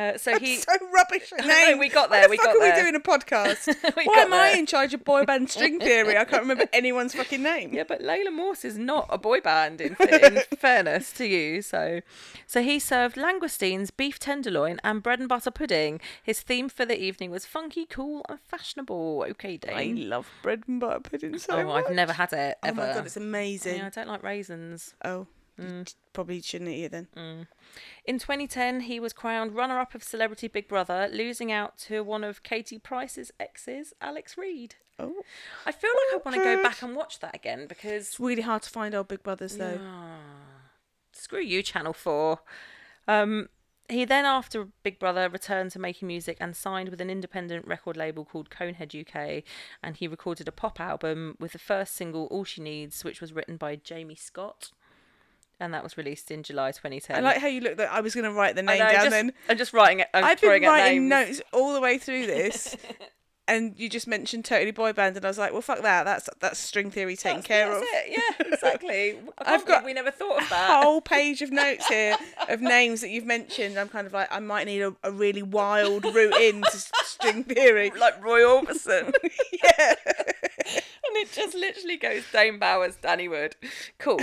Uh, 0.00 0.16
so 0.16 0.38
he. 0.38 0.56
so 0.56 0.72
rubbish 0.94 1.32
at 1.32 1.44
I 1.44 1.46
know, 1.46 1.66
name. 1.70 1.78
we 1.78 1.88
got 1.88 2.10
there, 2.10 2.22
the 2.24 2.30
we 2.30 2.36
fuck 2.38 2.46
got 2.46 2.56
are 2.56 2.60
there. 2.60 2.74
we 2.76 2.80
doing 2.80 2.94
a 2.94 3.00
podcast? 3.00 3.94
Why 4.06 4.22
am 4.22 4.32
I 4.32 4.50
in 4.50 4.64
charge 4.66 4.94
of 4.94 5.04
boy 5.04 5.24
band 5.24 5.50
string 5.50 5.78
theory? 5.78 6.16
I 6.16 6.24
can't 6.24 6.42
remember 6.42 6.64
anyone's 6.72 7.14
fucking 7.14 7.42
name. 7.42 7.74
Yeah, 7.74 7.84
but 7.86 8.00
Layla 8.00 8.32
Morse 8.32 8.64
is 8.64 8.78
not 8.78 9.06
a 9.10 9.18
boy 9.18 9.40
band 9.40 9.80
in, 9.80 9.96
in 10.00 10.42
fairness 10.56 11.12
to 11.12 11.26
you. 11.26 11.60
So, 11.60 12.00
so 12.46 12.62
he 12.62 12.78
served 12.78 13.16
langoustines, 13.16 13.90
beef 13.94 14.18
tenderloin, 14.18 14.80
and 14.82 15.02
bread 15.02 15.20
and 15.20 15.28
butter 15.28 15.50
pudding. 15.50 16.00
His 16.22 16.40
theme 16.40 16.68
for 16.68 16.86
the 16.86 16.98
evening 16.98 17.30
was 17.30 17.44
funky, 17.44 17.84
cool, 17.84 18.24
and 18.28 18.38
fashionable. 18.40 19.26
Okay, 19.32 19.58
Dave. 19.58 19.76
I 19.76 19.92
love 19.96 20.30
bread 20.42 20.62
and 20.66 20.80
butter 20.80 21.00
pudding 21.00 21.38
so 21.38 21.58
oh, 21.58 21.64
much. 21.64 21.84
I've 21.86 21.94
never 21.94 22.14
had 22.14 22.32
it 22.32 22.56
ever. 22.62 22.80
Oh 22.80 22.86
my 22.86 22.94
god, 22.94 23.06
it's 23.06 23.16
amazing. 23.16 23.78
yeah, 23.78 23.86
I 23.86 23.90
don't 23.90 24.08
like 24.08 24.22
raisins. 24.22 24.94
Oh, 25.04 25.26
Mm. 25.60 25.88
you 25.88 25.94
probably 26.12 26.40
shouldn't 26.40 26.70
eat 26.70 26.84
it 26.84 26.92
then. 26.92 27.46
In 28.04 28.18
2010, 28.18 28.80
he 28.80 28.98
was 28.98 29.12
crowned 29.12 29.54
runner-up 29.54 29.94
of 29.94 30.02
Celebrity 30.02 30.48
Big 30.48 30.68
Brother, 30.68 31.08
losing 31.12 31.52
out 31.52 31.78
to 31.78 32.02
one 32.02 32.24
of 32.24 32.42
Katie 32.42 32.78
Price's 32.78 33.32
exes, 33.38 33.92
Alex 34.00 34.36
Reid. 34.36 34.76
Oh, 34.98 35.22
I 35.64 35.72
feel 35.72 35.90
like 35.90 36.20
I 36.20 36.28
want 36.28 36.36
to 36.36 36.44
go 36.56 36.62
back 36.62 36.82
and 36.82 36.94
watch 36.94 37.20
that 37.20 37.34
again 37.34 37.66
because 37.66 38.08
it's 38.08 38.20
really 38.20 38.42
hard 38.42 38.62
to 38.62 38.70
find 38.70 38.94
old 38.94 39.08
Big 39.08 39.22
Brothers 39.22 39.56
though. 39.56 39.78
screw 41.12 41.40
you, 41.40 41.62
Channel 41.62 41.92
4. 41.92 42.40
Um, 43.08 43.48
he 43.90 44.04
then, 44.04 44.24
after 44.24 44.68
Big 44.82 44.98
Brother, 44.98 45.28
returned 45.28 45.72
to 45.72 45.78
making 45.78 46.06
music 46.06 46.36
and 46.40 46.54
signed 46.54 46.90
with 46.90 47.00
an 47.00 47.10
independent 47.10 47.66
record 47.66 47.96
label 47.96 48.24
called 48.24 48.50
Conehead 48.50 48.94
UK. 48.98 49.42
And 49.82 49.96
he 49.96 50.06
recorded 50.06 50.46
a 50.46 50.52
pop 50.52 50.78
album 50.80 51.36
with 51.40 51.52
the 51.52 51.58
first 51.58 51.94
single, 51.94 52.26
All 52.26 52.44
She 52.44 52.62
Needs, 52.62 53.04
which 53.04 53.20
was 53.20 53.32
written 53.32 53.56
by 53.56 53.76
Jamie 53.76 54.14
Scott. 54.14 54.70
And 55.60 55.74
that 55.74 55.82
was 55.82 55.96
released 55.98 56.30
in 56.30 56.42
July 56.42 56.70
2010. 56.72 57.16
I 57.16 57.20
like 57.20 57.36
how 57.38 57.46
you 57.46 57.60
looked. 57.60 57.78
Like 57.78 57.90
I 57.90 58.00
was 58.00 58.14
going 58.14 58.24
to 58.24 58.32
write 58.32 58.56
the 58.56 58.62
name 58.62 58.78
know, 58.78 58.84
down 58.86 58.94
just- 58.94 59.10
then. 59.10 59.32
I'm 59.48 59.58
just 59.58 59.72
writing 59.74 60.00
it. 60.00 60.08
I'm 60.14 60.24
I've 60.24 60.40
been 60.40 60.62
writing 60.62 61.08
notes 61.08 61.42
all 61.52 61.74
the 61.74 61.80
way 61.82 61.98
through 61.98 62.24
this, 62.26 62.74
and 63.48 63.74
you 63.78 63.90
just 63.90 64.06
mentioned 64.06 64.46
Totally 64.46 64.70
Boy 64.70 64.94
Band, 64.94 65.16
and 65.18 65.24
I 65.24 65.28
was 65.28 65.36
like, 65.36 65.52
well, 65.52 65.60
fuck 65.60 65.82
that. 65.82 66.04
That's 66.04 66.30
that's 66.40 66.58
string 66.58 66.90
theory 66.90 67.14
taken 67.14 67.42
That's- 67.42 67.46
care 67.46 67.68
that's 67.68 67.82
of. 67.82 67.88
it, 67.92 68.10
Yeah, 68.40 68.46
exactly. 68.54 69.18
I 69.38 69.52
I've 69.54 69.60
I've 69.60 69.66
got. 69.66 69.84
We 69.84 69.92
never 69.92 70.10
thought 70.10 70.40
of 70.40 70.46
A 70.46 70.50
that. 70.50 70.82
whole 70.82 71.02
page 71.02 71.42
of 71.42 71.52
notes 71.52 71.86
here 71.88 72.16
of 72.48 72.62
names 72.62 73.02
that 73.02 73.10
you've 73.10 73.26
mentioned. 73.26 73.78
I'm 73.78 73.90
kind 73.90 74.06
of 74.06 74.14
like, 74.14 74.28
I 74.30 74.38
might 74.40 74.64
need 74.64 74.80
a, 74.80 74.94
a 75.04 75.12
really 75.12 75.42
wild 75.42 76.04
route 76.06 76.40
into 76.40 76.68
s- 76.68 76.90
string 77.04 77.44
theory. 77.44 77.92
like 78.00 78.24
Roy 78.24 78.40
Orbison. 78.40 79.12
yeah. 79.62 79.94
and 80.06 81.16
it 81.16 81.30
just 81.32 81.54
literally 81.54 81.98
goes 81.98 82.22
Dane 82.32 82.58
Bowers, 82.58 82.96
Danny 82.96 83.28
Wood. 83.28 83.56
Cool. 83.98 84.20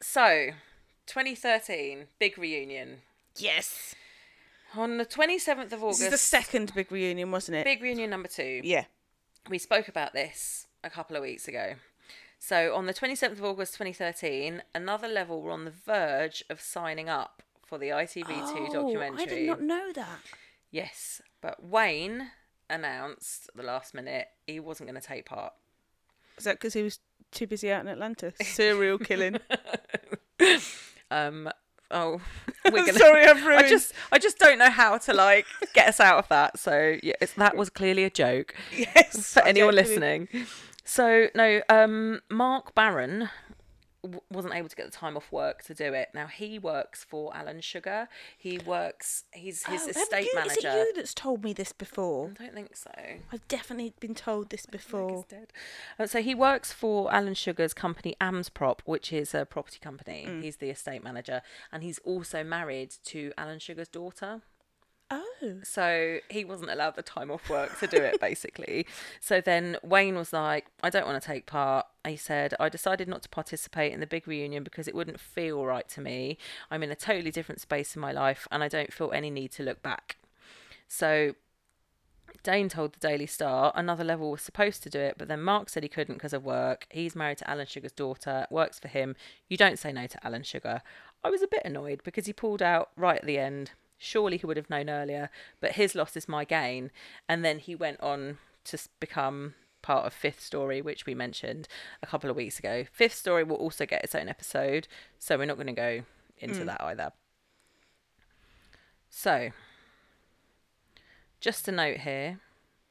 So, 0.00 0.50
2013, 1.06 2.06
big 2.18 2.38
reunion. 2.38 2.98
Yes. 3.36 3.94
On 4.74 4.98
the 4.98 5.06
27th 5.06 5.72
of 5.72 5.82
August, 5.82 6.00
This 6.00 6.06
is 6.06 6.10
the 6.10 6.18
second 6.18 6.72
big 6.74 6.90
reunion, 6.92 7.30
wasn't 7.30 7.58
it? 7.58 7.64
big 7.64 7.82
reunion 7.82 8.10
number 8.10 8.28
two. 8.28 8.60
Yeah. 8.64 8.84
We 9.48 9.58
spoke 9.58 9.88
about 9.88 10.12
this 10.12 10.66
a 10.82 10.90
couple 10.90 11.16
of 11.16 11.22
weeks 11.22 11.46
ago. 11.48 11.74
So, 12.38 12.74
on 12.74 12.86
the 12.86 12.92
27th 12.94 13.32
of 13.32 13.44
August 13.44 13.74
2013, 13.74 14.62
another 14.74 15.08
level 15.08 15.40
were 15.40 15.52
on 15.52 15.64
the 15.64 15.70
verge 15.70 16.44
of 16.50 16.60
signing 16.60 17.08
up 17.08 17.42
for 17.64 17.78
the 17.78 17.88
ITV2 17.88 18.72
documentary. 18.72 19.16
Oh, 19.18 19.22
I 19.22 19.24
did 19.26 19.46
not 19.48 19.62
know 19.62 19.92
that. 19.94 20.20
Yes, 20.70 21.22
but 21.40 21.62
Wayne 21.64 22.30
announced 22.68 23.48
at 23.48 23.56
the 23.56 23.62
last 23.62 23.94
minute 23.94 24.28
he 24.46 24.60
wasn't 24.60 24.88
going 24.88 25.00
to 25.00 25.06
take 25.06 25.24
part. 25.24 25.54
Is 26.36 26.44
that 26.44 26.56
because 26.56 26.74
he 26.74 26.82
was 26.82 26.98
too 27.32 27.46
busy 27.46 27.70
out 27.70 27.82
in 27.82 27.88
Atlanta 27.88 28.32
serial 28.42 28.98
killing? 28.98 29.38
Um, 31.10 31.48
oh, 31.90 32.20
we're 32.64 32.70
gonna. 32.86 32.94
Sorry, 32.94 33.26
I've 33.26 33.44
ruined. 33.44 33.64
I 33.64 33.68
just, 33.68 33.92
I 34.12 34.18
just 34.18 34.38
don't 34.38 34.58
know 34.58 34.70
how 34.70 34.98
to 34.98 35.14
like 35.14 35.46
get 35.74 35.88
us 35.88 36.00
out 36.00 36.18
of 36.18 36.28
that. 36.28 36.58
So 36.58 36.96
yeah, 37.02 37.14
it's, 37.20 37.32
that 37.34 37.56
was 37.56 37.70
clearly 37.70 38.04
a 38.04 38.10
joke 38.10 38.54
yes. 38.76 39.32
for 39.32 39.40
anyone 39.40 39.74
listening. 39.74 40.28
So 40.84 41.28
no, 41.34 41.62
um, 41.68 42.20
Mark 42.30 42.74
Barron 42.74 43.28
wasn't 44.30 44.54
able 44.54 44.68
to 44.68 44.76
get 44.76 44.86
the 44.86 44.92
time 44.92 45.16
off 45.16 45.30
work 45.32 45.62
to 45.64 45.74
do 45.74 45.92
it. 45.94 46.08
Now 46.14 46.26
he 46.26 46.58
works 46.58 47.04
for 47.04 47.34
Alan 47.36 47.60
Sugar. 47.60 48.08
He 48.36 48.58
works. 48.58 49.24
He's 49.32 49.64
his 49.64 49.82
Oh, 49.86 49.90
estate 49.90 50.26
you- 50.26 50.34
manager. 50.34 50.68
Is 50.68 50.74
it 50.74 50.86
you 50.88 50.92
that's 50.94 51.14
told 51.14 51.44
me 51.44 51.52
this 51.52 51.72
before? 51.72 52.32
I 52.38 52.44
don't 52.44 52.54
think 52.54 52.76
so. 52.76 52.90
I've 53.32 53.46
definitely 53.48 53.94
been 54.00 54.14
told 54.14 54.50
this 54.50 54.66
before. 54.66 55.24
Uh, 55.98 56.06
so 56.06 56.22
he 56.22 56.34
works 56.34 56.72
for 56.72 57.12
Alan 57.12 57.34
Sugar's 57.34 57.74
company 57.74 58.16
Amsprop, 58.20 58.80
which 58.84 59.12
is 59.12 59.34
a 59.34 59.44
property 59.44 59.78
company. 59.80 60.26
Mm. 60.28 60.42
He's 60.42 60.56
the 60.56 60.70
estate 60.70 61.02
manager, 61.02 61.42
and 61.72 61.82
he's 61.82 61.98
also 62.00 62.42
married 62.44 62.94
to 63.06 63.32
Alan 63.38 63.58
Sugar's 63.58 63.88
daughter. 63.88 64.42
Oh. 65.10 65.60
So 65.62 66.18
he 66.28 66.44
wasn't 66.44 66.70
allowed 66.70 66.96
the 66.96 67.02
time 67.02 67.30
off 67.30 67.48
work 67.48 67.78
to 67.78 67.86
do 67.86 67.98
it, 67.98 68.20
basically. 68.20 68.86
So 69.20 69.40
then 69.40 69.76
Wayne 69.82 70.16
was 70.16 70.32
like, 70.32 70.66
I 70.82 70.90
don't 70.90 71.06
want 71.06 71.20
to 71.20 71.26
take 71.26 71.46
part. 71.46 71.86
He 72.06 72.16
said, 72.16 72.54
I 72.60 72.68
decided 72.68 73.08
not 73.08 73.22
to 73.22 73.28
participate 73.28 73.92
in 73.92 74.00
the 74.00 74.06
big 74.06 74.28
reunion 74.28 74.62
because 74.62 74.86
it 74.86 74.94
wouldn't 74.94 75.18
feel 75.18 75.64
right 75.64 75.88
to 75.90 76.00
me. 76.00 76.38
I'm 76.70 76.82
in 76.82 76.90
a 76.90 76.96
totally 76.96 77.30
different 77.30 77.60
space 77.60 77.96
in 77.96 78.00
my 78.00 78.12
life 78.12 78.46
and 78.50 78.62
I 78.62 78.68
don't 78.68 78.92
feel 78.92 79.10
any 79.12 79.30
need 79.30 79.52
to 79.52 79.62
look 79.62 79.82
back. 79.82 80.16
So 80.86 81.34
Dane 82.42 82.68
told 82.68 82.94
the 82.94 83.00
Daily 83.00 83.26
Star 83.26 83.72
another 83.74 84.04
level 84.04 84.30
was 84.30 84.42
supposed 84.42 84.82
to 84.84 84.90
do 84.90 85.00
it, 85.00 85.16
but 85.18 85.26
then 85.28 85.42
Mark 85.42 85.68
said 85.68 85.82
he 85.82 85.88
couldn't 85.88 86.14
because 86.14 86.32
of 86.32 86.44
work. 86.44 86.86
He's 86.90 87.16
married 87.16 87.38
to 87.38 87.50
Alan 87.50 87.66
Sugar's 87.66 87.92
daughter, 87.92 88.46
works 88.50 88.78
for 88.78 88.88
him. 88.88 89.16
You 89.48 89.56
don't 89.56 89.78
say 89.78 89.92
no 89.92 90.06
to 90.06 90.26
Alan 90.26 90.44
Sugar. 90.44 90.82
I 91.24 91.30
was 91.30 91.42
a 91.42 91.48
bit 91.48 91.62
annoyed 91.64 92.02
because 92.04 92.26
he 92.26 92.32
pulled 92.32 92.62
out 92.62 92.90
right 92.96 93.18
at 93.18 93.26
the 93.26 93.38
end. 93.38 93.72
Surely 93.98 94.36
he 94.36 94.46
would 94.46 94.56
have 94.56 94.70
known 94.70 94.90
earlier, 94.90 95.30
but 95.60 95.72
his 95.72 95.94
loss 95.94 96.16
is 96.16 96.28
my 96.28 96.44
gain. 96.44 96.90
And 97.28 97.44
then 97.44 97.58
he 97.58 97.74
went 97.74 98.00
on 98.00 98.38
to 98.64 98.78
become 99.00 99.54
part 99.82 100.04
of 100.04 100.12
Fifth 100.12 100.40
Story, 100.40 100.82
which 100.82 101.06
we 101.06 101.14
mentioned 101.14 101.68
a 102.02 102.06
couple 102.06 102.28
of 102.28 102.36
weeks 102.36 102.58
ago. 102.58 102.84
Fifth 102.92 103.14
Story 103.14 103.44
will 103.44 103.56
also 103.56 103.86
get 103.86 104.02
its 104.02 104.14
own 104.14 104.28
episode, 104.28 104.88
so 105.18 105.38
we're 105.38 105.44
not 105.46 105.56
going 105.56 105.68
to 105.68 105.72
go 105.72 106.02
into 106.38 106.62
mm. 106.62 106.66
that 106.66 106.82
either. 106.82 107.12
So, 109.08 109.50
just 111.40 111.68
a 111.68 111.72
note 111.72 111.98
here, 111.98 112.40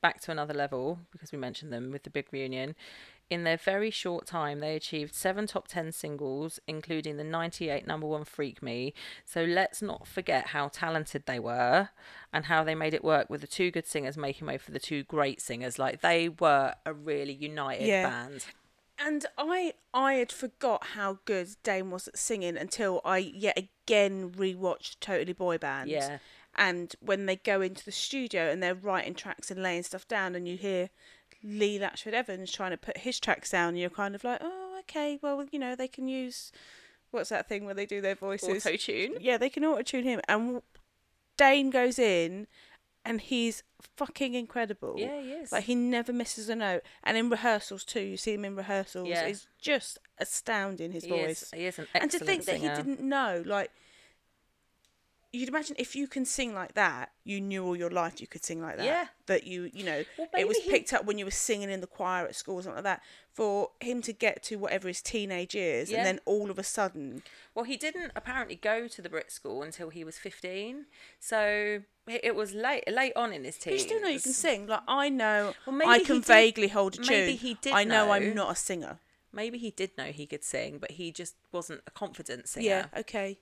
back 0.02 0.22
to 0.22 0.32
another 0.32 0.54
level, 0.54 1.00
because 1.12 1.32
we 1.32 1.38
mentioned 1.38 1.74
them 1.74 1.92
with 1.92 2.04
the 2.04 2.10
big 2.10 2.28
reunion. 2.32 2.76
In 3.30 3.44
their 3.44 3.58
very 3.58 3.90
short 3.90 4.28
time, 4.28 4.60
they 4.60 4.76
achieved 4.76 5.16
seven 5.16 5.48
top 5.48 5.68
10 5.68 5.92
singles, 5.92 6.60
including 6.68 7.18
the 7.18 7.24
98 7.24 7.88
number 7.88 8.06
one 8.06 8.24
Freak 8.24 8.62
Me. 8.62 8.94
So 9.26 9.44
let's 9.44 9.82
not 9.82 10.08
forget 10.08 10.48
how 10.48 10.68
talented 10.68 11.24
they 11.26 11.40
were 11.40 11.90
and 12.32 12.46
how 12.46 12.64
they 12.64 12.76
made 12.76 12.94
it 12.94 13.04
work 13.04 13.30
with 13.30 13.42
the 13.42 13.48
two 13.48 13.72
good 13.72 13.88
singers 13.88 14.16
making 14.16 14.46
way 14.48 14.60
for 14.60 14.70
the 14.72 14.80
two 14.80 15.04
great 15.04 15.42
singers. 15.42 15.80
Like 15.80 16.02
they 16.02 16.30
were 16.30 16.76
a 16.86 16.94
really 16.94 17.34
united 17.34 17.88
Yeah. 17.88 18.10
band. 18.10 18.46
And 19.00 19.26
I 19.38 19.74
I 19.94 20.14
had 20.14 20.32
forgot 20.32 20.86
how 20.94 21.20
good 21.26 21.50
Dane 21.64 21.90
was 21.92 22.08
at 22.08 22.18
singing 22.18 22.56
until 22.58 23.02
I 23.04 23.18
yet 23.18 23.58
again 23.58 24.32
rewatched 24.32 24.98
Totally 25.02 25.34
Boy 25.34 25.58
Band. 25.58 25.90
Yeah. 25.90 26.20
And 26.56 26.96
when 27.02 27.26
they 27.26 27.36
go 27.36 27.60
into 27.60 27.84
the 27.84 27.92
studio 27.92 28.50
and 28.50 28.64
they're 28.64 28.74
writing 28.76 29.14
tracks 29.16 29.52
and 29.52 29.62
laying 29.62 29.84
stuff 29.84 30.08
down, 30.08 30.36
and 30.36 30.48
you 30.48 30.56
hear 30.56 30.90
Lee 31.46 31.78
Latchford 31.80 32.14
Evans 32.14 32.52
trying 32.52 32.72
to 32.72 32.78
put 32.78 32.98
his 32.98 33.20
tracks 33.20 33.52
down, 33.52 33.76
you're 33.76 33.90
kind 33.92 34.16
of 34.16 34.24
like, 34.24 34.40
oh, 34.42 34.80
okay, 34.82 35.20
well, 35.22 35.46
you 35.52 35.60
know, 35.60 35.76
they 35.76 35.88
can 35.88 36.08
use 36.08 36.52
what's 37.12 37.30
that 37.30 37.48
thing 37.48 37.66
where 37.66 37.76
they 37.76 37.86
do 37.86 38.02
their 38.02 38.16
voices? 38.16 38.66
Auto 38.66 38.76
tune. 38.76 39.18
Yeah, 39.22 39.38
they 39.38 39.50
can 39.50 39.64
auto 39.64 39.84
tune 39.84 40.04
him. 40.04 40.20
And 40.28 40.62
Dane 41.38 41.70
goes 41.70 42.00
in, 42.00 42.48
and 43.06 43.22
he's 43.22 43.64
fucking 43.96 44.34
incredible. 44.34 44.96
Yeah, 44.98 45.22
he 45.22 45.32
is. 45.32 45.52
Like 45.52 45.66
he 45.66 45.76
never 45.76 46.12
misses 46.12 46.50
a 46.50 46.56
note. 46.56 46.82
And 47.04 47.16
in 47.16 47.30
rehearsals 47.30 47.84
too, 47.84 48.02
you 48.02 48.18
see 48.18 48.34
him 48.34 48.44
in 48.44 48.56
rehearsals. 48.56 49.08
Yeah. 49.08 49.26
It's 49.26 49.48
just 49.60 50.00
astounding 50.18 50.92
his 50.92 51.04
He 51.04 51.12
voice. 51.12 51.44
is, 51.44 51.52
he 51.54 51.66
is 51.66 51.80
an 51.80 51.88
excellent 51.94 52.14
and 52.14 52.20
to 52.20 52.26
think 52.26 52.46
that 52.46 52.60
singer. 52.60 52.70
he 52.72 52.76
didn't 52.76 53.02
know, 53.02 53.44
like 53.46 53.72
you'd 55.36 55.50
imagine 55.50 55.76
if 55.80 55.96
you 55.96 56.08
can 56.08 56.26
sing 56.26 56.54
like 56.54 56.74
that, 56.76 57.12
you 57.24 57.40
knew 57.42 57.66
all 57.66 57.76
your 57.76 57.90
life 57.90 58.22
you 58.22 58.28
could 58.28 58.44
sing 58.44 58.62
like 58.62 58.78
that. 58.78 58.86
Yeah. 58.86 59.08
That 59.28 59.46
you, 59.46 59.70
you 59.74 59.84
know, 59.84 60.04
Well, 60.18 60.28
it 60.38 60.48
was 60.48 60.58
he- 60.58 60.70
picked 60.70 60.94
up 60.94 61.06
when 61.06 61.18
you 61.18 61.26
were 61.26 61.32
singing 61.32 61.70
in 61.70 61.82
the 61.82 61.88
choir 61.88 62.26
at 62.26 62.36
school 62.36 62.56
or 62.56 62.62
something 62.64 62.84
like 62.84 62.84
that. 62.86 63.02
For 63.34 63.72
him 63.82 64.02
to 64.04 64.14
get 64.14 64.44
to 64.44 64.56
whatever 64.58 64.88
his 64.88 65.02
teenage 65.02 65.54
years, 65.56 65.92
Yeah. 65.92 65.98
and 65.98 66.06
then 66.08 66.20
all 66.26 66.50
of 66.50 66.58
a 66.58 66.64
sudden, 66.64 67.22
Well, 67.54 67.66
he 67.66 67.76
didn't 67.78 68.12
apparently 68.16 68.56
go 68.56 68.88
to 68.88 69.02
the 69.02 69.10
Brit 69.10 69.32
school 69.32 69.62
until 69.62 69.90
he 69.90 70.04
was 70.04 70.18
15. 70.18 70.86
So 71.20 71.82
it 72.08 72.36
was 72.36 72.54
late 72.54 72.84
late 72.88 73.14
on 73.16 73.34
in 73.34 73.44
his 73.44 73.58
teens. 73.58 73.82
you 73.82 73.88
still 73.88 74.02
know 74.02 74.08
you 74.08 74.20
can 74.20 74.32
sing. 74.34 74.68
Like 74.68 74.84
I 74.88 75.10
know, 75.10 75.54
Well, 75.66 75.76
maybe 75.76 75.90
I 75.90 76.00
can 76.00 76.18
did- 76.18 76.26
vaguely 76.26 76.68
hold 76.70 76.94
a 76.94 76.98
tune. 76.98 77.08
maybe 77.08 77.36
he 77.36 77.56
did 77.56 77.74
I 77.74 77.84
know, 77.84 78.06
know. 78.06 78.12
I'm 78.14 78.34
not 78.34 78.52
a 78.52 78.56
singer. 78.56 79.00
Maybe 79.34 79.58
he 79.58 79.72
did 79.72 79.98
know 79.98 80.06
he 80.14 80.26
could 80.26 80.46
sing, 80.46 80.78
but 80.78 80.92
he 80.92 81.12
just 81.12 81.36
wasn't 81.52 81.82
a 81.88 81.92
confident 81.92 82.48
singer. 82.48 82.66
Yeah, 82.66 82.86
okay. 83.02 83.38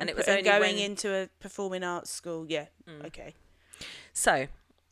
And 0.00 0.10
it 0.10 0.16
was 0.16 0.26
only 0.28 0.42
going 0.42 0.76
when- 0.76 0.78
into 0.78 1.14
a 1.14 1.28
performing 1.40 1.84
arts 1.84 2.10
school. 2.10 2.46
Yeah, 2.48 2.66
okay. 3.04 3.34
So, 4.12 4.48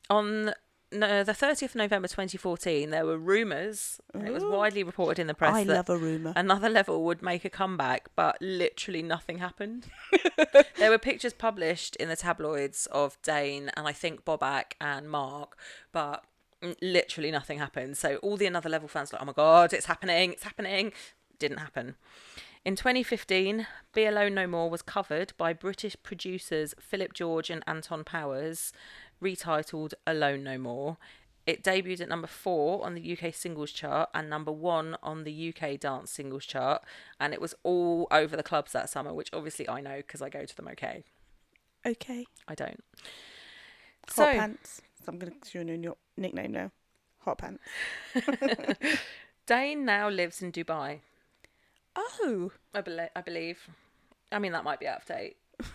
on 0.08 0.54
no, 0.90 1.22
the 1.22 1.32
30th 1.32 1.62
of 1.70 1.74
November 1.74 2.08
2014, 2.08 2.88
there 2.90 3.04
were 3.04 3.18
rumours, 3.18 4.00
it 4.14 4.32
was 4.32 4.42
widely 4.42 4.82
reported 4.82 5.18
in 5.20 5.26
the 5.26 5.34
press 5.34 5.54
I 5.54 5.64
that 5.64 5.74
love 5.74 5.90
a 5.90 5.98
rumor. 5.98 6.32
another 6.34 6.70
level 6.70 7.04
would 7.04 7.20
make 7.20 7.44
a 7.44 7.50
comeback, 7.50 8.08
but 8.16 8.38
literally 8.40 9.02
nothing 9.02 9.38
happened. 9.38 9.86
there 10.78 10.90
were 10.90 10.98
pictures 10.98 11.34
published 11.34 11.94
in 11.96 12.08
the 12.08 12.16
tabloids 12.16 12.86
of 12.86 13.20
Dane 13.22 13.70
and 13.76 13.86
I 13.86 13.92
think 13.92 14.24
Bobak 14.24 14.72
and 14.80 15.10
Mark, 15.10 15.58
but 15.92 16.24
mm, 16.62 16.74
literally 16.80 17.30
nothing 17.30 17.58
happened. 17.58 17.98
So 17.98 18.16
all 18.16 18.38
the 18.38 18.46
another 18.46 18.70
level 18.70 18.88
fans 18.88 19.12
were 19.12 19.16
like, 19.16 19.22
oh 19.22 19.26
my 19.26 19.32
god, 19.32 19.74
it's 19.74 19.86
happening, 19.86 20.32
it's 20.32 20.44
happening. 20.44 20.92
Didn't 21.38 21.58
happen. 21.58 21.96
In 22.68 22.76
2015, 22.76 23.66
Be 23.94 24.04
Alone 24.04 24.34
No 24.34 24.46
More 24.46 24.68
was 24.68 24.82
covered 24.82 25.32
by 25.38 25.54
British 25.54 25.96
producers 26.02 26.74
Philip 26.78 27.14
George 27.14 27.48
and 27.48 27.64
Anton 27.66 28.04
Powers, 28.04 28.74
retitled 29.22 29.94
Alone 30.06 30.44
No 30.44 30.58
More. 30.58 30.98
It 31.46 31.64
debuted 31.64 32.02
at 32.02 32.10
number 32.10 32.26
four 32.26 32.84
on 32.84 32.92
the 32.94 33.16
UK 33.18 33.32
singles 33.34 33.72
chart 33.72 34.10
and 34.12 34.28
number 34.28 34.52
one 34.52 34.98
on 35.02 35.24
the 35.24 35.48
UK 35.48 35.80
dance 35.80 36.10
singles 36.10 36.44
chart, 36.44 36.82
and 37.18 37.32
it 37.32 37.40
was 37.40 37.54
all 37.62 38.06
over 38.10 38.36
the 38.36 38.42
clubs 38.42 38.72
that 38.72 38.90
summer, 38.90 39.14
which 39.14 39.30
obviously 39.32 39.66
I 39.66 39.80
know 39.80 39.96
because 39.96 40.20
I 40.20 40.28
go 40.28 40.44
to 40.44 40.54
them. 40.54 40.68
Okay, 40.68 41.04
Okay. 41.86 42.26
I 42.48 42.54
don't. 42.54 42.84
Hot 44.08 44.14
So 44.14 44.24
pants. 44.26 44.82
I'm 45.06 45.18
gonna 45.18 45.32
call 45.32 45.62
you 45.62 45.72
your 45.72 45.96
nickname 46.18 46.52
now. 46.52 46.70
hot 47.20 47.38
pants. 47.38 47.62
Dane 49.46 49.86
now 49.86 50.10
lives 50.10 50.42
in 50.42 50.52
Dubai. 50.52 51.00
Oh, 52.00 52.52
I, 52.72 52.80
bel 52.80 53.08
I 53.16 53.20
believe. 53.22 53.58
I 54.30 54.38
mean, 54.38 54.52
that 54.52 54.62
might 54.62 54.78
be 54.78 54.86
out 54.86 55.00
of 55.00 55.06
date. 55.06 55.36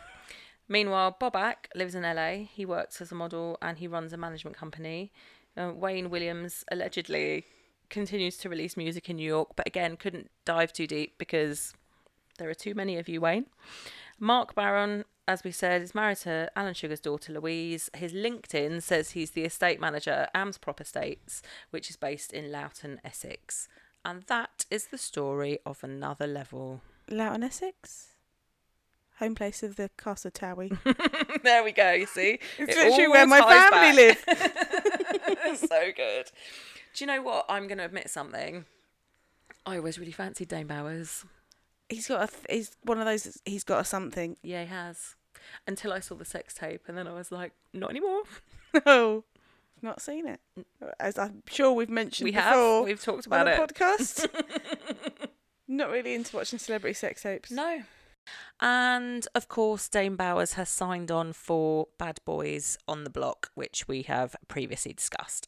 Meanwhile, 0.69 1.17
Bobak 1.19 1.67
lives 1.75 1.95
in 1.95 2.03
LA. 2.03 2.45
He 2.49 2.65
works 2.65 3.01
as 3.01 3.11
a 3.11 3.15
model 3.15 3.57
and 3.61 3.77
he 3.77 3.87
runs 3.87 4.13
a 4.13 4.17
management 4.17 4.55
company. 4.55 5.11
Uh, 5.57 5.73
Wayne 5.75 6.09
Williams 6.09 6.63
allegedly 6.71 7.45
continues 7.89 8.37
to 8.37 8.49
release 8.49 8.77
music 8.77 9.09
in 9.09 9.17
New 9.17 9.27
York, 9.27 9.49
but 9.57 9.67
again, 9.67 9.97
couldn't 9.97 10.31
dive 10.45 10.71
too 10.71 10.87
deep 10.87 11.17
because 11.17 11.73
there 12.39 12.49
are 12.49 12.55
too 12.55 12.73
many 12.73 12.97
of 12.97 13.09
you, 13.09 13.19
Wayne. 13.19 13.47
Mark 14.17 14.55
Barron, 14.55 15.03
as 15.27 15.43
we 15.43 15.51
said, 15.51 15.81
is 15.81 15.93
married 15.93 16.17
to 16.19 16.49
Alan 16.55 16.73
Sugar's 16.73 17.01
daughter 17.01 17.33
Louise. 17.33 17.89
His 17.93 18.13
LinkedIn 18.13 18.81
says 18.81 19.11
he's 19.11 19.31
the 19.31 19.43
estate 19.43 19.81
manager 19.81 20.11
at 20.11 20.33
Amsprop 20.33 20.79
Estates, 20.79 21.41
which 21.71 21.89
is 21.89 21.97
based 21.97 22.31
in 22.31 22.49
Loughton, 22.49 23.01
Essex. 23.03 23.67
And 24.05 24.23
that 24.23 24.65
is 24.69 24.87
the 24.87 24.97
story 24.97 25.59
of 25.65 25.83
another 25.83 26.27
level. 26.27 26.81
Loughton, 27.09 27.43
Essex, 27.43 28.07
home 29.19 29.35
place 29.35 29.63
of 29.63 29.75
the 29.75 29.89
Castle 29.97 30.31
Towie. 30.31 30.77
there 31.43 31.63
we 31.63 31.71
go. 31.71 31.91
You 31.91 32.05
see, 32.05 32.39
It's 32.57 32.75
It 32.75 32.77
literally 32.77 33.07
where 33.07 33.27
my 33.27 33.39
family 33.41 33.95
live. 33.95 35.57
so 35.57 35.91
good. 35.95 36.31
Do 36.93 37.03
you 37.03 37.07
know 37.07 37.21
what? 37.21 37.45
I'm 37.49 37.67
going 37.67 37.77
to 37.77 37.85
admit 37.85 38.09
something. 38.09 38.65
I 39.65 39.77
always 39.77 39.97
really 39.97 40.11
fancied 40.11 40.49
Dane 40.49 40.67
Bowers. 40.67 41.25
He's 41.89 42.07
got 42.07 42.23
a. 42.23 42.27
Th- 42.31 42.45
he's 42.49 42.75
one 42.83 42.99
of 42.99 43.05
those. 43.05 43.41
He's 43.45 43.63
got 43.63 43.79
a 43.79 43.85
something. 43.85 44.35
Yeah, 44.43 44.63
he 44.63 44.69
has. 44.69 45.15
Until 45.67 45.93
I 45.93 45.99
saw 45.99 46.15
the 46.15 46.25
sex 46.25 46.53
tape, 46.53 46.83
and 46.87 46.97
then 46.97 47.07
I 47.07 47.13
was 47.13 47.31
like, 47.31 47.53
not 47.73 47.89
anymore. 47.89 48.23
No, 48.85 49.23
not 49.83 50.01
seen 50.01 50.27
it. 50.27 50.39
As 50.99 51.17
I'm 51.17 51.43
sure 51.49 51.71
we've 51.73 51.89
mentioned 51.89 52.25
we 52.25 52.31
before 52.31 52.43
have. 52.43 52.85
We've 52.85 53.01
talked 53.01 53.27
on 53.27 53.33
about 53.41 53.47
a 53.47 53.53
it. 53.53 53.59
podcast. 53.59 54.27
not 55.67 55.89
really 55.89 56.13
into 56.13 56.35
watching 56.35 56.59
celebrity 56.59 56.93
sex 56.93 57.23
tapes. 57.23 57.51
No. 57.51 57.83
And 58.59 59.27
of 59.35 59.47
course, 59.47 59.89
Dane 59.89 60.15
Bowers 60.15 60.53
has 60.53 60.69
signed 60.69 61.11
on 61.11 61.33
for 61.33 61.87
Bad 61.97 62.19
Boys 62.25 62.77
on 62.87 63.03
the 63.03 63.09
Block, 63.09 63.51
which 63.55 63.87
we 63.87 64.03
have 64.03 64.35
previously 64.47 64.93
discussed. 64.93 65.47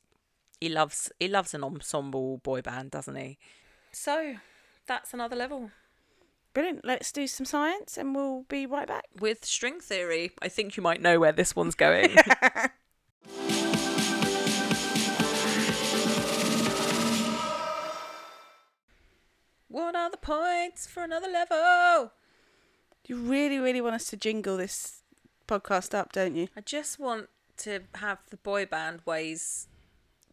He 0.60 0.70
loves 0.70 1.12
he 1.20 1.28
loves 1.28 1.54
an 1.54 1.64
ensemble 1.64 2.38
boy 2.40 2.62
band, 2.62 2.92
doesn't 2.92 3.16
he? 3.16 3.38
So 3.92 4.36
that's 4.88 5.14
another 5.14 5.36
level. 5.36 5.72
Brilliant. 6.54 6.86
Let's 6.86 7.12
do 7.12 7.28
some 7.28 7.46
science, 7.46 7.98
and 7.98 8.16
we'll 8.16 8.44
be 8.48 8.66
right 8.66 8.88
back. 8.88 9.06
With 9.20 9.44
string 9.44 9.82
theory, 9.82 10.32
I 10.42 10.48
think 10.48 10.78
you 10.78 10.84
might 10.84 11.02
know 11.02 11.20
where 11.20 11.34
this 11.34 11.56
one's 11.56 11.76
going. 11.76 12.16
what 19.76 19.94
are 19.94 20.10
the 20.10 20.16
points 20.18 20.88
for 20.88 21.04
another 21.04 21.28
level? 21.28 22.14
You 23.08 23.18
really, 23.18 23.60
really 23.60 23.82
want 23.82 23.96
us 23.96 24.08
to 24.12 24.16
jingle 24.18 24.56
this 24.56 25.02
podcast 25.50 25.94
up, 25.94 26.14
don't 26.14 26.36
you? 26.36 26.48
I 26.56 26.62
just 26.62 26.98
want 26.98 27.28
to 27.58 27.82
have 27.96 28.20
the 28.30 28.38
boy 28.38 28.66
band 28.66 29.02
Ways 29.06 29.68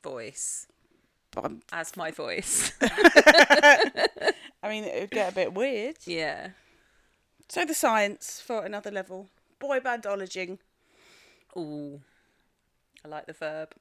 voice 0.00 0.68
I'm- 1.36 1.62
as 1.72 1.96
my 1.96 2.12
voice. 2.12 2.72
I 2.80 4.68
mean, 4.68 4.84
it 4.84 5.00
would 5.00 5.10
get 5.10 5.32
a 5.32 5.34
bit 5.34 5.52
weird. 5.54 5.96
yeah. 6.06 6.50
So 7.48 7.64
the 7.64 7.74
science 7.74 8.40
for 8.40 8.64
another 8.64 8.90
level. 8.92 9.28
Boy 9.58 9.80
bandologing. 9.80 10.58
Ooh. 11.56 12.00
I 13.04 13.08
like 13.08 13.26
the 13.26 13.32
verb. 13.32 13.74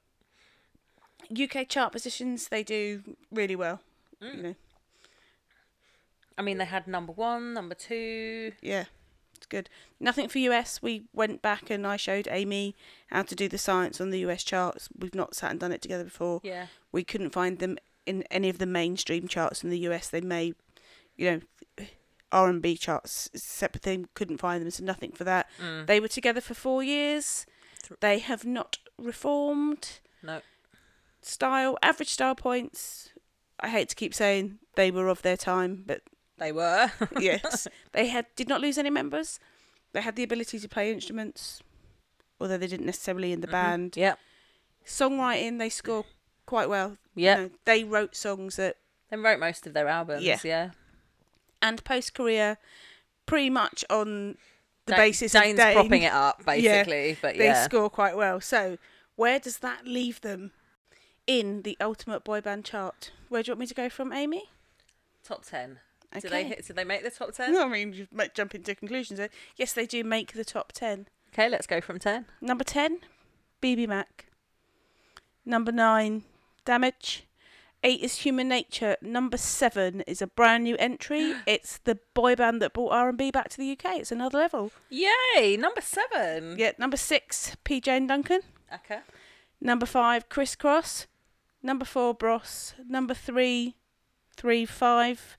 UK 1.30 1.68
chart 1.68 1.92
positions, 1.92 2.48
they 2.48 2.64
do 2.64 3.02
really 3.30 3.54
well. 3.56 3.80
Mm. 4.20 4.36
You 4.36 4.42
know, 4.42 4.54
I 6.38 6.42
mean, 6.42 6.58
they 6.58 6.64
had 6.64 6.86
number 6.86 7.12
one, 7.12 7.54
number 7.54 7.74
two. 7.74 8.52
yeah, 8.62 8.84
it's 9.36 9.46
good. 9.46 9.68
Nothing 10.00 10.28
for 10.28 10.38
US. 10.38 10.80
We 10.82 11.04
went 11.12 11.42
back 11.42 11.70
and 11.70 11.86
I 11.86 11.96
showed 11.96 12.28
Amy 12.30 12.74
how 13.08 13.22
to 13.22 13.34
do 13.34 13.48
the 13.48 13.58
science 13.58 14.00
on 14.00 14.10
the 14.10 14.20
US 14.20 14.42
charts. 14.44 14.88
We've 14.96 15.14
not 15.14 15.34
sat 15.34 15.50
and 15.50 15.60
done 15.60 15.72
it 15.72 15.82
together 15.82 16.04
before. 16.04 16.40
Yeah. 16.42 16.66
We 16.90 17.04
couldn't 17.04 17.30
find 17.30 17.58
them 17.58 17.78
in 18.06 18.22
any 18.30 18.48
of 18.48 18.58
the 18.58 18.66
mainstream 18.66 19.28
charts 19.28 19.62
in 19.62 19.70
the 19.70 19.78
US. 19.80 20.08
They 20.08 20.20
may, 20.20 20.54
you 21.16 21.30
know, 21.30 21.86
R 22.32 22.48
and 22.48 22.62
B 22.62 22.76
charts, 22.76 23.30
separate 23.34 23.82
thing. 23.82 24.08
Couldn't 24.14 24.38
find 24.38 24.62
them, 24.62 24.70
so 24.70 24.82
nothing 24.84 25.12
for 25.12 25.24
that. 25.24 25.48
Mm. 25.62 25.86
They 25.86 26.00
were 26.00 26.08
together 26.08 26.40
for 26.40 26.54
four 26.54 26.82
years. 26.82 27.46
They 28.00 28.20
have 28.20 28.44
not 28.44 28.78
reformed. 28.96 30.00
No. 30.22 30.40
Style, 31.20 31.76
average 31.82 32.08
style 32.08 32.34
points. 32.34 33.10
I 33.60 33.68
hate 33.68 33.88
to 33.90 33.94
keep 33.94 34.14
saying 34.14 34.58
they 34.76 34.90
were 34.90 35.08
of 35.08 35.22
their 35.22 35.36
time, 35.36 35.84
but 35.86 36.02
They 36.42 36.50
were. 36.50 36.90
yes, 37.20 37.68
they 37.92 38.08
had 38.08 38.26
did 38.34 38.48
not 38.48 38.60
lose 38.60 38.76
any 38.76 38.90
members. 38.90 39.38
They 39.92 40.00
had 40.00 40.16
the 40.16 40.24
ability 40.24 40.58
to 40.58 40.68
play 40.68 40.92
instruments, 40.92 41.62
although 42.40 42.58
they 42.58 42.66
didn't 42.66 42.86
necessarily 42.86 43.32
in 43.32 43.40
the 43.40 43.46
mm-hmm. 43.46 43.52
band. 43.52 43.96
Yep. 43.96 44.18
Songwriting, 44.84 45.58
they 45.58 45.68
score 45.68 46.04
quite 46.46 46.68
well. 46.68 46.96
You 47.14 47.26
know, 47.26 47.50
they 47.64 47.84
wrote 47.84 48.16
songs 48.16 48.56
that 48.56 48.76
They 49.10 49.16
wrote 49.16 49.38
most 49.38 49.66
of 49.66 49.74
their 49.74 49.86
albums. 49.86 50.24
Yeah. 50.24 50.38
Yeah. 50.42 50.70
and 51.60 51.84
post 51.84 52.14
career, 52.14 52.58
pretty 53.26 53.50
much 53.50 53.84
on 53.88 54.36
the 54.86 54.92
Da- 54.92 54.96
basis 54.96 55.32
Dane's 55.32 55.52
of 55.52 55.64
Dane, 55.64 55.74
propping 55.74 56.02
it 56.02 56.12
up, 56.12 56.44
basically. 56.46 57.16
But 57.22 57.36
they 57.36 57.44
yeah. 57.44 57.64
score 57.64 57.88
quite 57.88 58.16
well. 58.16 58.40
So, 58.40 58.78
where 59.14 59.38
does 59.38 59.58
that 59.58 59.86
leave 59.86 60.22
them 60.22 60.50
in 61.28 61.62
the 61.62 61.76
ultimate 61.80 62.24
boy 62.24 62.40
band 62.40 62.64
chart? 62.64 63.12
Where 63.28 63.44
do 63.44 63.50
you 63.50 63.52
want 63.52 63.60
me 63.60 63.66
to 63.66 63.74
go 63.74 63.88
from, 63.88 64.12
Amy? 64.12 64.50
top 65.22 65.44
10. 65.44 65.78
Okay. 66.12 66.20
Did 66.20 66.30
they 66.30 66.44
hit, 66.44 66.66
did 66.66 66.76
they 66.76 66.84
make 66.84 67.02
the 67.02 67.10
top 67.10 67.32
10? 67.32 67.52
No, 67.52 67.64
I 67.64 67.68
mean, 67.68 67.92
you 67.92 68.06
might 68.12 68.34
jump 68.34 68.54
into 68.54 68.74
conclusions. 68.74 69.18
there. 69.18 69.30
Yes, 69.56 69.72
they 69.72 69.86
do 69.86 70.04
make 70.04 70.32
the 70.34 70.44
top 70.44 70.72
ten. 70.72 71.08
Okay, 71.32 71.48
let's 71.48 71.66
go 71.66 71.80
from 71.80 71.98
10. 71.98 72.26
Number 72.42 72.64
10, 72.64 72.98
BBMak. 73.62 74.04
Number 75.46 75.72
9, 75.72 76.22
Damage. 76.66 77.24
8 77.84 78.00
is 78.00 78.18
Human 78.18 78.48
Nature. 78.48 78.96
Number 79.02 79.36
7 79.36 80.02
is 80.02 80.22
a 80.22 80.26
brand 80.26 80.64
new 80.64 80.76
entry. 80.78 81.34
It's 81.46 81.78
the 81.78 81.98
boy 82.14 82.36
band 82.36 82.60
that 82.62 82.74
brought 82.74 82.92
R&B 82.92 83.30
back 83.30 83.48
to 83.48 83.56
the 83.56 83.72
UK. 83.72 83.96
It's 83.96 84.12
another 84.12 84.38
level. 84.38 84.70
Yay! 84.90 85.56
Number 85.56 85.80
7. 85.80 86.56
Yeah, 86.58 86.72
number 86.78 86.96
6, 86.96 87.56
PJ 87.64 87.88
and 87.88 88.08
Duncan. 88.08 88.42
Okay. 88.72 89.00
Number 89.60 89.86
5, 89.86 90.28
Crisscross. 90.28 91.06
Number 91.62 91.84
4, 91.84 92.14
Bros. 92.14 92.74
Number 92.86 93.14
3, 93.14 93.74
3 94.36 94.66
5. 94.66 95.38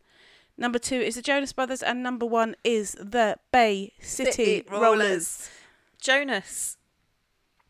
Number 0.57 0.79
2 0.79 0.95
is 0.95 1.15
the 1.15 1.21
Jonas 1.21 1.51
Brothers. 1.53 1.81
And 1.83 2.03
number 2.03 2.25
1 2.25 2.55
is 2.63 2.93
the 2.93 3.37
Bay 3.51 3.93
City, 3.99 4.31
City 4.31 4.65
Rollers. 4.69 4.81
Rollers. 4.81 5.49
Jonas 5.99 6.77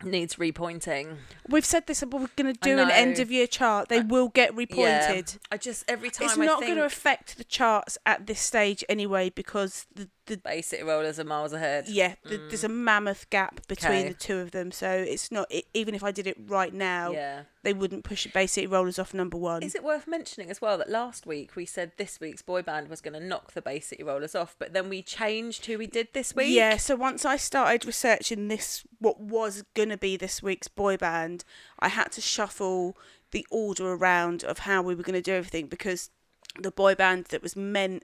needs 0.04 0.36
repointing. 0.36 1.16
We've 1.48 1.64
said 1.64 1.88
this, 1.88 2.02
but 2.02 2.20
we're 2.20 2.28
going 2.36 2.54
to 2.54 2.60
do 2.62 2.78
an 2.78 2.92
end 2.92 3.20
of 3.20 3.32
year 3.32 3.48
chart. 3.48 3.88
They 3.88 4.02
will 4.02 4.28
get 4.28 4.54
repointed. 4.54 5.34
Yeah. 5.34 5.40
I 5.50 5.56
just, 5.58 5.86
every 5.88 6.10
time 6.10 6.26
it's 6.28 6.38
I 6.38 6.46
not 6.46 6.60
going 6.62 6.76
to 6.76 6.84
affect 6.84 7.38
the 7.38 7.46
charts 7.46 7.98
at 8.06 8.28
this 8.28 8.42
stage 8.42 8.84
anyway 8.90 9.30
because 9.30 9.86
the, 9.96 10.10
the 10.26 10.36
Bay 10.36 10.62
City 10.62 10.84
Rollers 10.84 11.20
are 11.22 11.24
miles 11.24 11.54
ahead. 11.54 11.88
yeah 11.88 12.16
the, 12.26 12.38
there's 12.50 12.66
a 12.66 12.70
mammoth 12.70 13.30
gap 13.30 13.66
between 13.68 13.92
Mm. 13.94 14.00
Okay. 14.02 14.08
the 14.10 14.14
two 14.16 14.38
of 14.40 14.52
them 14.52 14.72
so 14.74 14.90
it's 14.92 15.32
not 15.32 15.48
it, 15.50 15.66
even 15.74 15.96
if 15.96 16.04
I 16.04 16.12
did 16.12 16.28
it 16.28 16.36
right 16.48 16.74
now 16.74 17.12
Yeah. 17.12 17.44
They 17.64 17.74
wouldn't 17.74 18.04
push 18.04 18.28
Bay 18.28 18.46
City 18.46 18.68
Rollers 18.68 19.00
off 19.00 19.14
number 19.14 19.38
one 19.38 19.64
Is 19.64 19.76
it 19.76 19.84
worth 19.84 20.08
mentioning 20.08 20.50
as 20.50 20.62
well 20.62 20.78
that 20.78 20.90
last 20.90 21.26
week 21.26 21.56
we 21.56 21.66
said 21.66 21.94
this 21.98 22.20
week's 22.20 22.42
boy 22.42 22.62
band 22.62 22.90
was 22.90 23.02
going 23.02 23.14
to 23.14 23.26
knock 23.26 23.54
the 23.54 23.62
Bay 23.62 23.80
City 23.80 24.04
Rollers 24.04 24.36
off, 24.36 24.56
but 24.60 24.74
then 24.74 24.90
we 24.90 25.02
changed 25.02 25.66
who 25.66 25.78
we 25.78 25.88
did 25.88 26.10
this 26.14 26.36
week? 26.36 26.54
yeah 26.54 26.78
so 26.78 26.96
once 26.96 27.26
I 27.26 27.38
started 27.38 27.86
researching 27.86 28.48
this 28.48 28.86
what 29.00 29.20
was 29.20 29.64
gonna 29.74 29.98
be 29.98 30.18
this 30.18 30.44
week's 30.44 30.68
boy 30.68 30.98
band 30.98 31.44
I 31.80 31.90
had 31.90 32.12
to 32.14 32.22
shuffle 32.22 32.98
the 33.32 33.46
order 33.50 33.94
around 33.94 34.44
of 34.44 34.60
how 34.60 34.82
we 34.82 34.94
were 34.96 35.04
going 35.04 35.16
to 35.16 35.22
do 35.22 35.34
everything 35.34 35.68
because 35.68 36.12
the 36.60 36.72
boy 36.72 36.94
band 36.94 37.26
that 37.26 37.42
was 37.42 37.56
meant 37.56 38.04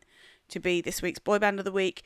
to 0.50 0.60
be 0.60 0.82
this 0.82 1.02
week's 1.02 1.20
boy 1.20 1.38
band 1.38 1.60
of 1.60 1.66
the 1.66 1.72
week 1.72 2.02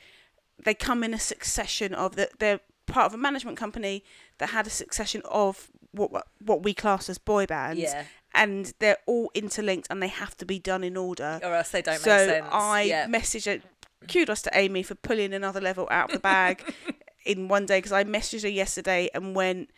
they 0.62 0.74
come 0.74 1.02
in 1.02 1.14
a 1.14 1.18
succession 1.18 1.94
of 1.94 2.16
that 2.16 2.38
they're 2.38 2.60
part 2.86 3.06
of 3.06 3.14
a 3.14 3.18
management 3.18 3.56
company 3.56 4.04
that 4.38 4.50
had 4.50 4.66
a 4.66 4.70
succession 4.70 5.22
of 5.24 5.70
what 5.94 6.26
what 6.44 6.62
we 6.62 6.74
class 6.74 7.08
as 7.08 7.18
boy 7.18 7.46
bands 7.46 7.80
Yeah. 7.80 8.04
and 8.34 8.72
they're 8.80 8.98
all 9.06 9.30
interlinked 9.34 9.86
and 9.90 10.02
they 10.02 10.08
have 10.08 10.36
to 10.38 10.44
be 10.44 10.58
done 10.58 10.82
in 10.84 10.96
order 10.96 11.40
Or 11.42 11.54
else 11.54 11.70
they 11.70 11.82
don't 11.82 11.98
so 11.98 12.10
make 12.16 12.28
sense. 12.28 12.46
I 12.52 12.82
yeah. 12.82 13.06
messaged 13.06 13.46
it. 13.46 13.62
Kudos 14.08 14.42
to 14.42 14.50
Amy 14.52 14.82
for 14.82 14.94
pulling 14.96 15.32
another 15.32 15.60
level 15.60 15.88
out 15.90 16.10
of 16.10 16.14
the 16.14 16.20
bag 16.20 16.62
in 17.24 17.48
one 17.48 17.64
day 17.66 17.78
because 17.78 17.92
I 17.92 18.04
messaged 18.04 18.42
her 18.42 18.48
yesterday 18.50 19.08
and 19.14 19.34
went, 19.34 19.70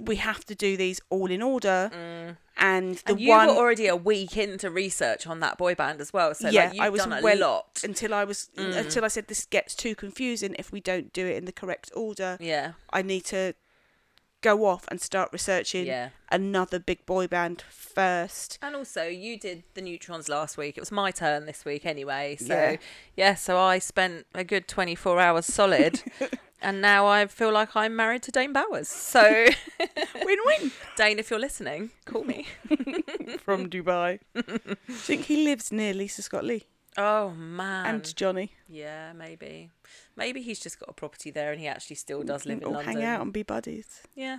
"We 0.00 0.16
have 0.16 0.44
to 0.46 0.56
do 0.56 0.76
these 0.76 1.00
all 1.08 1.30
in 1.30 1.40
order." 1.40 1.90
And 2.56 2.96
the 2.96 3.02
Mm. 3.02 3.10
and 3.10 3.20
you 3.20 3.28
one 3.28 3.46
were 3.48 3.54
already 3.54 3.86
a 3.86 3.94
week 3.96 4.36
into 4.36 4.70
research 4.70 5.26
on 5.26 5.38
that 5.40 5.56
boy 5.58 5.74
band 5.76 6.00
as 6.00 6.12
well, 6.12 6.34
so 6.34 6.48
yeah, 6.48 6.64
like 6.64 6.74
you've 6.74 6.82
I 6.84 6.88
was 6.88 7.00
done 7.02 7.12
a 7.12 7.22
well 7.22 7.38
lot. 7.38 7.74
Mm. 7.76 7.84
until 7.84 8.14
I 8.14 8.24
was 8.24 8.48
until 8.56 9.04
I 9.04 9.08
said 9.08 9.28
this 9.28 9.44
gets 9.44 9.74
too 9.76 9.94
confusing 9.94 10.56
if 10.58 10.72
we 10.72 10.80
don't 10.80 11.12
do 11.12 11.26
it 11.26 11.36
in 11.36 11.44
the 11.44 11.52
correct 11.52 11.90
order. 11.94 12.36
Yeah. 12.40 12.72
I 12.92 13.02
need 13.02 13.24
to 13.26 13.54
go 14.50 14.56
off 14.72 14.84
and 14.90 15.00
start 15.00 15.28
researching 15.32 15.86
Yeah. 15.86 16.08
another 16.30 16.78
big 16.78 17.00
boy 17.06 17.26
band 17.26 17.62
first. 17.70 18.58
And 18.62 18.76
also, 18.76 19.02
you 19.24 19.38
did 19.38 19.58
the 19.74 19.80
neutrons 19.88 20.28
last 20.28 20.56
week. 20.58 20.76
It 20.78 20.80
was 20.80 20.92
my 20.92 21.10
turn 21.10 21.46
this 21.46 21.64
week 21.64 21.84
anyway. 21.86 22.36
So, 22.36 22.54
Yeah. 22.54 22.76
yeah, 23.16 23.34
so 23.34 23.52
I 23.58 23.78
spent 23.80 24.26
a 24.34 24.44
good 24.44 24.68
24 24.68 25.18
hours 25.26 25.46
solid. 25.46 26.02
and 26.66 26.80
now 26.80 27.06
I 27.06 27.26
feel 27.26 27.52
like 27.52 27.70
I'm 27.74 27.94
married 27.96 28.22
to 28.24 28.30
Dane 28.30 28.52
Bowers. 28.52 28.88
So, 28.88 29.22
Win 30.28 30.38
win 30.48 30.70
Dane, 30.96 31.18
if 31.18 31.30
you're 31.30 31.40
listening, 31.48 31.90
call 32.04 32.24
me. 32.24 32.46
from 33.44 33.68
Dubai. 33.70 34.20
I 34.36 34.76
think 35.06 35.24
he 35.26 35.44
lives 35.44 35.72
near 35.72 35.94
Lisa 35.94 36.22
Scott 36.22 36.44
Lee 36.44 36.64
Oh, 36.96 37.30
man. 37.30 37.86
and 37.86 38.16
Johnny. 38.16 38.52
yeah, 38.68 39.12
maybe. 39.12 39.70
Maybe 40.16 40.42
he's 40.42 40.60
just 40.60 40.78
got 40.78 40.88
a 40.88 40.92
property 40.92 41.30
there 41.30 41.50
and 41.52 41.60
he 41.60 41.66
actually 41.66 41.96
still 41.96 42.22
does 42.22 42.46
live 42.46 42.62
in 42.62 42.70
London. 42.72 42.94
hang 42.94 43.04
out 43.04 43.20
and 43.20 43.32
be 43.32 43.42
buddies. 43.42 44.02
Yeah. 44.14 44.38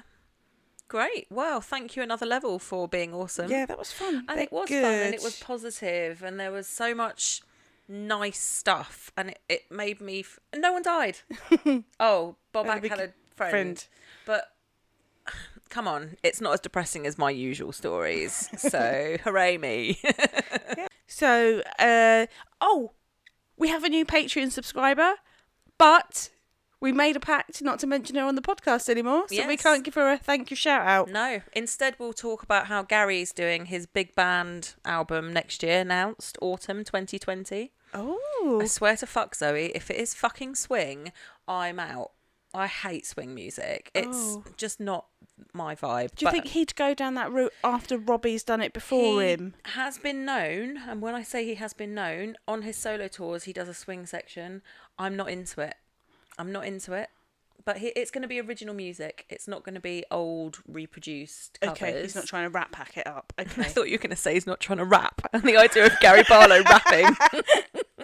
Great. 0.88 1.27
Well, 1.30 1.61
thank 1.61 1.95
you 1.95 2.03
another 2.03 2.26
level 2.26 2.60
for 2.60 2.88
being 2.88 3.14
awesome. 3.14 3.49
Yeah, 3.49 3.65
that 3.65 3.77
was 3.80 3.91
fun. 3.91 4.26
and 4.30 4.38
They're 4.38 4.44
it 4.45 4.52
was 4.52 4.69
fun 4.69 4.84
and 4.84 5.14
it 5.15 5.23
was 5.23 5.40
positive 5.40 6.22
and 6.23 6.40
there 6.40 6.52
was 6.52 6.68
so 6.68 6.94
much 6.95 7.41
nice 7.88 8.40
stuff 8.40 9.11
and 9.18 9.30
it, 9.32 9.40
it 9.49 9.72
made 9.72 9.99
me 10.02 10.22
f- 10.22 10.40
no 10.56 10.73
one 10.73 10.82
died 10.82 11.19
oh 11.99 12.36
bob 12.52 12.65
Had 12.65 12.84
a 12.84 12.86
Ack 12.86 12.90
had 12.90 12.99
a 12.99 13.14
friend, 13.36 13.52
friend. 13.52 13.88
but 14.26 14.52
come 15.69 15.88
on 15.88 16.18
it's 16.23 16.41
not 16.41 16.53
as 16.53 16.60
depressing 16.61 17.06
as 17.06 17.19
my 17.19 17.30
usual 17.30 17.72
stories 17.72 18.49
so 18.57 19.18
hooray 19.23 19.60
me 19.60 19.99
So, 21.07 21.61
uh, 21.80 22.26
oh, 22.61 22.91
we 23.57 23.69
have 23.69 23.84
a 23.84 23.90
new 23.90 24.06
Patreon 24.06 24.52
subscriber, 24.52 25.14
but 25.77 26.30
we 26.82 26.91
made 26.91 27.15
a 27.15 27.19
pact 27.19 27.61
not 27.61 27.80
to 27.80 27.88
mention 27.88 28.15
her 28.15 28.23
on 28.26 28.36
the 28.36 28.41
podcast 28.41 28.90
anymore, 28.90 29.26
so 29.30 29.48
we 29.48 29.57
can't 29.57 29.84
give 29.84 29.94
her 29.95 30.11
a 30.11 30.18
thank 30.18 30.52
you 30.52 30.57
shout 30.57 30.86
out. 30.86 31.10
no 31.10 31.41
instead 31.53 31.95
we'll 31.98 32.14
talk 32.14 32.44
about 32.44 32.68
how 32.68 32.84
gary's 32.84 33.32
doing 33.32 33.65
his 33.68 33.88
big 33.88 34.14
band 34.14 34.76
album 34.84 35.34
next 35.34 35.64
year 35.64 35.80
announced 35.80 36.38
autumn 36.41 36.84
2020 36.84 37.72
Oh, 37.94 38.60
I 38.61 38.65
swear 38.65 38.98
to 38.98 39.06
fuck, 39.07 39.36
Zoe, 39.36 39.72
if 39.73 39.90
it 39.90 39.95
is 39.95 40.14
fucking 40.14 40.56
swing, 40.56 41.14
I'm 41.48 41.80
out. 41.80 42.11
I 42.53 42.68
hate 42.68 43.06
swing 43.06 43.34
music. 43.34 43.90
It's 43.95 44.18
Oh. 44.18 44.44
just 44.57 44.82
not 44.82 45.06
my 45.53 45.76
vibe. 45.76 46.16
do 46.16 46.26
you 46.26 46.28
but 46.28 46.32
think 46.32 46.48
he'd 46.48 46.76
go 46.76 46.94
down 46.94 47.14
that 47.16 47.32
route 47.32 47.53
after 47.64 47.98
Robbie's 47.98 48.44
done 48.44 48.62
it 48.62 48.74
before 48.74 49.22
he 49.22 49.30
him? 49.30 49.53
has 49.66 49.98
been 49.98 50.26
known, 50.26 50.78
and 50.88 51.02
when 51.02 51.16
I 51.16 51.24
say 51.24 51.45
he 51.45 51.56
has 51.56 51.74
been 51.74 51.94
known, 51.94 52.36
on 52.48 52.62
his 52.62 52.76
solo 52.78 53.07
tours 53.07 53.44
he 53.44 53.53
does 53.53 53.68
a 53.68 53.74
swing 53.74 54.06
section. 54.06 54.62
I'm 54.98 55.16
not 55.16 55.30
into 55.30 55.62
it. 55.62 55.76
I'm 56.38 56.52
not 56.52 56.66
into 56.66 56.94
it. 56.94 57.10
But 57.66 57.78
he, 57.78 57.88
it's 57.88 58.12
going 58.12 58.22
to 58.22 58.28
be 58.28 58.40
original 58.40 58.76
music. 58.76 59.26
It's 59.28 59.48
not 59.48 59.64
going 59.64 59.74
to 59.74 59.82
be 59.82 60.06
old 60.12 60.60
reproduced 60.68 61.60
covers. 61.62 61.82
Okay, 61.82 62.02
he's 62.02 62.14
not 62.16 62.28
trying 62.28 62.44
to 62.44 62.49
rap 62.52 62.72
pack 62.72 62.95
it 62.98 63.07
up. 63.07 63.34
Okay. 63.40 63.62
I 63.62 63.66
thought 63.66 63.86
you 63.88 63.94
were 63.94 63.98
going 64.02 64.12
to 64.12 64.16
say 64.16 64.36
he's 64.36 64.45
not 64.45 64.60
trying 64.60 64.78
to 64.78 64.86
rap. 64.86 65.22
And 65.34 65.41
the 65.49 65.57
idea 65.57 65.88
of 65.88 65.99
Gary 65.99 66.24
Barlow 66.30 66.62
rapping. 66.62 67.16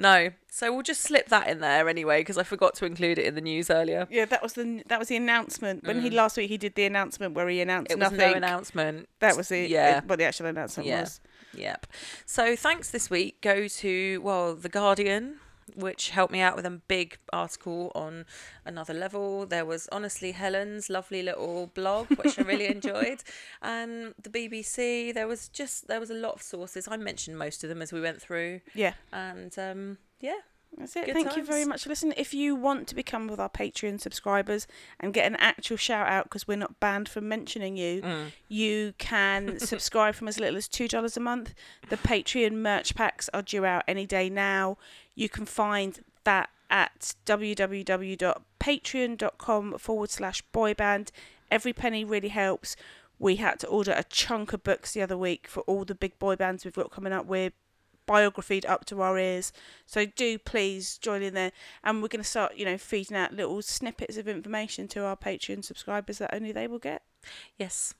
no. 0.00 0.30
So 0.52 0.72
we'll 0.72 0.82
just 0.82 1.02
slip 1.02 1.28
that 1.28 1.46
in 1.48 1.60
there 1.60 1.88
anyway, 1.88 2.20
because 2.20 2.36
I 2.36 2.42
forgot 2.42 2.74
to 2.76 2.84
include 2.84 3.18
it 3.18 3.24
in 3.26 3.34
the 3.36 3.40
news 3.40 3.70
earlier. 3.70 4.08
Yeah, 4.10 4.24
that 4.24 4.42
was 4.42 4.54
the 4.54 4.82
that 4.88 4.98
was 4.98 5.08
the 5.08 5.16
announcement. 5.16 5.86
When 5.86 6.00
he 6.02 6.10
last 6.10 6.36
week 6.36 6.48
he 6.50 6.58
did 6.58 6.74
the 6.74 6.84
announcement 6.84 7.34
where 7.34 7.48
he 7.48 7.60
announced 7.60 7.90
Mm. 7.90 7.92
It 7.92 7.98
was 8.00 8.10
nothing. 8.12 8.30
no 8.32 8.36
announcement. 8.36 9.08
that 9.20 9.36
was 9.36 9.48
the 9.48 9.66
Yeah. 9.68 10.00
uh, 10.02 10.06
what 10.06 10.18
the 10.18 10.24
actual 10.24 10.46
announcement 10.46 10.88
Yeah. 10.88 11.00
was. 11.02 11.20
Yep. 11.54 11.86
So 12.26 12.56
thanks 12.56 12.90
this 12.90 13.08
week 13.10 13.40
go 13.40 13.68
to 13.68 14.18
well 14.22 14.54
the 14.56 14.68
Guardian, 14.68 15.36
which 15.76 16.10
helped 16.10 16.32
me 16.32 16.40
out 16.40 16.56
with 16.56 16.66
a 16.66 16.70
big 16.70 17.18
article 17.32 17.92
on 17.94 18.24
another 18.64 18.94
level. 18.94 19.46
There 19.46 19.64
was 19.64 19.88
honestly 19.92 20.32
Helen's 20.32 20.88
lovely 20.90 21.22
little 21.22 21.68
blog, 21.74 22.08
which 22.10 22.38
I 22.38 22.42
really 22.42 22.66
enjoyed, 22.76 23.22
and 23.62 24.14
the 24.22 24.30
BBC. 24.30 25.12
There 25.14 25.28
was 25.28 25.48
just 25.48 25.88
there 25.88 26.00
was 26.00 26.10
a 26.10 26.14
lot 26.14 26.34
of 26.34 26.42
sources. 26.42 26.88
I 26.88 26.96
mentioned 26.96 27.38
most 27.38 27.62
of 27.64 27.68
them 27.68 27.82
as 27.82 27.92
we 27.92 28.00
went 28.00 28.20
through, 28.20 28.60
Yeah. 28.74 28.94
and 29.12 29.56
um, 29.58 29.98
yeah, 30.20 30.38
That's 30.78 30.94
it. 30.96 31.06
Good 31.06 31.14
Thank 31.14 31.36
you 31.36 31.44
very 31.44 31.64
much 31.66 31.82
for 31.82 31.88
listening. 31.90 32.14
If 32.16 32.32
you 32.32 32.54
want 32.54 32.86
to 32.88 32.94
become 32.94 33.26
with 33.28 33.38
our 33.40 33.50
Patreon 33.50 34.00
subscribers 34.00 34.66
and 34.98 35.12
get 35.12 35.26
an 35.26 35.36
actual 35.36 35.76
shout 35.76 36.08
out 36.08 36.24
because 36.24 36.48
we're 36.48 36.56
not 36.56 36.80
banned 36.80 37.08
from 37.08 37.28
mentioning 37.28 37.76
you, 37.76 38.00
Mm. 38.02 38.32
you 38.48 38.94
can 38.98 39.58
subscribe 39.60 40.14
from 40.14 40.28
as 40.28 40.38
little 40.40 40.56
as 40.56 40.68
two 40.68 40.88
dollars 40.88 41.16
a 41.16 41.20
month. 41.20 41.52
The 41.90 41.96
Patreon 41.98 42.52
merch 42.52 42.94
packs 42.94 43.28
are 43.34 43.42
due 43.42 43.64
out 43.64 43.82
any 43.88 44.06
day 44.06 44.30
now. 44.30 44.78
You 45.14 45.28
can 45.28 45.44
find 45.44 45.98
that 46.24 46.48
at 46.70 47.14
www.patreon.com 47.26 49.78
forward 49.78 50.10
slash 50.10 50.42
boyband. 50.54 51.10
Every 51.50 51.72
penny 51.72 52.04
really 52.04 52.28
helps. 52.28 52.76
We 53.18 53.36
had 53.36 53.58
to 53.60 53.66
order 53.66 53.92
a 53.92 54.04
chunk 54.04 54.52
of 54.52 54.62
books 54.62 54.92
the 54.92 55.02
other 55.02 55.16
week 55.18 55.46
for 55.48 55.60
all 55.62 55.84
the 55.84 55.94
big 55.94 56.18
boy 56.18 56.36
bands 56.36 56.64
we've 56.64 56.74
got 56.74 56.90
coming 56.90 57.12
up. 57.12 57.26
We're 57.26 57.50
biographied 58.10 58.66
up 58.66 58.84
to 58.86 59.00
our 59.02 59.16
ears. 59.18 59.52
So 59.86 60.04
do 60.04 60.36
please 60.38 60.98
join 60.98 61.22
in 61.22 61.34
there. 61.34 61.52
And 61.84 62.02
we're 62.02 62.08
going 62.08 62.22
to 62.22 62.28
start, 62.28 62.56
you 62.56 62.64
know, 62.64 62.76
feeding 62.76 63.16
out 63.16 63.32
little 63.32 63.62
snippets 63.62 64.16
of 64.16 64.26
information 64.26 64.88
to 64.88 65.04
our 65.04 65.16
Patreon 65.16 65.64
subscribers 65.64 66.18
that 66.18 66.34
only 66.34 66.50
they 66.52 66.66
will 66.66 66.78
get. 66.80 67.02
yes. 67.56 67.94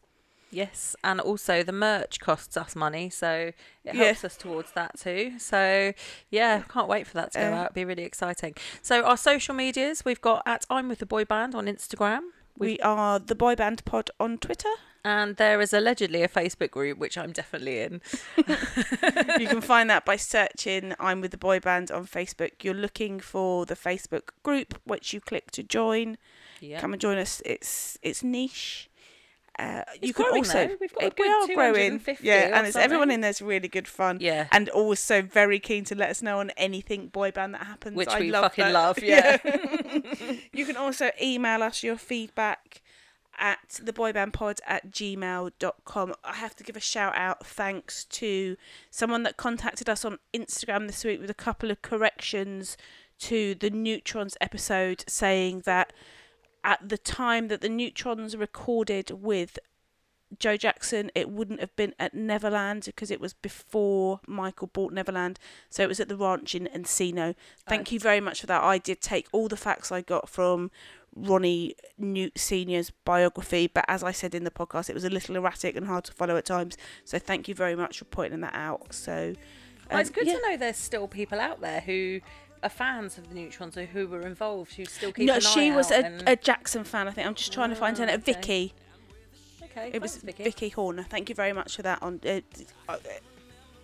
Yes, 0.53 0.97
and 1.05 1.20
also 1.20 1.62
the 1.62 1.70
merch 1.70 2.19
costs 2.19 2.57
us 2.57 2.74
money, 2.74 3.09
so 3.09 3.53
it 3.85 3.95
Yeah. 3.95 4.07
helps 4.07 4.24
us 4.24 4.37
towards 4.37 4.73
that 4.73 4.99
too. 4.99 5.39
So 5.39 5.93
yeah, 6.28 6.62
can't 6.69 6.89
wait 6.89 7.07
for 7.07 7.15
that 7.19 7.31
to 7.35 7.39
go 7.39 7.53
Uh, 7.53 7.55
out. 7.55 7.65
It'd 7.66 7.74
be 7.74 7.85
really 7.85 8.03
exciting. 8.03 8.57
So 8.82 9.05
our 9.05 9.16
social 9.16 9.55
medias, 9.55 10.05
we've 10.05 10.20
got 10.20 10.43
at 10.47 10.66
I'm 10.69 10.89
with 10.89 10.99
the 10.99 11.07
boy 11.07 11.24
band 11.24 11.55
on 11.55 11.66
Instagram, 11.66 12.23
We 12.59 12.81
are 12.81 13.20
the 13.20 13.37
Boy 13.37 13.55
Band 13.55 13.85
Pod 13.85 14.11
on 14.19 14.39
Twitter. 14.39 14.74
And 15.05 15.36
there 15.36 15.60
is 15.60 15.72
allegedly 15.72 16.22
a 16.22 16.28
Facebook 16.28 16.70
group 16.70 16.98
which 16.98 17.16
I'm 17.16 17.32
definitely 17.32 17.81
in. 17.81 18.01
you 19.39 19.47
can 19.48 19.60
find 19.72 19.89
that 19.90 20.05
by 20.05 20.16
searching 20.16 20.94
I'm 20.98 21.20
with 21.20 21.31
the 21.31 21.39
Boy 21.39 21.60
Band 21.60 21.90
on 21.90 22.06
Facebook. 22.06 22.62
You're 22.62 22.74
looking 22.74 23.20
for 23.20 23.66
the 23.66 23.77
Facebook 23.77 24.31
group, 24.43 24.81
which 24.85 25.12
you 25.12 25.20
click 25.20 25.51
to 25.52 25.62
join. 25.62 26.18
Yeah, 26.60 26.81
Come 26.81 26.93
and 26.93 27.01
join 27.01 27.18
us. 27.18 27.40
It's 27.44 27.98
it's 28.02 28.22
niche. 28.22 28.90
Uh, 29.59 29.82
you 30.01 30.14
can 30.14 30.27
also 30.27 30.68
though. 30.68 30.77
We've 30.81 30.94
got 30.94 31.02
a 31.02 31.06
uh, 31.09 31.10
we 31.18 31.28
are 31.28 31.55
growing, 31.55 32.01
yeah, 32.22 32.56
and 32.56 32.66
it's 32.66 32.77
everyone 32.77 33.10
in 33.10 33.20
there's 33.20 33.43
really 33.43 33.68
good 33.68 33.86
fun. 33.89 34.18
yeah, 34.20 34.47
and 34.52 34.70
also 34.70 35.20
very 35.20 35.59
keen 35.59 35.85
to 35.85 35.94
let 35.94 36.09
us 36.09 36.22
know 36.22 36.40
on 36.40 36.51
anything 36.56 37.09
boy 37.09 37.31
band 37.31 37.55
that 37.55 37.64
happens. 37.66 37.94
which 37.97 38.09
I 38.09 38.20
we 38.20 38.31
love 38.31 38.44
fucking 38.44 38.64
that. 38.64 38.72
love. 38.72 38.98
Yeah. 39.02 39.39
you 40.52 40.64
can 40.64 40.77
also 40.77 41.10
email 41.20 41.62
us 41.62 41.82
your 41.82 41.97
feedback 41.97 42.81
at 43.39 43.81
theboybandpod 43.85 44.61
at 44.66 44.90
gmail.com. 44.90 46.15
I 46.24 46.35
have 46.35 46.57
to 46.57 46.65
give 46.65 46.77
a 46.77 46.81
shout 46.81 47.15
out 47.16 47.47
thanks 47.47 48.05
to 48.07 48.57
someone 48.90 49.23
that 49.23 49.36
contacted 49.36 49.89
us 49.89 50.05
on 50.05 50.19
Instagram 50.35 50.86
this 50.86 51.05
week 51.05 51.20
with 51.20 51.31
a 51.31 51.35
couple 51.35 51.70
of 51.70 51.82
corrections 51.82 52.77
to 53.20 53.55
the 53.55 53.70
Neutrons 53.70 54.36
episode 54.40 55.05
saying 55.07 55.62
that 55.65 55.93
at 56.65 56.89
the 56.89 56.98
time 56.98 57.48
that 57.48 57.61
the 57.61 57.69
Neutrons 57.69 58.36
recorded 58.36 59.11
with 59.11 59.59
Joe 60.39 60.57
Jackson, 60.57 61.11
it 61.15 61.28
wouldn't 61.28 61.61
have 61.61 61.74
been 61.74 61.94
at 61.98 62.15
Neverland 62.15 62.85
because 62.85 63.11
it 63.11 63.20
was 63.20 63.32
before 63.32 64.20
Michael 64.27 64.69
bought 64.69 64.93
Neverland. 64.93 65.39
So 65.69 65.82
it 65.82 65.89
was 65.89 65.98
at 65.98 66.09
the 66.09 66.16
ranch 66.16 66.55
in 66.55 66.69
Encino. 66.74 67.35
Thank 67.66 67.89
uh, 67.89 67.93
you 67.93 68.01
very 68.01 68.20
much 68.20 68.40
for 68.40 68.47
that. 68.47 68.62
I 68.62 68.78
did 68.78 69.01
take 69.01 69.27
all 69.32 69.48
the 69.48 69.57
facts 69.57 69.90
I 69.90 70.02
got 70.02 70.28
from 70.28 70.70
Ronnie 71.23 71.75
Newt 71.99 72.39
Senior's 72.39 72.91
biography, 73.05 73.67
but 73.67 73.85
as 73.89 74.03
I 74.03 74.13
said 74.13 74.35
in 74.35 74.45
the 74.45 74.51
podcast, 74.51 74.89
it 74.91 74.95
was 74.95 75.05
a 75.05 75.11
little 75.11 75.37
erratic 75.37 75.77
and 75.77 75.87
hard 75.87 76.05
to 76.05 76.13
follow 76.13 76.37
at 76.37 76.45
times. 76.45 76.77
So 77.05 77.19
thank 77.19 77.49
you 77.49 77.55
very 77.55 77.77
much 77.77 77.99
for 77.99 78.05
pointing 78.07 78.41
that 78.41 78.55
out. 78.55 78.93
So 78.95 79.35
Well, 79.91 80.01
it's 80.01 80.11
um, 80.11 80.15
good 80.15 80.27
yeah. 80.27 80.35
to 80.35 80.43
know 80.51 80.57
there's 80.57 80.77
still 80.77 81.09
people 81.09 81.41
out 81.41 81.61
there 81.61 81.81
who 81.81 82.21
are 82.63 82.69
fans 82.69 83.17
of 83.19 83.29
the 83.29 83.35
Neutrons 83.35 83.77
or 83.77 83.87
who 83.87 84.07
were 84.07 84.27
involved 84.27 84.75
who 84.75 84.85
still 84.85 85.13
keep 85.13 85.27
No, 85.27 85.35
an 85.37 85.41
she 85.41 85.71
was 85.71 85.91
out 85.91 86.03
a, 86.03 86.07
and- 86.07 86.29
a 86.29 86.37
Jackson 86.37 86.85
fan. 86.85 87.09
I 87.09 87.11
think 87.13 87.27
I'm 87.27 87.35
just 87.35 87.53
trying 87.53 87.71
to 87.71 87.77
find 87.77 87.97
her. 87.99 88.05
Oh, 88.05 88.09
okay. 88.15 88.17
Vicky. 88.33 88.75
okay, 89.63 89.91
It 89.95 90.03
was 90.03 90.17
Vicky. 90.17 90.45
Vicky 90.45 90.69
Horner. 90.69 91.05
Thank 91.05 91.29
you 91.29 91.35
very 91.35 91.53
much 91.53 91.77
for 91.77 91.83
that. 91.83 92.03
On 92.03 92.21
uh, 92.27 92.41
uh, 92.89 92.97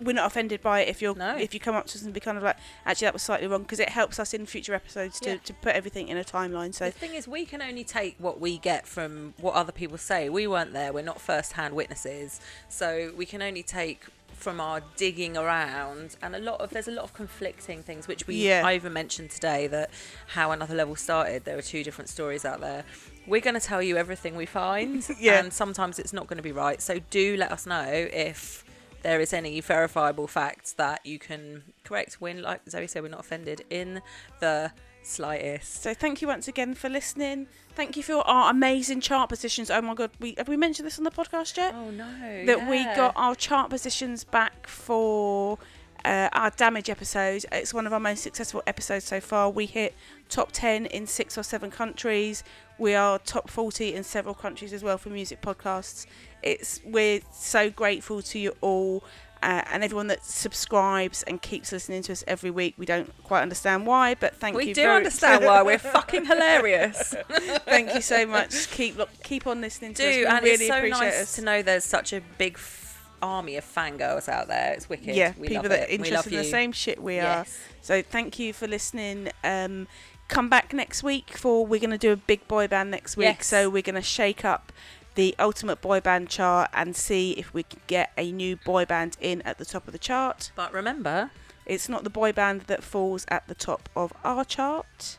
we're 0.01 0.13
not 0.13 0.27
offended 0.27 0.61
by 0.61 0.81
it 0.81 0.89
if 0.89 1.01
you're 1.01 1.15
No. 1.15 1.37
if 1.37 1.55
you 1.55 1.61
come 1.61 1.75
up 1.75 1.87
to 1.87 1.97
us 1.99 2.03
and 2.03 2.13
be 2.13 2.21
kind 2.21 2.37
of 2.37 2.45
like 2.45 2.57
actually 2.85 3.07
that 3.07 3.13
was 3.15 3.23
slightly 3.23 3.47
wrong 3.47 3.63
because 3.63 3.81
it 3.81 3.89
helps 3.89 4.19
us 4.19 4.35
in 4.35 4.45
future 4.47 4.75
episodes 4.75 5.19
to, 5.21 5.31
Yeah. 5.31 5.37
to 5.45 5.55
put 5.55 5.75
everything 5.75 6.09
in 6.09 6.17
a 6.19 6.25
timeline. 6.25 6.75
So 6.75 6.87
The 6.87 6.91
thing 6.93 7.15
is, 7.15 7.27
we 7.27 7.45
can 7.47 7.63
only 7.63 7.85
take 7.85 8.17
what 8.19 8.39
we 8.41 8.59
get 8.59 8.87
from 8.87 9.35
what 9.39 9.55
other 9.55 9.73
people 9.73 9.97
say. 9.99 10.29
We 10.29 10.47
weren't 10.47 10.73
there. 10.73 10.93
We're 10.93 11.03
not 11.03 11.21
first-hand 11.21 11.75
witnesses, 11.75 12.41
so 12.69 13.13
we 13.17 13.25
can 13.27 13.41
only 13.43 13.63
take 13.63 14.05
from 14.35 14.61
our 14.61 14.83
digging 14.97 15.35
around. 15.35 16.17
And 16.21 16.37
a 16.37 16.39
lot 16.39 16.61
of 16.61 16.69
there's 16.69 16.89
a 16.89 16.91
lot 16.91 17.05
of 17.05 17.15
conflicting 17.15 17.83
things, 17.83 18.07
which 18.07 18.27
we 18.27 18.35
Yeah. 18.37 18.67
I 18.67 18.75
even 18.75 18.93
mentioned 18.93 19.31
today 19.31 19.67
that 19.69 19.89
how 20.29 20.51
another 20.53 20.75
level 20.75 20.95
started. 20.95 21.47
There 21.47 21.57
are 21.57 21.63
two 21.63 21.83
different 21.83 22.11
stories 22.11 22.45
out 22.45 22.61
there. 22.61 22.85
We're 23.27 23.41
going 23.41 23.55
to 23.59 23.67
tell 23.67 23.83
you 23.83 23.97
everything 23.97 24.37
we 24.37 24.45
find, 24.45 25.03
Yeah. 25.19 25.39
and 25.39 25.55
sometimes 25.55 25.99
it's 25.99 26.13
not 26.13 26.27
going 26.27 26.37
to 26.37 26.43
be 26.43 26.53
right. 26.53 26.83
So 26.83 26.99
do 27.09 27.37
let 27.39 27.51
us 27.51 27.65
know 27.65 27.87
if 27.89 28.63
there 29.07 29.21
is 29.21 29.33
any 29.33 29.61
verifiable 29.61 30.27
facts 30.27 30.73
that 30.73 31.07
you 31.07 31.17
can 31.17 31.63
correct 31.85 32.21
when, 32.21 32.43
like 32.43 32.61
Zoe 32.69 32.89
said, 32.89 33.05
we're 33.05 33.09
not 33.09 33.21
offended 33.21 33.63
in 33.71 34.03
the 34.41 34.73
Slightest. 35.05 35.85
So 35.85 35.95
thank 35.95 36.21
you 36.21 36.27
once 36.27 36.49
again 36.49 36.75
for 36.75 36.89
listening. 36.89 37.47
Thank 37.77 37.97
you 37.97 38.03
for 38.03 38.27
our 38.27 38.51
amazing 38.51 39.01
chart 39.01 39.29
positions. 39.29 39.71
Oh 39.71 39.81
my 39.81 39.95
god, 39.95 40.11
we 40.19 40.35
have 40.37 40.49
we 40.49 40.57
mentioned 40.57 40.85
this 40.85 40.99
on 40.99 41.05
the 41.05 41.13
podcast 41.13 41.57
yet? 41.57 41.73
Oh 41.77 41.91
no. 41.93 42.45
that 42.47 42.69
we 42.69 42.83
got 42.97 43.13
our 43.15 43.37
chart 43.37 43.71
positions 43.71 44.25
back 44.25 44.67
for 44.67 45.59
uh, 46.05 46.29
our 46.33 46.51
damage 46.51 46.91
episode. 46.91 47.45
It's 47.53 47.73
one 47.73 47.87
of 47.87 47.93
our 47.93 48.01
most 48.01 48.25
successful 48.25 48.65
episodes 48.67 49.05
so 49.05 49.21
far. 49.21 49.49
We 49.49 49.67
hit 49.67 49.95
top 50.29 50.51
10 50.51 50.87
in 50.87 51.07
six 51.07 51.39
or 51.39 51.45
seven 51.45 51.71
countries. 51.71 52.43
We 52.79 52.95
are 52.95 53.19
top 53.19 53.49
40 53.51 53.95
in 53.95 54.05
several 54.05 54.35
countries 54.35 54.73
as 54.73 54.83
well 54.83 54.99
for 54.99 55.09
music 55.11 55.41
podcasts. 55.41 56.07
It's 56.43 56.81
we're 56.85 57.21
so 57.33 57.71
grateful 57.71 58.23
to 58.23 58.39
you 58.39 58.55
all. 58.61 59.03
Uh, 59.43 59.63
and 59.71 59.85
everyone 59.85 60.07
that 60.09 60.25
subscribes 60.25 61.23
and 61.25 61.41
keeps 61.43 61.71
listening 61.71 62.03
to 62.03 62.11
us 62.11 62.25
every 62.27 62.51
week, 62.51 62.75
we 62.79 62.87
don't 62.87 63.13
quite 63.23 63.43
understand 63.43 63.87
why, 63.87 64.15
but 64.15 64.35
thank 64.35 64.57
We 64.57 64.63
you. 64.65 64.69
We 64.69 64.75
do 64.75 64.83
very- 64.83 64.97
understand 64.97 65.45
why 65.45 65.63
we're 65.63 65.79
fucking 65.97 66.25
hilarious. 66.25 67.15
thank 67.67 67.95
you 67.95 68.01
so 68.01 68.25
much. 68.27 68.71
Keep 68.71 68.97
lo- 68.99 69.09
keep 69.23 69.47
on 69.47 69.61
listening 69.61 69.93
to 69.95 70.03
us. 70.09 70.15
do 70.15 70.21
We 70.21 70.27
and 70.27 70.43
really 70.45 70.67
it's 70.67 70.69
so 70.69 70.83
nice 70.87 71.23
us. 71.23 71.37
to 71.37 71.43
know 71.43 71.63
there's 71.63 71.85
such 71.85 72.13
a 72.15 72.23
big 72.39 72.55
f- 72.55 73.07
army 73.23 73.57
of 73.57 73.65
fangirls 73.65 74.29
out 74.29 74.49
there. 74.49 74.73
It's 74.73 74.89
wicked. 74.89 75.15
yeah, 75.15 75.33
we 75.39 75.49
people 75.49 75.65
love 75.65 75.71
that 75.71 75.89
are 75.91 75.93
interested 75.93 76.33
in 76.33 76.39
the 76.39 76.45
same 76.45 76.73
shit 76.73 77.01
we 77.01 77.21
are. 77.21 77.45
So 77.83 78.03
thank 78.03 78.39
you 78.39 78.53
for 78.55 78.67
listening. 78.67 79.29
Um, 79.45 79.87
come 80.29 80.49
back 80.49 80.73
next 80.73 81.03
week 81.03 81.37
for 81.37 81.65
we're 81.65 81.81
going 81.81 81.91
to 81.91 81.99
do 81.99 82.13
a 82.13 82.17
big 82.17 82.47
boy 82.49 82.67
band 82.69 82.91
next 82.91 83.17
week. 83.17 83.25
Yes. 83.25 83.47
So 83.47 83.69
we're 83.71 83.83
going 83.83 83.95
to 83.95 84.03
shake 84.03 84.45
up 84.45 84.73
the 85.15 85.35
ultimate 85.39 85.81
boy 85.81 86.01
band 86.01 86.29
chart 86.29 86.69
and 86.75 86.95
see 86.95 87.33
if 87.33 87.55
we 87.55 87.63
can 87.63 87.81
get 87.87 88.13
a 88.19 88.31
new 88.33 88.57
boy 88.57 88.85
band 88.85 89.17
in 89.21 89.41
at 89.43 89.59
the 89.59 89.65
top 89.65 89.87
of 89.87 89.93
the 89.93 89.99
chart. 89.99 90.51
But 90.55 90.73
remember, 90.73 91.31
It's 91.65 91.89
not 91.89 92.05
the 92.05 92.11
boy 92.11 92.33
band 92.33 92.63
that 92.63 92.83
falls 92.85 93.25
at 93.29 93.49
the 93.49 93.55
top 93.55 93.89
of 93.97 94.13
our 94.25 94.45
chart. 94.45 95.19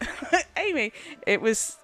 Amy, 0.56 0.92
it 1.26 1.40
was 1.40 1.76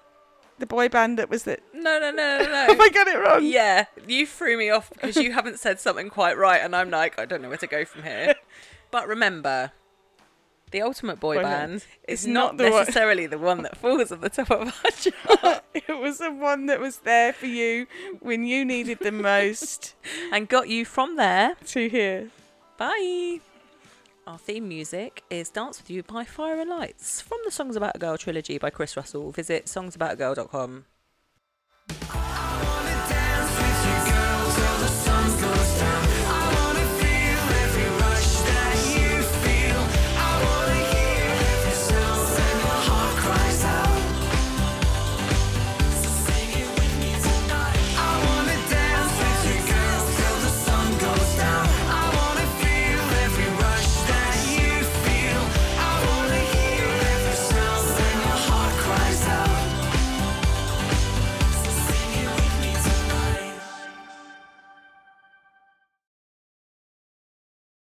the 0.59 0.67
boy 0.67 0.89
band 0.89 1.19
that 1.19 1.29
was 1.31 1.45
the. 1.45 1.59
no, 1.73 1.99
no, 1.99 2.11
no, 2.11 2.39
no, 2.39 2.45
Have 2.69 2.79
no. 2.79 2.85
I 2.85 2.89
got 2.91 3.07
it 3.09 3.19
wrong? 3.19 3.45
yeah, 3.45 3.87
you 4.07 4.27
threw 4.27 4.57
me 4.57 4.71
off 4.71 4.91
because 4.91 5.17
you 5.17 5.33
haven't 5.39 5.59
said 5.59 5.81
something 5.81 6.11
quite 6.11 6.37
right, 6.37 6.61
and 6.61 6.75
I'm 6.77 6.91
like, 6.91 7.19
I 7.19 7.25
don't 7.25 7.43
know 7.43 7.49
where 7.49 7.59
to 7.59 7.67
go 7.67 7.85
from 7.85 8.03
here. 8.03 8.35
But 8.91 9.09
remember, 9.09 9.73
the 10.75 10.83
ultimate 10.83 11.21
boy 11.21 11.37
Boy 11.37 11.43
band 11.43 11.71
band. 11.71 11.87
is 12.09 12.27
not, 12.27 12.57
not 12.57 12.57
the 12.59 12.71
one- 12.71 12.81
necessarily 12.81 13.27
the 13.27 13.39
one 13.39 13.63
that 13.63 13.77
falls 13.77 14.11
at 14.13 14.21
the 14.21 14.29
top 14.29 14.51
of 14.51 14.61
our 14.85 14.91
chart 15.41 15.65
It 15.73 15.99
was 15.99 16.19
the 16.19 16.33
one 16.33 16.67
that 16.67 16.81
was 16.81 16.99
there 16.99 17.33
for 17.33 17.47
you 17.47 17.87
when 18.21 18.45
you 18.45 18.65
needed 18.65 18.99
the 19.01 19.13
most 19.13 19.95
and 20.33 20.49
got 20.49 20.69
you 20.69 20.85
from 20.85 21.15
there. 21.17 21.55
to 21.69 21.89
here. 21.89 22.31
Bye. 22.77 23.41
Our 24.27 24.39
theme 24.39 24.67
music 24.69 25.23
is 25.31 25.51
Dance 25.51 25.79
With 25.81 25.91
You 25.91 26.03
by 26.03 26.25
Fire 26.25 26.59
and 26.61 26.71
Lights 26.71 27.21
from 27.21 27.39
the 27.45 27.51
Songs 27.51 27.77
About 27.77 27.95
a 27.97 27.99
Girl 27.99 28.17
trilogy 28.17 28.57
by 28.59 28.71
Chris 28.71 28.97
Russell. 28.97 29.31
Visit 29.33 29.67
songsaboutagirl.com. 29.67 30.87